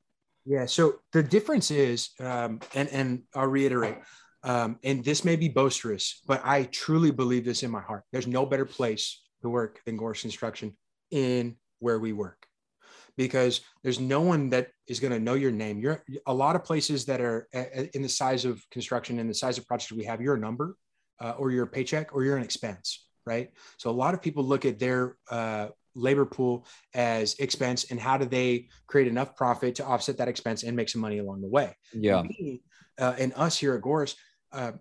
Yeah. 0.45 0.65
So 0.65 0.99
the 1.11 1.23
difference 1.23 1.71
is, 1.71 2.09
um, 2.19 2.59
and 2.73 2.89
and 2.89 3.23
I'll 3.35 3.47
reiterate, 3.47 3.97
um, 4.43 4.77
and 4.83 5.03
this 5.03 5.23
may 5.23 5.35
be 5.35 5.47
boisterous, 5.47 6.21
but 6.27 6.41
I 6.43 6.63
truly 6.63 7.11
believe 7.11 7.45
this 7.45 7.63
in 7.63 7.71
my 7.71 7.81
heart. 7.81 8.03
There's 8.11 8.27
no 8.27 8.45
better 8.45 8.65
place 8.65 9.21
to 9.41 9.49
work 9.49 9.79
than 9.85 9.97
Gorse 9.97 10.21
Construction 10.21 10.75
in 11.11 11.55
where 11.79 11.99
we 11.99 12.13
work, 12.13 12.42
because 13.17 13.61
there's 13.83 13.99
no 13.99 14.21
one 14.21 14.49
that 14.49 14.69
is 14.87 14.99
going 14.99 15.13
to 15.13 15.19
know 15.19 15.33
your 15.33 15.51
name. 15.51 15.79
You're 15.79 16.03
a 16.25 16.33
lot 16.33 16.55
of 16.55 16.63
places 16.63 17.05
that 17.05 17.21
are 17.21 17.47
in 17.93 18.01
the 18.01 18.09
size 18.09 18.45
of 18.45 18.63
construction 18.71 19.19
and 19.19 19.29
the 19.29 19.33
size 19.33 19.57
of 19.57 19.67
projects 19.67 19.91
we 19.91 20.05
have. 20.05 20.21
You're 20.21 20.35
a 20.35 20.39
number, 20.39 20.75
uh, 21.19 21.33
or 21.37 21.51
you're 21.51 21.65
a 21.65 21.67
paycheck, 21.67 22.13
or 22.13 22.23
you're 22.23 22.37
an 22.37 22.43
expense, 22.43 23.05
right? 23.25 23.51
So 23.77 23.89
a 23.89 23.91
lot 23.91 24.13
of 24.13 24.21
people 24.21 24.43
look 24.43 24.65
at 24.65 24.79
their 24.79 25.17
uh, 25.29 25.67
labor 25.95 26.25
pool 26.25 26.65
as 26.93 27.35
expense 27.35 27.91
and 27.91 27.99
how 27.99 28.17
do 28.17 28.25
they 28.25 28.67
create 28.87 29.07
enough 29.07 29.35
profit 29.35 29.75
to 29.75 29.85
offset 29.85 30.17
that 30.17 30.27
expense 30.27 30.63
and 30.63 30.75
make 30.75 30.89
some 30.89 31.01
money 31.01 31.19
along 31.19 31.41
the 31.41 31.47
way. 31.47 31.75
Yeah. 31.93 32.23
Me, 32.23 32.61
uh, 32.99 33.13
and 33.17 33.33
us 33.35 33.57
here 33.57 33.75
at 33.75 33.81
Gorse, 33.81 34.15
uh, 34.51 34.73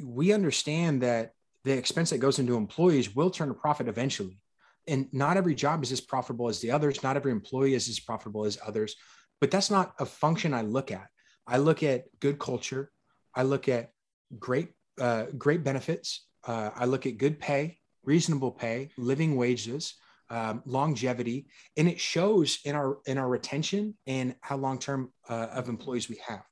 we 0.00 0.32
understand 0.32 1.02
that 1.02 1.32
the 1.64 1.72
expense 1.72 2.10
that 2.10 2.18
goes 2.18 2.38
into 2.38 2.56
employees 2.56 3.14
will 3.14 3.30
turn 3.30 3.50
a 3.50 3.54
profit 3.54 3.88
eventually. 3.88 4.38
And 4.86 5.08
not 5.12 5.36
every 5.36 5.54
job 5.54 5.82
is 5.82 5.92
as 5.92 6.00
profitable 6.00 6.48
as 6.48 6.60
the 6.60 6.70
others. 6.70 7.02
Not 7.02 7.16
every 7.16 7.32
employee 7.32 7.74
is 7.74 7.88
as 7.88 8.00
profitable 8.00 8.44
as 8.44 8.58
others. 8.66 8.96
But 9.40 9.50
that's 9.50 9.70
not 9.70 9.94
a 9.98 10.06
function 10.06 10.54
I 10.54 10.62
look 10.62 10.90
at. 10.90 11.08
I 11.46 11.58
look 11.58 11.82
at 11.82 12.04
good 12.20 12.38
culture. 12.38 12.90
I 13.34 13.42
look 13.42 13.68
at 13.68 13.90
great, 14.38 14.70
uh, 15.00 15.26
great 15.36 15.64
benefits. 15.64 16.26
Uh, 16.46 16.70
I 16.74 16.84
look 16.86 17.06
at 17.06 17.18
good 17.18 17.38
pay, 17.38 17.78
reasonable 18.04 18.52
pay, 18.52 18.90
living 18.96 19.36
wages, 19.36 19.94
um, 20.30 20.62
longevity, 20.64 21.46
and 21.76 21.88
it 21.88 22.00
shows 22.00 22.58
in 22.64 22.74
our 22.74 22.98
in 23.06 23.18
our 23.18 23.28
retention 23.28 23.96
and 24.06 24.34
how 24.40 24.56
long 24.56 24.78
term 24.78 25.12
uh, 25.28 25.48
of 25.52 25.68
employees 25.68 26.08
we 26.08 26.20
have. 26.26 26.42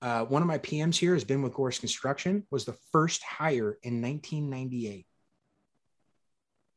Uh, 0.00 0.24
one 0.24 0.40
of 0.40 0.48
my 0.48 0.58
PMs 0.58 0.96
here 0.96 1.14
has 1.14 1.24
been 1.24 1.42
with 1.42 1.52
Gorse 1.52 1.80
Construction. 1.80 2.46
Was 2.50 2.64
the 2.64 2.76
first 2.92 3.22
hire 3.24 3.78
in 3.82 4.00
1998. 4.00 5.06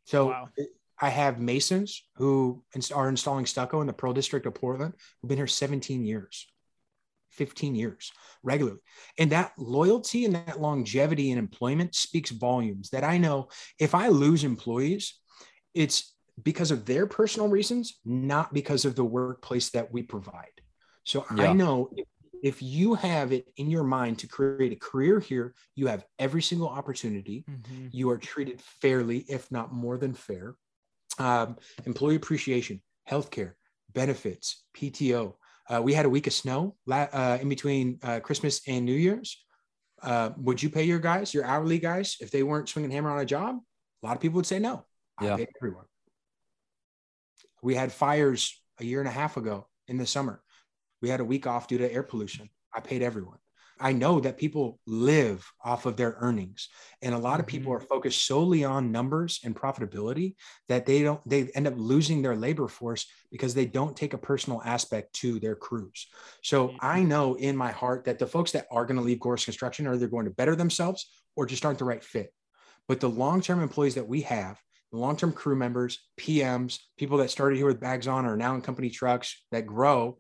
So 0.06 0.28
Wow. 0.28 0.50
I 1.02 1.10
have 1.10 1.40
masons 1.40 2.04
who 2.16 2.64
are 2.94 3.10
installing 3.10 3.48
stucco 3.48 3.82
in 3.82 3.88
the 3.88 3.94
Pearl 3.94 4.14
District 4.14 4.46
of 4.46 4.54
Portland 4.54 4.94
who've 5.22 5.30
been 5.30 5.38
here 5.38 5.48
17 5.48 6.06
years, 6.06 6.48
15 7.32 7.74
years 7.74 8.12
regularly. 8.44 8.80
And 9.18 9.32
that 9.32 9.54
loyalty 9.58 10.26
and 10.26 10.36
that 10.36 10.62
longevity 10.62 11.32
in 11.32 11.40
employment 11.40 11.96
speaks 11.96 12.30
volumes 12.30 12.92
that 12.92 13.04
I 13.04 13.18
know 13.18 13.50
if 13.80 13.96
I 13.96 14.10
lose 14.10 14.44
employees, 14.44 15.20
it's 15.74 16.14
because 16.42 16.72
of 16.72 16.86
their 16.86 17.08
personal 17.08 17.50
reasons, 17.50 18.00
not 18.06 18.54
because 18.54 18.86
of 18.86 18.96
the 18.96 19.04
workplace 19.04 19.72
that 19.72 19.92
we 19.92 20.04
provide. 20.04 20.62
So 21.04 21.26
Yeah. 21.36 21.50
I 21.50 21.54
know 21.54 21.90
if, 22.44 22.62
you 22.62 22.96
have 22.96 23.32
it 23.32 23.48
in 23.58 23.70
your 23.70 23.84
mind 23.84 24.20
to 24.20 24.28
create 24.28 24.72
a 24.72 24.76
career 24.76 25.20
here, 25.20 25.54
you 25.76 25.88
have 25.88 26.06
every 26.18 26.42
single 26.42 26.70
opportunity 26.70 27.46
Mhm. 27.48 27.90
you 27.92 28.10
are 28.10 28.18
treated 28.18 28.62
fairly, 28.62 29.20
if 29.30 29.52
not 29.52 29.74
more 29.74 29.98
than 29.98 30.14
fair. 30.14 30.56
Um, 31.22 31.58
employee 31.86 32.16
appreciation, 32.16 32.82
healthcare, 33.08 33.54
benefits, 33.94 34.64
PTO. 34.76 35.36
Uh, 35.70 35.82
we 35.82 35.94
had 35.94 36.06
a 36.06 36.10
week 36.10 36.26
of 36.26 36.34
snow 36.34 36.76
uh, 36.90 37.38
in 37.40 37.48
between 37.48 38.00
uh, 38.02 38.20
Christmas 38.20 38.62
and 38.68 38.86
New 38.86 38.96
Year's. 38.96 39.38
Uh, 40.02 40.32
would 40.38 40.62
you 40.64 40.70
pay 40.70 40.84
your 40.84 40.98
guys, 40.98 41.32
your 41.32 41.46
hourly 41.46 41.78
guys, 41.78 42.18
if 42.22 42.32
they 42.32 42.42
weren't 42.42 42.68
swinging 42.68 42.90
hammer 42.90 43.12
on 43.12 43.20
a 43.20 43.26
job? 43.26 43.58
A 44.02 44.06
lot 44.06 44.16
of 44.16 44.22
people 44.22 44.38
would 44.38 44.48
say 44.48 44.58
no. 44.58 44.86
Yeah. 45.22 45.36
I 45.36 45.38
paid 45.38 45.50
everyone. 45.62 45.86
We 47.62 47.76
had 47.76 47.92
fires 47.92 48.60
a 48.80 48.84
year 48.84 49.00
and 49.00 49.08
a 49.08 49.12
half 49.12 49.38
ago 49.38 49.68
in 49.88 49.98
the 49.98 50.08
summer. 50.08 50.42
We 51.04 51.10
had 51.10 51.20
a 51.20 51.26
week 51.26 51.46
off 51.46 51.68
due 51.68 51.78
to 51.78 51.94
air 51.94 52.02
pollution. 52.02 52.50
I 52.74 52.80
paid 52.80 53.04
everyone. 53.04 53.38
I 53.82 53.94
know 53.94 54.20
that 54.20 54.38
people 54.38 54.80
live 54.86 55.50
off 55.64 55.86
of 55.86 55.98
their 55.98 56.16
earnings, 56.20 56.70
and 57.02 57.16
a 57.16 57.18
lot 57.18 57.40
of 57.40 57.48
people 57.48 57.74
mm-hmm. 57.74 57.84
are 57.84 57.88
focused 57.88 58.26
solely 58.26 58.64
on 58.64 58.92
numbers 58.92 59.40
and 59.44 59.56
profitability 59.56 60.36
that 60.70 60.86
they 60.86 61.02
don't. 61.02 61.20
They 61.28 61.50
end 61.56 61.68
up 61.68 61.74
losing 61.76 62.22
their 62.22 62.36
labor 62.36 62.68
force 62.68 63.08
because 63.32 63.54
they 63.54 63.66
don't 63.66 63.98
take 63.98 64.14
a 64.14 64.18
personal 64.18 64.62
aspect 64.64 65.14
to 65.16 65.40
their 65.40 65.56
crews. 65.56 66.08
So 66.44 66.76
I 66.80 67.00
mm-hmm. 67.00 67.10
know 67.10 67.34
in 67.36 67.58
my 67.58 67.72
heart 67.72 68.06
that 68.06 68.20
the 68.20 68.28
folks 68.28 68.52
that 68.52 68.68
are 68.72 68.86
going 68.86 68.98
to 68.98 69.04
leave 69.04 69.20
Gorse 69.20 69.46
Construction 69.46 69.88
are 69.88 69.96
either 69.96 70.08
going 70.08 70.26
to 70.26 70.32
better 70.32 70.56
themselves 70.56 71.10
or 71.36 71.46
just 71.46 71.66
aren't 71.66 71.80
the 71.80 71.86
right 71.86 72.04
fit. 72.04 72.34
But 72.88 73.00
the 73.00 73.10
long-term 73.10 73.62
employees 73.62 73.96
that 73.96 74.08
we 74.08 74.22
have, 74.22 74.60
the 74.92 74.98
long-term 74.98 75.34
crew 75.34 75.56
members, 75.56 76.00
PMs, 76.20 76.80
people 76.98 77.18
that 77.20 77.32
started 77.32 77.58
here 77.58 77.68
with 77.68 77.80
bags 77.80 78.08
on 78.08 78.26
or 78.26 78.36
now 78.36 78.56
in 78.56 78.62
company 78.62 78.90
trucks 78.90 79.44
that 79.52 79.66
grow, 79.66 80.18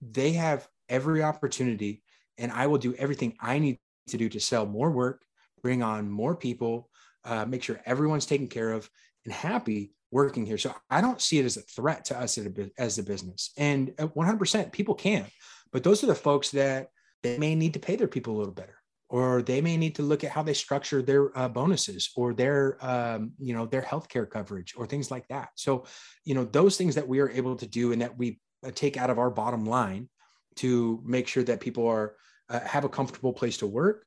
they 0.00 0.32
have 0.32 0.66
every 0.88 1.22
opportunity 1.22 2.02
and 2.38 2.52
I 2.52 2.66
will 2.66 2.78
do 2.78 2.94
everything 2.94 3.36
I 3.40 3.58
need 3.58 3.78
to 4.08 4.16
do 4.16 4.28
to 4.28 4.40
sell 4.40 4.66
more 4.66 4.90
work, 4.90 5.22
bring 5.62 5.82
on 5.82 6.10
more 6.10 6.36
people, 6.36 6.90
uh, 7.24 7.44
make 7.46 7.62
sure 7.62 7.80
everyone's 7.86 8.26
taken 8.26 8.48
care 8.48 8.72
of 8.72 8.88
and 9.24 9.32
happy 9.32 9.92
working 10.10 10.46
here. 10.46 10.58
So 10.58 10.74
I 10.90 11.00
don't 11.00 11.20
see 11.20 11.38
it 11.38 11.44
as 11.44 11.56
a 11.56 11.62
threat 11.62 12.04
to 12.06 12.18
us 12.18 12.38
as 12.78 12.98
a, 12.98 13.02
business. 13.02 13.50
And 13.56 13.92
uh, 13.98 14.06
100% 14.08 14.72
people 14.72 14.94
can, 14.94 15.26
but 15.72 15.82
those 15.82 16.04
are 16.04 16.06
the 16.06 16.14
folks 16.14 16.50
that 16.50 16.88
they 17.22 17.38
may 17.38 17.54
need 17.54 17.74
to 17.74 17.80
pay 17.80 17.96
their 17.96 18.08
people 18.08 18.36
a 18.36 18.38
little 18.38 18.52
better, 18.52 18.76
or 19.08 19.42
they 19.42 19.60
may 19.60 19.76
need 19.76 19.94
to 19.96 20.02
look 20.02 20.22
at 20.22 20.30
how 20.30 20.42
they 20.42 20.54
structure 20.54 21.02
their 21.02 21.36
uh, 21.36 21.48
bonuses 21.48 22.10
or 22.14 22.34
their, 22.34 22.76
um, 22.80 23.32
you 23.38 23.54
know, 23.54 23.66
their 23.66 23.82
healthcare 23.82 24.28
coverage 24.28 24.74
or 24.76 24.86
things 24.86 25.10
like 25.10 25.26
that. 25.28 25.48
So, 25.56 25.86
you 26.24 26.34
know, 26.34 26.44
those 26.44 26.76
things 26.76 26.94
that 26.94 27.08
we 27.08 27.18
are 27.20 27.30
able 27.30 27.56
to 27.56 27.66
do 27.66 27.92
and 27.92 28.02
that 28.02 28.16
we 28.16 28.38
uh, 28.64 28.70
take 28.72 28.96
out 28.96 29.10
of 29.10 29.18
our 29.18 29.30
bottom 29.30 29.64
line 29.64 30.08
to 30.56 31.02
make 31.04 31.26
sure 31.26 31.42
that 31.42 31.60
people 31.60 31.88
are 31.88 32.14
uh, 32.48 32.60
have 32.60 32.84
a 32.84 32.88
comfortable 32.88 33.32
place 33.32 33.58
to 33.58 33.66
work 33.66 34.04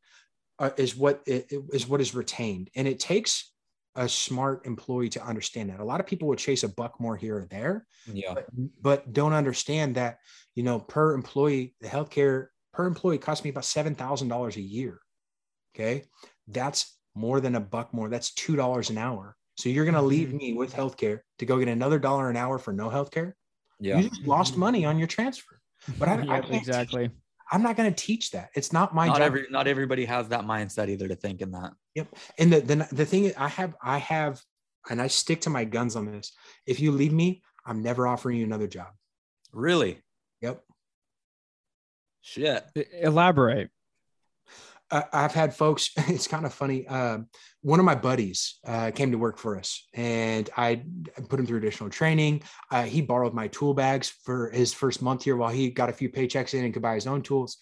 uh, 0.60 0.72
is 0.78 0.96
what 0.96 1.22
it, 1.26 1.52
it 1.52 1.62
is 1.74 1.88
what 1.88 2.02
is 2.02 2.16
retained. 2.16 2.70
And 2.76 2.88
it 2.88 3.00
takes 3.00 3.52
a 3.96 4.08
smart 4.08 4.66
employee 4.66 5.10
to 5.10 5.24
understand 5.26 5.70
that. 5.70 5.80
A 5.80 5.84
lot 5.84 6.00
of 6.00 6.06
people 6.06 6.28
would 6.28 6.38
chase 6.40 6.64
a 6.64 6.70
buck 6.70 7.00
more 7.00 7.16
here 7.18 7.38
or 7.38 7.46
there 7.46 7.86
Yeah. 8.12 8.34
but, 8.36 8.46
but 8.82 9.14
don't 9.14 9.34
understand 9.34 9.96
that 9.96 10.20
you 10.54 10.64
know 10.64 10.80
per 10.80 11.14
employee 11.14 11.76
the 11.82 11.88
healthcare 11.88 12.48
per 12.74 12.86
employee 12.86 13.18
costs 13.18 13.44
me 13.44 13.50
about 13.50 13.66
seven 13.66 13.96
thousand 13.96 14.28
dollars 14.28 14.56
a 14.58 14.62
year. 14.62 15.00
Okay? 15.76 16.04
That's 16.48 16.96
more 17.16 17.40
than 17.42 17.56
a 17.56 17.60
buck 17.60 17.94
more. 17.94 18.10
That's 18.10 18.34
two 18.34 18.56
dollars 18.56 18.90
an 18.92 18.98
hour. 19.00 19.36
So 19.58 19.70
you're 19.70 19.86
going 19.86 19.96
to 19.96 20.02
leave 20.04 20.32
me 20.36 20.54
with 20.54 20.72
healthcare 20.72 21.22
to 21.40 21.46
go 21.48 21.58
get 21.58 21.68
another 21.68 21.98
dollar 21.98 22.30
an 22.30 22.38
hour 22.38 22.60
for 22.60 22.72
no 22.72 22.90
healthcare? 22.92 23.34
Yeah. 23.80 23.98
you 23.98 24.10
just 24.10 24.22
lost 24.22 24.56
money 24.56 24.86
on 24.86 25.00
your 25.00 25.08
transfer. 25.08 25.60
But 25.98 26.10
I, 26.10 26.14
I 26.14 26.18
can't 26.26 26.46
teach- 26.46 26.56
exactly. 26.58 27.10
I'm 27.52 27.62
not 27.64 27.76
going 27.76 27.94
to 27.94 27.96
teach 28.06 28.32
that 28.32 28.50
it's 28.56 28.74
not 28.74 28.94
my 28.94 29.08
Not 29.08 29.18
job 29.18 29.26
every 29.26 29.46
not 29.50 29.68
everybody 29.68 30.06
has 30.06 30.28
that 30.30 30.42
mindset 30.46 30.90
either 30.90 31.08
to 31.08 31.16
think 31.16 31.42
in 31.42 31.52
that. 31.52 31.74
Yep. 31.96 32.08
And 32.40 32.54
the, 32.54 32.62
the 32.62 32.88
the 32.92 33.06
thing 33.06 33.26
is 33.26 33.34
i 33.38 33.48
have 33.48 33.76
i 33.82 33.98
have 33.98 34.42
and 34.90 35.02
i 35.02 35.08
stick 35.08 35.42
to 35.42 35.50
my 35.50 35.66
guns 35.66 35.96
on 35.96 36.06
this 36.06 36.34
if 36.66 36.80
you 36.80 36.92
leave 36.92 37.14
me 37.14 37.42
i'm 37.66 37.82
never 37.82 38.08
offering 38.08 38.38
you 38.38 38.46
another 38.46 38.68
job 38.68 38.88
Really? 39.54 40.02
yep 40.42 40.64
Shit. 42.28 42.66
Elaborate. 42.92 43.70
I- 44.90 45.06
I've 45.12 45.34
had 45.34 45.54
folks. 45.56 45.90
It's 46.08 46.28
kind 46.28 46.46
of 46.46 46.54
funny. 46.54 46.88
Um, 46.88 47.28
one 47.62 47.80
of 47.80 47.86
my 47.86 47.96
buddies 47.96 48.60
uh, 48.66 48.92
came 48.92 49.12
to 49.12 49.18
work 49.18 49.38
for 49.38 49.58
us, 49.58 49.86
and 49.94 50.50
I 50.56 50.84
put 51.30 51.40
him 51.40 51.46
through 51.46 51.58
additional 51.58 51.90
training. 51.90 52.44
Uh, 52.72 52.84
he 52.84 53.02
borrowed 53.02 53.34
my 53.34 53.48
tool 53.50 53.74
bags 53.74 54.10
for 54.24 54.50
his 54.50 54.74
first 54.74 55.02
month 55.02 55.24
here, 55.24 55.36
while 55.36 55.50
he 55.52 55.70
got 55.70 55.90
a 55.90 55.94
few 55.94 56.10
paychecks 56.10 56.54
in 56.54 56.64
and 56.64 56.74
could 56.74 56.82
buy 56.84 56.96
his 56.96 57.08
own 57.08 57.22
tools. 57.22 57.58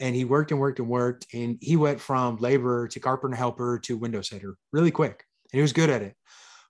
And 0.00 0.14
he 0.14 0.24
worked 0.24 0.50
and 0.52 0.60
worked 0.60 0.78
and 0.78 0.88
worked, 0.88 1.26
and 1.32 1.56
he 1.60 1.76
went 1.76 2.00
from 2.00 2.36
laborer 2.36 2.86
to 2.88 3.00
carpenter 3.00 3.36
helper 3.36 3.78
to 3.84 3.96
window 3.96 4.20
setter 4.22 4.56
really 4.72 4.90
quick, 4.90 5.24
and 5.52 5.58
he 5.58 5.62
was 5.62 5.72
good 5.72 5.90
at 5.90 6.02
it. 6.02 6.14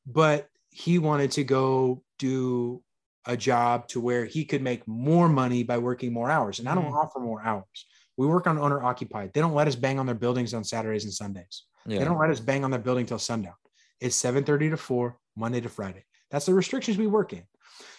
But 0.06 0.48
he 0.70 0.98
wanted 0.98 1.32
to 1.32 1.44
go 1.44 2.02
do 2.18 2.82
a 3.26 3.36
job 3.36 3.88
to 3.88 4.00
where 4.00 4.24
he 4.24 4.44
could 4.44 4.62
make 4.62 4.86
more 4.88 5.28
money 5.28 5.62
by 5.64 5.76
working 5.78 6.12
more 6.12 6.30
hours, 6.30 6.60
and 6.60 6.68
I 6.68 6.74
don't 6.74 6.92
Mm. 6.92 7.04
offer 7.04 7.18
more 7.20 7.42
hours. 7.42 7.86
We 8.18 8.26
work 8.26 8.48
on 8.48 8.58
owner 8.58 8.82
occupied. 8.82 9.32
They 9.32 9.40
don't 9.40 9.54
let 9.54 9.68
us 9.68 9.76
bang 9.76 9.98
on 9.98 10.04
their 10.04 10.14
buildings 10.14 10.52
on 10.52 10.64
Saturdays 10.64 11.04
and 11.04 11.12
Sundays. 11.12 11.62
Yeah. 11.86 12.00
They 12.00 12.04
don't 12.04 12.18
let 12.18 12.30
us 12.30 12.40
bang 12.40 12.64
on 12.64 12.70
their 12.70 12.80
building 12.80 13.06
till 13.06 13.18
sundown. 13.18 13.54
It's 14.00 14.20
7:30 14.20 14.70
to 14.70 14.76
4, 14.76 15.16
Monday 15.36 15.60
to 15.60 15.68
Friday. 15.68 16.04
That's 16.30 16.44
the 16.44 16.52
restrictions 16.52 16.98
we 16.98 17.06
work 17.06 17.32
in. 17.32 17.44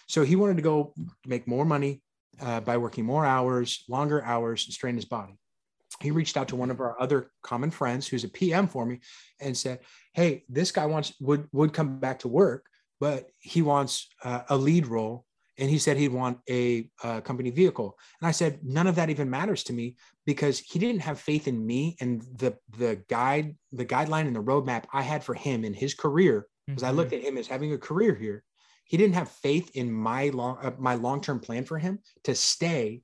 So 0.06 0.22
he 0.22 0.36
wanted 0.36 0.56
to 0.56 0.62
go 0.62 0.94
make 1.26 1.48
more 1.48 1.64
money 1.64 2.02
uh, 2.38 2.60
by 2.60 2.76
working 2.76 3.04
more 3.04 3.24
hours, 3.24 3.84
longer 3.88 4.22
hours, 4.22 4.66
and 4.66 4.74
strain 4.74 4.94
his 4.94 5.06
body. 5.06 5.38
He 6.00 6.10
reached 6.10 6.36
out 6.36 6.48
to 6.48 6.56
one 6.56 6.70
of 6.70 6.80
our 6.80 7.00
other 7.00 7.30
common 7.42 7.70
friends 7.70 8.06
who's 8.06 8.24
a 8.24 8.28
PM 8.28 8.68
for 8.68 8.84
me 8.84 9.00
and 9.40 9.56
said, 9.56 9.80
"Hey, 10.12 10.44
this 10.48 10.70
guy 10.70 10.84
wants 10.84 11.14
would 11.20 11.48
would 11.52 11.72
come 11.72 11.98
back 11.98 12.18
to 12.20 12.28
work, 12.28 12.66
but 13.00 13.30
he 13.38 13.62
wants 13.62 14.06
uh, 14.22 14.42
a 14.50 14.56
lead 14.56 14.86
role 14.86 15.24
and 15.60 15.68
he 15.68 15.78
said 15.78 15.98
he'd 15.98 16.08
want 16.12 16.38
a 16.48 16.88
uh, 17.04 17.20
company 17.20 17.50
vehicle. 17.50 17.96
And 18.20 18.26
i 18.26 18.32
said 18.32 18.60
none 18.64 18.86
of 18.86 18.96
that 18.96 19.10
even 19.10 19.30
matters 19.30 19.62
to 19.64 19.72
me 19.72 19.96
because 20.26 20.58
he 20.58 20.78
didn't 20.78 21.02
have 21.02 21.20
faith 21.20 21.46
in 21.46 21.64
me 21.64 21.96
and 22.00 22.22
the 22.36 22.56
the 22.78 23.02
guide 23.08 23.56
the 23.70 23.84
guideline 23.84 24.26
and 24.26 24.34
the 24.34 24.42
roadmap 24.42 24.84
i 24.92 25.02
had 25.02 25.22
for 25.22 25.34
him 25.34 25.64
in 25.64 25.74
his 25.74 25.94
career 25.94 26.46
because 26.66 26.82
i 26.82 26.90
looked 26.90 27.12
at 27.12 27.22
him 27.22 27.36
as 27.36 27.46
having 27.46 27.72
a 27.72 27.78
career 27.78 28.14
here. 28.14 28.42
He 28.84 28.96
didn't 28.96 29.14
have 29.14 29.30
faith 29.30 29.70
in 29.74 29.92
my 29.92 30.30
long 30.30 30.58
uh, 30.62 30.72
my 30.78 30.94
long-term 30.94 31.40
plan 31.40 31.64
for 31.64 31.78
him 31.78 32.00
to 32.24 32.34
stay 32.34 33.02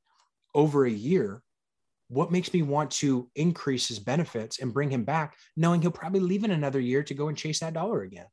over 0.55 0.85
a 0.85 0.91
year. 0.91 1.43
What 2.09 2.33
makes 2.33 2.53
me 2.53 2.63
want 2.63 2.93
to 3.03 3.29
increase 3.35 3.89
his 3.89 3.99
benefits 3.99 4.61
and 4.61 4.73
bring 4.73 4.91
him 4.91 5.05
back 5.05 5.37
knowing 5.57 5.83
he'll 5.83 5.91
probably 5.91 6.21
leave 6.21 6.45
in 6.45 6.53
another 6.53 6.79
year 6.81 7.03
to 7.03 7.15
go 7.15 7.29
and 7.29 7.37
chase 7.37 7.61
that 7.61 7.75
dollar 7.75 8.03
again? 8.03 8.27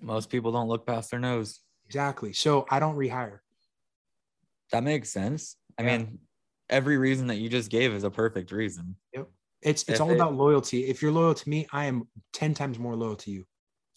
Most 0.00 0.30
people 0.30 0.52
don't 0.52 0.68
look 0.68 0.86
past 0.86 1.10
their 1.10 1.20
nose. 1.20 1.60
exactly. 1.86 2.32
So 2.32 2.66
i 2.70 2.80
don't 2.80 2.96
rehire 2.96 3.40
That 4.72 4.82
makes 4.84 5.10
sense. 5.10 5.56
I 5.78 5.82
Yeah. 5.82 5.98
mean, 5.98 6.18
every 6.68 6.98
reason 6.98 7.28
that 7.28 7.36
you 7.36 7.48
just 7.48 7.70
gave 7.70 7.92
is 7.92 8.04
a 8.04 8.10
perfect 8.10 8.50
reason. 8.50 8.96
Yep. 9.12 9.28
It's 9.62 9.82
it's 9.82 9.90
If 9.92 10.00
all 10.00 10.10
it- 10.10 10.14
about 10.16 10.34
loyalty. 10.34 10.84
If 10.86 11.02
you're 11.02 11.12
loyal 11.12 11.34
to 11.34 11.48
me, 11.48 11.66
I 11.72 11.86
am 11.86 12.08
10 12.32 12.54
times 12.54 12.78
more 12.78 12.94
loyal 12.96 13.16
to 13.16 13.30
you. 13.30 13.44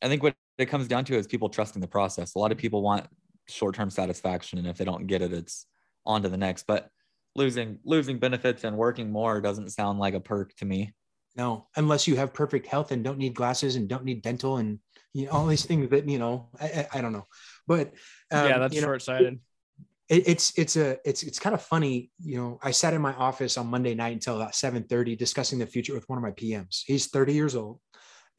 I 0.02 0.08
think 0.08 0.24
what 0.24 0.36
it 0.58 0.68
comes 0.68 0.88
down 0.88 1.06
to 1.06 1.16
is 1.18 1.28
people 1.28 1.50
trusting 1.50 1.82
the 1.82 1.88
process. 1.88 2.36
A 2.36 2.40
lot 2.40 2.52
of 2.52 2.58
people 2.58 2.82
want 2.82 3.08
short-term 3.48 3.90
satisfaction, 3.90 4.60
and 4.60 4.68
if 4.68 4.78
they 4.78 4.86
don't 4.86 5.08
get 5.08 5.22
it, 5.22 5.34
it's 5.34 5.66
on 6.06 6.22
to 6.24 6.30
the 6.30 6.38
next. 6.38 6.66
But 6.68 6.90
losing 7.36 7.80
losing 7.84 8.18
benefits 8.20 8.64
and 8.64 8.78
working 8.78 9.12
more 9.12 9.42
doesn't 9.42 9.70
sound 9.72 10.00
like 10.00 10.14
a 10.14 10.20
perk 10.20 10.56
to 10.58 10.66
me. 10.66 10.94
No, 11.36 11.68
unless 11.76 12.08
you 12.08 12.16
have 12.16 12.34
perfect 12.34 12.68
health 12.68 12.92
and 12.92 13.04
don't 13.04 13.18
need 13.18 13.34
glasses 13.36 13.76
and 13.76 13.88
don't 13.88 14.04
need 14.04 14.22
dental 14.22 14.58
and 14.58 14.80
you 15.14 15.26
know 15.26 15.32
all 15.32 15.46
these 15.48 15.66
things 15.66 15.90
that 15.90 16.08
you 16.08 16.18
know 16.20 16.50
I, 16.60 16.66
I, 16.66 16.88
I 16.94 17.02
don't 17.02 17.14
know, 17.14 17.28
but 17.68 17.90
um, 18.32 18.48
yeah, 18.48 18.58
that's 18.60 18.74
you 18.74 18.82
know, 18.82 18.88
short 18.88 19.02
sighted. 19.02 19.40
It, 20.10 20.28
it's 20.28 20.58
it's 20.58 20.76
a 20.76 20.98
it's 21.06 21.24
it's 21.24 21.40
kind 21.40 21.54
of 21.54 21.62
funny 21.62 22.12
you 22.20 22.38
know 22.38 22.60
i 22.64 22.72
sat 22.72 22.94
in 22.94 23.02
my 23.02 23.14
office 23.14 23.58
on 23.58 23.68
monday 23.68 23.94
night 23.94 24.14
until 24.14 24.36
about 24.36 24.54
7.30 24.54 25.18
discussing 25.18 25.60
the 25.60 25.66
future 25.66 25.94
with 25.94 26.08
one 26.10 26.18
of 26.18 26.24
my 26.24 26.32
pms 26.32 26.82
he's 26.86 27.08
30 27.08 27.34
years 27.34 27.56
old 27.56 27.80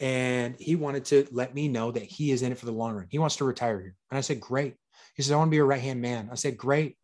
and 0.00 0.56
he 0.58 0.76
wanted 0.76 1.04
to 1.06 1.26
let 1.30 1.54
me 1.54 1.68
know 1.68 1.92
that 1.92 2.02
he 2.02 2.30
is 2.30 2.42
in 2.42 2.52
it 2.52 2.58
for 2.58 2.64
the 2.64 2.72
long 2.72 2.94
run. 2.94 3.06
He 3.10 3.18
wants 3.18 3.36
to 3.36 3.44
retire 3.44 3.78
here. 3.78 3.94
And 4.10 4.18
i 4.18 4.22
said 4.22 4.40
great. 4.40 4.74
He 5.14 5.22
says 5.22 5.32
i 5.32 5.36
want 5.36 5.48
to 5.48 5.52
be 5.54 5.58
a 5.58 5.64
right 5.64 5.80
hand 5.80 6.00
man. 6.00 6.30
I 6.32 6.34
said 6.34 6.56
great. 6.56 6.96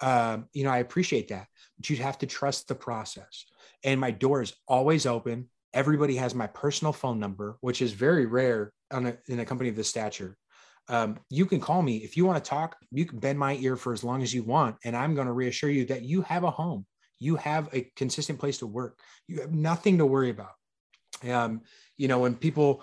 Um, 0.00 0.46
you 0.52 0.64
know 0.64 0.70
i 0.70 0.78
appreciate 0.78 1.28
that 1.28 1.46
but 1.78 1.88
you'd 1.88 2.00
have 2.00 2.18
to 2.18 2.26
trust 2.26 2.66
the 2.66 2.74
process. 2.74 3.44
And 3.84 4.00
my 4.00 4.10
door 4.10 4.42
is 4.42 4.54
always 4.66 5.06
open. 5.06 5.48
Everybody 5.74 6.16
has 6.16 6.34
my 6.34 6.48
personal 6.48 6.92
phone 6.92 7.20
number 7.20 7.58
which 7.60 7.82
is 7.82 7.92
very 7.92 8.26
rare 8.26 8.72
on 8.90 9.06
a, 9.06 9.16
in 9.28 9.38
a 9.38 9.44
company 9.44 9.68
of 9.68 9.76
this 9.76 9.88
stature 9.88 10.36
um, 10.88 11.18
you 11.30 11.46
can 11.46 11.60
call 11.60 11.82
me 11.82 11.98
if 11.98 12.16
you 12.16 12.24
want 12.24 12.42
to 12.42 12.48
talk. 12.48 12.76
You 12.90 13.04
can 13.04 13.18
bend 13.18 13.38
my 13.38 13.54
ear 13.56 13.76
for 13.76 13.92
as 13.92 14.02
long 14.02 14.22
as 14.22 14.34
you 14.34 14.42
want, 14.42 14.76
and 14.84 14.96
I'm 14.96 15.14
going 15.14 15.26
to 15.26 15.32
reassure 15.32 15.70
you 15.70 15.86
that 15.86 16.02
you 16.02 16.22
have 16.22 16.44
a 16.44 16.50
home. 16.50 16.86
You 17.18 17.36
have 17.36 17.68
a 17.72 17.90
consistent 17.96 18.38
place 18.38 18.58
to 18.58 18.66
work. 18.66 18.98
You 19.28 19.40
have 19.42 19.52
nothing 19.52 19.98
to 19.98 20.06
worry 20.06 20.30
about. 20.30 20.52
Um, 21.28 21.60
you 21.96 22.08
know, 22.08 22.18
when 22.18 22.34
people 22.34 22.82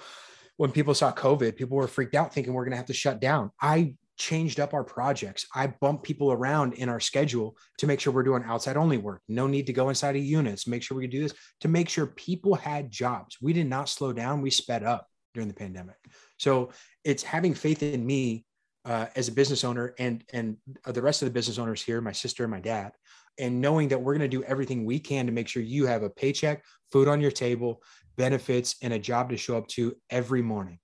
when 0.56 0.72
people 0.72 0.94
saw 0.94 1.12
COVID, 1.12 1.56
people 1.56 1.78
were 1.78 1.88
freaked 1.88 2.16
out, 2.16 2.34
thinking 2.34 2.54
we're 2.54 2.66
going 2.66 2.72
to 2.72 2.78
have 2.78 2.86
to 2.88 2.94
shut 2.94 3.22
down. 3.22 3.52
I 3.62 3.96
changed 4.18 4.60
up 4.60 4.74
our 4.74 4.84
projects. 4.84 5.48
I 5.56 5.68
bumped 5.68 6.04
people 6.04 6.32
around 6.32 6.74
in 6.74 6.90
our 6.90 7.00
schedule 7.00 7.58
to 7.78 7.88
make 7.88 8.00
sure 8.00 8.14
we're 8.14 8.24
doing 8.24 8.44
outside 8.46 8.76
only 8.76 8.98
work. 8.98 9.22
No 9.30 9.48
need 9.48 9.68
to 9.68 9.74
go 9.74 9.88
inside 9.88 10.18
of 10.18 10.24
units. 10.24 10.68
Make 10.68 10.84
sure 10.84 10.98
we 10.98 11.04
could 11.04 11.12
do 11.12 11.22
this 11.22 11.34
to 11.62 11.70
make 11.70 11.88
sure 11.88 12.08
people 12.08 12.56
had 12.56 12.92
jobs. 12.92 13.38
We 13.42 13.54
did 13.54 13.68
not 13.68 13.88
slow 13.88 14.12
down. 14.12 14.42
We 14.42 14.52
sped 14.52 14.84
up 14.84 15.08
during 15.34 15.48
the 15.48 15.54
pandemic. 15.54 15.96
So 16.40 16.72
it's 17.04 17.22
having 17.22 17.54
faith 17.54 17.84
in 17.84 18.06
me 18.06 18.46
uh, 18.86 19.08
as 19.16 19.28
a 19.28 19.32
business 19.32 19.64
owner 19.64 19.94
and 20.00 20.24
and 20.34 20.58
the 20.86 21.02
rest 21.02 21.22
of 21.22 21.28
the 21.28 21.32
business 21.34 21.60
owners 21.60 21.82
here, 21.82 22.02
my 22.02 22.14
sister 22.14 22.44
and 22.44 22.52
my 22.52 22.62
dad, 22.62 22.94
and 23.38 23.62
knowing 23.62 23.90
that 23.90 24.02
we're 24.02 24.14
going 24.18 24.30
to 24.30 24.38
do 24.38 24.44
everything 24.46 24.86
we 24.86 25.00
can 25.00 25.26
to 25.26 25.32
make 25.32 25.48
sure 25.48 25.62
you 25.62 25.86
have 25.86 26.02
a 26.02 26.10
paycheck, 26.10 26.64
food 26.92 27.08
on 27.08 27.20
your 27.22 27.32
table, 27.32 27.84
benefits, 28.16 28.78
and 28.82 28.94
a 28.94 29.00
job 29.00 29.30
to 29.30 29.38
show 29.38 29.58
up 29.58 29.68
to 29.68 29.96
every 30.10 30.42
morning. 30.42 30.80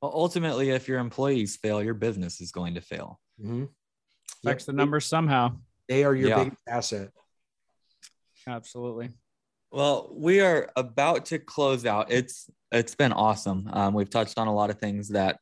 Well, 0.00 0.12
ultimately, 0.14 0.70
if 0.70 0.88
your 0.88 1.00
employees 1.00 1.56
fail, 1.56 1.82
your 1.82 1.94
business 1.94 2.40
is 2.40 2.52
going 2.52 2.74
to 2.74 2.80
fail. 2.80 3.20
Mhm. 3.42 3.68
Affects 4.44 4.64
the 4.64 4.72
numbers 4.72 5.06
somehow. 5.06 5.56
They 5.88 6.04
are 6.04 6.14
your 6.14 6.28
Yeah. 6.28 6.44
biggest 6.44 6.62
asset. 6.68 7.10
Absolutely. 8.46 9.10
Well, 9.72 10.10
we 10.12 10.40
are 10.40 10.68
about 10.76 11.26
to 11.26 11.38
close 11.38 11.86
out. 11.86 12.10
It's 12.10 12.50
it's 12.72 12.94
been 12.94 13.12
awesome. 13.12 13.68
Um, 13.72 13.94
we've 13.94 14.10
touched 14.10 14.38
on 14.38 14.46
a 14.48 14.54
lot 14.54 14.70
of 14.70 14.78
things 14.78 15.08
that 15.08 15.38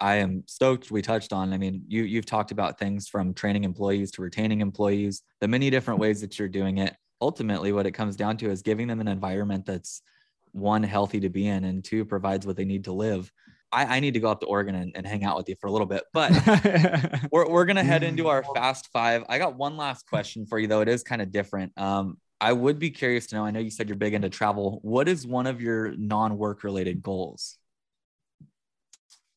I 0.00 0.16
am 0.16 0.42
stoked 0.46 0.90
we 0.90 1.02
touched 1.02 1.32
on. 1.32 1.52
I 1.52 1.58
mean, 1.58 1.84
you 1.86 2.04
you've 2.04 2.26
talked 2.26 2.50
about 2.50 2.78
things 2.78 3.08
from 3.08 3.34
training 3.34 3.64
employees 3.64 4.10
to 4.12 4.22
retaining 4.22 4.60
employees, 4.60 5.22
the 5.40 5.48
many 5.48 5.68
different 5.68 6.00
ways 6.00 6.20
that 6.22 6.38
you're 6.38 6.48
doing 6.48 6.78
it. 6.78 6.94
Ultimately, 7.20 7.72
what 7.72 7.86
it 7.86 7.92
comes 7.92 8.16
down 8.16 8.38
to 8.38 8.50
is 8.50 8.62
giving 8.62 8.88
them 8.88 9.00
an 9.00 9.08
environment 9.08 9.66
that's 9.66 10.02
one 10.52 10.82
healthy 10.82 11.20
to 11.20 11.28
be 11.28 11.46
in 11.46 11.64
and 11.64 11.84
two 11.84 12.04
provides 12.04 12.46
what 12.46 12.56
they 12.56 12.64
need 12.64 12.84
to 12.84 12.92
live. 12.92 13.30
I, 13.70 13.96
I 13.96 14.00
need 14.00 14.14
to 14.14 14.20
go 14.20 14.30
up 14.30 14.40
to 14.40 14.46
Oregon 14.46 14.74
and, 14.74 14.92
and 14.96 15.06
hang 15.06 15.24
out 15.24 15.36
with 15.36 15.48
you 15.48 15.56
for 15.60 15.66
a 15.66 15.70
little 15.70 15.86
bit, 15.86 16.02
but 16.12 16.30
we're, 17.32 17.48
we're 17.48 17.64
gonna 17.64 17.84
head 17.84 18.02
into 18.02 18.28
our 18.28 18.44
fast 18.54 18.88
five. 18.92 19.24
I 19.28 19.38
got 19.38 19.56
one 19.56 19.76
last 19.76 20.06
question 20.06 20.46
for 20.46 20.58
you 20.58 20.66
though. 20.66 20.80
It 20.80 20.88
is 20.88 21.02
kind 21.02 21.22
of 21.22 21.30
different. 21.30 21.72
Um, 21.78 22.18
I 22.42 22.52
would 22.52 22.78
be 22.78 22.90
curious 22.90 23.28
to 23.28 23.36
know. 23.36 23.46
I 23.46 23.52
know 23.52 23.60
you 23.60 23.70
said 23.70 23.88
you're 23.88 23.96
big 23.96 24.14
into 24.14 24.28
travel. 24.28 24.80
What 24.82 25.08
is 25.08 25.26
one 25.26 25.46
of 25.46 25.62
your 25.62 25.92
non-work 25.96 26.64
related 26.64 27.02
goals? 27.02 27.56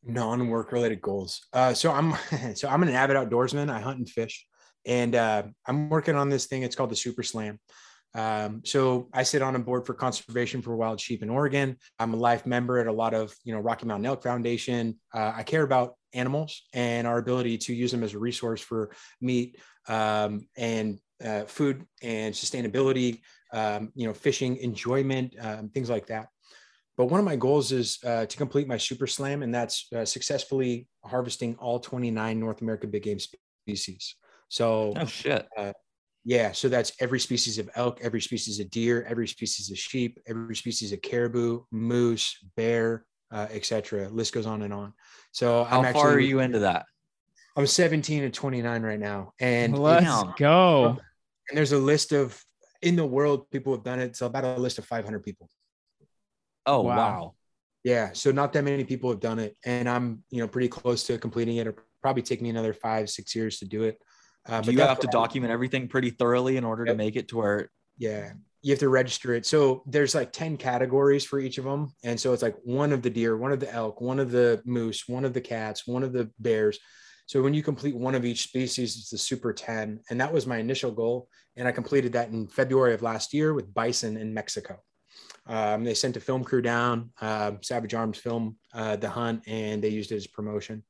non-work 0.05 0.71
related 0.71 1.01
goals. 1.01 1.45
Uh, 1.51 1.73
so 1.73 1.91
I'm 1.91 2.15
so 2.55 2.67
I'm 2.67 2.83
an 2.83 2.89
avid 2.89 3.17
outdoorsman. 3.17 3.69
I 3.69 3.79
hunt 3.79 3.97
and 3.97 4.09
fish, 4.09 4.45
and 4.85 5.15
uh, 5.15 5.43
I'm 5.65 5.89
working 5.89 6.15
on 6.15 6.29
this 6.29 6.45
thing. 6.45 6.63
It's 6.63 6.75
called 6.75 6.91
the 6.91 6.95
Super 6.95 7.23
Slam. 7.23 7.59
Um, 8.13 8.61
so 8.63 9.09
I 9.13 9.23
sit 9.23 9.41
on 9.41 9.55
a 9.55 9.59
board 9.59 9.85
for 9.85 9.93
conservation 9.93 10.61
for 10.61 10.75
wild 10.75 11.01
sheep 11.01 11.21
in 11.21 11.29
Oregon. 11.29 11.75
I'm 11.99 12.13
a 12.13 12.17
life 12.17 12.45
member 12.45 12.79
at 12.79 12.87
a 12.87 12.91
lot 12.91 13.13
of 13.13 13.33
you 13.43 13.53
know 13.53 13.59
Rocky 13.59 13.85
Mountain 13.85 14.05
Elk 14.05 14.23
Foundation. 14.23 14.99
Uh, 15.13 15.33
I 15.35 15.43
care 15.43 15.63
about 15.63 15.95
animals 16.13 16.63
and 16.73 17.05
our 17.07 17.17
ability 17.17 17.57
to 17.57 17.73
use 17.73 17.91
them 17.91 18.03
as 18.03 18.13
a 18.13 18.19
resource 18.19 18.61
for 18.61 18.91
meat 19.19 19.59
um, 19.87 20.47
and 20.55 20.99
uh, 21.23 21.43
food 21.45 21.85
and 22.01 22.33
sustainability, 22.33 23.21
um, 23.53 23.91
you 23.95 24.07
know, 24.07 24.13
fishing 24.13 24.57
enjoyment, 24.57 25.35
um, 25.39 25.69
things 25.69 25.89
like 25.89 26.07
that. 26.07 26.27
But 26.97 27.05
one 27.05 27.19
of 27.19 27.25
my 27.25 27.35
goals 27.35 27.71
is 27.71 27.99
uh, 28.05 28.25
to 28.25 28.37
complete 28.37 28.67
my 28.67 28.77
super 28.77 29.07
slam, 29.07 29.43
and 29.43 29.53
that's 29.53 29.87
uh, 29.93 30.05
successfully 30.05 30.87
harvesting 31.03 31.55
all 31.55 31.79
29 31.79 32.39
North 32.39 32.61
American 32.61 32.89
big 32.89 33.03
game 33.03 33.19
species. 33.19 34.15
So, 34.47 34.93
Oh 34.95 35.05
shit. 35.05 35.47
yeah, 36.23 36.53
so 36.53 36.69
that's 36.69 36.93
every 37.01 37.19
species 37.19 37.59
of 37.59 37.69
elk, 37.75 37.99
every 38.01 38.21
species 38.21 38.59
of 38.59 38.69
deer, 38.69 39.05
every 39.09 39.27
species 39.27 39.69
of 39.71 39.77
sheep, 39.77 40.19
every 40.25 40.55
species 40.55 40.93
of 40.93 41.01
caribou, 41.01 41.63
moose, 41.71 42.37
bear, 42.55 43.05
uh, 43.31 43.47
etc. 43.51 44.07
List 44.09 44.33
goes 44.33 44.45
on 44.45 44.61
and 44.61 44.73
on. 44.73 44.93
So 45.31 45.65
How 45.65 45.83
I'm 45.83 45.93
far 45.93 46.11
are 46.11 46.19
you 46.19 46.39
into 46.39 46.59
that? 46.59 46.85
I'm 47.57 47.67
17 47.67 48.23
and 48.23 48.33
29 48.33 48.83
right 48.83 48.99
now, 48.99 49.33
and 49.39 49.77
Let's 49.77 50.23
go. 50.37 50.97
And 51.49 51.57
there's 51.57 51.71
a 51.71 51.79
list 51.79 52.11
of 52.11 52.43
in 52.81 52.95
the 52.95 53.05
world 53.05 53.49
people 53.51 53.73
have 53.73 53.83
done 53.83 53.99
it. 53.99 54.15
So 54.15 54.25
about 54.25 54.43
a 54.43 54.57
list 54.59 54.77
of 54.79 54.85
500 54.85 55.23
people. 55.23 55.49
Oh 56.65 56.81
Wow. 56.81 56.95
wow. 56.95 57.35
Yeah, 57.83 58.13
so 58.13 58.31
not 58.31 58.53
that 58.53 58.63
many 58.63 58.83
people 58.83 59.11
have 59.11 59.19
done 59.19 59.37
it, 59.37 59.55
and 59.63 59.87
I'm 59.87 60.23
you 60.31 60.41
know 60.41 60.47
pretty 60.47 60.67
close 60.69 61.03
to 61.03 61.17
completing 61.19 61.57
it. 61.57 61.67
It'll 61.67 61.79
probably 62.01 62.23
take 62.23 62.41
me 62.41 62.49
another 62.49 62.73
five 62.73 63.09
six 63.09 63.35
years 63.35 63.59
to 63.59 63.65
do 63.65 63.83
it. 63.83 63.99
Uh, 64.47 64.61
Do 64.61 64.71
you 64.71 64.79
have 64.81 64.99
to 65.01 65.07
document 65.07 65.51
everything 65.51 65.87
pretty 65.87 66.09
thoroughly 66.09 66.57
in 66.57 66.63
order 66.63 66.85
to 66.85 66.93
make 66.93 67.15
it 67.15 67.27
to 67.29 67.37
where 67.37 67.69
Yeah, 67.97 68.33
you 68.61 68.71
have 68.71 68.79
to 68.79 68.89
register 68.89 69.33
it. 69.33 69.45
So 69.45 69.83
there's 69.85 70.15
like 70.15 70.31
10 70.31 70.57
categories 70.57 71.23
for 71.25 71.39
each 71.39 71.57
of 71.57 71.65
them, 71.65 71.93
and 72.03 72.19
so 72.19 72.33
it's 72.33 72.41
like 72.41 72.55
one 72.63 72.91
of 72.91 73.01
the 73.01 73.09
deer, 73.09 73.37
one 73.37 73.51
of 73.51 73.59
the 73.59 73.71
elk, 73.71 74.01
one 74.01 74.19
of 74.19 74.31
the 74.31 74.61
moose, 74.65 75.07
one 75.07 75.25
of 75.25 75.33
the 75.33 75.41
cats, 75.41 75.85
one 75.87 76.03
of 76.03 76.11
the 76.13 76.31
bears. 76.39 76.79
So 77.27 77.41
when 77.41 77.53
you 77.53 77.63
complete 77.63 77.95
one 77.95 78.15
of 78.15 78.23
each 78.25 78.43
species, 78.43 78.95
it's 78.97 79.09
the 79.09 79.17
super 79.17 79.51
10, 79.51 80.01
and 80.09 80.21
that 80.21 80.31
was 80.31 80.45
my 80.45 80.57
initial 80.57 80.91
goal, 80.91 81.27
and 81.55 81.67
I 81.67 81.71
completed 81.71 82.13
that 82.13 82.29
in 82.29 82.47
February 82.47 82.93
of 82.93 83.01
last 83.01 83.33
year 83.33 83.53
with 83.53 83.73
bison 83.73 84.15
in 84.17 84.33
Mexico. 84.33 84.79
Um, 85.47 85.83
they 85.83 85.93
sent 85.93 86.17
a 86.17 86.19
film 86.19 86.43
crew 86.43 86.61
down, 86.61 87.11
uh, 87.21 87.53
Savage 87.61 87.93
Arms 87.93 88.17
film 88.17 88.57
uh, 88.73 88.95
the 88.95 89.09
hunt, 89.09 89.43
and 89.47 89.83
they 89.83 89.89
used 89.89 90.11
it 90.11 90.17
as 90.17 90.27
promotion. 90.27 90.83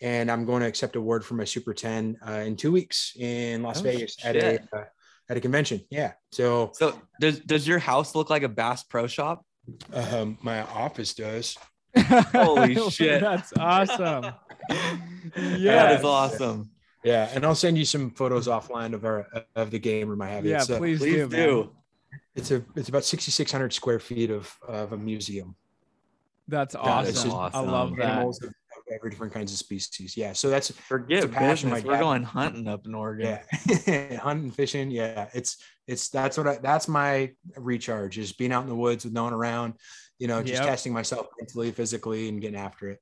And 0.00 0.30
I'm 0.30 0.44
going 0.44 0.60
to 0.62 0.68
accept 0.68 0.96
a 0.96 0.98
award 0.98 1.24
for 1.24 1.34
my 1.34 1.44
Super 1.44 1.74
10 1.74 2.18
uh, 2.26 2.32
in 2.32 2.56
two 2.56 2.70
weeks 2.70 3.14
in 3.18 3.62
Las 3.62 3.80
Oh, 3.80 3.82
Vegas 3.82 4.16
at 4.24 4.36
a 4.36 4.60
uh, 4.72 4.84
at 5.28 5.36
a 5.36 5.40
convention. 5.40 5.80
Yeah. 5.90 6.12
So 6.32 6.70
So 6.74 7.00
does 7.20 7.40
does 7.40 7.66
your 7.66 7.78
house 7.78 8.14
look 8.14 8.30
like 8.30 8.44
a 8.44 8.48
Bass 8.48 8.84
Pro 8.84 9.06
Shop? 9.06 9.44
um, 9.92 10.38
my 10.40 10.62
office 10.62 11.14
does. 11.14 11.56
Holy 12.32 12.74
shit. 12.90 13.20
That's 13.20 13.52
awesome. 13.58 14.32
That 15.34 15.60
Yeah. 15.60 15.98
is 15.98 16.04
awesome. 16.04 16.70
Yeah, 17.04 17.30
and 17.34 17.44
I'll 17.44 17.54
send 17.54 17.76
you 17.78 17.84
some 17.84 18.10
photos 18.10 18.48
offline 18.48 18.92
of 18.94 19.04
our 19.04 19.26
of 19.54 19.70
the 19.70 19.78
game 19.78 20.08
room 20.08 20.20
I 20.22 20.28
have. 20.30 20.44
Yeah, 20.44 20.56
it's, 20.56 20.70
a, 20.70 20.78
please, 20.78 20.98
Please 20.98 21.14
do. 21.14 21.28
do. 21.28 21.70
it's 22.34 22.50
a 22.50 22.64
it's 22.76 22.88
about 22.88 23.04
6,600 23.04 23.72
square 23.72 23.98
feet 23.98 24.30
of 24.30 24.54
of 24.66 24.92
a 24.92 24.96
museum. 24.96 25.54
That's 26.48 26.74
awesome. 26.74 27.08
it's 27.10 27.22
just 27.22 27.34
I 27.34 27.60
love 27.60 27.92
awesome. 27.92 27.98
that. 27.98 28.10
Animals 28.10 28.42
of, 28.42 28.48
of 28.48 28.54
every 28.92 29.10
different 29.10 29.32
kinds 29.34 29.52
of 29.52 29.58
species. 29.58 30.16
Yeah, 30.16 30.32
so 30.32 30.48
that's 30.50 30.70
Forget 30.72 31.18
It's 31.18 31.26
a 31.26 31.28
passion 31.28 31.68
business. 31.70 31.84
We're 31.86 31.92
dad- 31.94 32.00
going 32.00 32.22
hunting 32.22 32.66
up 32.68 32.86
in 32.86 32.94
Oregon. 32.94 33.38
yeah, 33.86 34.16
hunting, 34.16 34.50
fishing. 34.50 34.90
Yeah, 34.90 35.28
it's 35.34 35.58
it's 35.86 36.08
that's 36.08 36.36
what 36.38 36.46
I 36.48 36.56
that's 36.58 36.88
my 36.88 37.32
recharge 37.56 38.18
is 38.18 38.32
being 38.32 38.52
out 38.52 38.62
in 38.62 38.68
the 38.68 38.76
woods 38.76 39.04
with 39.04 39.12
no 39.12 39.24
one 39.24 39.34
around. 39.34 39.74
You 40.18 40.26
know, 40.26 40.42
just 40.42 40.60
Yep. 40.62 40.70
testing 40.70 40.92
myself 40.92 41.28
mentally, 41.38 41.70
physically, 41.70 42.28
and 42.28 42.40
getting 42.40 42.58
after 42.58 42.88
it. 42.90 43.00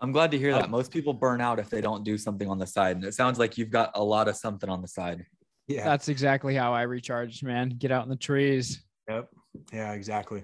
I'm 0.00 0.12
glad 0.12 0.30
to 0.32 0.38
hear 0.38 0.52
that. 0.52 0.68
Most 0.68 0.90
people 0.90 1.14
burn 1.14 1.40
out 1.40 1.58
if 1.58 1.70
they 1.70 1.80
don't 1.80 2.04
do 2.04 2.18
something 2.18 2.48
on 2.48 2.58
the 2.58 2.66
side. 2.66 2.96
And 2.96 3.04
it 3.04 3.14
sounds 3.14 3.38
like 3.38 3.56
you've 3.56 3.70
got 3.70 3.92
a 3.94 4.02
lot 4.02 4.28
of 4.28 4.36
something 4.36 4.68
on 4.68 4.82
the 4.82 4.88
side. 4.88 5.24
Yeah. 5.68 5.84
That's 5.84 6.08
exactly 6.08 6.54
how 6.54 6.74
I 6.74 6.82
recharge, 6.82 7.42
man. 7.42 7.70
Get 7.70 7.90
out 7.90 8.02
in 8.04 8.10
the 8.10 8.16
trees. 8.16 8.84
Yep. 9.08 9.28
Yeah. 9.72 9.92
Exactly. 9.92 10.42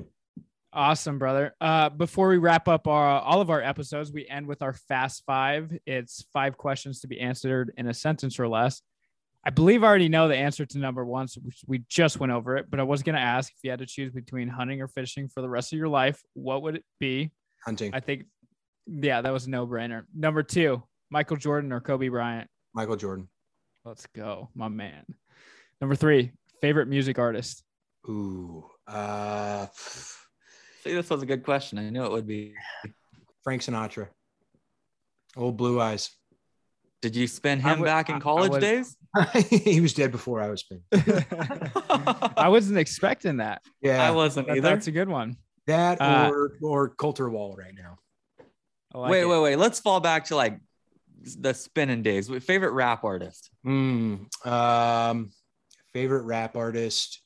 Awesome, 0.73 1.19
brother. 1.19 1.55
Uh, 1.61 1.91
before 1.91 2.29
we 2.29 2.39
wrap 2.39 2.67
up 2.67 2.89
our, 2.89 3.21
all 3.21 3.43
of 3.43 3.51
our 3.51 3.61
episodes, 3.61 4.11
we 4.11 4.27
end 4.27 4.47
with 4.47 4.63
our 4.63 4.73
fast 4.73 5.23
five. 5.27 5.71
It's 5.85 6.25
five 6.33 6.57
questions 6.57 7.01
to 7.01 7.09
be 7.09 7.21
answered 7.21 7.75
in 7.77 7.89
a 7.89 7.95
sentence 7.95 8.39
or 8.41 8.49
less. 8.49 8.81
I 9.45 9.51
believe 9.51 9.83
I 9.83 9.89
already 9.89 10.09
know 10.09 10.29
the 10.29 10.37
answer 10.37 10.65
to 10.65 10.79
number 10.79 11.05
one, 11.05 11.27
so 11.29 11.41
we- 11.45 11.53
we 11.67 11.85
just 11.89 12.21
went 12.21 12.31
over 12.33 12.57
it. 12.57 12.71
But 12.71 12.79
I 12.81 12.85
was 12.85 13.03
going 13.03 13.17
to 13.17 13.21
ask 13.21 13.51
if 13.53 13.59
you 13.65 13.71
had 13.71 13.81
to 13.81 13.87
choose 13.87 14.13
between 14.13 14.49
hunting 14.49 14.81
or 14.81 14.89
fishing 14.89 15.29
for 15.29 15.41
the 15.43 15.49
rest 15.49 15.73
of 15.73 15.79
your 15.79 15.89
life, 15.89 16.21
what 16.35 16.63
would 16.63 16.77
it 16.77 16.85
be? 17.01 17.33
Hunting. 17.65 17.93
I 17.93 18.01
think, 18.01 18.27
yeah, 18.87 19.21
that 19.21 19.33
was 19.33 19.47
a 19.47 19.51
no 19.51 19.67
brainer. 19.67 20.05
Number 20.15 20.43
two, 20.45 20.83
Michael 21.11 21.37
Jordan 21.37 21.73
or 21.73 21.81
Kobe 21.81 22.09
Bryant. 22.09 22.49
Michael 22.73 22.97
Jordan. 22.97 23.29
Let's 23.85 24.07
go, 24.15 24.49
my 24.55 24.69
man. 24.69 25.05
Number 25.81 25.97
three, 25.97 26.31
favorite 26.61 26.87
music 26.87 27.19
artist. 27.19 27.65
Ooh. 28.09 28.65
Uh, 28.87 29.67
See, 29.75 30.93
this 30.95 31.11
was 31.11 31.23
a 31.23 31.27
good 31.27 31.45
question. 31.45 31.79
I 31.79 31.91
knew 31.91 32.05
it 32.05 32.11
would 32.13 32.27
be. 32.27 32.55
Frank 33.45 33.63
Sinatra. 33.63 34.09
Old 35.37 35.57
Blue 35.57 35.81
Eyes. 35.81 36.11
Did 37.03 37.15
you 37.17 37.27
spend 37.27 37.61
him 37.63 37.81
would- 37.81 37.85
back 37.85 38.09
I- 38.09 38.15
I 38.15 38.17
in 38.17 38.23
college 38.23 38.53
was- 38.53 38.61
days? 38.61 38.97
he 39.51 39.81
was 39.83 39.93
dead 39.93 40.11
before 40.11 40.41
I 40.41 40.49
was 40.49 40.63
born. 40.63 40.83
I 42.37 42.49
wasn't 42.49 42.79
expecting 42.79 43.37
that. 43.39 43.61
Yeah. 43.83 44.03
I 44.09 44.11
wasn't 44.13 44.47
But 44.49 44.57
either. 44.57 44.69
that's 44.71 44.87
a 44.87 44.91
good 44.93 45.09
one. 45.09 45.37
that 45.67 46.01
Uh, 46.01 46.31
or 46.33 46.53
or 46.63 46.89
Colter 46.89 47.29
Wall 47.29 47.55
right 47.59 47.75
now. 47.77 47.99
Like 48.95 49.11
wait, 49.11 49.21
it. 49.23 49.27
wait, 49.27 49.41
wait. 49.43 49.57
Let's 49.57 49.81
fall 49.81 50.01
back 50.01 50.25
to 50.27 50.37
like 50.37 50.59
the 51.23 51.53
spinning 51.53 52.03
days. 52.03 52.31
Favorite 52.43 52.73
rap 52.73 53.05
artist? 53.05 53.51
Mm, 53.67 54.27
um, 54.47 55.31
favorite 55.93 56.23
rap 56.23 56.57
artist. 56.57 57.21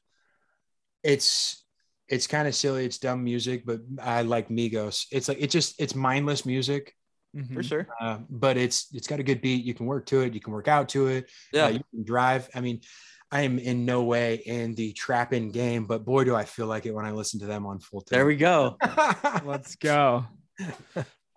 It's 1.05 1.65
it's 2.09 2.27
kind 2.27 2.49
of 2.49 2.55
silly. 2.57 2.85
It's 2.85 2.99
dumb 2.99 3.23
music, 3.23 3.65
but 3.65 3.79
I 4.03 4.23
like 4.23 4.49
Migos. 4.49 5.05
It's 5.13 5.29
like 5.29 5.39
it's 5.41 5.53
just 5.53 5.81
it's 5.81 5.95
mindless 5.95 6.45
music, 6.47 6.95
Mhm. 7.37 7.55
For 7.55 7.63
sure. 7.63 7.87
uh, 8.01 8.19
but 8.31 8.57
it's 8.57 8.89
it's 8.95 9.07
got 9.07 9.21
a 9.21 9.23
good 9.23 9.41
beat. 9.43 9.65
You 9.65 9.75
can 9.75 9.85
work 9.87 10.07
to 10.07 10.23
it. 10.23 10.33
You 10.35 10.41
can 10.41 10.53
work 10.55 10.69
out 10.69 10.89
to 10.91 11.09
it. 11.09 11.25
Uh, 11.25 11.59
Yeah. 11.59 11.69
you 11.69 11.81
can 11.91 12.03
drive. 12.05 12.49
I 12.55 12.61
mean, 12.61 12.81
I 13.31 13.43
am 13.43 13.59
in 13.59 13.85
no 13.85 14.05
way 14.05 14.37
in 14.37 14.75
the 14.75 14.93
trapping 14.93 15.51
game, 15.51 15.85
but 15.87 16.05
boy, 16.05 16.25
do 16.25 16.35
I 16.35 16.45
feel 16.45 16.67
like 16.67 16.87
it 16.87 16.93
when 16.95 17.05
I 17.05 17.11
listen 17.11 17.41
to 17.41 17.47
them 17.47 17.67
on 17.67 17.79
full 17.81 18.01
time. 18.01 18.17
there 18.17 18.27
we 18.27 18.37
go. 18.37 18.77
Let's 19.45 19.77
go. 19.77 20.25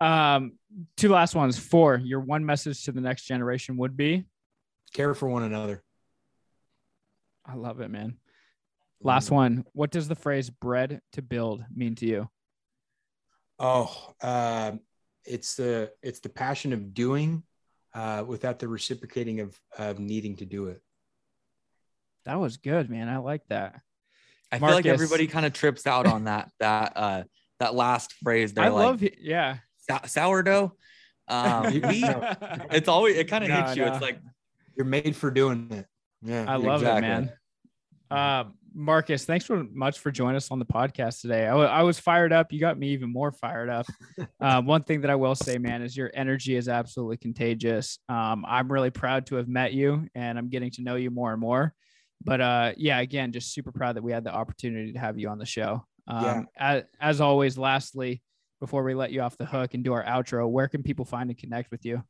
Um, 0.00 0.52
two 0.96 1.10
last 1.10 1.34
ones. 1.34 1.58
Four. 1.58 1.96
Your 1.98 2.20
one 2.20 2.46
message 2.46 2.84
to 2.84 2.92
the 2.92 3.00
next 3.02 3.24
generation 3.24 3.76
would 3.76 3.96
be. 3.96 4.24
Care 4.94 5.14
for 5.14 5.28
one 5.28 5.42
another. 5.42 5.82
I 7.44 7.54
love 7.56 7.80
it, 7.80 7.90
man. 7.90 8.16
Last 9.02 9.30
one. 9.30 9.64
What 9.72 9.90
does 9.90 10.08
the 10.08 10.14
phrase 10.14 10.48
"bred 10.48 11.00
to 11.12 11.22
build" 11.22 11.64
mean 11.74 11.94
to 11.96 12.06
you? 12.06 12.30
Oh, 13.58 14.14
um, 14.22 14.80
it's 15.24 15.54
the 15.56 15.90
it's 16.02 16.20
the 16.20 16.28
passion 16.28 16.72
of 16.72 16.94
doing 16.94 17.42
uh, 17.94 18.24
without 18.26 18.58
the 18.58 18.68
reciprocating 18.68 19.40
of 19.40 19.58
of 19.78 19.98
needing 19.98 20.36
to 20.36 20.46
do 20.46 20.66
it. 20.68 20.80
That 22.26 22.38
was 22.40 22.56
good, 22.58 22.90
man. 22.90 23.08
I 23.08 23.18
like 23.18 23.42
that. 23.48 23.80
I 24.52 24.58
feel 24.58 24.70
like 24.70 24.86
everybody 24.86 25.26
kind 25.26 25.46
of 25.46 25.52
trips 25.52 25.86
out 25.86 26.06
on 26.06 26.24
that 26.24 26.50
that 26.60 26.92
uh 26.96 27.22
that 27.60 27.74
last 27.74 28.12
phrase. 28.22 28.52
They're 28.52 28.64
I 28.64 28.68
like 28.68 28.84
love 28.86 29.02
it. 29.02 29.18
Yeah. 29.20 29.58
"Sou- 29.88 30.06
sourdough. 30.08 30.72
Um, 31.28 31.66
we, 31.72 32.04
it's 32.72 32.88
always 32.88 33.16
it 33.16 33.28
kind 33.28 33.44
of 33.44 33.50
No, 33.50 33.56
hits 33.62 33.76
you. 33.76 33.84
no. 33.84 33.92
It's 33.92 34.02
like 34.02 34.18
you're 34.76 34.84
made 34.84 35.14
for 35.14 35.30
doing 35.30 35.68
it. 35.70 35.86
Yeah, 36.22 36.44
I 36.48 36.56
love 36.56 36.80
Exactly. 36.82 37.06
it, 37.06 37.10
man. 37.12 37.32
Uh, 38.10 38.44
Marcus, 38.74 39.24
thanks 39.24 39.46
so 39.46 39.66
much 39.72 39.98
for 39.98 40.10
joining 40.10 40.36
us 40.36 40.50
on 40.50 40.58
the 40.58 40.64
podcast 40.64 41.20
today. 41.20 41.46
I 41.46 41.82
was 41.82 41.98
fired 41.98 42.32
up. 42.32 42.52
You 42.52 42.60
got 42.60 42.78
me 42.78 42.88
even 42.90 43.12
more 43.12 43.32
fired 43.32 43.68
up. 43.68 43.86
uh, 44.40 44.62
one 44.62 44.82
thing 44.82 45.00
that 45.00 45.10
I 45.10 45.16
will 45.16 45.34
say, 45.34 45.58
man, 45.58 45.82
is 45.82 45.96
your 45.96 46.10
energy 46.14 46.54
is 46.56 46.68
absolutely 46.68 47.16
contagious. 47.16 47.98
Um, 48.08 48.44
I'm 48.46 48.70
really 48.70 48.90
proud 48.90 49.26
to 49.26 49.36
have 49.36 49.48
met 49.48 49.72
you, 49.72 50.06
and 50.14 50.38
I'm 50.38 50.48
getting 50.48 50.70
to 50.72 50.82
know 50.82 50.96
you 50.96 51.10
more 51.10 51.32
and 51.32 51.40
more. 51.40 51.74
But 52.22 52.40
uh, 52.40 52.72
yeah, 52.76 53.00
again, 53.00 53.32
just 53.32 53.52
super 53.52 53.72
proud 53.72 53.96
that 53.96 54.02
we 54.02 54.12
had 54.12 54.24
the 54.24 54.32
opportunity 54.32 54.92
to 54.92 54.98
have 54.98 55.18
you 55.18 55.28
on 55.28 55.38
the 55.38 55.46
show. 55.46 55.84
Um, 56.06 56.24
Yeah. 56.24 56.42
as, 56.56 56.82
as 57.00 57.20
always, 57.20 57.56
lastly, 57.58 58.22
before 58.60 58.84
we 58.84 58.94
let 58.94 59.10
you 59.10 59.22
off 59.22 59.36
the 59.38 59.46
hook 59.46 59.74
and 59.74 59.82
do 59.82 59.92
our 59.94 60.04
outro, 60.04 60.48
where 60.48 60.68
can 60.68 60.82
people 60.82 61.04
find 61.04 61.30
and 61.30 61.38
connect 61.38 61.70
with 61.70 61.84
you? 61.84 62.02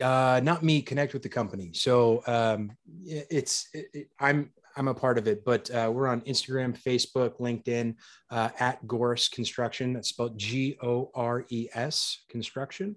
uh, 0.00 0.40
not 0.42 0.64
me. 0.64 0.82
Connect 0.82 1.12
with 1.12 1.22
the 1.22 1.28
company. 1.28 1.70
So 1.72 2.20
um, 2.26 2.72
it's 3.06 3.68
it, 3.72 3.86
it- 3.94 4.08
I'm 4.18 4.50
I'm 4.76 4.88
a 4.88 4.94
part 4.94 5.18
of 5.18 5.28
it, 5.28 5.44
but 5.44 5.70
uh, 5.70 5.90
we're 5.92 6.08
on 6.08 6.20
Instagram, 6.22 6.76
Facebook, 6.76 7.38
LinkedIn 7.38 7.94
uh, 8.30 8.50
at 8.58 8.84
Gores 8.86 9.28
Construction. 9.28 9.92
That's 9.92 10.08
spelled 10.08 10.38
G 10.38 10.76
O 10.82 11.10
R 11.14 11.44
E 11.48 11.68
S 11.74 12.24
Construction. 12.28 12.96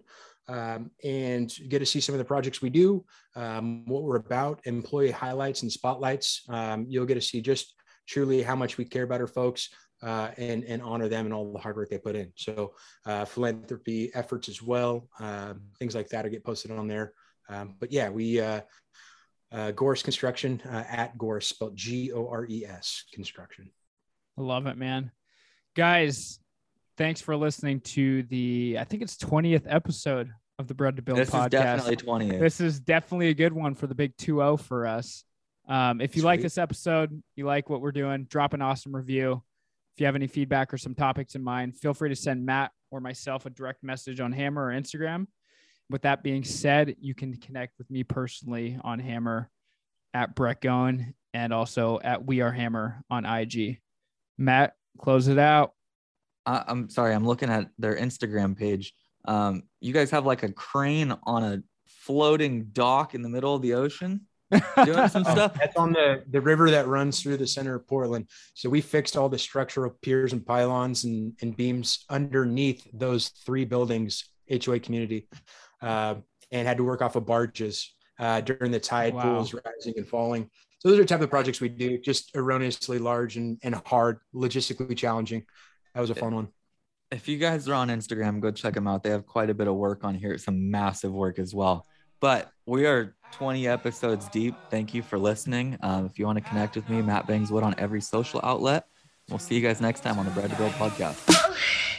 Um, 0.49 0.91
and 1.03 1.55
you 1.57 1.67
get 1.67 1.79
to 1.79 1.85
see 1.85 1.99
some 1.99 2.15
of 2.15 2.19
the 2.19 2.25
projects 2.25 2.61
we 2.61 2.69
do, 2.69 3.05
um, 3.35 3.85
what 3.85 4.03
we're 4.03 4.15
about, 4.15 4.61
employee 4.65 5.11
highlights 5.11 5.61
and 5.63 5.71
spotlights. 5.71 6.43
Um, 6.47 6.85
you'll 6.87 7.05
get 7.05 7.15
to 7.15 7.21
see 7.21 7.41
just 7.41 7.75
truly 8.07 8.41
how 8.41 8.55
much 8.55 8.77
we 8.77 8.85
care 8.85 9.03
about 9.03 9.19
our 9.19 9.27
folks 9.27 9.69
uh, 10.01 10.29
and 10.37 10.63
and 10.63 10.81
honor 10.81 11.09
them 11.09 11.25
and 11.25 11.33
all 11.33 11.51
the 11.51 11.59
hard 11.59 11.75
work 11.75 11.89
they 11.89 11.97
put 11.97 12.15
in. 12.15 12.31
So 12.35 12.73
uh, 13.05 13.25
philanthropy 13.25 14.11
efforts 14.13 14.47
as 14.47 14.61
well, 14.61 15.09
um, 15.19 15.61
things 15.79 15.95
like 15.95 16.09
that 16.09 16.23
will 16.23 16.31
get 16.31 16.45
posted 16.45 16.71
on 16.71 16.87
there. 16.87 17.13
Um, 17.49 17.75
but 17.79 17.91
yeah, 17.91 18.09
we 18.09 18.41
uh, 19.51 19.71
Gores 19.71 20.03
Construction 20.03 20.61
uh, 20.65 20.83
at 20.89 21.17
Gores, 21.17 21.47
spelled 21.47 21.75
G 21.75 22.11
O 22.11 22.27
R 22.27 22.45
E 22.49 22.65
S 22.65 23.03
Construction. 23.13 23.71
I 24.37 24.41
love 24.41 24.67
it, 24.67 24.77
man. 24.77 25.11
Guys, 25.75 26.39
thanks 26.97 27.21
for 27.21 27.35
listening 27.35 27.79
to 27.81 28.23
the, 28.23 28.77
I 28.79 28.83
think 28.83 29.03
it's 29.03 29.17
20th 29.17 29.63
episode 29.67 30.31
of 30.59 30.67
the 30.67 30.73
Bred 30.73 30.95
to 30.95 31.01
Build 31.01 31.19
This 31.19 31.29
podcast. 31.29 31.45
is 31.45 31.51
definitely 31.51 31.95
20. 31.95 32.37
this 32.37 32.59
is 32.61 32.79
definitely 32.79 33.29
a 33.29 33.33
good 33.33 33.53
one 33.53 33.75
for 33.75 33.87
the 33.87 33.95
big 33.95 34.15
2-0 34.17 34.59
for 34.59 34.87
us. 34.87 35.23
Um, 35.67 36.01
if 36.01 36.15
you 36.15 36.23
like 36.23 36.41
this 36.41 36.57
episode, 36.57 37.21
you 37.35 37.45
like 37.45 37.69
what 37.69 37.81
we're 37.81 37.91
doing, 37.91 38.23
drop 38.23 38.53
an 38.53 38.61
awesome 38.61 38.95
review. 38.95 39.43
If 39.95 40.01
you 40.01 40.05
have 40.05 40.15
any 40.15 40.27
feedback 40.27 40.73
or 40.73 40.77
some 40.77 40.95
topics 40.95 41.35
in 41.35 41.43
mind, 41.43 41.77
feel 41.77 41.93
free 41.93 42.09
to 42.09 42.15
send 42.15 42.45
Matt 42.45 42.71
or 42.91 43.01
myself 43.01 43.45
a 43.45 43.49
direct 43.49 43.83
message 43.83 44.19
on 44.19 44.31
Hammer 44.31 44.67
or 44.67 44.71
Instagram. 44.71 45.27
With 45.89 46.01
that 46.01 46.23
being 46.23 46.43
said, 46.43 46.95
you 46.99 47.15
can 47.15 47.37
connect 47.37 47.77
with 47.77 47.89
me 47.89 48.03
personally 48.03 48.79
on 48.83 48.99
Hammer 48.99 49.49
at 50.13 50.35
Brett 50.35 50.61
Goen 50.61 51.13
and 51.33 51.53
also 51.53 51.99
at 52.03 52.25
We 52.25 52.41
Are 52.41 52.51
Hammer 52.51 53.01
on 53.09 53.25
IG. 53.25 53.79
Matt, 54.37 54.73
close 54.97 55.27
it 55.27 55.39
out. 55.39 55.73
I, 56.45 56.63
I'm 56.67 56.89
sorry, 56.89 57.13
I'm 57.13 57.25
looking 57.25 57.49
at 57.49 57.69
their 57.77 57.95
Instagram 57.95 58.57
page. 58.57 58.93
Um, 59.25 59.63
you 59.81 59.93
guys 59.93 60.11
have 60.11 60.25
like 60.25 60.43
a 60.43 60.51
crane 60.51 61.15
on 61.23 61.43
a 61.43 61.61
floating 61.85 62.65
dock 62.71 63.15
in 63.15 63.21
the 63.21 63.29
middle 63.29 63.55
of 63.55 63.61
the 63.61 63.73
ocean 63.73 64.21
doing 64.85 65.07
some 65.09 65.23
Oh, 65.27 65.31
stuff. 65.31 65.53
That's 65.59 65.75
on 65.75 65.93
the, 65.93 66.23
the 66.29 66.41
river 66.41 66.71
that 66.71 66.87
runs 66.87 67.21
through 67.21 67.37
the 67.37 67.47
center 67.47 67.75
of 67.75 67.87
Portland. 67.87 68.29
So 68.53 68.69
we 68.69 68.81
fixed 68.81 69.17
all 69.17 69.29
the 69.29 69.37
structural 69.37 69.93
piers 70.01 70.33
and 70.33 70.45
pylons 70.45 71.03
and, 71.03 71.33
and 71.41 71.55
beams 71.55 72.05
underneath 72.09 72.87
those 72.93 73.29
three 73.29 73.65
buildings, 73.65 74.23
HOA 74.49 74.79
community, 74.79 75.27
uh, 75.81 76.15
and 76.51 76.67
had 76.67 76.77
to 76.77 76.83
work 76.83 77.01
off 77.01 77.15
of 77.15 77.25
barges 77.25 77.93
uh, 78.19 78.41
during 78.41 78.71
the 78.71 78.79
tide 78.79 79.13
Wow. 79.13 79.21
pools 79.23 79.53
rising 79.53 79.93
and 79.97 80.07
falling. 80.07 80.49
So 80.79 80.89
those 80.89 80.99
are 80.99 81.01
the 81.03 81.07
type 81.07 81.21
of 81.21 81.29
projects 81.29 81.59
we 81.59 81.69
do, 81.69 81.97
just 81.97 82.35
erroneously 82.35 82.99
large 82.99 83.35
and, 83.37 83.57
and 83.63 83.75
hard, 83.85 84.19
logistically 84.33 84.95
challenging. 84.95 85.43
That 85.95 86.01
was 86.01 86.09
a 86.11 86.15
fun 86.15 86.35
one. 86.35 86.47
If 87.09 87.27
you 87.27 87.37
guys 87.37 87.67
are 87.67 87.73
on 87.73 87.87
Instagram, 87.89 88.39
go 88.41 88.51
check 88.51 88.73
them 88.73 88.87
out. 88.87 89.01
They 89.01 89.09
have 89.09 89.25
quite 89.25 89.49
a 89.49 89.53
bit 89.53 89.67
of 89.67 89.75
work 89.75 90.03
on 90.03 90.13
here, 90.13 90.37
some 90.37 90.69
massive 90.69 91.11
work 91.11 91.39
as 91.39 91.53
well. 91.55 91.87
But 92.19 92.51
we 92.65 92.85
are 92.85 93.15
20 93.31 93.67
episodes 93.67 94.27
deep. 94.29 94.55
Thank 94.69 94.93
you 94.93 95.01
for 95.01 95.17
listening. 95.17 95.77
Um, 95.81 96.05
if 96.05 96.19
you 96.19 96.25
want 96.25 96.37
to 96.37 96.43
connect 96.43 96.75
with 96.75 96.87
me, 96.89 97.01
Matt 97.01 97.27
Bangswood 97.27 97.63
on 97.63 97.75
every 97.77 98.01
social 98.01 98.39
outlet. 98.43 98.85
We'll 99.29 99.39
see 99.39 99.55
you 99.55 99.61
guys 99.61 99.81
next 99.81 100.01
time 100.01 100.19
on 100.19 100.25
the 100.25 100.31
Bred 100.31 100.49
to 100.49 100.55
Build 100.57 100.71
podcast. 100.73 101.95